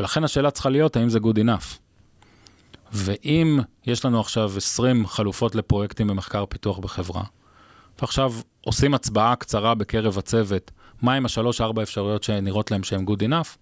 ולכן 0.00 0.24
השאלה 0.24 0.50
צריכה 0.50 0.68
להיות 0.68 0.96
האם 0.96 1.08
זה 1.08 1.18
good 1.18 1.38
enough. 1.38 1.78
ואם 2.92 3.60
יש 3.86 4.04
לנו 4.04 4.20
עכשיו 4.20 4.52
20 4.56 5.06
חלופות 5.06 5.54
לפרויקטים 5.54 6.06
במחקר 6.06 6.46
פיתוח 6.46 6.78
בחברה, 6.78 7.22
ועכשיו 8.00 8.32
עושים 8.60 8.94
הצבעה 8.94 9.36
קצרה 9.36 9.74
בקרב 9.74 10.18
הצוות, 10.18 10.70
מה 11.02 11.14
עם 11.14 11.24
השלוש-ארבע 11.24 11.82
אפשרויות 11.82 12.22
שנראות 12.22 12.70
להם 12.70 12.82
שהן 12.82 13.04
good 13.08 13.20
enough, 13.20 13.56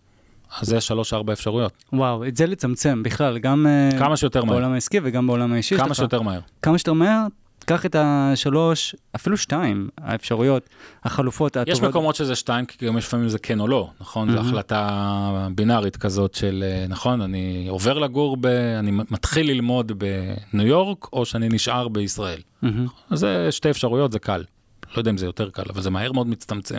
אז 0.61 0.68
זה 0.68 0.80
שלוש-ארבע 0.80 1.32
אפשרויות. 1.32 1.85
וואו, 1.93 2.26
את 2.26 2.37
זה 2.37 2.47
לצמצם 2.47 3.03
בכלל, 3.03 3.39
גם 3.39 3.66
אה, 3.66 3.99
כמה 3.99 4.16
שיותר 4.16 4.45
מהר. 4.45 4.55
בעולם 4.55 4.72
העסקי 4.72 5.01
וגם 5.03 5.26
בעולם 5.26 5.53
האישי. 5.53 5.76
כמה 5.76 5.95
שיותר 5.95 6.22
מהר. 6.22 6.41
כמה 6.62 6.78
שיותר 6.78 6.93
מהר, 6.93 7.26
קח 7.67 7.87
את 7.87 7.97
השלוש, 7.99 8.95
אפילו 9.17 9.37
שתיים, 9.37 9.89
האפשרויות, 9.99 10.69
החלופות 11.05 11.57
הטובות. 11.57 11.79
יש 11.79 11.89
מקומות 11.89 12.15
שזה 12.15 12.35
שתיים, 12.35 12.67
כי 12.67 12.87
גם 12.87 12.97
לפעמים 12.97 13.29
זה 13.29 13.39
כן 13.39 13.61
או 13.61 13.69
לא, 13.69 13.91
נכון? 14.01 14.29
Mm-hmm. 14.29 14.33
זו 14.33 14.39
החלטה 14.41 15.49
בינארית 15.55 15.97
כזאת 15.97 16.35
של, 16.35 16.65
אה, 16.67 16.87
נכון, 16.89 17.21
אני 17.21 17.67
עובר 17.69 17.99
לגור, 17.99 18.37
ב, 18.41 18.47
אני 18.79 18.91
מתחיל 18.91 19.51
ללמוד 19.51 19.93
בניו 19.99 20.67
יורק, 20.67 21.07
או 21.13 21.25
שאני 21.25 21.49
נשאר 21.49 21.89
בישראל. 21.89 22.41
Mm-hmm. 22.65 22.67
אז 23.11 23.19
זה 23.19 23.49
שתי 23.53 23.71
אפשרויות, 23.71 24.13
זה 24.13 24.19
קל. 24.19 24.45
לא 24.93 24.99
יודע 24.99 25.11
אם 25.11 25.17
זה 25.17 25.27
יותר 25.27 25.51
קל, 25.51 25.65
אבל 25.69 25.83
זה 25.83 25.91
מהר 25.91 26.13
מאוד 26.13 26.27
מצטמצם. 26.27 26.79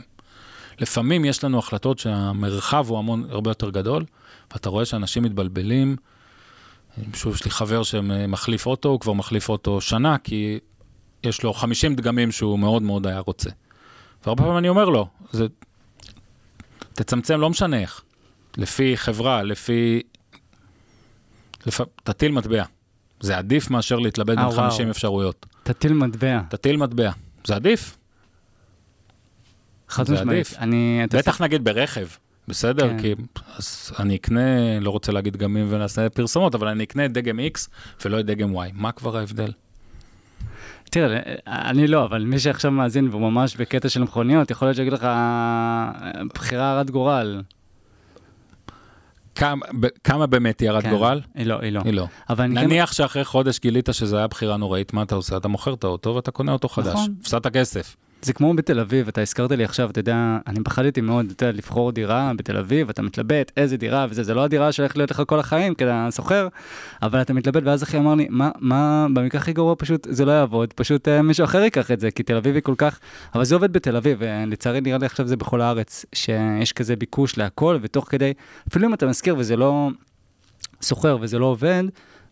לפעמים 0.79 1.25
יש 1.25 1.43
לנו 1.43 1.59
החלטות 1.59 1.99
שהמרחב 1.99 2.85
הוא 2.89 2.97
המון, 2.97 3.27
הרבה 3.29 3.51
יותר 3.51 3.69
גדול, 3.69 4.03
ואתה 4.53 4.69
רואה 4.69 4.85
שאנשים 4.85 5.23
מתבלבלים. 5.23 5.95
שוב, 7.13 7.35
יש 7.35 7.45
לי 7.45 7.51
חבר 7.51 7.83
שמחליף 7.83 8.65
אוטו, 8.65 8.89
הוא 8.89 8.99
כבר 8.99 9.13
מחליף 9.13 9.49
אוטו 9.49 9.81
שנה, 9.81 10.17
כי 10.17 10.59
יש 11.23 11.43
לו 11.43 11.53
50 11.53 11.95
דגמים 11.95 12.31
שהוא 12.31 12.59
מאוד 12.59 12.81
מאוד 12.81 13.07
היה 13.07 13.19
רוצה. 13.19 13.49
והרבה 14.25 14.43
פעמים 14.43 14.57
אני 14.57 14.69
אומר 14.69 14.89
לו, 14.89 15.07
זה... 15.31 15.45
תצמצם, 16.93 17.39
לא 17.39 17.49
משנה 17.49 17.79
איך. 17.79 18.01
לפי 18.57 18.97
חברה, 18.97 19.43
לפי... 19.43 20.01
לפ... 21.65 21.81
תטיל 22.03 22.31
מטבע. 22.31 22.63
זה 23.19 23.37
עדיף 23.37 23.69
מאשר 23.69 23.99
להתלבט 23.99 24.37
בין 24.37 24.51
50 24.51 24.89
אפשרויות. 24.89 25.45
תטיל 25.63 25.93
מטבע. 25.93 26.39
תטיל 26.49 26.77
מטבע. 26.77 27.11
זה 27.45 27.55
עדיף. 27.55 27.97
חד 29.89 30.11
משמעית. 30.11 30.53
אני... 30.57 31.01
בטח 31.11 31.41
נגיד 31.41 31.63
ברכב, 31.63 32.07
בסדר? 32.47 32.89
כן. 32.89 32.99
כי 32.99 33.15
אז 33.57 33.91
אני 33.99 34.15
אקנה, 34.15 34.79
לא 34.79 34.89
רוצה 34.89 35.11
להגיד 35.11 35.43
אם 35.43 35.65
ונעשה 35.69 36.09
פרסומות, 36.09 36.55
אבל 36.55 36.67
אני 36.67 36.83
אקנה 36.83 37.07
דגם 37.07 37.39
X 37.39 37.67
ולא 38.05 38.19
את 38.19 38.25
דגם 38.25 38.57
Y. 38.57 38.69
מה 38.73 38.91
כבר 38.91 39.17
ההבדל? 39.17 39.51
תראה, 40.89 41.19
אני 41.47 41.87
לא, 41.87 42.05
אבל 42.05 42.23
מי 42.23 42.39
שעכשיו 42.39 42.71
מאזין 42.71 43.07
והוא 43.09 43.21
ממש 43.21 43.55
בקטע 43.55 43.89
של 43.89 44.03
מכוניות, 44.03 44.51
יכול 44.51 44.67
להיות 44.67 44.75
שיגיד 44.75 44.93
לך, 44.93 45.07
בחירה 46.33 46.71
הרת 46.71 46.89
גורל. 46.91 47.41
כמה, 49.35 49.65
כמה 50.03 50.25
באמת 50.25 50.59
היא 50.59 50.69
הרת 50.69 50.83
כן. 50.83 50.89
גורל? 50.89 51.21
היא 51.35 51.45
לא, 51.45 51.59
היא 51.61 51.71
לא. 51.71 51.81
היא 51.85 51.93
לא. 51.93 52.07
אבל 52.29 52.45
נניח 52.45 52.89
כן... 52.89 52.95
שאחרי 52.95 53.25
חודש 53.25 53.59
גילית 53.59 53.89
שזה 53.91 54.17
היה 54.17 54.27
בחירה 54.27 54.57
נוראית, 54.57 54.93
מה 54.93 55.03
אתה 55.03 55.15
עושה? 55.15 55.37
אתה 55.37 55.47
מוכר 55.47 55.73
את 55.73 55.83
האוטו 55.83 56.15
ואתה 56.15 56.31
קונה 56.31 56.51
אותו 56.51 56.69
חדש. 56.69 56.93
נכון. 56.93 57.15
הפסדת 57.21 57.47
כסף. 57.47 57.95
זה 58.21 58.33
כמו 58.33 58.53
בתל 58.53 58.79
אביב, 58.79 59.07
אתה 59.07 59.21
הזכרת 59.21 59.51
לי 59.51 59.63
עכשיו, 59.63 59.89
אתה 59.89 59.99
יודע, 59.99 60.37
אני 60.47 60.59
פחדתי 60.63 61.01
מאוד, 61.01 61.25
אתה 61.31 61.45
יודע, 61.45 61.57
לבחור 61.57 61.91
דירה 61.91 62.31
בתל 62.37 62.57
אביב, 62.57 62.89
אתה 62.89 63.01
מתלבט 63.01 63.51
איזה 63.57 63.77
דירה 63.77 64.07
וזה, 64.09 64.23
זה 64.23 64.33
לא 64.33 64.43
הדירה 64.43 64.71
שהולכת 64.71 64.97
להיות 64.97 65.11
לך 65.11 65.21
כל 65.27 65.39
החיים, 65.39 65.75
כי 65.75 65.83
אתה 65.83 66.07
סוחר, 66.11 66.47
אבל 67.01 67.21
אתה 67.21 67.33
מתלבט, 67.33 67.63
ואז 67.65 67.83
אחי 67.83 67.97
אמר 67.97 68.15
לי, 68.15 68.27
מה, 68.29 68.51
מה, 68.59 69.07
במקרה 69.13 69.41
הכי 69.41 69.53
גרוע 69.53 69.75
פשוט 69.77 70.07
זה 70.09 70.25
לא 70.25 70.31
יעבוד, 70.31 70.73
פשוט 70.73 71.07
uh, 71.07 71.21
מישהו 71.21 71.43
אחר 71.43 71.63
ייקח 71.63 71.91
את 71.91 71.99
זה, 71.99 72.11
כי 72.11 72.23
תל 72.23 72.35
אביב 72.35 72.55
היא 72.55 72.63
כל 72.63 72.75
כך, 72.77 72.99
אבל 73.35 73.45
זה 73.45 73.55
עובד 73.55 73.73
בתל 73.73 73.95
אביב, 73.95 74.17
ולצערי 74.19 74.81
נראה 74.81 74.97
לי 74.97 75.05
עכשיו 75.05 75.27
זה 75.27 75.37
בכל 75.37 75.61
הארץ, 75.61 76.05
שיש 76.13 76.73
כזה 76.73 76.95
ביקוש 76.95 77.37
להכל, 77.37 77.77
ותוך 77.81 78.07
כדי, 78.09 78.33
אפילו 78.69 78.87
אם 78.87 78.93
אתה 78.93 79.05
מזכיר 79.05 79.35
וזה 79.37 79.55
לא 79.55 79.89
סוחר 80.81 81.17
וזה 81.21 81.39
לא 81.39 81.45
עובד, 81.45 81.83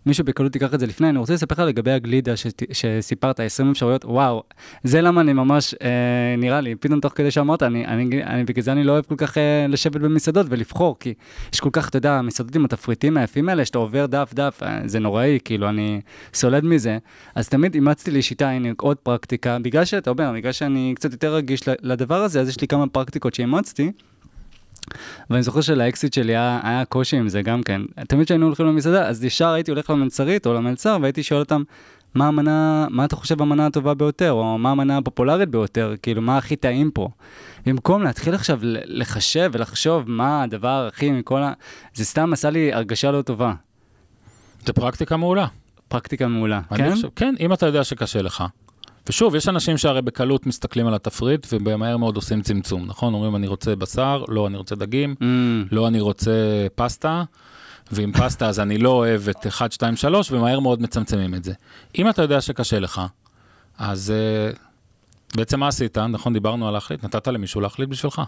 מישהו 0.05 0.25
בקלות 0.25 0.55
ייקח 0.55 0.73
את 0.73 0.80
זה 0.80 0.88
לפני, 0.88 1.09
אני 1.09 1.17
רוצה 1.17 1.34
לספר 1.34 1.55
לך 1.55 1.59
לגבי 1.69 1.91
הגלידה 1.91 2.38
ש... 2.38 2.47
שסיפרת, 2.71 3.39
20 3.39 3.71
אפשרויות, 3.71 4.05
וואו, 4.05 4.43
זה 4.84 5.01
למה 5.01 5.21
אני 5.21 5.34
ממש, 5.34 5.75
אה, 5.81 6.35
נראה 6.38 6.61
לי, 6.61 6.75
פתאום 6.75 6.99
תוך 6.99 7.13
כדי 7.15 7.31
שאמרת, 7.31 7.63
אני, 7.63 7.85
אני, 7.85 8.23
אני, 8.23 8.43
בגלל 8.43 8.63
זה 8.63 8.71
אני 8.71 8.84
לא 8.84 8.91
אוהב 8.91 9.05
כל 9.05 9.15
כך 9.17 9.38
אה, 9.38 9.65
לשבת 9.69 10.01
במסעדות 10.01 10.45
ולבחור, 10.49 10.99
כי 10.99 11.13
יש 11.53 11.59
כל 11.59 11.69
כך, 11.73 11.89
אתה 11.89 11.97
יודע, 11.97 12.21
מסעדות 12.21 12.55
עם 12.55 12.65
התפריטים 12.65 13.17
היפים 13.17 13.49
האלה, 13.49 13.65
שאתה 13.65 13.77
עובר 13.77 14.05
דף 14.05 14.31
דף, 14.34 14.59
אה, 14.63 14.80
זה 14.85 14.99
נוראי, 14.99 15.39
כאילו, 15.45 15.69
אני 15.69 16.01
סולד 16.34 16.65
מזה, 16.65 16.97
אז 17.35 17.49
תמיד 17.49 17.75
אימצתי 17.75 18.11
לי 18.11 18.21
שיטה, 18.21 18.49
הנה 18.49 18.69
עוד 18.77 18.97
פרקטיקה, 18.97 19.59
בגלל 19.59 19.85
שאתה 19.85 20.09
אומר, 20.09 20.31
בגלל 20.35 20.51
שאני 20.51 20.93
קצת 20.95 21.11
יותר 21.11 21.35
רגיש 21.35 21.61
לדבר 21.81 22.23
הזה, 22.23 22.41
אז 22.41 22.49
יש 22.49 22.61
לי 22.61 22.67
כמה 22.67 22.88
פרקטיקות 22.88 23.34
שאימצתי. 23.34 23.91
ואני 25.30 25.43
זוכר 25.43 25.61
שלאקסיט 25.61 26.14
שלי 26.14 26.31
היה, 26.31 26.60
היה 26.64 26.85
קושי 26.85 27.18
עם 27.18 27.30
זה 27.30 27.41
גם 27.41 27.64
כן. 27.64 27.81
תמיד 28.07 28.26
כשהיינו 28.26 28.45
הולכים 28.45 28.65
למסעדה, 28.65 29.07
אז 29.07 29.23
ישר 29.23 29.49
הייתי 29.49 29.72
הולך 29.72 29.89
למלצרית 29.89 30.45
או 30.47 30.53
למלצר, 30.53 30.97
והייתי 31.01 31.23
שואל 31.23 31.39
אותם, 31.39 31.64
מה 32.15 32.27
המנה, 32.27 32.88
מה 32.89 33.05
אתה 33.05 33.15
חושב 33.15 33.41
המנה 33.41 33.65
הטובה 33.65 33.93
ביותר, 33.93 34.31
או 34.31 34.57
מה 34.57 34.72
המנה 34.72 34.97
הפופולרית 34.97 35.49
ביותר, 35.49 35.93
כאילו, 36.01 36.22
מה 36.22 36.38
הכי 36.38 36.55
טעים 36.55 36.91
פה. 36.91 37.10
במקום 37.65 38.03
להתחיל 38.03 38.35
עכשיו 38.35 38.60
לחשב 38.85 39.49
ולחשוב 39.53 40.03
מה 40.07 40.43
הדבר 40.43 40.88
הכי 40.93 41.11
מכל 41.11 41.43
ה... 41.43 41.53
זה 41.93 42.05
סתם 42.05 42.34
עשה 42.34 42.49
לי 42.49 42.73
הרגשה 42.73 43.11
לא 43.11 43.22
טובה. 43.22 43.53
זה 44.65 44.73
פרקטיקה 44.73 45.18
מעולה. 45.18 45.47
פרקטיקה 45.88 46.27
מעולה, 46.27 46.61
כן? 46.76 46.95
חושב, 46.95 47.07
כן, 47.15 47.35
אם 47.39 47.53
אתה 47.53 47.65
יודע 47.65 47.84
שקשה 47.84 48.22
לך. 48.22 48.43
ושוב, 49.09 49.35
יש 49.35 49.47
אנשים 49.47 49.77
שהרי 49.77 50.01
בקלות 50.01 50.45
מסתכלים 50.45 50.88
על 50.88 50.93
התפריט 50.93 51.47
ובמהר 51.53 51.97
מאוד 51.97 52.15
עושים 52.15 52.41
צמצום, 52.41 52.85
נכון? 52.85 53.13
אומרים 53.13 53.35
אני 53.35 53.47
רוצה 53.47 53.75
בשר, 53.75 54.23
לא 54.27 54.47
אני 54.47 54.57
רוצה 54.57 54.75
דגים, 54.75 55.15
mm. 55.19 55.23
לא 55.71 55.88
אני 55.88 55.99
רוצה 55.99 56.31
פסטה, 56.75 57.23
ועם 57.91 58.11
פסטה 58.13 58.47
אז 58.47 58.59
אני 58.59 58.77
לא 58.77 58.89
אוהב 58.89 59.30
את 59.30 59.47
1, 59.47 59.71
2, 59.71 59.95
3, 59.95 60.31
ומהר 60.31 60.59
מאוד 60.59 60.81
מצמצמים 60.81 61.35
את 61.35 61.43
זה. 61.43 61.53
אם 61.97 62.09
אתה 62.09 62.21
יודע 62.21 62.41
שקשה 62.41 62.80
לך, 62.80 63.01
אז 63.77 64.11
אה, 64.11 64.51
בעצם 65.35 65.59
מה 65.59 65.67
עשית? 65.67 65.97
נכון, 65.97 66.34
דיברנו 66.34 66.67
על 66.67 66.73
להחליט, 66.73 67.03
נתת 67.05 67.27
למישהו 67.27 67.61
להחליט 67.61 67.89
בשבילך. 67.89 68.21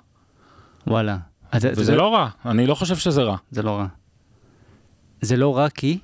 וואלה. 0.87 1.17
אז 1.51 1.61
זה- 1.61 1.71
וזה 1.71 1.83
זה- 1.83 1.95
לא 1.95 2.13
רע, 2.13 2.29
אני 2.45 2.67
לא 2.67 2.75
חושב 2.75 2.95
שזה 2.95 3.23
רע. 3.23 3.37
זה 3.51 3.63
לא 3.63 3.71
רע. 3.71 3.85
זה 5.21 5.37
לא 5.37 5.57
רע 5.57 5.69
כי? 5.69 5.99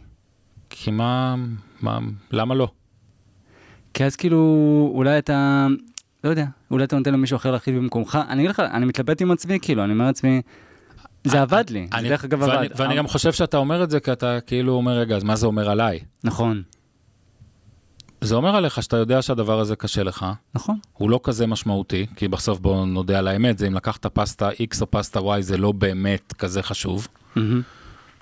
כי 0.69 0.91
מה, 0.91 1.35
מה, 1.81 1.99
למה 2.31 2.55
לא? 2.55 2.67
כי 3.93 4.05
אז 4.05 4.15
כאילו, 4.15 4.91
אולי 4.95 5.17
אתה, 5.17 5.67
לא 6.23 6.29
יודע, 6.29 6.45
אולי 6.71 6.83
אתה 6.83 6.97
נותן 6.97 7.13
למישהו 7.13 7.35
אחר 7.35 7.51
להחליט 7.51 7.75
במקומך. 7.75 8.19
אני 8.29 8.41
אגיד 8.41 8.49
לך, 8.49 8.59
אני 8.59 8.85
מתלבט 8.85 9.21
עם 9.21 9.31
עצמי, 9.31 9.59
כאילו, 9.61 9.83
אני 9.83 9.93
אומר 9.93 10.05
לעצמי, 10.05 10.41
זה 11.23 11.41
עבד 11.41 11.69
לי, 11.69 11.87
זה 12.01 12.09
דרך 12.09 12.23
אגב 12.23 12.43
עבד. 12.43 12.67
ואני 12.75 12.95
גם 12.95 13.07
חושב 13.07 13.31
שאתה 13.31 13.57
אומר 13.57 13.83
את 13.83 13.89
זה 13.89 13.99
כי 13.99 14.11
אתה 14.11 14.41
כאילו 14.41 14.73
אומר, 14.73 14.91
רגע, 14.91 15.15
אז 15.15 15.23
מה 15.23 15.35
זה 15.35 15.45
אומר 15.45 15.69
עליי? 15.69 15.99
נכון, 16.23 16.63
זה 18.21 18.35
אומר 18.35 18.55
עליך 18.55 18.83
שאתה 18.83 18.97
יודע 18.97 19.21
שהדבר 19.21 19.59
הזה 19.59 19.75
קשה 19.75 20.03
לך, 20.03 20.25
נכון. 20.55 20.77
הוא 20.93 21.09
לא 21.09 21.19
כזה 21.23 21.47
משמעותי, 21.47 22.05
כי 22.15 22.27
בסוף 22.27 22.59
בוא 22.59 22.85
נודה 22.85 23.19
על 23.19 23.27
האמת, 23.27 23.57
זה 23.57 23.67
אם 23.67 23.73
לקחת 23.73 24.05
פסטה 24.05 24.49
X 24.49 24.81
או 24.81 24.91
פסטה 24.91 25.19
Y 25.19 25.41
זה 25.41 25.57
לא 25.57 25.71
באמת 25.71 26.33
כזה 26.33 26.63
חשוב, 26.63 27.07
מהמם. 27.35 27.61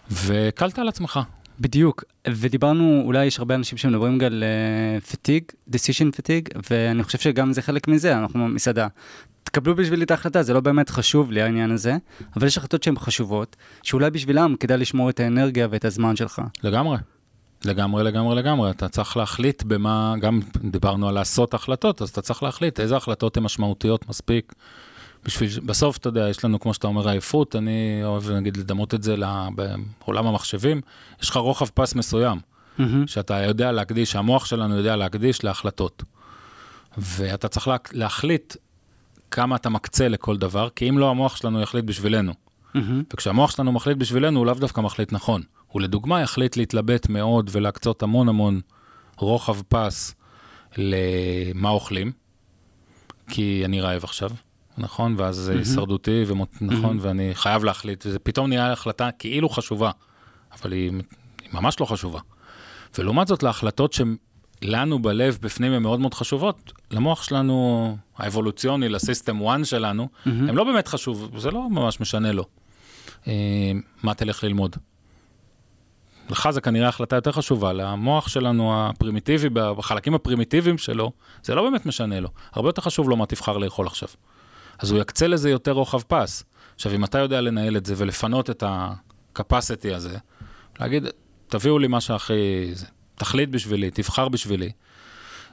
והקלת 0.09 0.79
על 0.79 0.87
עצמך. 0.87 1.19
בדיוק, 1.60 2.03
ודיברנו, 2.27 3.02
אולי 3.06 3.26
יש 3.26 3.40
הרבה 3.40 3.56
אנשים 3.56 3.77
שמדברים 3.77 4.18
גם 4.18 4.26
על 4.26 4.44
פטיג, 5.11 5.44
decision 5.72 6.11
פטיג, 6.15 6.49
ואני 6.69 7.03
חושב 7.03 7.18
שגם 7.18 7.53
זה 7.53 7.61
חלק 7.61 7.88
מזה, 7.88 8.18
אנחנו 8.18 8.48
מסעדה. 8.48 8.88
תקבלו 9.44 9.76
בשבילי 9.76 10.03
את 10.03 10.11
ההחלטה, 10.11 10.44
זה 10.44 10.53
לא 10.53 10.60
באמת 10.60 10.90
חשוב 10.90 11.31
לי 11.31 11.41
העניין 11.41 11.72
הזה, 11.72 11.98
אבל 12.36 12.48
יש 12.48 12.57
החלטות 12.57 12.84
שהן 12.84 12.99
חשובות, 12.99 13.56
שאולי 13.84 14.10
בשבילם 14.10 14.56
כדאי 14.60 14.77
לשמור 14.77 15.10
את 15.10 15.19
האנרגיה 15.19 15.68
ואת 15.72 15.86
הזמן 15.86 16.15
שלך. 16.15 16.41
לגמרי. 16.64 16.98
לגמרי, 17.65 18.03
לגמרי, 18.03 18.36
לגמרי. 18.36 18.69
אתה 18.69 18.90
צריך 18.90 19.18
להחליט 19.18 19.64
במה, 19.64 20.15
גם 20.22 20.40
דיברנו 20.72 21.10
על 21.10 21.15
לעשות 21.15 21.53
החלטות, 21.53 22.02
אז 22.02 22.10
אתה 22.10 22.22
צריך 22.22 22.44
להחליט 22.44 22.80
איזה 22.80 22.98
החלטות 22.98 23.38
הן 23.38 23.44
משמעותיות 23.44 24.10
מספיק. 24.10 24.53
בשביל, 25.25 25.49
בסוף, 25.65 25.97
אתה 25.97 26.07
יודע, 26.07 26.29
יש 26.29 26.45
לנו, 26.45 26.59
כמו 26.59 26.73
שאתה 26.73 26.87
אומר, 26.87 27.09
עייפות, 27.09 27.55
אני 27.55 28.01
אוהב, 28.03 28.31
נגיד, 28.31 28.57
לדמות 28.57 28.93
את 28.93 29.03
זה 29.03 29.15
בעולם 30.05 30.27
המחשבים, 30.27 30.81
יש 31.21 31.29
לך 31.29 31.37
רוחב 31.37 31.65
פס 31.65 31.95
מסוים, 31.95 32.39
מהמם. 32.77 33.07
שאתה 33.07 33.43
יודע 33.43 33.71
להקדיש, 33.71 34.15
המוח 34.15 34.45
שלנו 34.45 34.77
יודע 34.77 34.95
להקדיש 34.95 35.43
להחלטות. 35.43 36.03
ואתה 36.97 37.47
צריך 37.47 37.67
לה, 37.67 37.75
להחליט 37.91 38.55
כמה 39.31 39.55
אתה 39.55 39.69
מקצה 39.69 40.07
לכל 40.07 40.37
דבר, 40.37 40.69
כי 40.75 40.89
אם 40.89 40.97
לא, 40.97 41.09
המוח 41.09 41.35
שלנו 41.35 41.61
יחליט 41.61 41.85
בשבילנו. 41.85 42.33
מהמם. 42.73 43.03
וכשהמוח 43.13 43.51
שלנו 43.51 43.71
מחליט 43.71 43.97
בשבילנו, 43.97 44.39
הוא 44.39 44.45
לאו 44.45 44.53
דווקא 44.53 44.81
מחליט 44.81 45.13
נכון. 45.13 45.41
הוא 45.67 45.81
לדוגמה 45.81 46.21
יחליט 46.21 46.57
להתלבט 46.57 47.09
מאוד 47.09 47.49
ולהקצות 47.53 48.03
המון 48.03 48.29
המון 48.29 48.61
רוחב 49.17 49.61
פס 49.67 50.15
למה 50.77 51.69
אוכלים, 51.69 52.11
כי 53.29 53.61
אני 53.65 53.81
רעב 53.81 54.03
עכשיו, 54.03 54.31
נכון? 54.80 55.15
ואז 55.18 55.35
זה 55.35 55.51
הישרדותי, 55.51 56.23
ומות... 56.27 56.49
נכון? 56.61 56.97
ואני 57.01 57.30
חייב 57.34 57.64
להחליט, 57.64 58.06
וזה 58.06 58.19
פתאום 58.19 58.47
נהיה 58.47 58.72
החלטה 58.72 59.10
כאילו 59.19 59.49
חשובה, 59.49 59.91
אבל 60.61 60.72
היא, 60.72 60.91
היא 61.41 61.49
ממש 61.53 61.80
לא 61.80 61.85
חשובה. 61.85 62.19
ולעומת 62.97 63.27
זאת, 63.27 63.43
להחלטות 63.43 63.93
שלנו 63.93 64.99
בלב, 64.99 65.38
בפנים, 65.41 65.72
הן 65.72 65.81
מאוד 65.84 65.99
מאוד 65.99 66.14
חשובות, 66.14 66.73
למוח 66.91 67.23
שלנו, 67.23 67.97
האבולוציוני, 68.18 68.89
ל 68.89 68.98
System 68.98 69.47
1 69.47 69.65
שלנו, 69.65 70.07
הם 70.26 70.57
לא 70.57 70.64
באמת 70.64 70.88
חשוב, 70.88 71.31
זה 71.38 71.51
לא 71.51 71.69
ממש 71.69 71.99
משנה 71.99 72.31
לו. 72.31 72.45
אה, 73.27 73.72
מה 74.03 74.14
תלך 74.14 74.43
ללמוד. 74.43 74.76
לך 76.30 76.49
זה 76.51 76.61
כנראה 76.61 76.88
החלטה 76.88 77.15
יותר 77.15 77.31
חשובה, 77.31 77.73
למוח 77.73 78.27
שלנו 78.27 78.89
הפרימיטיבי, 78.89 79.49
בחלקים 79.49 80.14
הפרימיטיביים 80.14 80.77
שלו, 80.77 81.11
זה 81.43 81.56
לא 81.56 81.69
באמת 81.69 81.85
משנה 81.85 82.19
לו. 82.19 82.30
הרבה 82.51 82.69
יותר 82.69 82.81
חשוב 82.81 83.10
לו 83.10 83.15
מה 83.15 83.26
תבחר 83.26 83.57
לאכול 83.57 83.88
עכשיו. 83.88 84.10
אז 84.80 84.91
הוא 84.91 85.01
יקצה 85.01 85.27
לזה 85.27 85.49
יותר 85.49 85.72
רוחב 85.72 86.01
פס. 86.01 86.43
עכשיו, 86.76 86.95
אם 86.95 87.03
אתה 87.03 87.18
יודע 87.18 87.41
לנהל 87.41 87.77
את 87.77 87.85
זה 87.85 87.93
ולפנות 87.97 88.49
את 88.49 88.64
ה-capacity 88.64 89.95
הזה, 89.95 90.18
להגיד, 90.80 91.07
תביאו 91.47 91.80
לי 91.80 91.88
מה 91.88 92.01
שהכי... 92.01 92.73
תחליט 93.15 93.49
בשבילי, 93.49 93.91
תבחר 93.91 94.30
בשבילי. 94.30 94.72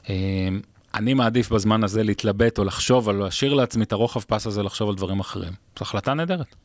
אה, 0.08 0.48
אני 0.94 1.14
מעדיף 1.14 1.50
בזמן 1.50 1.84
הזה 1.84 2.02
להתלבט 2.02 2.58
או 2.58 2.64
לחשוב, 2.64 3.08
או 3.08 3.12
להשאיר 3.12 3.54
לעצמי 3.54 3.84
את 3.84 3.92
הרוחב 3.92 4.20
פס 4.20 4.46
הזה 4.46 4.62
לחשוב 4.62 4.88
על 4.88 4.94
דברים 4.94 5.20
אחרים. 5.20 5.52
זו 5.52 5.82
החלטה 5.82 6.14
נהדרת. 6.14 6.56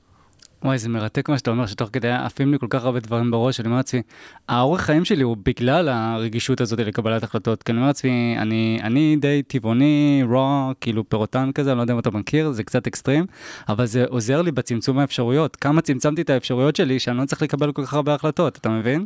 וואי, 0.63 0.77
זה 0.77 0.89
מרתק 0.89 1.29
מה 1.29 1.37
שאתה 1.37 1.51
אומר, 1.51 1.65
שתוך 1.65 1.89
כדי 1.93 2.11
עפים 2.11 2.51
לי 2.51 2.59
כל 2.59 2.67
כך 2.69 2.85
הרבה 2.85 2.99
דברים 2.99 3.31
בראש, 3.31 3.59
אני 3.59 3.67
אומר 3.67 3.77
לעצמי, 3.77 4.01
האורך 4.49 4.81
חיים 4.81 5.05
שלי 5.05 5.23
הוא 5.23 5.37
בגלל 5.45 5.89
הרגישות 5.89 6.61
הזאת 6.61 6.79
לקבלת 6.79 7.23
החלטות, 7.23 7.63
כי 7.63 7.71
אני 7.71 7.77
אומר 7.77 7.87
לעצמי, 7.87 8.35
אני, 8.37 8.79
אני 8.83 9.15
די 9.19 9.41
טבעוני, 9.47 10.21
רוע, 10.29 10.71
כאילו 10.81 11.09
פירוטן 11.09 11.51
כזה, 11.51 11.71
אני 11.71 11.77
לא 11.77 11.83
יודע 11.83 11.93
אם 11.93 11.99
אתה 11.99 12.11
מכיר, 12.11 12.51
זה 12.51 12.63
קצת 12.63 12.87
אקסטרים, 12.87 13.25
אבל 13.69 13.85
זה 13.85 14.05
עוזר 14.09 14.41
לי 14.41 14.51
בצמצום 14.51 14.99
האפשרויות. 14.99 15.55
כמה 15.55 15.81
צמצמתי 15.81 16.21
את 16.21 16.29
האפשרויות 16.29 16.75
שלי, 16.75 16.99
שאני 16.99 17.17
לא 17.17 17.25
צריך 17.25 17.41
לקבל 17.41 17.71
כל 17.71 17.85
כך 17.85 17.93
הרבה 17.93 18.13
החלטות, 18.13 18.57
אתה 18.57 18.69
מבין? 18.69 19.05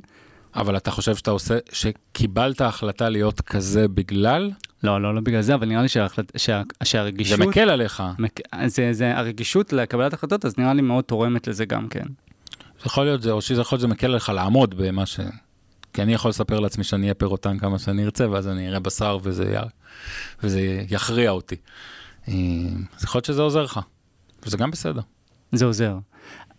אבל 0.56 0.78
אתה 0.78 0.92
חושב 0.92 1.16
שאתה 1.16 1.32
עושה, 1.32 1.58
שקיבלת 1.72 2.62
החלטה 2.62 3.10
להיות 3.10 3.42
כזה 3.42 3.88
בגלל? 3.88 4.52
לא, 4.86 5.02
לא, 5.02 5.16
לא 5.16 5.22
בגלל 5.22 5.42
זה, 5.42 5.56
אבל 5.56 5.68
נראה 5.68 5.82
לי 5.82 5.88
שההחלט, 5.88 6.32
שה, 6.38 6.62
שהרגישות... 6.84 7.40
זה 7.40 7.46
מקל 7.46 7.70
עליך. 7.70 8.04
מק... 8.20 8.40
זה, 8.66 8.94
זה 8.94 9.18
הרגישות 9.18 9.74
לקבלת 9.74 10.14
החלטות, 10.14 10.46
אז 10.46 10.58
נראה 10.58 10.74
לי 10.74 10.82
מאוד 10.82 11.04
תורמת 11.04 11.48
לזה 11.48 11.66
גם 11.66 11.88
כן. 11.88 12.06
זה 12.80 12.86
יכול 12.86 13.04
להיות 13.04 13.22
זה, 13.22 13.32
או 13.32 13.42
שזה 13.42 13.62
יכול 13.62 13.76
להיות 13.76 13.82
זה 13.82 13.88
מקל 13.88 14.08
עליך 14.08 14.30
לעמוד 14.30 14.76
במה 14.78 15.06
ש... 15.06 15.20
כי 15.94 16.02
אני 16.02 16.14
יכול 16.14 16.30
לספר 16.30 16.60
לעצמי 16.60 16.84
שאני 16.84 17.04
אהיה 17.04 17.14
פירוטן 17.14 17.58
כמה 17.58 17.80
שאני 17.80 18.06
ארצה, 18.06 18.30
ואז 18.30 18.48
אני 18.48 18.70
אראה 18.70 18.80
בשר 18.80 19.18
וזה, 19.24 19.44
י... 19.44 19.58
וזה 20.44 20.84
יכריע 20.90 21.32
אותי. 21.32 21.56
אה, 22.28 22.34
אז 22.98 23.04
יכול 23.04 23.18
להיות 23.20 23.26
שזה 23.26 23.42
עוזר 23.42 23.64
לך, 23.64 23.80
וזה 24.46 24.58
גם 24.58 24.72
בסדר. 24.72 25.02
זה 25.52 25.66
עוזר. 25.66 25.98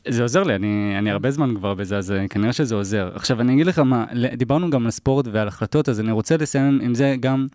זה 0.09 0.23
עוזר 0.23 0.43
לי, 0.43 0.55
אני, 0.55 0.95
אני 0.99 1.11
הרבה 1.11 1.31
זמן 1.31 1.55
כבר 1.55 1.75
בזה, 1.75 1.99
אז 1.99 2.13
אה, 2.13 2.29
כנראה 2.29 2.53
שזה 2.53 2.75
עוזר. 2.75 3.11
עכשיו, 3.15 3.41
אני 3.41 3.55
אגיד 3.55 3.67
לך 3.67 3.79
מה, 3.79 4.05
דיברנו 4.37 4.71
גם 4.71 4.85
על 4.85 4.91
ספורט 4.91 5.27
ועל 5.33 5.49
החלטות, 5.49 5.89
אז 5.89 6.01
אני 6.01 6.13
רוצה 6.13 6.37
לסיים 6.37 6.81
עם 6.83 6.95
זה 6.95 7.17
גם, 7.21 7.47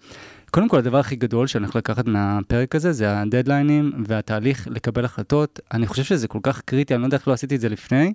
קודם 0.52 0.70
כל, 0.70 0.78
הדבר 0.78 1.00
הכי 1.00 1.16
גדול 1.16 1.48
שאני 1.48 1.64
הולך 1.66 1.76
לקחת 1.76 2.08
מהפרק 2.08 2.76
הזה, 2.76 2.92
זה 2.92 3.20
הדדליינים 3.22 3.92
והתהליך 4.08 4.68
לקבל 4.72 5.06
החלטות. 5.06 5.60
אני 5.74 5.88
חושב 5.88 6.04
שזה 6.04 6.28
כל 6.28 6.40
כך 6.44 6.62
קריטי, 6.62 6.94
אני 6.96 7.02
לא 7.02 7.08
יודע 7.08 7.18
איך 7.18 7.28
לא 7.28 7.34
עשיתי 7.34 7.56
את 7.56 7.62
זה 7.62 7.70
לפני, 7.70 8.14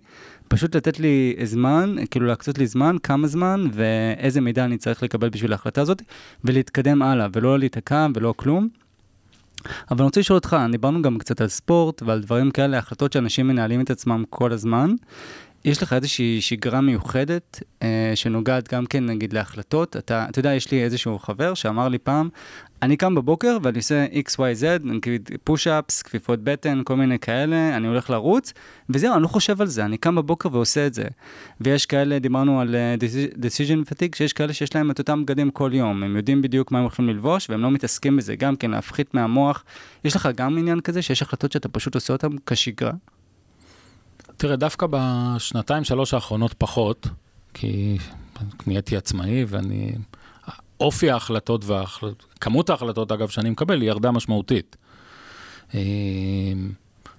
פשוט 0.49 0.77
לתת 0.77 1.01
לי 1.01 1.37
זמן, 1.45 1.95
כאילו 2.11 2.27
להקצות 2.27 2.59
לי 2.59 2.67
זמן, 2.67 2.97
כמה 3.03 3.27
זמן, 3.27 3.65
ואיזה 3.73 4.41
מידע 4.41 4.65
אני 4.65 4.79
צריך 4.79 5.03
לקבל 5.03 5.29
בשביל 5.29 5.53
ההחלטה 5.53 5.81
הזאת, 5.81 6.03
ולהתקדם 6.45 7.03
הלאה, 7.03 7.27
ולא 7.33 7.59
להיתקע 7.59 8.07
ולא 8.15 8.35
כלום. 8.37 8.69
אבל 9.91 9.99
אני 9.99 10.05
רוצה 10.05 10.21
לשאול 10.21 10.37
אותך, 10.37 10.57
דיברנו 10.73 11.03
גם 11.03 11.19
קצת 11.19 11.41
על 11.41 11.49
ספורט 11.49 12.03
ועל 12.03 12.21
דברים 12.21 12.51
כאלה, 12.51 12.79
החלטות 12.79 13.13
שאנשים 13.13 13.49
מנהלים 13.49 13.81
את 13.81 13.91
עצמם 13.91 14.25
כל 14.31 14.53
הזמן. 14.53 14.95
יש 15.67 15.83
לך 15.83 15.93
איזושהי 15.93 16.41
שגרה 16.41 16.81
מיוחדת 16.81 17.63
אה, 17.83 18.13
שנוגעת 18.15 18.75
גם 18.75 18.87
כן 18.87 19.07
נגיד 19.07 19.33
להחלטות? 19.33 19.97
אתה, 19.97 20.27
אתה 20.31 20.39
יודע, 20.39 20.55
יש 20.55 20.71
לי 20.71 20.85
איזשהו 20.85 21.19
חבר 21.19 21.55
שאמר 21.55 21.89
לי 21.89 21.99
פעם, 21.99 22.29
אני 22.83 22.97
קם 22.97 23.15
בבוקר 23.15 23.59
ואני 23.63 23.79
עושה 23.79 24.07
XYZ, 24.29 24.65
נגיד 24.85 25.31
פוש-אפס, 25.45 26.03
כפיפות 26.03 26.45
בטן, 26.45 26.83
כל 26.85 26.97
מיני 26.97 27.19
כאלה, 27.19 27.77
אני 27.77 27.87
הולך 27.87 28.11
לרוץ, 28.11 28.53
וזהו, 28.91 29.15
אני 29.15 29.23
לא 29.23 29.29
חושב 29.29 29.61
על 29.61 29.67
זה, 29.67 29.85
אני 29.85 29.99
קם 29.99 30.15
בבוקר 30.15 30.49
ועושה 30.53 30.87
את 30.87 30.95
זה. 30.95 31.05
ויש 31.61 31.87
כאלה, 31.87 32.19
דיברנו 32.19 32.61
על 32.61 32.75
אה, 32.75 32.95
decision 33.35 33.91
fatigue, 33.91 34.17
שיש 34.17 34.33
כאלה 34.33 34.53
שיש 34.53 34.75
להם 34.75 34.91
את 34.91 34.99
אותם 34.99 35.23
בגדים 35.23 35.51
כל 35.51 35.71
יום, 35.75 36.03
הם 36.03 36.17
יודעים 36.17 36.43
בדיוק 36.43 36.73
מה 36.73 36.79
הם 36.79 36.85
הולכים 36.85 37.09
ללבוש, 37.09 37.51
והם 37.51 37.63
לא 37.63 37.71
מתעסקים 37.71 38.17
בזה, 38.17 38.37
גם 38.37 38.57
כן 38.57 38.71
להפחית 38.71 39.15
מהמוח. 39.15 39.65
יש 40.05 40.17
לך 40.17 40.29
גם 40.37 40.59
עניין 40.59 40.81
כזה, 40.81 41.03
שיש 41.03 41.23
החלטות 41.23 41.53
שאתה 41.53 41.69
פשוט 41.69 41.95
עושה 41.95 42.13
אותן 42.13 42.29
כשגרה? 42.47 42.93
תראה, 44.37 44.57
דווקא 44.57 44.87
בשנתיים, 44.91 45.85
שלוש 45.85 46.15
האחרונות 46.15 46.55
פחות, 46.59 47.07
כי 47.55 47.99
נהייתי 48.67 48.97
עצמאי 48.97 49.45
ואני... 49.49 49.93
אופי 50.81 51.11
ההחלטות 51.11 51.65
וכמות 51.67 52.71
ההחלטות, 52.71 53.13
אגב, 53.13 53.29
שאני 53.29 53.51
מקבל, 53.51 53.81
היא 53.81 53.89
ירדה 53.89 54.11
משמעותית. 54.11 54.77
אה, 55.75 55.81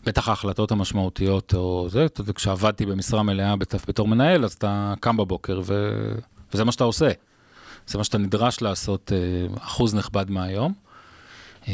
בטח 0.05 0.29
ההחלטות 0.29 0.71
המשמעותיות, 0.71 1.53
או 1.53 1.87
זה, 1.89 2.05
כשעבדתי 2.35 2.85
במשרה 2.85 3.23
מלאה 3.23 3.55
בת- 3.55 3.87
בתור 3.87 4.07
מנהל, 4.07 4.45
אז 4.45 4.53
אתה 4.53 4.93
קם 4.99 5.17
בבוקר, 5.17 5.61
ו... 5.65 5.91
וזה 6.53 6.63
מה 6.63 6.71
שאתה 6.71 6.83
עושה. 6.83 7.09
זה 7.87 7.97
מה 7.97 8.03
שאתה 8.03 8.17
נדרש 8.17 8.61
לעשות 8.61 9.11
אה, 9.15 9.17
אחוז 9.63 9.95
נכבד 9.95 10.29
מהיום. 10.31 10.73
אה, 11.67 11.73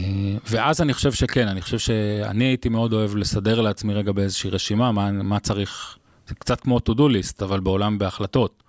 ואז 0.49 0.81
אני 0.81 0.93
חושב 0.93 1.11
שכן, 1.11 1.47
אני 1.47 1.61
חושב 1.61 1.79
שאני 1.79 2.45
הייתי 2.45 2.69
מאוד 2.69 2.93
אוהב 2.93 3.15
לסדר 3.15 3.61
לעצמי 3.61 3.93
רגע 3.93 4.11
באיזושהי 4.11 4.49
רשימה, 4.49 4.91
מה, 4.91 5.11
מה 5.11 5.39
צריך, 5.39 5.97
זה 6.27 6.35
קצת 6.35 6.61
כמו 6.61 6.77
to 6.77 6.91
do 6.91 6.99
list, 6.99 7.43
אבל 7.43 7.59
בעולם 7.59 7.97
בהחלטות. 7.97 8.63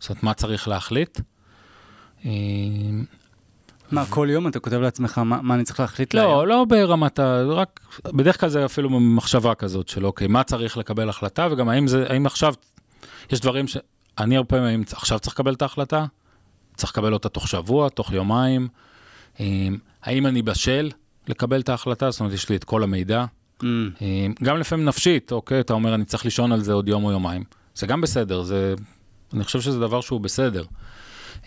זאת 0.00 0.10
אומרת, 0.10 0.22
מה 0.22 0.34
צריך 0.34 0.68
להחליט. 0.68 1.20
אה, 2.24 2.30
מה, 3.90 4.06
כל 4.06 4.28
יום 4.30 4.48
אתה 4.48 4.58
כותב 4.60 4.76
לעצמך 4.76 5.18
מה, 5.18 5.42
מה 5.42 5.54
אני 5.54 5.64
צריך 5.64 5.80
להחליט 5.80 6.14
להיום? 6.14 6.32
לא, 6.32 6.46
לא 6.46 6.64
ברמת 6.64 7.18
ה... 7.18 7.42
רק, 7.42 7.80
בדרך 8.04 8.40
כלל 8.40 8.48
זה 8.48 8.64
אפילו 8.64 8.90
מחשבה 8.90 9.54
כזאת 9.54 9.88
של 9.88 10.06
אוקיי, 10.06 10.26
מה 10.26 10.42
צריך 10.42 10.76
לקבל 10.76 11.08
החלטה, 11.08 11.48
וגם 11.50 11.68
האם 11.68 11.86
זה, 11.86 12.06
האם 12.08 12.26
עכשיו, 12.26 12.54
יש 13.32 13.40
דברים 13.40 13.66
שאני 13.68 14.36
הרבה 14.36 14.48
פעמים, 14.48 14.84
עכשיו 14.92 15.18
צריך 15.18 15.34
לקבל 15.34 15.54
את 15.54 15.62
ההחלטה, 15.62 16.04
צריך 16.74 16.92
לקבל 16.92 17.12
אותה 17.12 17.28
תוך 17.28 17.48
שבוע, 17.48 17.88
תוך 17.88 18.12
יומיים, 18.12 18.68
האם 20.06 20.26
אני 20.26 20.42
בשל 20.42 20.90
לקבל 21.28 21.60
את 21.60 21.68
ההחלטה? 21.68 22.10
זאת 22.10 22.20
אומרת, 22.20 22.34
יש 22.34 22.48
לי 22.48 22.56
את 22.56 22.64
כל 22.64 22.82
המידע. 22.82 23.24
Mm. 23.62 23.64
גם 24.42 24.56
לפעמים 24.58 24.84
נפשית, 24.84 25.32
אוקיי, 25.32 25.60
אתה 25.60 25.72
אומר, 25.72 25.94
אני 25.94 26.04
צריך 26.04 26.24
לישון 26.24 26.52
על 26.52 26.60
זה 26.60 26.72
עוד 26.72 26.88
יום 26.88 27.04
או 27.04 27.12
יומיים. 27.12 27.44
זה 27.74 27.86
גם 27.86 28.00
בסדר, 28.00 28.42
זה, 28.42 28.74
אני 29.34 29.44
חושב 29.44 29.60
שזה 29.60 29.80
דבר 29.80 30.00
שהוא 30.00 30.20
בסדר. 30.20 30.64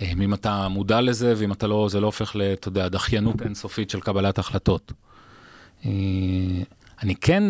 אם 0.01 0.33
אתה 0.33 0.67
מודע 0.67 1.01
לזה, 1.01 1.33
ואם 1.37 1.51
אתה 1.51 1.67
לא, 1.67 1.87
זה 1.91 1.99
לא 1.99 2.05
הופך 2.05 2.35
ל, 2.35 2.41
אתה 2.41 2.67
יודע, 2.67 2.87
דחיינות 2.87 3.41
אינסופית 3.41 3.89
של 3.89 3.99
קבלת 3.99 4.39
החלטות. 4.39 4.91
אני 5.85 7.15
כן, 7.21 7.43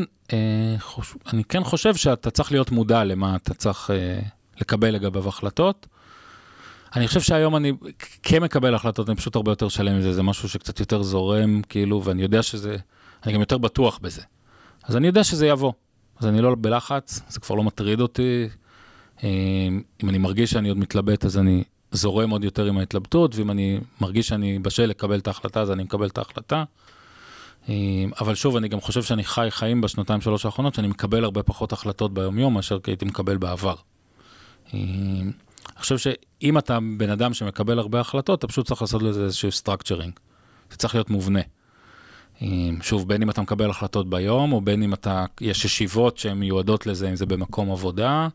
אני 1.34 1.44
כן 1.49 1.64
חושב 1.64 1.95
שאתה 1.95 2.31
צריך 2.31 2.52
להיות 2.52 2.72
מודע 2.72 3.03
למה 3.03 3.36
אתה 3.36 3.53
צריך 3.53 3.90
לקבל 4.61 4.90
לגביו 4.90 5.27
החלטות. 5.27 5.88
אני 6.95 7.07
חושב 7.07 7.22
שהיום 7.22 7.56
אני 7.56 7.74
כן 8.24 8.44
מקבל 8.44 8.76
החלטות, 8.76 9.10
אני 9.10 9.18
פשוט 9.18 9.36
הרבה 9.36 9.52
יותר 9.52 9.70
שלם 9.70 9.98
מזה, 9.98 10.14
זה 10.14 10.24
משהו 10.24 10.49
שקצת 10.49 10.80
יותר 10.80 11.03
זורם, 11.03 11.61
כאילו, 11.61 12.03
ואני 12.03 12.22
יודע 12.22 12.44
שזה, 12.44 12.78
אני 13.26 13.34
גם 13.34 13.40
יותר 13.40 13.57
בטוח 13.57 13.99
בזה. 14.02 14.22
אז 14.84 14.98
אני 14.98 15.07
יודע 15.07 15.24
שזה 15.24 15.48
יבוא. 15.48 15.74
אז 16.20 16.26
אני 16.26 16.41
לא 16.41 16.56
בלחץ, 16.60 17.22
זה 17.30 17.40
כבר 17.40 17.56
לא 17.56 17.64
מטריד 17.64 18.02
אותי. 18.02 18.48
אם 19.24 20.10
אני 20.10 20.18
מרגיש 20.18 20.52
שאני 20.52 20.70
עוד 20.70 20.78
מתלבט, 20.78 21.26
אז 21.26 21.38
אני 21.38 21.64
זורם 21.91 22.30
עוד 22.30 22.44
יותר 22.44 22.66
עם 22.66 22.78
ההתלבטות, 22.78 23.36
ואם 23.36 23.52
אני 23.52 23.80
מרגיש 24.02 24.28
שאני 24.28 24.60
בשל 24.60 24.86
לקבל 24.86 25.20
את 25.20 25.28
ההחלטה, 25.28 25.61
אז 25.61 25.72
אני 25.72 25.84
מקבל 25.84 26.07
את 26.07 26.18
ההחלטה. 26.18 26.64
אבל 28.20 28.36
שוב, 28.36 28.56
אני 28.56 28.68
גם 28.68 28.82
חושב 28.82 29.03
שאני 29.03 29.24
חי 29.24 29.48
חיים 29.49 29.82
בשנתיים 29.82 30.22
שלוש 30.22 30.45
האחרונות, 30.45 30.74
שאני 30.74 30.88
מקבל 30.88 31.24
הרבה 31.24 31.44
פחות 31.44 31.74
החלטות 31.74 32.14
ביום-יום, 32.14 32.53
מאשר 32.53 32.78
הייתי 32.88 33.06
מקבל 33.06 33.38
בעבר. 33.38 33.76
אני 35.80 35.84
חושב 35.84 35.97
שאם 35.97 36.57
אתה 36.57 36.80
בן 36.97 37.10
אדם 37.10 37.34
שמקבל 37.34 37.80
הרבה 37.80 37.99
החלטות, 37.99 38.39
אתה 38.39 38.47
פשוט 38.47 38.68
צריך 38.68 38.81
לעשות 38.81 39.01
לזה 39.01 39.23
איזשהו 39.23 39.51
structuring. 39.52 40.14
זה 40.72 40.77
צריך 40.77 40.95
להיות 40.95 41.10
מובנה. 41.10 41.39
שוב, 42.81 43.07
בין 43.07 43.22
אם 43.22 43.30
אתה 43.30 43.41
מקבל 43.41 43.69
החלטות 43.69 44.10
ביום, 44.10 44.53
או 44.53 44.61
בין 44.61 44.84
אם 44.84 44.93
אתה, 44.93 45.26
יש 45.41 45.65
ישיבות 45.65 46.18
שהן 46.18 46.38
מיועדות 46.38 46.88
לזה, 46.88 47.10
אם 47.10 47.15
זה 47.15 47.26
במקום 47.26 47.72
עבודה, 47.72 48.27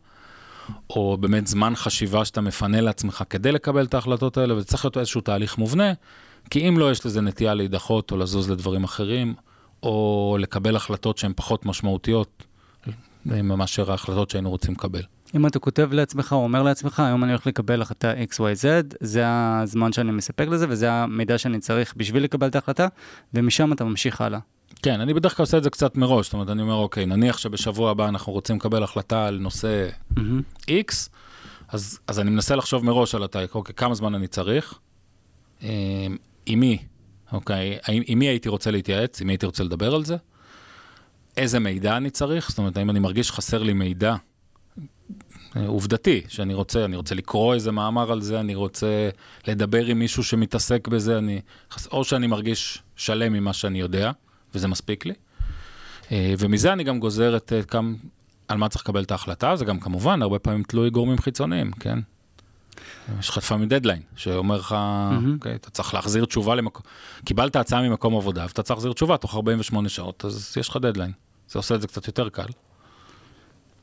או 0.91 1.17
באמת 1.21 1.47
זמן 1.47 1.73
חשיבה 1.77 2.25
שאתה 2.25 2.41
מפנה 2.41 2.81
לעצמך 2.81 3.25
כדי 3.31 3.53
לקבל 3.53 3.85
את 3.85 3.95
ההחלטות 3.95 4.37
האלה, 4.37 4.55
וזה 4.55 4.67
צריך 4.67 4.85
להיות 4.85 4.99
איזשהו 4.99 5.21
תהליך 5.21 5.59
מובנה, 5.59 5.93
כי 6.51 6.69
אם 6.69 6.79
לא, 6.79 6.91
יש 6.91 7.07
לזה 7.07 7.21
נטייה 7.21 7.55
להידחות 7.55 8.11
או 8.11 8.17
לזוז 8.17 8.51
לדברים 8.51 8.85
אחרים, 8.85 9.35
או 9.83 10.37
לקבל 10.41 10.77
החלטות 10.77 11.19
שהן 11.19 11.33
פחות 11.37 11.67
משמעותיות 11.67 12.45
מאשר 13.27 13.91
ההחלטות 13.91 14.31
שהיינו 14.31 14.51
רוצים 14.51 14.75
לקבל. 14.75 15.03
אם 15.35 15.47
אתה 15.47 15.59
כותב 15.59 15.93
לעצמך 15.93 16.33
או 16.33 16.37
אומר 16.37 16.63
לעצמך, 16.63 17.01
היום 17.01 17.25
אני 17.25 17.33
הולך 17.33 17.47
לקבל 17.47 17.83
החלטה 17.83 18.13
XYZ, 18.13 18.97
זה 19.01 19.23
הזמן 19.27 19.93
שאני 19.93 20.13
מספק 20.13 20.49
לזה 20.49 20.67
וזה 20.69 20.93
המידע 20.93 21.39
שאני 21.39 21.59
צריך 21.59 21.95
בשביל 21.97 22.25
לקבל 22.25 22.47
את 22.47 22.55
ההחלטה, 22.55 22.89
ומשם 23.35 23.73
אתה 23.73 23.85
ממשיך 23.85 24.21
הלאה. 24.21 24.39
כן, 24.83 25.01
אני 25.01 25.15
בדרך 25.15 25.37
כלל 25.37 25.43
עושה 25.43 25.59
את 25.59 25.63
זה 25.63 25.71
קצת 25.71 25.97
מראש, 25.97 26.27
זאת 26.27 26.33
אומרת, 26.33 26.49
אני 26.49 26.63
אומר, 26.63 26.75
אוקיי, 26.75 27.07
נניח 27.07 27.39
שבשבוע 27.39 27.91
הבא 27.91 28.09
אנחנו 28.09 28.33
רוצים 28.33 28.57
לקבל 28.57 28.83
החלטה 28.83 29.27
על 29.27 29.39
נושא 29.39 29.89
mm-hmm. 29.89 30.21
X, 30.69 31.09
אז, 31.69 31.99
אז 32.07 32.21
אני 32.21 32.31
מנסה 32.31 32.57
לחשוב 32.57 32.85
מראש 32.85 33.15
על 33.15 33.25
התאריך, 33.25 33.55
אוקיי, 33.55 33.75
כמה 33.75 33.95
זמן 33.95 34.15
אני 34.15 34.27
צריך, 34.27 34.79
אה, 35.63 35.69
עם 36.47 36.61
מי, 36.61 36.79
אוקיי, 37.33 37.79
עם 38.07 38.19
מי 38.19 38.27
הייתי 38.29 38.49
רוצה 38.49 38.71
להתייעץ, 38.71 39.21
עם 39.21 39.27
מי 39.27 39.33
הייתי 39.33 39.47
רוצה 39.47 39.65
לדבר 39.65 39.95
על 39.95 40.05
זה, 40.05 40.17
איזה 41.37 41.59
מידע 41.59 41.97
אני 41.97 42.11
צריך, 42.11 42.49
זאת 42.49 42.59
אומרת, 42.59 42.77
האם 42.77 42.91
אני 42.91 42.99
מרגיש 42.99 43.33
חסר 43.33 43.63
לי 43.63 43.73
מידע 43.73 44.15
עובדתי, 45.67 46.23
שאני 46.29 46.55
רוצה, 46.55 46.85
אני 46.85 46.97
רוצה 46.97 47.15
לקרוא 47.15 47.55
איזה 47.55 47.73
מאמר 47.73 48.13
על 48.13 48.21
זה, 48.21 48.41
אני 48.41 48.55
רוצה 48.55 49.09
לדבר 49.47 49.85
עם 49.85 49.99
מישהו 49.99 50.25
שמתעסק 50.25 50.89
בזה, 50.89 51.19
אני, 51.19 51.41
או 51.93 52.05
שאני 52.05 52.27
מרגיש 52.27 52.83
שלם 52.97 53.33
ממה 53.33 53.53
שאני 53.53 53.81
יודע, 53.81 54.11
וזה 54.55 54.69
מספיק 54.69 55.07
לי. 55.07 55.15
אה, 56.13 56.35
ומזה 56.39 56.73
אני 56.73 56.85
גם 56.85 57.01
גוזר 57.01 57.37
את 57.37 57.53
כמה, 57.69 57.93
על 58.49 58.59
מה 58.59 58.69
צריך 58.69 58.85
לקבל 58.85 59.03
את 59.03 59.11
ההחלטה, 59.11 59.57
זה 59.57 59.65
גם 59.65 59.81
כמובן 59.81 60.23
הרבה 60.23 60.39
פעמים 60.39 60.63
תלוי 60.63 60.91
גורמים 60.91 61.19
חיצוניים, 61.19 61.73
כן? 61.73 61.99
יש 63.19 63.29
לך 63.29 63.37
לפעמים 63.37 63.69
דדליין, 63.69 64.03
שאומר 64.17 64.57
לך, 64.57 64.73
mm-hmm. 64.73 65.35
אוקיי, 65.35 65.55
אתה 65.55 65.71
צריך 65.71 65.95
להחזיר 65.95 66.25
תשובה 66.25 66.55
למקום, 66.55 66.83
קיבלת 67.25 67.57
הצעה 67.57 67.83
ממקום 67.83 68.17
עבודה, 68.17 68.43
ואתה 68.49 68.63
צריך 68.63 68.71
להחזיר 68.71 68.93
תשובה 68.93 69.17
תוך 69.17 69.35
48 69.35 69.89
שעות, 69.89 70.25
אז 70.25 70.55
יש 70.61 70.69
לך 70.69 70.77
דדליין. 70.77 71.13
זה 71.49 71.59
עושה 71.59 71.75
את 71.75 71.81
זה 71.81 71.87
קצת 71.87 72.07
יותר 72.07 72.29
קל. 72.29 72.47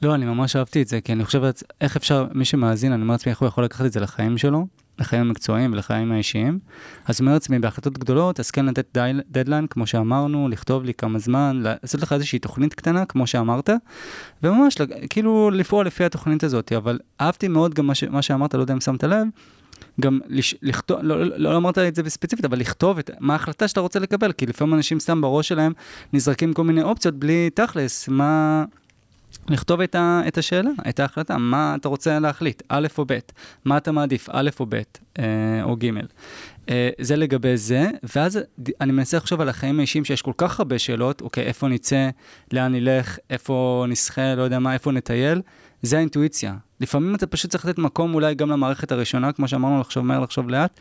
לא, 0.02 0.16
אני 0.16 0.26
ממש 0.26 0.56
אהבתי 0.56 0.82
את 0.82 0.88
זה, 0.88 1.02
כי 1.02 1.14
אני 1.14 1.26
חושבת, 1.26 1.64
איך 1.82 1.96
אפשר, 1.96 2.28
מי 2.34 2.46
שמאזין, 2.46 2.92
אני 2.92 3.02
אומר 3.02 3.14
לעצמי, 3.14 3.30
איך 3.30 3.40
הוא 3.40 3.48
יכול 3.48 3.64
לקחת 3.64 3.86
את 3.86 3.94
זה 3.94 4.00
לחיים 4.00 4.38
שלו, 4.38 4.68
לחיים 5.00 5.22
המקצועיים 5.22 5.74
ולחיים 5.74 6.12
האישיים. 6.12 6.60
אז 7.06 7.20
אני 7.20 7.26
אומר 7.26 7.34
לעצמי, 7.34 7.60
בהחלטות 7.60 7.98
גדולות, 7.98 8.40
אז 8.40 8.52
כן 8.52 8.66
לתת 8.66 8.98
דדליין, 9.32 9.68
כמו 9.68 9.88
שאמרנו, 9.88 10.50
לכתוב 10.50 10.84
לי 10.84 10.94
כמה 10.94 11.20
זמן, 11.20 11.60
לעשות 11.64 12.02
לך 12.02 12.14
איזושהי 12.14 12.40
תוכנית 12.40 12.74
קטנה, 12.74 13.06
כמו 13.06 13.28
שאמרת, 13.28 13.70
וממש, 14.44 14.78
כאילו, 15.10 15.52
לפעול 15.52 15.86
לפי 15.86 16.04
התוכנית 16.04 16.44
הזאת. 16.44 16.72
אבל 16.72 17.00
אהבתי 17.22 17.48
מאוד 17.48 17.74
גם 17.74 17.88
מה, 17.88 17.96
ש, 17.96 18.04
מה 18.04 18.22
שאמרת, 18.22 18.56
לא 18.56 18.62
יודע 18.62 18.74
אם 18.74 18.82
שמת 18.82 19.04
לב, 19.04 19.28
גם 20.02 20.20
לש, 20.28 20.56
לכתוב, 20.62 21.00
לא, 21.02 21.26
לא, 21.26 21.38
לא 21.38 21.58
אמרת 21.58 21.78
את 21.78 21.96
זה 21.96 22.04
בספציפית, 22.04 22.46
אבל 22.46 22.60
לכתוב 22.60 22.98
את, 22.98 23.10
מה 23.20 23.34
ההחלטה 23.34 23.68
שאתה 23.68 23.80
רוצה 23.80 24.00
לקבל, 24.00 24.32
כי 24.32 24.46
לפעמים 24.46 24.74
אנשים 24.74 25.00
סתם 25.00 25.22
בראש 25.22 25.48
שלהם 25.48 25.74
נזרקים 26.14 26.54
כל 26.54 26.64
מיני 26.64 26.84
אופציות 26.84 27.16
בלי 27.16 27.50
תכלס, 27.50 28.08
מה... 28.08 28.64
לכתוב 29.50 29.82
את, 29.82 29.96
ה, 29.96 30.22
את 30.28 30.38
השאלה, 30.38 30.70
את 30.90 31.00
ההחלטה, 31.00 31.38
מה 31.38 31.76
אתה 31.80 31.90
רוצה 31.90 32.20
להחליט, 32.20 32.64
א' 32.70 32.88
או 32.98 33.06
ב', 33.08 33.20
מה 33.66 33.78
אתה 33.78 33.92
מעדיף, 33.92 34.30
א' 34.32 34.50
או 34.60 34.66
ב', 34.70 34.82
אה, 35.20 35.64
או 35.64 35.76
ג'. 35.76 35.90
אה, 36.70 36.90
זה 37.02 37.16
לגבי 37.16 37.58
זה, 37.58 37.90
ואז 38.16 38.40
אני 38.82 38.92
מנסה 38.92 39.18
לחשוב 39.18 39.42
על 39.42 39.50
החיים 39.50 39.80
האישיים 39.80 40.06
שיש 40.06 40.22
כל 40.22 40.32
כך 40.38 40.60
הרבה 40.60 40.80
שאלות, 40.80 41.22
אוקיי, 41.22 41.44
איפה 41.44 41.68
נצא, 41.68 42.10
לאן 42.54 42.72
נלך, 42.72 43.18
איפה 43.30 43.86
נסחה, 43.90 44.36
לא 44.36 44.42
יודע 44.42 44.60
מה, 44.60 44.74
איפה 44.74 44.92
נטייל, 44.92 45.42
זה 45.82 45.98
האינטואיציה. 45.98 46.56
לפעמים 46.80 47.16
אתה 47.16 47.28
פשוט 47.28 47.52
צריך 47.52 47.66
לתת 47.66 47.80
מקום 47.80 48.14
אולי 48.14 48.36
גם 48.36 48.50
למערכת 48.50 48.92
הראשונה, 48.92 49.32
כמו 49.32 49.48
שאמרנו, 49.48 49.80
לחשוב 49.80 50.06
מהר, 50.06 50.20
לחשוב 50.20 50.50
לאט, 50.50 50.80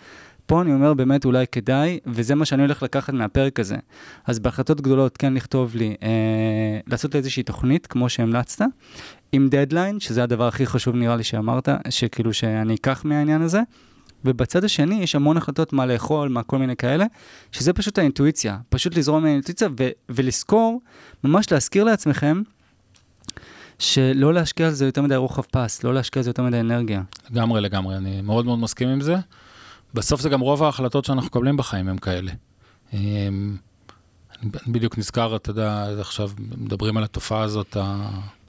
פה 0.51 0.63
אני 0.63 0.75
אומר 0.75 0.95
באמת 0.95 1.25
אולי 1.25 1.47
כדאי, 1.53 1.99
וזה 2.07 2.35
מה 2.35 2.45
שאני 2.45 2.63
הולך 2.63 2.83
לקחת 2.83 3.13
מהפרק 3.13 3.61
הזה. 3.61 3.77
אז 4.27 4.39
בהחלטות 4.39 4.81
גדולות 4.81 5.17
כן 5.17 5.35
לכתוב 5.35 5.77
לי, 5.77 5.95
אה, 6.03 6.81
לעשות 6.87 7.17
איזושהי 7.17 7.43
תוכנית, 7.43 7.87
כמו 7.87 8.09
שהמלצת, 8.09 8.65
עם 9.33 9.49
דדליין, 9.49 10.01
שזה 10.01 10.23
הדבר 10.23 10.49
הכי 10.49 10.67
חשוב 10.67 10.97
נראה 10.97 11.17
לי 11.17 11.25
שאמרת, 11.25 11.69
שכאילו 11.91 12.33
שאני 12.33 12.75
אקח 12.75 13.05
מהעניין 13.05 13.43
הזה. 13.43 13.61
ובצד 14.25 14.65
השני 14.65 14.95
יש 14.95 15.15
המון 15.15 15.37
החלטות 15.37 15.73
מה 15.73 15.87
לאכול, 15.87 16.29
מה 16.29 16.43
כל 16.43 16.59
מיני 16.59 16.77
כאלה, 16.77 17.07
שזה 17.53 17.73
פשוט 17.73 17.99
האינטואיציה, 17.99 18.59
פשוט 18.69 18.97
לזרום 18.97 19.23
מהאינטואיציה 19.23 19.69
ו- 19.81 19.91
ולזכור, 20.09 20.81
ממש 21.25 21.53
להזכיר 21.53 21.85
לעצמכם, 21.85 22.43
שלא 23.79 24.35
להשקיע 24.35 24.67
על 24.67 24.73
זה 24.73 24.87
יותר 24.87 25.03
מדי 25.03 25.17
רוחב 25.17 25.43
פס, 25.43 25.85
לא 25.85 25.95
להשקיע 25.95 26.21
על 26.21 26.25
זה 26.25 26.31
יותר 26.31 26.43
מדי 26.43 26.61
אנרגיה. 26.61 27.03
לגמרי, 27.31 27.61
לגמרי, 27.61 27.97
אני 27.97 28.21
מאוד 28.23 28.45
מאוד 28.45 28.59
מסכים 28.59 28.89
עם 28.89 29.01
זה. 29.01 29.17
בסוף 29.95 30.21
זה 30.21 30.29
גם 30.29 30.41
רוב 30.41 30.62
ההחלטות 30.62 31.05
שאנחנו 31.05 31.27
מקבלים 31.27 31.57
בחיים 31.57 31.89
הם 31.89 31.99
כאלה. 31.99 32.33
אמ, 32.93 33.57
אני 34.43 34.51
בדיוק 34.67 34.99
נזכר, 34.99 35.37
אתה 35.37 35.51
יודע, 35.51 35.87
עכשיו 36.01 36.31
מדברים 36.57 36.97
על 36.97 37.05
התופעה 37.05 37.43
הזאת, 37.43 37.77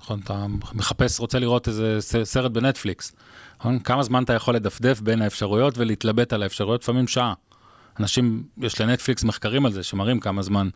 נכון, 0.02 0.20
אתה 0.24 0.46
מחפש, 0.74 1.20
רוצה 1.20 1.40
לראות 1.40 1.68
איזה 1.68 1.98
סרט 2.24 2.52
בנטפליקס. 2.52 3.16
נכון? 3.60 3.80
כמה 3.80 4.04
זמן 4.04 4.24
אתה 4.24 4.34
יכול 4.34 4.56
לדפדף 4.56 5.02
בין 5.02 5.22
האפשרויות 5.22 5.78
ולהתלבט 5.78 6.34
על 6.34 6.44
האפשרויות? 6.44 6.84
לפעמים 6.84 7.08
שעה. 7.08 7.34
אנשים, 8.00 8.44
יש 8.58 8.82
לנטפליקס 8.82 9.24
מחקרים 9.24 9.66
על 9.66 9.72
זה, 9.72 9.84
שמראים 9.84 10.20
כמה 10.20 10.42
זמן 10.42 10.70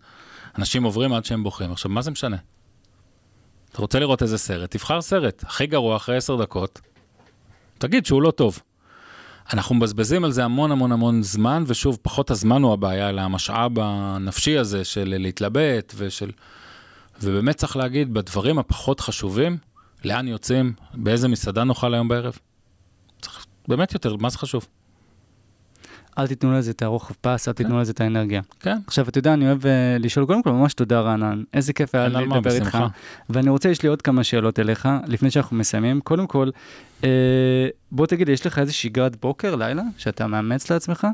אנשים 0.57 0.83
עוברים 0.83 1.13
עד 1.13 1.25
שהם 1.25 1.43
בוחרים. 1.43 1.71
עכשיו, 1.71 1.91
מה 1.91 2.01
זה 2.01 2.11
משנה? 2.11 2.37
אתה 3.71 3.81
רוצה 3.81 3.99
לראות 3.99 4.21
איזה 4.21 4.37
סרט, 4.37 4.71
תבחר 4.71 5.01
סרט. 5.01 5.43
הכי 5.43 5.67
גרוע, 5.67 5.95
אחרי 5.95 6.17
עשר 6.17 6.35
דקות, 6.35 6.81
תגיד 7.77 8.05
שהוא 8.05 8.21
לא 8.21 8.31
טוב. 8.31 8.59
אנחנו 9.53 9.75
מבזבזים 9.75 10.23
על 10.23 10.31
זה 10.31 10.43
המון 10.45 10.71
המון 10.71 10.91
המון 10.91 11.23
זמן, 11.23 11.63
ושוב, 11.67 11.97
פחות 12.01 12.31
הזמן 12.31 12.61
הוא 12.61 12.73
הבעיה, 12.73 13.09
אלא 13.09 13.21
המשאב 13.21 13.71
הנפשי 13.79 14.57
הזה 14.57 14.83
של 14.83 15.15
להתלבט 15.17 15.93
ושל... 15.97 16.31
ובאמת 17.21 17.55
צריך 17.55 17.77
להגיד, 17.77 18.13
בדברים 18.13 18.59
הפחות 18.59 18.99
חשובים, 18.99 19.57
לאן 20.05 20.27
יוצאים, 20.27 20.73
באיזה 20.93 21.27
מסעדה 21.27 21.63
נאכל 21.63 21.93
היום 21.93 22.07
בערב. 22.07 22.37
צריך 23.21 23.45
באמת 23.67 23.93
יותר, 23.93 24.15
מה 24.15 24.29
זה 24.29 24.37
חשוב? 24.37 24.67
אל 26.17 26.27
תיתנו 26.27 26.53
לזה 26.53 26.71
את 26.71 26.81
הרוחב 26.81 27.13
פס, 27.21 27.47
אל 27.47 27.53
תיתנו 27.53 27.75
כן. 27.75 27.81
לזה 27.81 27.91
את 27.91 28.01
האנרגיה. 28.01 28.41
כן. 28.59 28.77
עכשיו, 28.87 29.09
אתה 29.09 29.17
יודע, 29.17 29.33
אני 29.33 29.47
אוהב 29.47 29.63
uh, 29.63 29.67
לשאול, 29.99 30.25
קודם 30.25 30.43
כל, 30.43 30.51
ממש 30.51 30.73
תודה 30.73 30.99
רענן, 30.99 31.43
איזה 31.53 31.73
כיף 31.73 31.95
היה 31.95 32.07
לי 32.07 32.25
לדבר 32.25 32.51
איתך. 32.51 32.77
ואני 33.29 33.49
רוצה, 33.49 33.69
יש 33.69 33.83
לי 33.83 33.89
עוד 33.89 34.01
כמה 34.01 34.23
שאלות 34.23 34.59
אליך, 34.59 34.89
לפני 35.07 35.31
שאנחנו 35.31 35.57
מסיימים. 35.57 36.01
קודם 36.01 36.27
כל, 36.27 36.49
uh, 37.01 37.05
בוא 37.91 38.05
תגיד, 38.05 38.29
יש 38.29 38.45
לך 38.45 38.59
איזה 38.59 38.73
שגרת 38.73 39.15
בוקר, 39.21 39.55
לילה, 39.55 39.83
שאתה 39.97 40.27
מאמץ 40.27 40.71
לעצמך? 40.71 41.07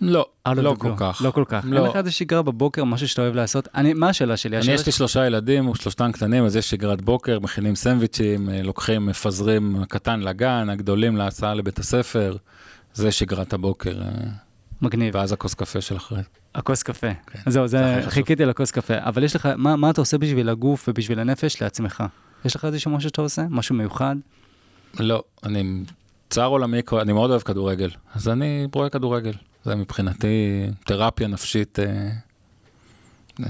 לא, 0.00 0.26
לא, 0.46 0.62
לא 0.62 0.74
כל 0.78 0.92
כך. 0.96 1.20
לא 1.24 1.30
כל 1.30 1.44
כך. 1.48 1.64
לא. 1.68 1.80
אין 1.80 1.90
לך 1.90 1.96
איזה 1.96 2.10
שגרה 2.10 2.42
בבוקר, 2.42 2.84
משהו 2.84 3.08
שאתה 3.08 3.22
אוהב 3.22 3.34
לעשות? 3.34 3.68
אני, 3.74 3.94
מה 3.94 4.08
השאלה 4.08 4.36
שלי? 4.36 4.56
אני, 4.58 4.72
יש 4.72 4.86
לי 4.86 4.92
שלושה 4.92 5.26
ילדים, 5.26 5.74
שלושתם 5.74 6.12
קטנים, 6.12 6.44
אז 6.44 6.56
יש 6.56 6.70
שגרת 6.70 7.02
בוקר, 7.02 7.40
מכינים 7.40 7.74
סנדוויצ'ים, 7.74 8.50
אה, 8.50 8.62
לוקחים, 8.62 9.06
מפזרים 9.06 9.76
הקטן 9.82 10.20
לגן, 10.20 10.68
הגדולים 10.70 11.16
להסעה 11.16 11.54
לבית 11.54 11.78
הספר. 11.78 12.36
זה 12.96 13.12
שגרת 13.12 13.52
הבוקר. 13.52 14.02
אה. 14.02 14.08
מגניב. 14.82 15.14
ואז 15.14 15.32
הכוס 15.32 15.54
קפה 15.54 15.80
של 15.80 15.96
אחרי. 15.96 16.22
הכוס 16.54 16.82
קפה. 16.82 17.14
כן, 17.26 17.50
זהו, 17.50 17.66
זה 17.66 18.00
זה. 18.04 18.10
חיכיתי 18.10 18.44
לכוס 18.44 18.70
קפה. 18.70 18.94
אבל 18.98 19.24
יש 19.24 19.36
לך, 19.36 19.48
מה, 19.56 19.76
מה 19.76 19.90
אתה 19.90 20.00
עושה 20.00 20.18
בשביל 20.18 20.48
הגוף 20.48 20.88
ובשביל 20.88 21.20
הנפש 21.20 21.62
לעצמך? 21.62 22.04
יש 22.44 22.56
לך 22.56 22.64
איזשהו 22.64 22.90
משהו 22.90 23.08
שאתה 23.08 23.22
עושה? 23.22 23.42
משהו 23.50 23.74
מיוחד? 23.74 24.16
לא, 25.00 25.22
אני 25.44 25.82
צער 26.30 26.46
עולמי, 26.46 26.80
אני 27.02 27.12
מאוד 27.12 27.30
אוהב 27.30 27.42
כדורגל, 27.42 27.90
אז 28.14 28.28
אני 28.28 28.68
רואה 28.74 28.88
כדורגל. 28.88 29.32
זה 29.64 29.74
מבחינתי 29.74 30.66
תרפיה 30.84 31.28
נפשית, 31.28 31.78
אה, 31.78 32.10
אה, 33.40 33.46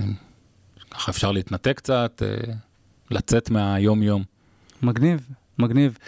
ככה 0.90 1.12
אפשר 1.12 1.32
להתנתק 1.32 1.76
קצת, 1.76 2.22
אה, 2.26 2.52
לצאת 3.10 3.50
מהיום-יום. 3.50 4.24
מגניב, 4.82 5.28
מגניב. 5.58 5.98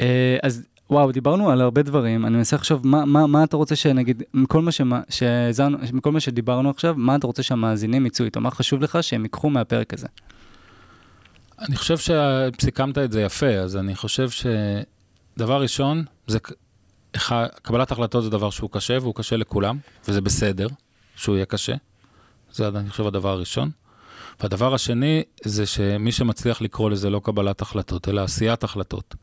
אה, 0.00 0.36
אז 0.42 0.62
וואו, 0.94 1.12
דיברנו 1.12 1.50
על 1.50 1.60
הרבה 1.60 1.82
דברים, 1.82 2.26
אני 2.26 2.36
מנסה 2.36 2.56
לחשוב, 2.56 2.86
מה, 2.86 3.04
מה, 3.04 3.26
מה 3.26 3.44
אתה 3.44 3.56
רוצה 3.56 3.76
שנגיד, 3.76 4.22
מכל 4.34 4.62
מה, 4.62 4.72
שמה, 4.72 5.00
שהזנו, 5.08 5.78
מכל 5.92 6.12
מה 6.12 6.20
שדיברנו 6.20 6.70
עכשיו, 6.70 6.94
מה 6.96 7.16
אתה 7.16 7.26
רוצה 7.26 7.42
שהמאזינים 7.42 8.06
יצאו 8.06 8.24
איתו? 8.24 8.40
מה 8.40 8.50
חשוב 8.50 8.82
לך 8.82 8.98
שהם 9.00 9.22
ייקחו 9.22 9.50
מהפרק 9.50 9.94
הזה? 9.94 10.06
אני 11.58 11.76
חושב 11.76 11.96
שסיכמת 11.98 12.98
את 12.98 13.12
זה 13.12 13.22
יפה, 13.22 13.48
אז 13.48 13.76
אני 13.76 13.94
חושב 13.94 14.28
שדבר 14.30 15.60
ראשון, 15.60 16.04
זה 16.26 16.38
קבלת 17.62 17.92
החלטות 17.92 18.24
זה 18.24 18.30
דבר 18.30 18.50
שהוא 18.50 18.70
קשה, 18.70 18.98
והוא 19.00 19.14
קשה 19.14 19.36
לכולם, 19.36 19.78
וזה 20.08 20.20
בסדר 20.20 20.68
שהוא 21.16 21.36
יהיה 21.36 21.46
קשה. 21.46 21.74
זה, 22.52 22.68
אני 22.68 22.90
חושב, 22.90 23.06
הדבר 23.06 23.30
הראשון. 23.30 23.70
והדבר 24.40 24.74
השני, 24.74 25.22
זה 25.44 25.66
שמי 25.66 26.12
שמצליח 26.12 26.60
לקרוא 26.60 26.90
לזה 26.90 27.10
לא 27.10 27.20
קבלת 27.24 27.62
החלטות, 27.62 28.08
אלא 28.08 28.20
עשיית 28.20 28.64
החלטות. 28.64 29.14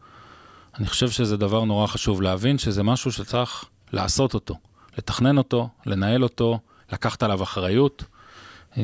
אני 0.79 0.87
חושב 0.87 1.09
שזה 1.09 1.37
דבר 1.37 1.63
נורא 1.63 1.87
חשוב 1.87 2.21
להבין, 2.21 2.57
שזה 2.57 2.83
משהו 2.83 3.11
שצריך 3.11 3.65
לעשות 3.93 4.33
אותו, 4.33 4.55
לתכנן 4.97 5.37
אותו, 5.37 5.69
לנהל 5.85 6.23
אותו, 6.23 6.59
לקחת 6.91 7.23
עליו 7.23 7.43
אחריות. 7.43 8.03
אה, 8.77 8.83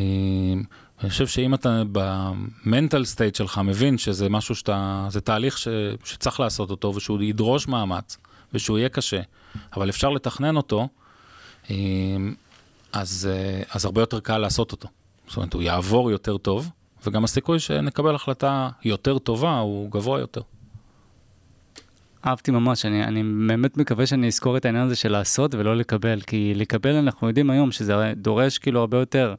אני 1.01 1.09
חושב 1.09 1.27
שאם 1.27 1.53
אתה 1.53 1.81
במנטל 1.91 3.05
סטייט 3.05 3.35
שלך 3.35 3.57
מבין 3.57 3.97
שזה 3.97 4.29
משהו 4.29 4.55
שאתה, 4.55 5.07
זה 5.09 5.21
תהליך 5.21 5.57
ש, 5.57 5.67
שצריך 6.03 6.39
לעשות 6.39 6.71
אותו 6.71 6.93
ושהוא 6.95 7.21
ידרוש 7.21 7.67
מאמץ 7.67 8.17
ושהוא 8.53 8.77
יהיה 8.77 8.89
קשה, 8.89 9.21
אבל 9.75 9.89
אפשר 9.89 10.09
לתכנן 10.09 10.57
אותו, 10.57 10.87
אה, 11.69 11.75
אז, 12.93 13.29
אה, 13.31 13.61
אז 13.71 13.85
הרבה 13.85 14.01
יותר 14.01 14.19
קל 14.19 14.37
לעשות 14.37 14.71
אותו. 14.71 14.87
זאת 15.27 15.37
אומרת, 15.37 15.53
הוא 15.53 15.61
יעבור 15.61 16.11
יותר 16.11 16.37
טוב, 16.37 16.69
וגם 17.05 17.23
הסיכוי 17.23 17.59
שנקבל 17.59 18.15
החלטה 18.15 18.69
יותר 18.85 19.19
טובה 19.19 19.59
הוא 19.59 19.91
גבוה 19.91 20.19
יותר. 20.19 20.41
אהבתי 22.25 22.51
ממש, 22.51 22.85
אני, 22.85 23.03
אני 23.03 23.23
באמת 23.47 23.77
מקווה 23.77 24.05
שאני 24.05 24.27
אזכור 24.27 24.57
את 24.57 24.65
העניין 24.65 24.85
הזה 24.85 24.95
של 24.95 25.11
לעשות 25.11 25.55
ולא 25.55 25.77
לקבל, 25.77 26.21
כי 26.21 26.53
לקבל 26.55 26.95
אנחנו 26.95 27.27
יודעים 27.27 27.49
היום 27.49 27.71
שזה 27.71 28.13
דורש 28.15 28.57
כאילו 28.57 28.79
הרבה 28.79 28.97
יותר. 28.97 29.35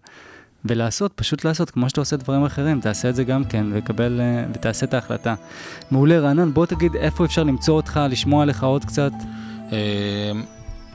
ולעשות, 0.65 1.13
פשוט 1.13 1.45
לעשות, 1.45 1.71
כמו 1.71 1.89
שאתה 1.89 2.01
עושה 2.01 2.17
דברים 2.17 2.45
אחרים, 2.45 2.81
תעשה 2.81 3.09
את 3.09 3.15
זה 3.15 3.25
גם 3.25 3.45
כן, 3.45 3.67
וקבל, 3.73 4.21
אה, 4.21 4.45
ותעשה 4.55 4.87
את 4.87 4.95
ההחלטה. 4.95 5.35
מעולה, 5.91 6.19
רענן, 6.19 6.53
בוא 6.53 6.67
תגיד 6.67 6.97
איפה 6.97 7.25
אפשר 7.25 7.43
למצוא 7.43 7.77
אותך, 7.77 8.01
לשמוע 8.11 8.43
עליך 8.43 8.65
עוד 8.65 8.85
קצת. 8.85 9.13
אה, 9.73 10.33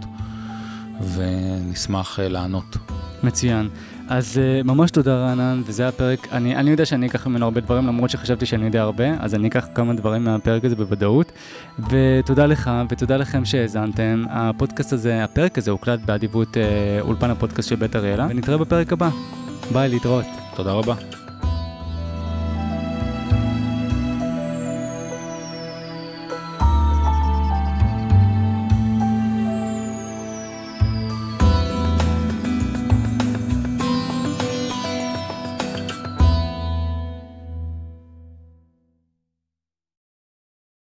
ונשמח 1.15 2.19
אה, 2.19 2.29
לענות. 2.29 2.77
מצוין. 3.23 3.69
אז 4.07 4.39
uh, 4.63 4.67
ממש 4.67 4.91
תודה 4.91 5.15
רענן, 5.15 5.61
וזה 5.65 5.87
הפרק, 5.87 6.27
אני, 6.31 6.55
אני 6.55 6.69
יודע 6.69 6.85
שאני 6.85 7.07
אקח 7.07 7.27
ממנו 7.27 7.45
הרבה 7.45 7.61
דברים, 7.61 7.87
למרות 7.87 8.09
שחשבתי 8.09 8.45
שאני 8.45 8.65
יודע 8.65 8.81
הרבה, 8.81 9.05
אז 9.19 9.35
אני 9.35 9.47
אקח 9.47 9.67
כמה 9.75 9.93
דברים 9.93 10.23
מהפרק 10.23 10.65
הזה 10.65 10.75
בוודאות. 10.75 11.31
ותודה 11.89 12.45
לך, 12.45 12.71
ותודה 12.89 13.17
לכם 13.17 13.45
שהאזנתם. 13.45 14.23
הפודקאסט 14.29 14.93
הזה, 14.93 15.23
הפרק 15.23 15.57
הזה 15.57 15.71
הוקלט 15.71 15.99
באדיבות 16.05 16.57
uh, 16.57 17.01
אולפן 17.01 17.29
הפודקאסט 17.29 17.69
של 17.69 17.75
בית 17.75 17.95
אריאלה, 17.95 18.27
ונתראה 18.29 18.57
בפרק 18.57 18.93
הבא. 18.93 19.09
ביי, 19.73 19.89
להתראות. 19.89 20.25
תודה 20.55 20.71
רבה. 20.71 21.18